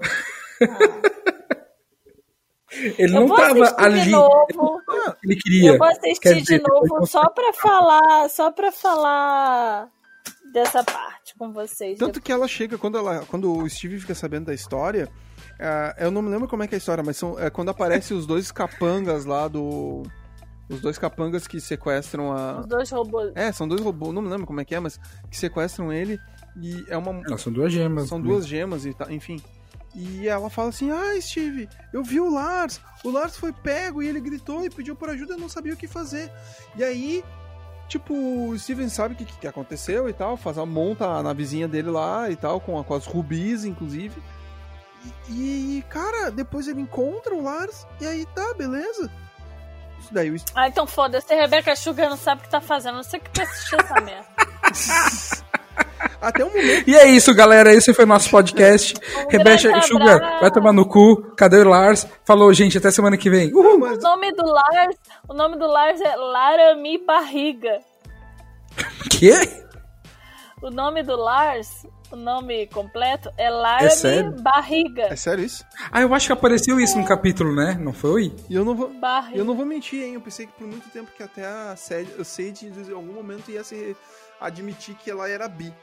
ele 2.97 3.15
Eu 3.15 3.21
não 3.21 3.27
vou 3.27 3.37
tava 3.37 3.75
ali. 3.77 4.01
de 4.03 4.09
novo. 4.11 4.79
Ele 5.23 5.35
queria. 5.35 5.71
Eu 5.73 5.77
vou 5.77 5.87
Quer 5.87 5.97
assistir 5.97 6.35
dizer, 6.41 6.57
de 6.59 6.63
novo 6.67 6.81
depois- 6.83 7.09
só 7.09 7.29
pra 7.29 7.51
falar, 7.53 8.29
só 8.29 8.51
pra 8.51 8.71
falar 8.71 9.89
dessa 10.53 10.83
parte 10.83 11.35
com 11.37 11.51
vocês. 11.51 11.97
Tanto 11.99 12.21
que 12.21 12.31
ela 12.31 12.47
chega, 12.47 12.77
quando, 12.77 12.97
ela, 12.97 13.25
quando 13.27 13.53
o 13.57 13.69
Steve 13.69 13.99
fica 13.99 14.15
sabendo 14.15 14.45
da 14.45 14.53
história, 14.53 15.09
ah, 15.59 15.95
eu 15.99 16.11
não 16.11 16.21
me 16.21 16.29
lembro 16.29 16.47
como 16.47 16.63
é 16.63 16.67
que 16.67 16.75
é 16.75 16.77
a 16.77 16.79
história, 16.79 17.03
mas 17.03 17.17
são, 17.17 17.37
é 17.39 17.49
quando 17.49 17.69
aparecem 17.69 18.15
os 18.15 18.25
dois 18.25 18.51
capangas 18.51 19.25
lá 19.25 19.47
do. 19.47 20.03
Os 20.71 20.79
dois 20.81 20.97
capangas 20.97 21.45
que 21.47 21.59
sequestram 21.59 22.31
a. 22.31 22.61
Os 22.61 22.65
dois 22.65 22.89
robôs. 22.91 23.31
É, 23.35 23.51
são 23.51 23.67
dois 23.67 23.81
robôs, 23.81 24.13
não 24.13 24.21
me 24.21 24.29
lembro 24.29 24.47
como 24.47 24.61
é 24.61 24.65
que 24.65 24.73
é, 24.73 24.79
mas 24.79 24.99
que 25.29 25.37
sequestram 25.37 25.91
ele 25.91 26.19
e 26.59 26.85
é 26.87 26.97
uma. 26.97 27.11
Não, 27.13 27.37
são 27.37 27.51
duas 27.51 27.71
gemas. 27.73 28.07
São 28.07 28.21
duas 28.21 28.47
gemas 28.47 28.85
e 28.85 28.93
tá, 28.93 29.11
enfim. 29.11 29.41
E 29.93 30.27
ela 30.27 30.49
fala 30.49 30.69
assim: 30.69 30.89
Ah, 30.89 31.19
Steve, 31.19 31.67
eu 31.91 32.01
vi 32.03 32.19
o 32.21 32.29
Lars. 32.33 32.79
O 33.03 33.09
Lars 33.11 33.35
foi 33.35 33.51
pego 33.51 34.01
e 34.01 34.07
ele 34.07 34.21
gritou 34.21 34.63
e 34.63 34.69
pediu 34.69 34.95
por 34.95 35.09
ajuda, 35.09 35.33
eu 35.33 35.37
não 35.39 35.49
sabia 35.49 35.73
o 35.73 35.77
que 35.77 35.87
fazer. 35.87 36.31
E 36.77 36.83
aí, 36.83 37.21
tipo, 37.89 38.13
o 38.13 38.57
Steven 38.57 38.87
sabe 38.87 39.13
o 39.13 39.17
que, 39.17 39.25
que 39.25 39.47
aconteceu 39.47 40.07
e 40.07 40.13
tal, 40.13 40.37
faz 40.37 40.57
a 40.57 40.65
monta 40.65 41.05
a 41.05 41.21
navezinha 41.21 41.67
dele 41.67 41.89
lá 41.89 42.29
e 42.29 42.37
tal, 42.37 42.61
com, 42.61 42.79
a- 42.79 42.83
com 42.85 42.93
as 42.93 43.05
rubis, 43.05 43.65
inclusive. 43.65 44.21
E, 45.27 45.79
e, 45.79 45.83
cara, 45.89 46.29
depois 46.31 46.67
ele 46.67 46.79
encontra 46.79 47.33
o 47.35 47.41
Lars 47.43 47.85
e 47.99 48.05
aí 48.05 48.25
tá, 48.35 48.53
beleza. 48.53 49.11
Isso 50.01 50.13
daí 50.13 50.29
o 50.31 50.37
Steve. 50.39 50.53
Ah, 50.57 50.67
então 50.67 50.85
foda-se. 50.87 51.33
Rebeca 51.33 51.75
Sugar 51.75 52.09
não 52.09 52.17
sabe 52.17 52.41
o 52.41 52.43
que 52.43 52.49
tá 52.49 52.59
fazendo. 52.59 52.95
Não 52.95 53.03
sei 53.03 53.19
o 53.19 53.23
que 53.23 53.29
pra 53.29 53.43
assistir 53.43 53.75
essa 53.79 54.01
merda. 54.01 54.25
Até 56.19 56.43
um 56.43 56.49
momento. 56.49 56.87
E 56.89 56.95
é 56.95 57.07
isso, 57.07 57.33
galera. 57.33 57.73
Esse 57.73 57.93
foi 57.93 58.05
nosso 58.05 58.29
podcast. 58.29 58.95
Um 59.25 59.29
Rebeca 59.29 59.81
Sugar, 59.83 60.15
abraço. 60.15 60.39
vai 60.41 60.51
tomar 60.51 60.73
no 60.73 60.85
cu. 60.85 61.33
Cadê 61.35 61.57
o 61.57 61.67
Lars? 61.69 62.07
Falou, 62.25 62.51
gente. 62.53 62.77
Até 62.77 62.91
semana 62.91 63.17
que 63.17 63.29
vem. 63.29 63.53
Uhul. 63.53 63.79
Mas, 63.79 63.97
O 63.99 64.01
nome 64.01 64.31
do 64.33 64.43
Lars, 64.45 64.95
o 65.29 65.33
nome 65.33 65.57
do 65.57 65.67
Lars 65.67 66.01
é 66.01 66.15
Laramie 66.15 67.03
Barriga. 67.05 67.79
Quê? 69.09 69.33
O 70.61 70.69
nome 70.69 71.01
do 71.03 71.15
Lars, 71.15 71.67
o 72.11 72.15
nome 72.15 72.67
completo 72.67 73.31
é? 73.37 73.49
Laramie 73.49 74.41
Barriga. 74.41 75.03
é 75.03 75.15
sério 75.15 75.43
isso? 75.43 75.65
Ah, 75.91 76.01
eu 76.01 76.13
acho 76.13 76.27
que 76.27 76.33
apareceu 76.33 76.79
isso 76.79 76.97
no 76.97 77.05
capítulo, 77.05 77.53
né? 77.55 77.77
Não 77.79 77.93
foi? 77.93 78.33
E 78.49 78.55
eu 78.55 78.65
não 78.65 78.75
vou. 78.75 78.89
Barriga. 78.93 79.37
Eu 79.37 79.45
não 79.45 79.55
vou 79.55 79.65
mentir, 79.65 80.03
hein? 80.03 80.13
Eu 80.15 80.21
pensei 80.21 80.45
que 80.45 80.53
por 80.53 80.67
muito 80.67 80.89
tempo 80.89 81.11
que 81.15 81.23
até 81.23 81.45
a 81.45 81.75
Sadie, 81.75 82.13
eu 82.17 82.23
sei 82.25 82.51
de 82.51 82.67
em 82.67 82.93
algum 82.93 83.13
momento 83.13 83.49
ia 83.49 83.63
se 83.63 83.95
admitir 84.39 84.95
que 84.95 85.09
ela 85.09 85.27
era 85.29 85.47
bi. 85.47 85.73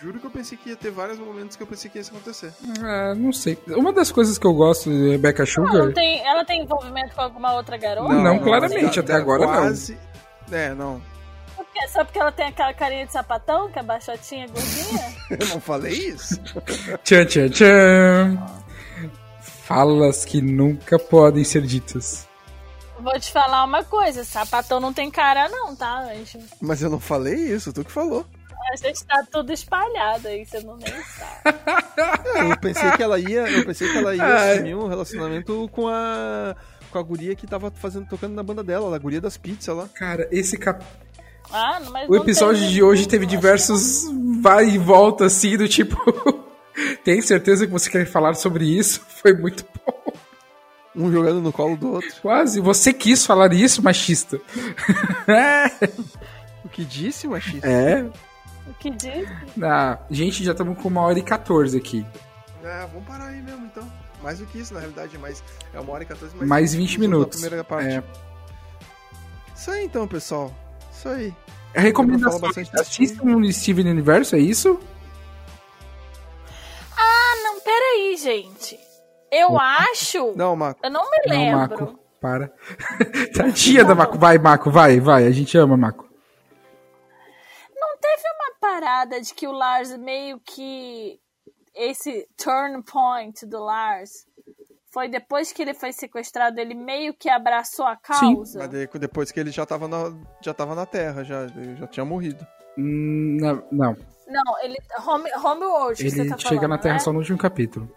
Juro 0.00 0.18
que 0.18 0.26
eu 0.26 0.30
pensei 0.30 0.56
que 0.58 0.70
ia 0.70 0.76
ter 0.76 0.90
vários 0.90 1.18
momentos 1.18 1.56
que 1.56 1.62
eu 1.62 1.66
pensei 1.66 1.90
que 1.90 1.98
ia 1.98 2.02
isso 2.02 2.10
acontecer. 2.10 2.52
Ah, 2.82 3.14
não 3.14 3.32
sei. 3.32 3.56
Uma 3.68 3.92
das 3.92 4.10
coisas 4.10 4.38
que 4.38 4.46
eu 4.46 4.52
gosto 4.54 4.90
de 4.90 5.10
Rebecca 5.10 5.42
Ela, 5.42 5.46
Sugar. 5.52 5.86
não 5.86 5.92
tem, 5.92 6.26
ela 6.26 6.44
tem 6.44 6.62
envolvimento 6.62 7.14
com 7.14 7.20
alguma 7.20 7.52
outra 7.54 7.76
garota? 7.76 8.12
Não, 8.14 8.38
claramente, 8.38 8.98
até 8.98 9.12
agora 9.12 9.42
não. 9.46 9.52
quase... 9.52 9.96
É, 10.50 10.74
não. 10.74 11.00
Só 11.54 11.64
porque, 11.64 11.88
só 11.88 12.04
porque 12.04 12.18
ela 12.18 12.32
tem 12.32 12.46
aquela 12.46 12.74
carinha 12.74 13.06
de 13.06 13.12
sapatão, 13.12 13.70
que 13.70 13.78
é 13.78 13.82
baixotinha, 13.82 14.46
gordinha? 14.48 15.14
Eu 15.30 15.46
não 15.48 15.60
falei 15.60 15.92
isso. 15.92 16.40
Tchan, 17.04 17.26
tchan, 17.26 17.48
tchan. 17.48 18.38
Falas 19.40 20.24
que 20.24 20.42
nunca 20.42 20.98
podem 20.98 21.44
ser 21.44 21.62
ditas. 21.62 22.28
Vou 22.98 23.18
te 23.18 23.32
falar 23.32 23.64
uma 23.64 23.84
coisa, 23.84 24.24
sapatão 24.24 24.78
não 24.80 24.92
tem 24.92 25.10
cara 25.10 25.48
não, 25.48 25.74
tá, 25.74 26.00
anjo? 26.00 26.38
Mas 26.60 26.80
eu 26.80 26.88
não 26.88 27.00
falei 27.00 27.34
isso, 27.34 27.72
tu 27.72 27.84
que 27.84 27.90
falou. 27.90 28.24
A 28.72 28.76
gente 28.76 29.04
tá 29.04 29.22
tudo 29.30 29.52
espalhado 29.52 30.26
aí, 30.26 30.46
você 30.46 30.60
não 30.60 30.76
nem 30.76 30.92
sabe. 31.02 31.58
É, 32.34 32.50
eu 32.50 32.58
pensei 32.58 32.90
que 32.92 33.02
ela 33.02 33.18
ia, 33.18 33.48
eu 33.50 33.64
pensei 33.66 33.90
que 33.90 33.98
ela 33.98 34.14
ia 34.14 34.24
Ai. 34.24 34.52
assumir 34.52 34.74
um 34.74 34.88
relacionamento 34.88 35.68
com 35.70 35.86
a 35.86 36.56
com 36.90 36.98
a 36.98 37.02
guria 37.02 37.34
que 37.34 37.44
tava 37.44 37.72
fazendo 37.72 38.06
tocando 38.06 38.34
na 38.34 38.42
banda 38.42 38.62
dela, 38.62 38.94
a 38.94 38.98
guria 38.98 39.20
das 39.20 39.36
pizzas 39.36 39.76
lá. 39.76 39.88
Cara, 39.94 40.28
esse 40.30 40.56
cap... 40.56 40.84
Ah, 41.54 41.80
mas 41.90 42.08
O 42.08 42.16
episódio 42.16 42.60
tem- 42.62 42.70
de 42.70 42.82
hoje 42.82 43.06
teve 43.06 43.24
diversos 43.26 44.02
vai 44.42 44.70
e 44.70 44.78
volta, 44.78 45.26
assim, 45.26 45.56
do 45.56 45.68
tipo. 45.68 45.96
Tem 47.04 47.22
certeza 47.22 47.66
que 47.66 47.72
você 47.72 47.88
quer 47.88 48.04
falar 48.06 48.34
sobre 48.34 48.64
isso? 48.66 49.00
Foi 49.22 49.32
muito 49.32 49.64
bom. 49.86 50.12
Um 50.96 51.10
jogando 51.12 51.40
no 51.40 51.52
colo 51.52 51.76
do 51.76 51.92
outro. 51.92 52.10
Quase. 52.20 52.60
Você 52.60 52.92
quis 52.92 53.24
falar 53.24 53.52
isso, 53.52 53.82
machista. 53.82 54.40
é. 55.28 55.66
O 56.64 56.68
que 56.68 56.84
disse, 56.84 57.26
machista? 57.28 57.66
É. 57.68 58.02
O 58.66 58.74
que 58.78 58.90
diz? 58.90 59.28
Ah, 59.62 59.98
gente, 60.10 60.42
já 60.42 60.52
estamos 60.52 60.76
com 60.82 60.88
uma 60.88 61.02
hora 61.02 61.18
e 61.18 61.22
14 61.22 61.76
aqui. 61.76 62.04
É, 62.62 62.86
vamos 62.92 63.06
parar 63.06 63.26
aí 63.26 63.40
mesmo 63.42 63.66
então. 63.66 63.88
Mais 64.22 64.38
do 64.38 64.46
que 64.46 64.58
isso, 64.58 64.72
na 64.74 64.80
realidade, 64.80 65.16
mas 65.18 65.44
é 65.72 65.78
uma 65.78 65.92
hora 65.92 66.02
e 66.02 66.06
14 66.06 66.34
mais, 66.36 66.48
Mais 66.48 66.74
20 66.74 66.94
da 66.94 67.00
minutos. 67.00 67.40
primeira 67.40 67.62
parte. 67.62 67.88
É. 67.88 68.02
Isso 69.54 69.70
aí 69.70 69.84
então, 69.84 70.08
pessoal. 70.08 70.52
Isso 71.04 71.08
aí. 71.10 71.34
A 71.76 71.80
recomendação 71.80 72.48
assistam 72.80 73.36
o 73.36 73.52
Steven 73.52 73.90
Universo, 73.90 74.36
é 74.36 74.38
isso? 74.38 74.80
Ah, 76.96 77.34
não, 77.42 77.60
peraí, 77.60 78.16
gente. 78.16 78.78
Eu 79.30 79.58
acho. 79.58 80.32
Não, 80.34 80.56
Marco. 80.56 80.80
Eu 80.82 80.90
não 80.90 81.10
me 81.10 81.18
Não, 81.26 81.36
lembro. 81.36 81.58
Marco. 81.58 81.98
Para. 82.18 82.50
Tadinha 83.36 83.84
da 83.84 83.94
Marco. 83.94 84.16
Vai, 84.16 84.38
Marco, 84.38 84.70
vai, 84.70 84.98
vai. 84.98 85.26
A 85.26 85.30
gente 85.30 85.58
ama, 85.58 85.76
Marco. 85.76 86.08
Não 87.74 87.98
teve 87.98 88.22
uma 88.22 88.58
parada 88.58 89.20
de 89.20 89.34
que 89.34 89.46
o 89.46 89.52
Lars 89.52 89.94
meio 89.98 90.40
que. 90.40 91.20
Esse 91.74 92.26
turn 92.38 92.82
point 92.82 93.44
do 93.44 93.58
Lars 93.58 94.24
foi 94.94 95.08
depois 95.08 95.52
que 95.52 95.60
ele 95.60 95.74
foi 95.74 95.92
sequestrado, 95.92 96.60
ele 96.60 96.72
meio 96.74 97.12
que 97.12 97.28
abraçou 97.28 97.84
a 97.84 97.96
causa. 97.96 98.60
Mas 98.60 98.68
daí, 98.70 98.88
depois 98.94 99.32
que 99.32 99.40
ele 99.40 99.50
já 99.50 99.66
tava 99.66 99.88
na, 99.88 100.12
já 100.40 100.54
tava 100.54 100.74
na 100.76 100.86
Terra, 100.86 101.24
já, 101.24 101.48
já 101.48 101.86
tinha 101.88 102.06
morrido. 102.06 102.46
Hum, 102.78 103.36
Não, 103.40 103.62
não. 103.72 103.96
Não, 104.26 104.62
ele. 104.62 104.78
Home, 105.06 105.30
Homeworld 105.36 105.96
que 105.96 106.08
Ele 106.08 106.10
você 106.10 106.28
tá 106.28 106.38
chega 106.38 106.54
falando, 106.54 106.70
na 106.70 106.78
Terra 106.78 106.94
né? 106.94 107.00
só 107.00 107.12
no 107.12 107.18
último 107.18 107.36
capítulo. 107.36 107.90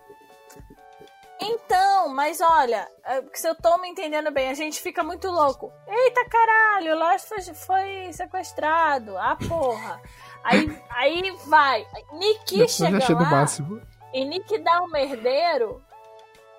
Então, 1.40 2.10
mas 2.10 2.42
olha, 2.42 2.88
é, 3.06 3.24
se 3.34 3.48
eu 3.48 3.54
tô 3.56 3.78
me 3.78 3.88
entendendo 3.88 4.32
bem, 4.32 4.50
a 4.50 4.54
gente 4.56 4.82
fica 4.82 5.04
muito 5.04 5.28
louco. 5.30 5.72
Eita 5.88 6.26
caralho, 6.28 6.96
o 6.96 7.00
Lars 7.00 7.26
foi, 7.26 7.42
foi 7.54 8.12
sequestrado. 8.12 9.16
Ah, 9.18 9.38
porra. 9.48 10.02
Aí, 10.44 10.82
aí 10.90 11.32
vai. 11.46 11.86
Nick 12.14 12.68
chega 12.68 13.14
lá 13.14 13.30
máximo. 13.30 13.80
e 14.14 14.26
Nick 14.26 14.58
dá 14.60 14.82
um 14.82 14.90
merdeiro. 14.90 15.82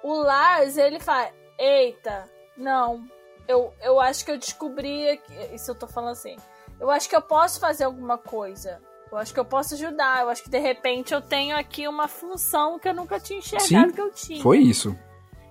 O 0.03 0.15
Lars, 0.15 0.77
ele 0.77 1.01
fala: 1.01 1.31
Eita, 1.59 2.29
não. 2.57 3.05
Eu, 3.47 3.73
eu 3.83 3.99
acho 4.01 4.25
que 4.25 4.31
eu 4.31 4.39
descobri. 4.39 5.20
Isso 5.53 5.70
eu 5.70 5.75
tô 5.75 5.87
falando 5.87 6.12
assim. 6.12 6.37
Eu 6.79 6.91
acho 6.91 7.09
que 7.09 7.16
eu 7.16 7.23
posso 7.23 7.59
fazer 7.59 7.85
alguma 7.85 8.19
coisa. 8.19 8.81
Eu 9.11 9.16
acho 9.19 9.33
que 9.33 9.41
eu 9.41 9.45
posso 9.45 9.75
ajudar. 9.75 10.23
Eu 10.23 10.29
acho 10.29 10.43
que 10.43 10.51
de 10.51 10.59
repente 10.59 11.15
eu 11.15 11.20
tenho 11.20 11.57
aqui 11.57 11.89
uma 11.89 12.07
função 12.07 12.79
que 12.79 12.89
eu 12.89 12.95
nunca 12.95 13.19
tinha 13.19 13.39
enxergado 13.39 13.89
Sim, 13.89 13.95
que 13.95 14.01
eu 14.01 14.11
tinha. 14.12 14.43
Foi 14.43 14.59
isso. 14.59 14.97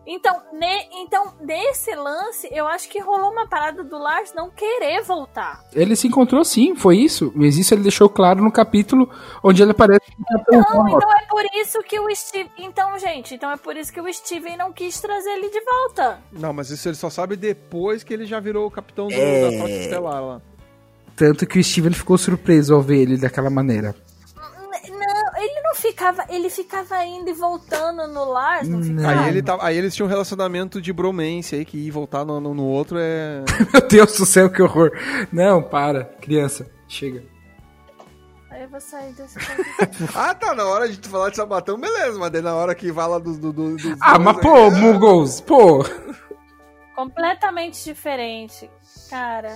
Então, 0.09 0.41
ne- 0.53 0.87
então, 1.03 1.33
nesse 1.41 1.93
lance, 1.93 2.47
eu 2.51 2.65
acho 2.65 2.87
que 2.89 2.97
rolou 2.99 3.29
uma 3.29 3.45
parada 3.45 3.83
do 3.83 3.97
Lars 3.97 4.33
não 4.33 4.49
querer 4.49 5.01
voltar. 5.03 5.61
Ele 5.73 5.97
se 5.97 6.07
encontrou 6.07 6.45
sim, 6.45 6.75
foi 6.75 6.97
isso. 6.97 7.29
Mas 7.35 7.57
isso 7.57 7.73
ele 7.73 7.81
deixou 7.83 8.07
claro 8.09 8.41
no 8.41 8.49
capítulo 8.51 9.09
onde 9.43 9.61
ele 9.61 9.71
aparece 9.71 9.99
com 10.15 10.23
o 10.23 10.25
Capitão 10.25 10.59
Não, 10.61 10.83
Marvel. 10.83 10.97
então 10.97 11.11
é 11.17 11.25
por 11.27 11.43
isso 11.59 11.79
que 11.83 11.99
o 11.99 12.15
Steve. 12.15 12.49
Então, 12.57 12.97
gente, 12.97 13.35
então 13.35 13.51
é 13.51 13.57
por 13.57 13.75
isso 13.75 13.91
que 13.91 13.99
o 13.99 14.13
Steven 14.13 14.55
não 14.55 14.71
quis 14.71 14.99
trazer 15.01 15.29
ele 15.31 15.49
de 15.49 15.59
volta. 15.61 16.19
Não, 16.31 16.53
mas 16.53 16.69
isso 16.69 16.87
ele 16.87 16.95
só 16.95 17.09
sabe 17.09 17.35
depois 17.35 18.01
que 18.01 18.13
ele 18.13 18.25
já 18.25 18.39
virou 18.39 18.65
o 18.65 18.71
capitão 18.71 19.07
do, 19.09 19.13
É. 19.13 19.41
da 19.51 19.57
Frota 19.57 19.73
Estelar 19.73 20.23
lá. 20.23 20.41
Tanto 21.17 21.45
que 21.45 21.59
o 21.59 21.63
Steven 21.63 21.91
ficou 21.91 22.17
surpreso 22.17 22.73
ao 22.73 22.81
ver 22.81 23.01
ele 23.01 23.17
daquela 23.17 23.49
maneira. 23.49 23.93
Ficava. 25.77 26.25
Ele 26.29 26.49
ficava 26.49 27.03
indo 27.05 27.29
e 27.29 27.33
voltando 27.33 28.07
no 28.07 28.25
Lars, 28.25 28.67
não 28.67 28.81
ficava. 28.81 29.21
Aí, 29.21 29.29
ele 29.29 29.43
tá, 29.43 29.57
aí 29.61 29.77
eles 29.77 29.95
tinham 29.95 30.07
um 30.07 30.09
relacionamento 30.09 30.81
de 30.81 30.91
bromance 30.91 31.55
aí, 31.55 31.63
que 31.63 31.77
ir 31.77 31.91
voltar 31.91 32.25
no, 32.25 32.39
no, 32.39 32.53
no 32.53 32.65
outro 32.65 32.97
é. 32.99 33.43
Meu 33.71 33.87
Deus 33.87 34.17
do 34.17 34.25
céu, 34.25 34.49
que 34.49 34.61
horror. 34.61 34.91
Não, 35.31 35.61
para. 35.61 36.05
Criança, 36.19 36.69
chega. 36.87 37.23
Aí 38.49 38.63
eu 38.63 38.69
vou 38.69 38.81
sair 38.81 39.13
desse. 39.13 39.37
ah, 40.15 40.33
tá, 40.33 40.55
na 40.55 40.65
hora 40.65 40.89
de 40.89 40.97
tu 40.97 41.09
falar 41.09 41.29
de 41.29 41.35
sabatão, 41.35 41.79
beleza, 41.79 42.17
mas 42.17 42.31
daí 42.31 42.41
na 42.41 42.55
hora 42.55 42.73
que 42.73 42.91
vai 42.91 43.07
lá 43.07 43.19
dos. 43.19 43.37
Do, 43.37 43.53
do, 43.53 43.77
dos 43.77 43.97
Ah, 44.01 44.17
mas 44.17 44.35
aí, 44.37 44.41
pô, 44.41 44.71
Muggles, 44.71 45.41
pô. 45.41 45.85
completamente 46.95 47.83
diferente. 47.83 48.69
Cara. 49.09 49.55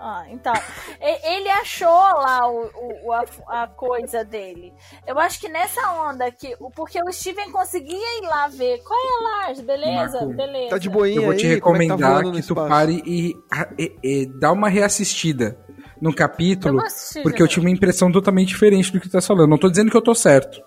Ó, 0.00 0.22
então, 0.30 0.52
ele 1.00 1.48
achou 1.50 1.88
lá 1.88 2.48
o, 2.50 2.70
o- 3.04 3.12
a, 3.12 3.62
a 3.62 3.66
coisa 3.66 4.24
dele. 4.24 4.72
Eu 5.06 5.18
acho 5.18 5.40
que 5.40 5.48
nessa 5.48 5.80
onda 6.08 6.30
que. 6.30 6.56
Porque 6.74 7.02
o 7.02 7.12
Steven 7.12 7.50
conseguia 7.50 8.18
ir 8.22 8.26
lá 8.26 8.48
ver. 8.48 8.78
Qual 8.84 8.98
é 8.98 9.08
a 9.08 9.46
Lars? 9.46 9.60
Beleza, 9.60 10.18
Marco, 10.20 10.34
beleza. 10.34 10.70
Tá 10.70 10.78
de 10.78 10.88
boinha 10.88 11.16
Eu 11.16 11.24
vou 11.24 11.34
te 11.36 11.46
aí, 11.46 11.60
como 11.60 11.76
é 11.76 11.80
que 11.80 11.86
tá 11.88 11.94
recomendar 11.96 12.32
que, 12.32 12.46
tu 12.46 12.54
pare 12.54 13.02
e, 13.04 13.34
e, 13.78 13.96
e 14.02 14.26
dá 14.26 14.52
uma 14.52 14.68
reassistida 14.68 15.58
no 16.00 16.10
Eu 16.10 16.14
capítulo, 16.14 16.76
vou 16.78 16.86
assistir 16.86 17.22
porque 17.22 17.42
eu 17.42 17.48
tive 17.48 17.66
uma 17.66 17.70
impressão 17.70 18.12
totalmente 18.12 18.48
diferente 18.48 18.92
do 18.92 19.00
que 19.00 19.08
tu 19.08 19.12
tá 19.12 19.20
falando. 19.20 19.50
Não 19.50 19.58
tô 19.58 19.68
dizendo 19.68 19.90
que 19.90 19.96
eu 19.96 20.02
tô 20.02 20.14
certo. 20.14 20.60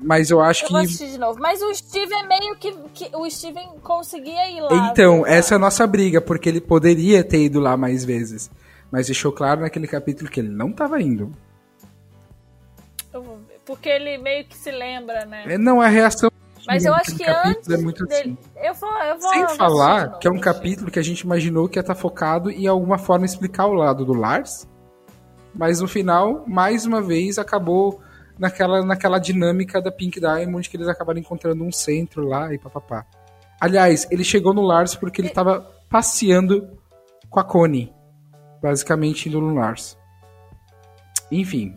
Mas 0.00 0.30
eu 0.30 0.40
acho 0.40 0.64
Eu 0.64 0.66
que. 0.68 0.72
vou 0.72 0.82
assistir 0.82 1.10
de 1.10 1.18
novo. 1.18 1.40
Mas 1.40 1.60
o 1.60 1.74
Steven 1.74 2.26
meio 2.28 2.56
que, 2.56 2.72
que. 2.94 3.16
O 3.16 3.28
Steven 3.28 3.68
conseguia 3.82 4.48
ir 4.50 4.60
lá. 4.60 4.88
Então, 4.90 5.22
ver, 5.22 5.32
essa 5.32 5.54
é 5.54 5.56
a 5.56 5.58
nossa 5.58 5.86
briga, 5.86 6.20
porque 6.20 6.48
ele 6.48 6.60
poderia 6.60 7.24
ter 7.24 7.42
ido 7.42 7.58
lá 7.60 7.76
mais 7.76 8.04
vezes. 8.04 8.50
Mas 8.90 9.06
deixou 9.06 9.32
claro 9.32 9.60
naquele 9.62 9.86
capítulo 9.86 10.30
que 10.30 10.40
ele 10.40 10.48
não 10.48 10.72
tava 10.72 11.00
indo. 11.02 11.32
Porque 13.64 13.88
ele 13.88 14.18
meio 14.18 14.44
que 14.46 14.56
se 14.56 14.70
lembra, 14.70 15.24
né? 15.26 15.44
É, 15.46 15.58
Não, 15.58 15.80
a 15.80 15.88
reação. 15.88 16.30
Mas 16.66 16.84
eu 16.84 16.94
acho 16.94 17.16
que 17.16 17.24
capítulo 17.24 17.56
antes 17.56 17.68
é 17.70 17.76
muito 17.78 18.04
dele. 18.06 18.38
assim. 18.40 18.66
Eu 18.68 18.74
vou, 18.74 18.92
eu 19.02 19.18
vou. 19.18 19.30
Sem 19.30 19.48
falar 19.56 20.18
que 20.18 20.28
é 20.28 20.30
um 20.30 20.38
capítulo 20.38 20.90
que 20.90 20.98
a 20.98 21.02
gente 21.02 21.20
imaginou 21.20 21.68
que 21.68 21.78
ia 21.78 21.80
estar 21.80 21.94
focado 21.94 22.50
em 22.50 22.66
alguma 22.66 22.98
forma 22.98 23.24
explicar 23.24 23.66
o 23.66 23.72
lado 23.72 24.04
do 24.04 24.12
Lars. 24.12 24.68
Mas 25.54 25.80
no 25.80 25.88
final, 25.88 26.44
mais 26.46 26.84
uma 26.84 27.00
vez, 27.00 27.38
acabou 27.38 28.00
naquela, 28.38 28.82
naquela 28.84 29.18
dinâmica 29.18 29.80
da 29.80 29.90
Pink 29.90 30.20
Diamond 30.20 30.68
que 30.68 30.76
eles 30.76 30.88
acabaram 30.88 31.18
encontrando 31.18 31.64
um 31.64 31.72
centro 31.72 32.26
lá 32.26 32.52
e 32.54 32.58
papapá. 32.58 33.04
Aliás, 33.60 34.06
ele 34.10 34.22
chegou 34.24 34.54
no 34.54 34.62
Lars 34.62 34.94
porque 34.94 35.20
ele 35.20 35.30
tava 35.30 35.68
passeando 35.90 36.68
com 37.28 37.40
a 37.40 37.44
Connie. 37.44 37.92
Basicamente 38.62 39.28
indo 39.28 39.40
no 39.40 39.54
Lars. 39.54 39.96
Enfim, 41.30 41.76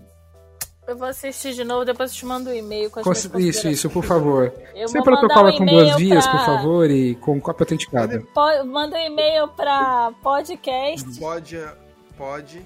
Eu 0.88 0.98
vou 0.98 1.08
assistir 1.08 1.54
de 1.54 1.64
novo, 1.64 1.86
depois 1.86 2.12
eu 2.12 2.18
te 2.18 2.26
mando 2.26 2.50
um 2.50 2.54
e-mail 2.54 2.90
com 2.90 3.00
as 3.00 3.06
cons- 3.06 3.28
minhas 3.28 3.56
isso, 3.56 3.68
isso, 3.70 3.90
por 3.90 4.04
favor. 4.04 4.52
Eu 4.76 4.88
mandar 4.88 5.04
protocola 5.04 5.52
um 5.54 5.58
com 5.58 5.66
duas 5.66 5.96
vias, 5.96 6.26
pra- 6.28 6.38
por 6.38 6.46
favor, 6.46 6.90
e 6.90 7.16
com 7.16 7.40
cópia 7.40 7.64
autenticada. 7.64 8.22
Po- 8.34 8.66
Manda 8.66 8.98
um 8.98 9.00
e-mail 9.00 9.48
pra 9.50 10.12
podcast. 10.24 11.20
Pode, 11.20 11.58
pode, 12.18 12.62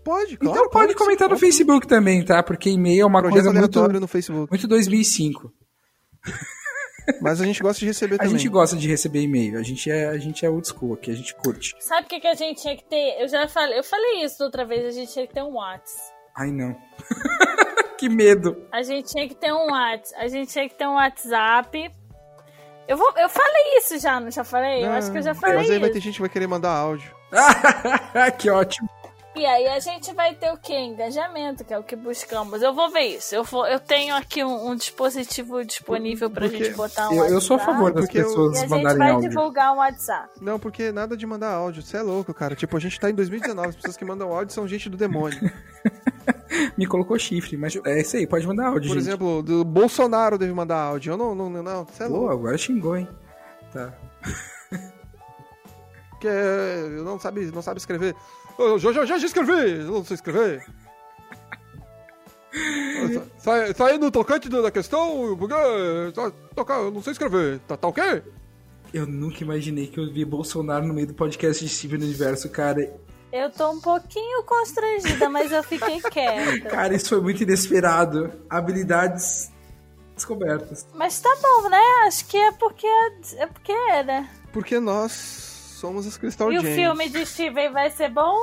Pode, 0.04 0.36
claro. 0.36 0.58
então 0.58 0.70
pode 0.70 0.94
claro, 0.94 0.98
comentar 0.98 1.28
no 1.28 1.36
óbvio. 1.36 1.48
Facebook 1.48 1.86
também, 1.88 2.26
tá? 2.26 2.42
Porque 2.42 2.72
e-mail 2.72 3.04
é 3.04 3.06
uma 3.06 3.22
Projeto 3.22 3.44
coisa 3.44 3.60
muito 3.60 4.00
no 4.00 4.08
Facebook. 4.08 4.52
muito 4.52 4.68
2005. 4.68 5.54
Mas 7.22 7.42
a 7.42 7.46
gente 7.46 7.62
gosta 7.62 7.80
de 7.80 7.86
receber 7.86 8.16
A 8.16 8.18
também. 8.20 8.38
gente 8.38 8.50
gosta 8.50 8.76
de 8.76 8.88
receber 8.88 9.22
e-mail. 9.22 9.58
A 9.58 9.64
gente 9.64 9.90
é 9.90 10.08
a 10.08 10.18
gente 10.18 10.46
é 10.46 10.50
old 10.50 10.68
school 10.68 10.94
aqui, 10.94 11.12
a 11.12 11.16
gente 11.16 11.34
curte. 11.36 11.76
Sabe 11.80 12.06
o 12.06 12.10
que, 12.10 12.20
que 12.20 12.28
a 12.28 12.34
gente 12.34 12.62
tinha 12.62 12.76
que 12.76 12.84
ter? 12.84 13.22
Eu 13.22 13.28
já 13.28 13.48
falei, 13.48 13.80
eu 13.80 13.84
falei 13.84 14.24
isso 14.24 14.44
outra 14.44 14.66
vez, 14.66 14.86
a 14.86 14.92
gente 14.92 15.12
tinha 15.12 15.28
que 15.28 15.34
ter 15.34 15.44
um 15.44 15.54
WhatsApp. 15.56 16.14
Ai 16.36 16.52
não. 16.52 16.76
que 17.98 18.08
medo. 18.10 18.68
A 18.72 18.82
gente 18.82 19.12
tinha 19.12 19.28
que 19.28 19.36
ter 19.36 19.54
um 19.54 19.72
WhatsApp. 19.72 20.24
A 20.24 20.28
gente 20.28 20.52
tinha 20.52 20.70
que 20.70 20.76
ter 20.76 20.88
um 20.88 20.94
WhatsApp. 20.94 21.92
Eu, 22.88 22.98
vou, 22.98 23.14
eu 23.18 23.30
falei 23.30 23.78
isso 23.78 24.00
já, 24.00 24.20
não 24.20 24.32
já 24.32 24.44
falei? 24.44 24.84
Eu 24.84 24.92
acho 24.92 25.12
que 25.12 25.18
eu 25.18 25.22
já 25.22 25.34
falei 25.34 25.58
Mas 25.58 25.70
aí 25.70 25.80
vai 25.80 25.90
ter 25.90 26.02
gente 26.02 26.16
que 26.16 26.22
vai 26.22 26.30
querer 26.30 26.48
mandar 26.48 26.72
áudio. 26.72 27.16
que 28.38 28.50
ótimo. 28.50 28.90
E 29.34 29.46
aí 29.46 29.66
a 29.68 29.80
gente 29.80 30.14
vai 30.14 30.36
ter 30.36 30.52
o 30.52 30.58
quê? 30.58 30.74
Engajamento, 30.78 31.64
que 31.64 31.74
é 31.74 31.80
o 31.80 31.84
que 31.84 31.96
buscamos. 31.96 32.62
Eu 32.62 32.74
vou 32.74 32.90
ver 32.92 33.04
isso. 33.18 33.34
Eu, 33.34 33.46
vou, 33.46 33.66
eu 33.66 33.80
tenho 33.80 34.14
aqui 34.14 34.44
um, 34.44 34.68
um 34.70 34.76
dispositivo 34.76 35.64
disponível 35.64 36.30
pra 36.30 36.48
Porque 36.50 36.66
gente 36.66 36.76
botar 36.76 37.10
um 37.10 37.14
Eu, 37.14 37.26
eu 37.26 37.42
sou 37.42 37.56
a 37.56 37.60
favor 37.60 37.94
das 37.94 38.06
Porque 38.06 38.18
eu- 38.18 38.24
E 38.24 38.26
pessoas 38.26 38.58
a 38.58 38.60
gente 38.62 38.70
mandarem 38.70 38.98
vai 38.98 39.12
áudio. 39.12 39.30
divulgar 39.30 39.74
um 39.74 39.78
WhatsApp. 39.78 40.30
Não, 40.42 40.60
porque 40.60 40.92
nada 40.92 41.16
de 41.16 41.26
mandar 41.26 41.50
áudio. 41.54 41.82
Você 41.82 41.96
é 41.96 42.02
louco, 42.02 42.34
cara. 42.34 42.56
Tipo, 42.56 42.76
a 42.76 42.80
gente 42.82 43.00
tá 43.00 43.10
em 43.10 43.14
2019. 43.16 43.70
As 43.70 43.76
pessoas 43.78 43.96
que 43.96 44.04
mandam 44.04 44.34
áudio 44.34 44.54
são 44.54 44.68
gente 44.68 44.90
do 44.90 44.98
demônio. 44.98 45.40
Me 46.78 46.86
colocou 46.86 47.18
chifre, 47.18 47.56
mas 47.56 47.74
é 47.86 48.02
isso 48.02 48.18
aí, 48.18 48.28
pode 48.28 48.46
mandar 48.46 48.68
áudio, 48.68 48.90
Por 48.90 48.96
gente. 49.00 49.08
exemplo, 49.08 49.42
do 49.42 49.64
Bolsonaro 49.64 50.38
deve 50.38 50.52
mandar 50.54 50.78
áudio. 50.78 51.14
Eu 51.14 51.18
não, 51.18 51.34
não, 51.34 51.50
não, 51.50 51.64
não. 51.64 51.86
Você 51.86 52.04
é 52.04 52.08
Pô, 52.08 52.14
louco. 52.18 52.34
agora 52.34 52.58
xingou, 52.58 52.98
hein? 52.98 53.08
Tá. 53.72 53.94
Porque 56.10 56.28
eu 56.28 57.04
não 57.04 57.18
sabe, 57.20 57.46
não 57.52 57.62
sabe 57.62 57.80
escrever. 57.80 58.16
Eu 58.62 58.80
já, 58.80 58.92
já, 58.92 59.06
já 59.06 59.26
escrevi. 59.26 59.80
Eu 59.82 59.92
não 59.92 60.06
sei 60.06 60.16
escrever. 60.16 60.66
Sai, 63.38 63.74
sai 63.74 63.98
no 63.98 64.12
tocante 64.12 64.50
da 64.50 64.70
questão, 64.70 65.38
porque 65.38 65.56
tá, 66.14 66.32
toca, 66.54 66.74
eu 66.74 66.92
não 66.92 67.02
sei 67.02 67.14
escrever. 67.14 67.60
Tá, 67.60 67.78
tá 67.78 67.88
ok? 67.88 68.22
Eu 68.94 69.08
nunca 69.08 69.42
imaginei 69.42 69.88
que 69.88 69.98
eu 69.98 70.12
vi 70.12 70.26
Bolsonaro 70.26 70.86
no 70.86 70.94
meio 70.94 71.08
do 71.08 71.14
podcast 71.14 71.64
de 71.64 71.74
Steven 71.74 72.04
Universo, 72.04 72.50
cara. 72.50 72.94
Eu 73.32 73.50
tô 73.50 73.72
um 73.72 73.80
pouquinho 73.80 74.44
constrangida, 74.44 75.30
mas 75.30 75.52
eu 75.52 75.64
fiquei 75.64 76.02
quieta. 76.02 76.60
Cara, 76.70 76.94
isso 76.94 77.08
foi 77.08 77.22
muito 77.22 77.42
inesperado. 77.44 78.30
Habilidades 78.50 79.50
descobertas. 80.14 80.86
Mas 80.94 81.22
tá 81.22 81.34
bom, 81.42 81.70
né? 81.70 81.82
Acho 82.06 82.26
que 82.28 82.36
é 82.36 82.52
porque 82.52 82.88
é 83.38 83.48
porque 83.48 83.72
é, 83.72 84.04
né? 84.04 84.30
Porque 84.52 84.82
nós 84.82 85.51
somos 85.82 86.06
as 86.08 86.18
Crystal 86.18 86.52
E 86.54 86.58
o 86.58 86.62
Gems. 86.62 86.76
filme 86.76 87.10
de 87.10 87.26
Steven 87.26 87.72
vai 87.72 87.90
ser 87.90 88.10
bom? 88.10 88.36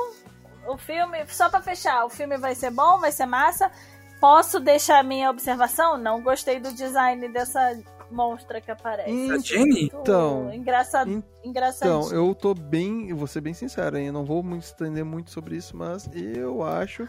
O 0.67 0.77
filme, 0.77 1.17
só 1.27 1.49
pra 1.49 1.61
fechar, 1.61 2.05
o 2.05 2.09
filme 2.09 2.37
vai 2.37 2.53
ser 2.53 2.69
bom, 2.69 2.99
vai 2.99 3.11
ser 3.11 3.25
massa. 3.25 3.71
Posso 4.19 4.59
deixar 4.59 4.99
a 4.99 5.03
minha 5.03 5.29
observação? 5.31 5.97
Não 5.97 6.21
gostei 6.21 6.59
do 6.59 6.71
design 6.73 7.27
dessa 7.29 7.79
monstra 8.11 8.59
que 8.59 8.69
aparece. 8.69 9.09
Hum? 9.09 9.37
Então, 9.77 10.53
engraçado, 10.53 11.09
en- 11.09 11.23
engraçadinho. 11.43 12.01
Então, 12.05 12.11
eu 12.13 12.35
tô 12.35 12.53
bem, 12.53 13.09
eu 13.09 13.15
vou 13.15 13.27
ser 13.27 13.39
bem 13.39 13.53
sincero, 13.53 13.97
hein? 13.97 14.07
Eu 14.07 14.13
não 14.13 14.25
vou 14.25 14.43
muito 14.43 14.63
estender 14.63 15.05
muito 15.05 15.31
sobre 15.31 15.55
isso, 15.55 15.75
mas 15.77 16.09
eu 16.13 16.61
acho 16.63 17.07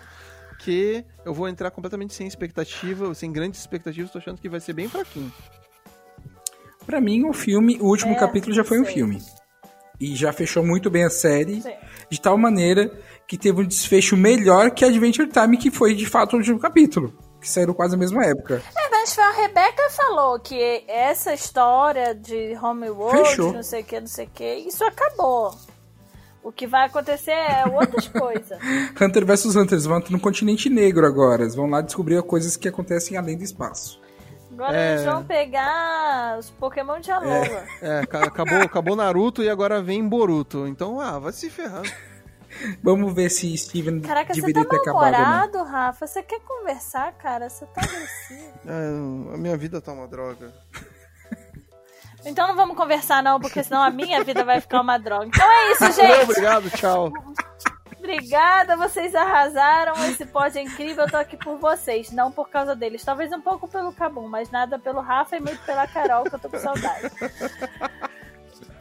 que 0.60 1.04
eu 1.24 1.34
vou 1.34 1.48
entrar 1.48 1.70
completamente 1.70 2.14
sem 2.14 2.26
expectativa, 2.26 3.12
sem 3.14 3.32
grandes 3.32 3.58
expectativas, 3.60 4.10
tô 4.10 4.18
achando 4.18 4.40
que 4.40 4.48
vai 4.48 4.60
ser 4.60 4.72
bem 4.74 4.88
fraquinho. 4.88 5.32
Pra 6.86 7.00
mim, 7.00 7.24
o 7.28 7.32
filme, 7.32 7.78
o 7.80 7.86
último 7.86 8.12
É, 8.12 8.16
capítulo 8.18 8.54
já 8.54 8.62
foi 8.64 8.78
um 8.80 8.84
sei. 8.84 8.94
filme. 8.94 9.22
E 10.00 10.16
já 10.16 10.32
fechou 10.32 10.64
muito 10.64 10.88
bem 10.90 11.04
a 11.04 11.10
série, 11.10 11.60
Sim. 11.60 11.72
de 12.08 12.20
tal 12.20 12.38
maneira 12.38 12.90
que 13.28 13.36
teve 13.36 13.60
um 13.60 13.66
desfecho 13.66 14.16
melhor 14.16 14.70
que 14.70 14.84
Adventure 14.84 15.28
Time, 15.28 15.56
que 15.58 15.70
foi 15.70 15.94
de 15.94 16.06
fato 16.06 16.32
o 16.32 16.36
último 16.38 16.58
capítulo. 16.58 17.12
Que 17.40 17.48
saíram 17.48 17.72
quase 17.74 17.92
na 17.92 17.98
mesma 17.98 18.24
época. 18.24 18.62
É, 18.76 18.90
mas 18.90 19.18
a 19.18 19.30
Rebeca 19.30 19.88
falou 19.90 20.38
que 20.40 20.84
essa 20.88 21.32
história 21.32 22.14
de 22.14 22.56
Homeworld, 22.62 23.28
Fechou. 23.28 23.52
não 23.52 23.62
sei 23.62 23.82
o 23.82 23.84
que, 23.84 24.00
não 24.00 24.06
sei 24.06 24.26
o 24.26 24.30
que, 24.30 24.54
isso 24.56 24.84
acabou. 24.84 25.54
O 26.42 26.50
que 26.50 26.66
vai 26.66 26.86
acontecer 26.86 27.30
é 27.32 27.64
outras 27.66 28.08
coisas. 28.12 28.58
Hunter 29.00 29.26
vs 29.26 29.56
Hunter, 29.56 29.74
eles 29.74 29.84
vão 29.84 30.02
no 30.10 30.20
continente 30.20 30.70
negro 30.70 31.06
agora. 31.06 31.42
Eles 31.42 31.54
vão 31.54 31.68
lá 31.68 31.80
descobrir 31.82 32.22
coisas 32.22 32.56
que 32.56 32.68
acontecem 32.68 33.16
além 33.16 33.36
do 33.36 33.44
espaço. 33.44 34.00
Agora 34.62 34.76
É. 34.76 34.92
eles 34.92 35.04
vão 35.04 35.24
pegar 35.24 36.38
os 36.38 36.50
Pokémon 36.50 37.00
de 37.00 37.10
Alola. 37.10 37.64
É, 37.80 38.04
ca- 38.06 38.24
acabou, 38.24 38.58
acabou 38.60 38.94
Naruto 38.96 39.42
e 39.42 39.48
agora 39.48 39.80
vem 39.82 40.06
Boruto. 40.06 40.66
Então, 40.66 41.00
ah, 41.00 41.18
vai 41.18 41.32
se 41.32 41.48
ferrar. 41.48 41.82
Vamos 42.82 43.14
ver 43.14 43.30
se 43.30 43.56
Steven 43.56 44.00
Caraca, 44.00 44.34
você 44.34 44.40
deveria 44.40 44.64
tá 44.64 44.70
ter 44.70 44.76
acabado 44.80 44.96
ou 45.06 45.10
não. 45.12 45.18
mal-humorado, 45.18 45.62
Rafa? 45.64 46.06
Você 46.06 46.22
quer 46.22 46.40
conversar, 46.40 47.12
cara? 47.12 47.48
Você 47.48 47.64
tá 47.66 47.80
agressivo. 47.80 48.52
É, 48.66 49.34
a 49.34 49.38
minha 49.38 49.56
vida 49.56 49.80
tá 49.80 49.92
uma 49.92 50.06
droga. 50.08 50.52
Então 52.26 52.46
não 52.48 52.54
vamos 52.56 52.76
conversar, 52.76 53.22
não, 53.22 53.40
porque 53.40 53.62
senão 53.62 53.80
a 53.82 53.90
minha 53.90 54.22
vida 54.22 54.44
vai 54.44 54.60
ficar 54.60 54.82
uma 54.82 54.98
droga. 54.98 55.24
Então 55.26 55.46
é 55.50 55.72
isso, 55.72 55.92
gente. 55.92 56.24
Obrigado, 56.24 56.68
tchau. 56.70 57.10
Obrigada, 58.00 58.78
vocês 58.78 59.14
arrasaram. 59.14 59.92
Esse 60.06 60.24
pod 60.24 60.58
é 60.58 60.62
incrível. 60.62 61.04
Eu 61.04 61.10
tô 61.10 61.18
aqui 61.18 61.36
por 61.36 61.58
vocês, 61.58 62.10
não 62.10 62.32
por 62.32 62.48
causa 62.48 62.74
deles. 62.74 63.04
Talvez 63.04 63.30
um 63.30 63.42
pouco 63.42 63.68
pelo 63.68 63.92
Cabum, 63.92 64.26
mas 64.26 64.50
nada 64.50 64.78
pelo 64.78 65.00
Rafa 65.00 65.36
e 65.36 65.40
muito 65.40 65.62
pela 65.64 65.86
Carol, 65.86 66.24
que 66.24 66.34
eu 66.34 66.38
tô 66.38 66.48
com 66.48 66.58
saudade. 66.58 67.10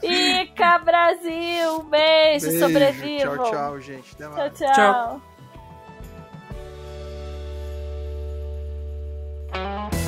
Ica 0.02 0.80
Brasil! 0.80 1.84
Beijo, 1.84 2.48
Beijo 2.48 2.60
sobrevivam! 2.60 3.36
Tchau, 3.36 3.52
tchau, 3.52 3.82
gente. 3.82 4.16
Até 4.16 4.28
mais. 4.30 4.54
Tchau, 4.54 4.74
tchau. 4.74 5.22
tchau. 9.54 9.99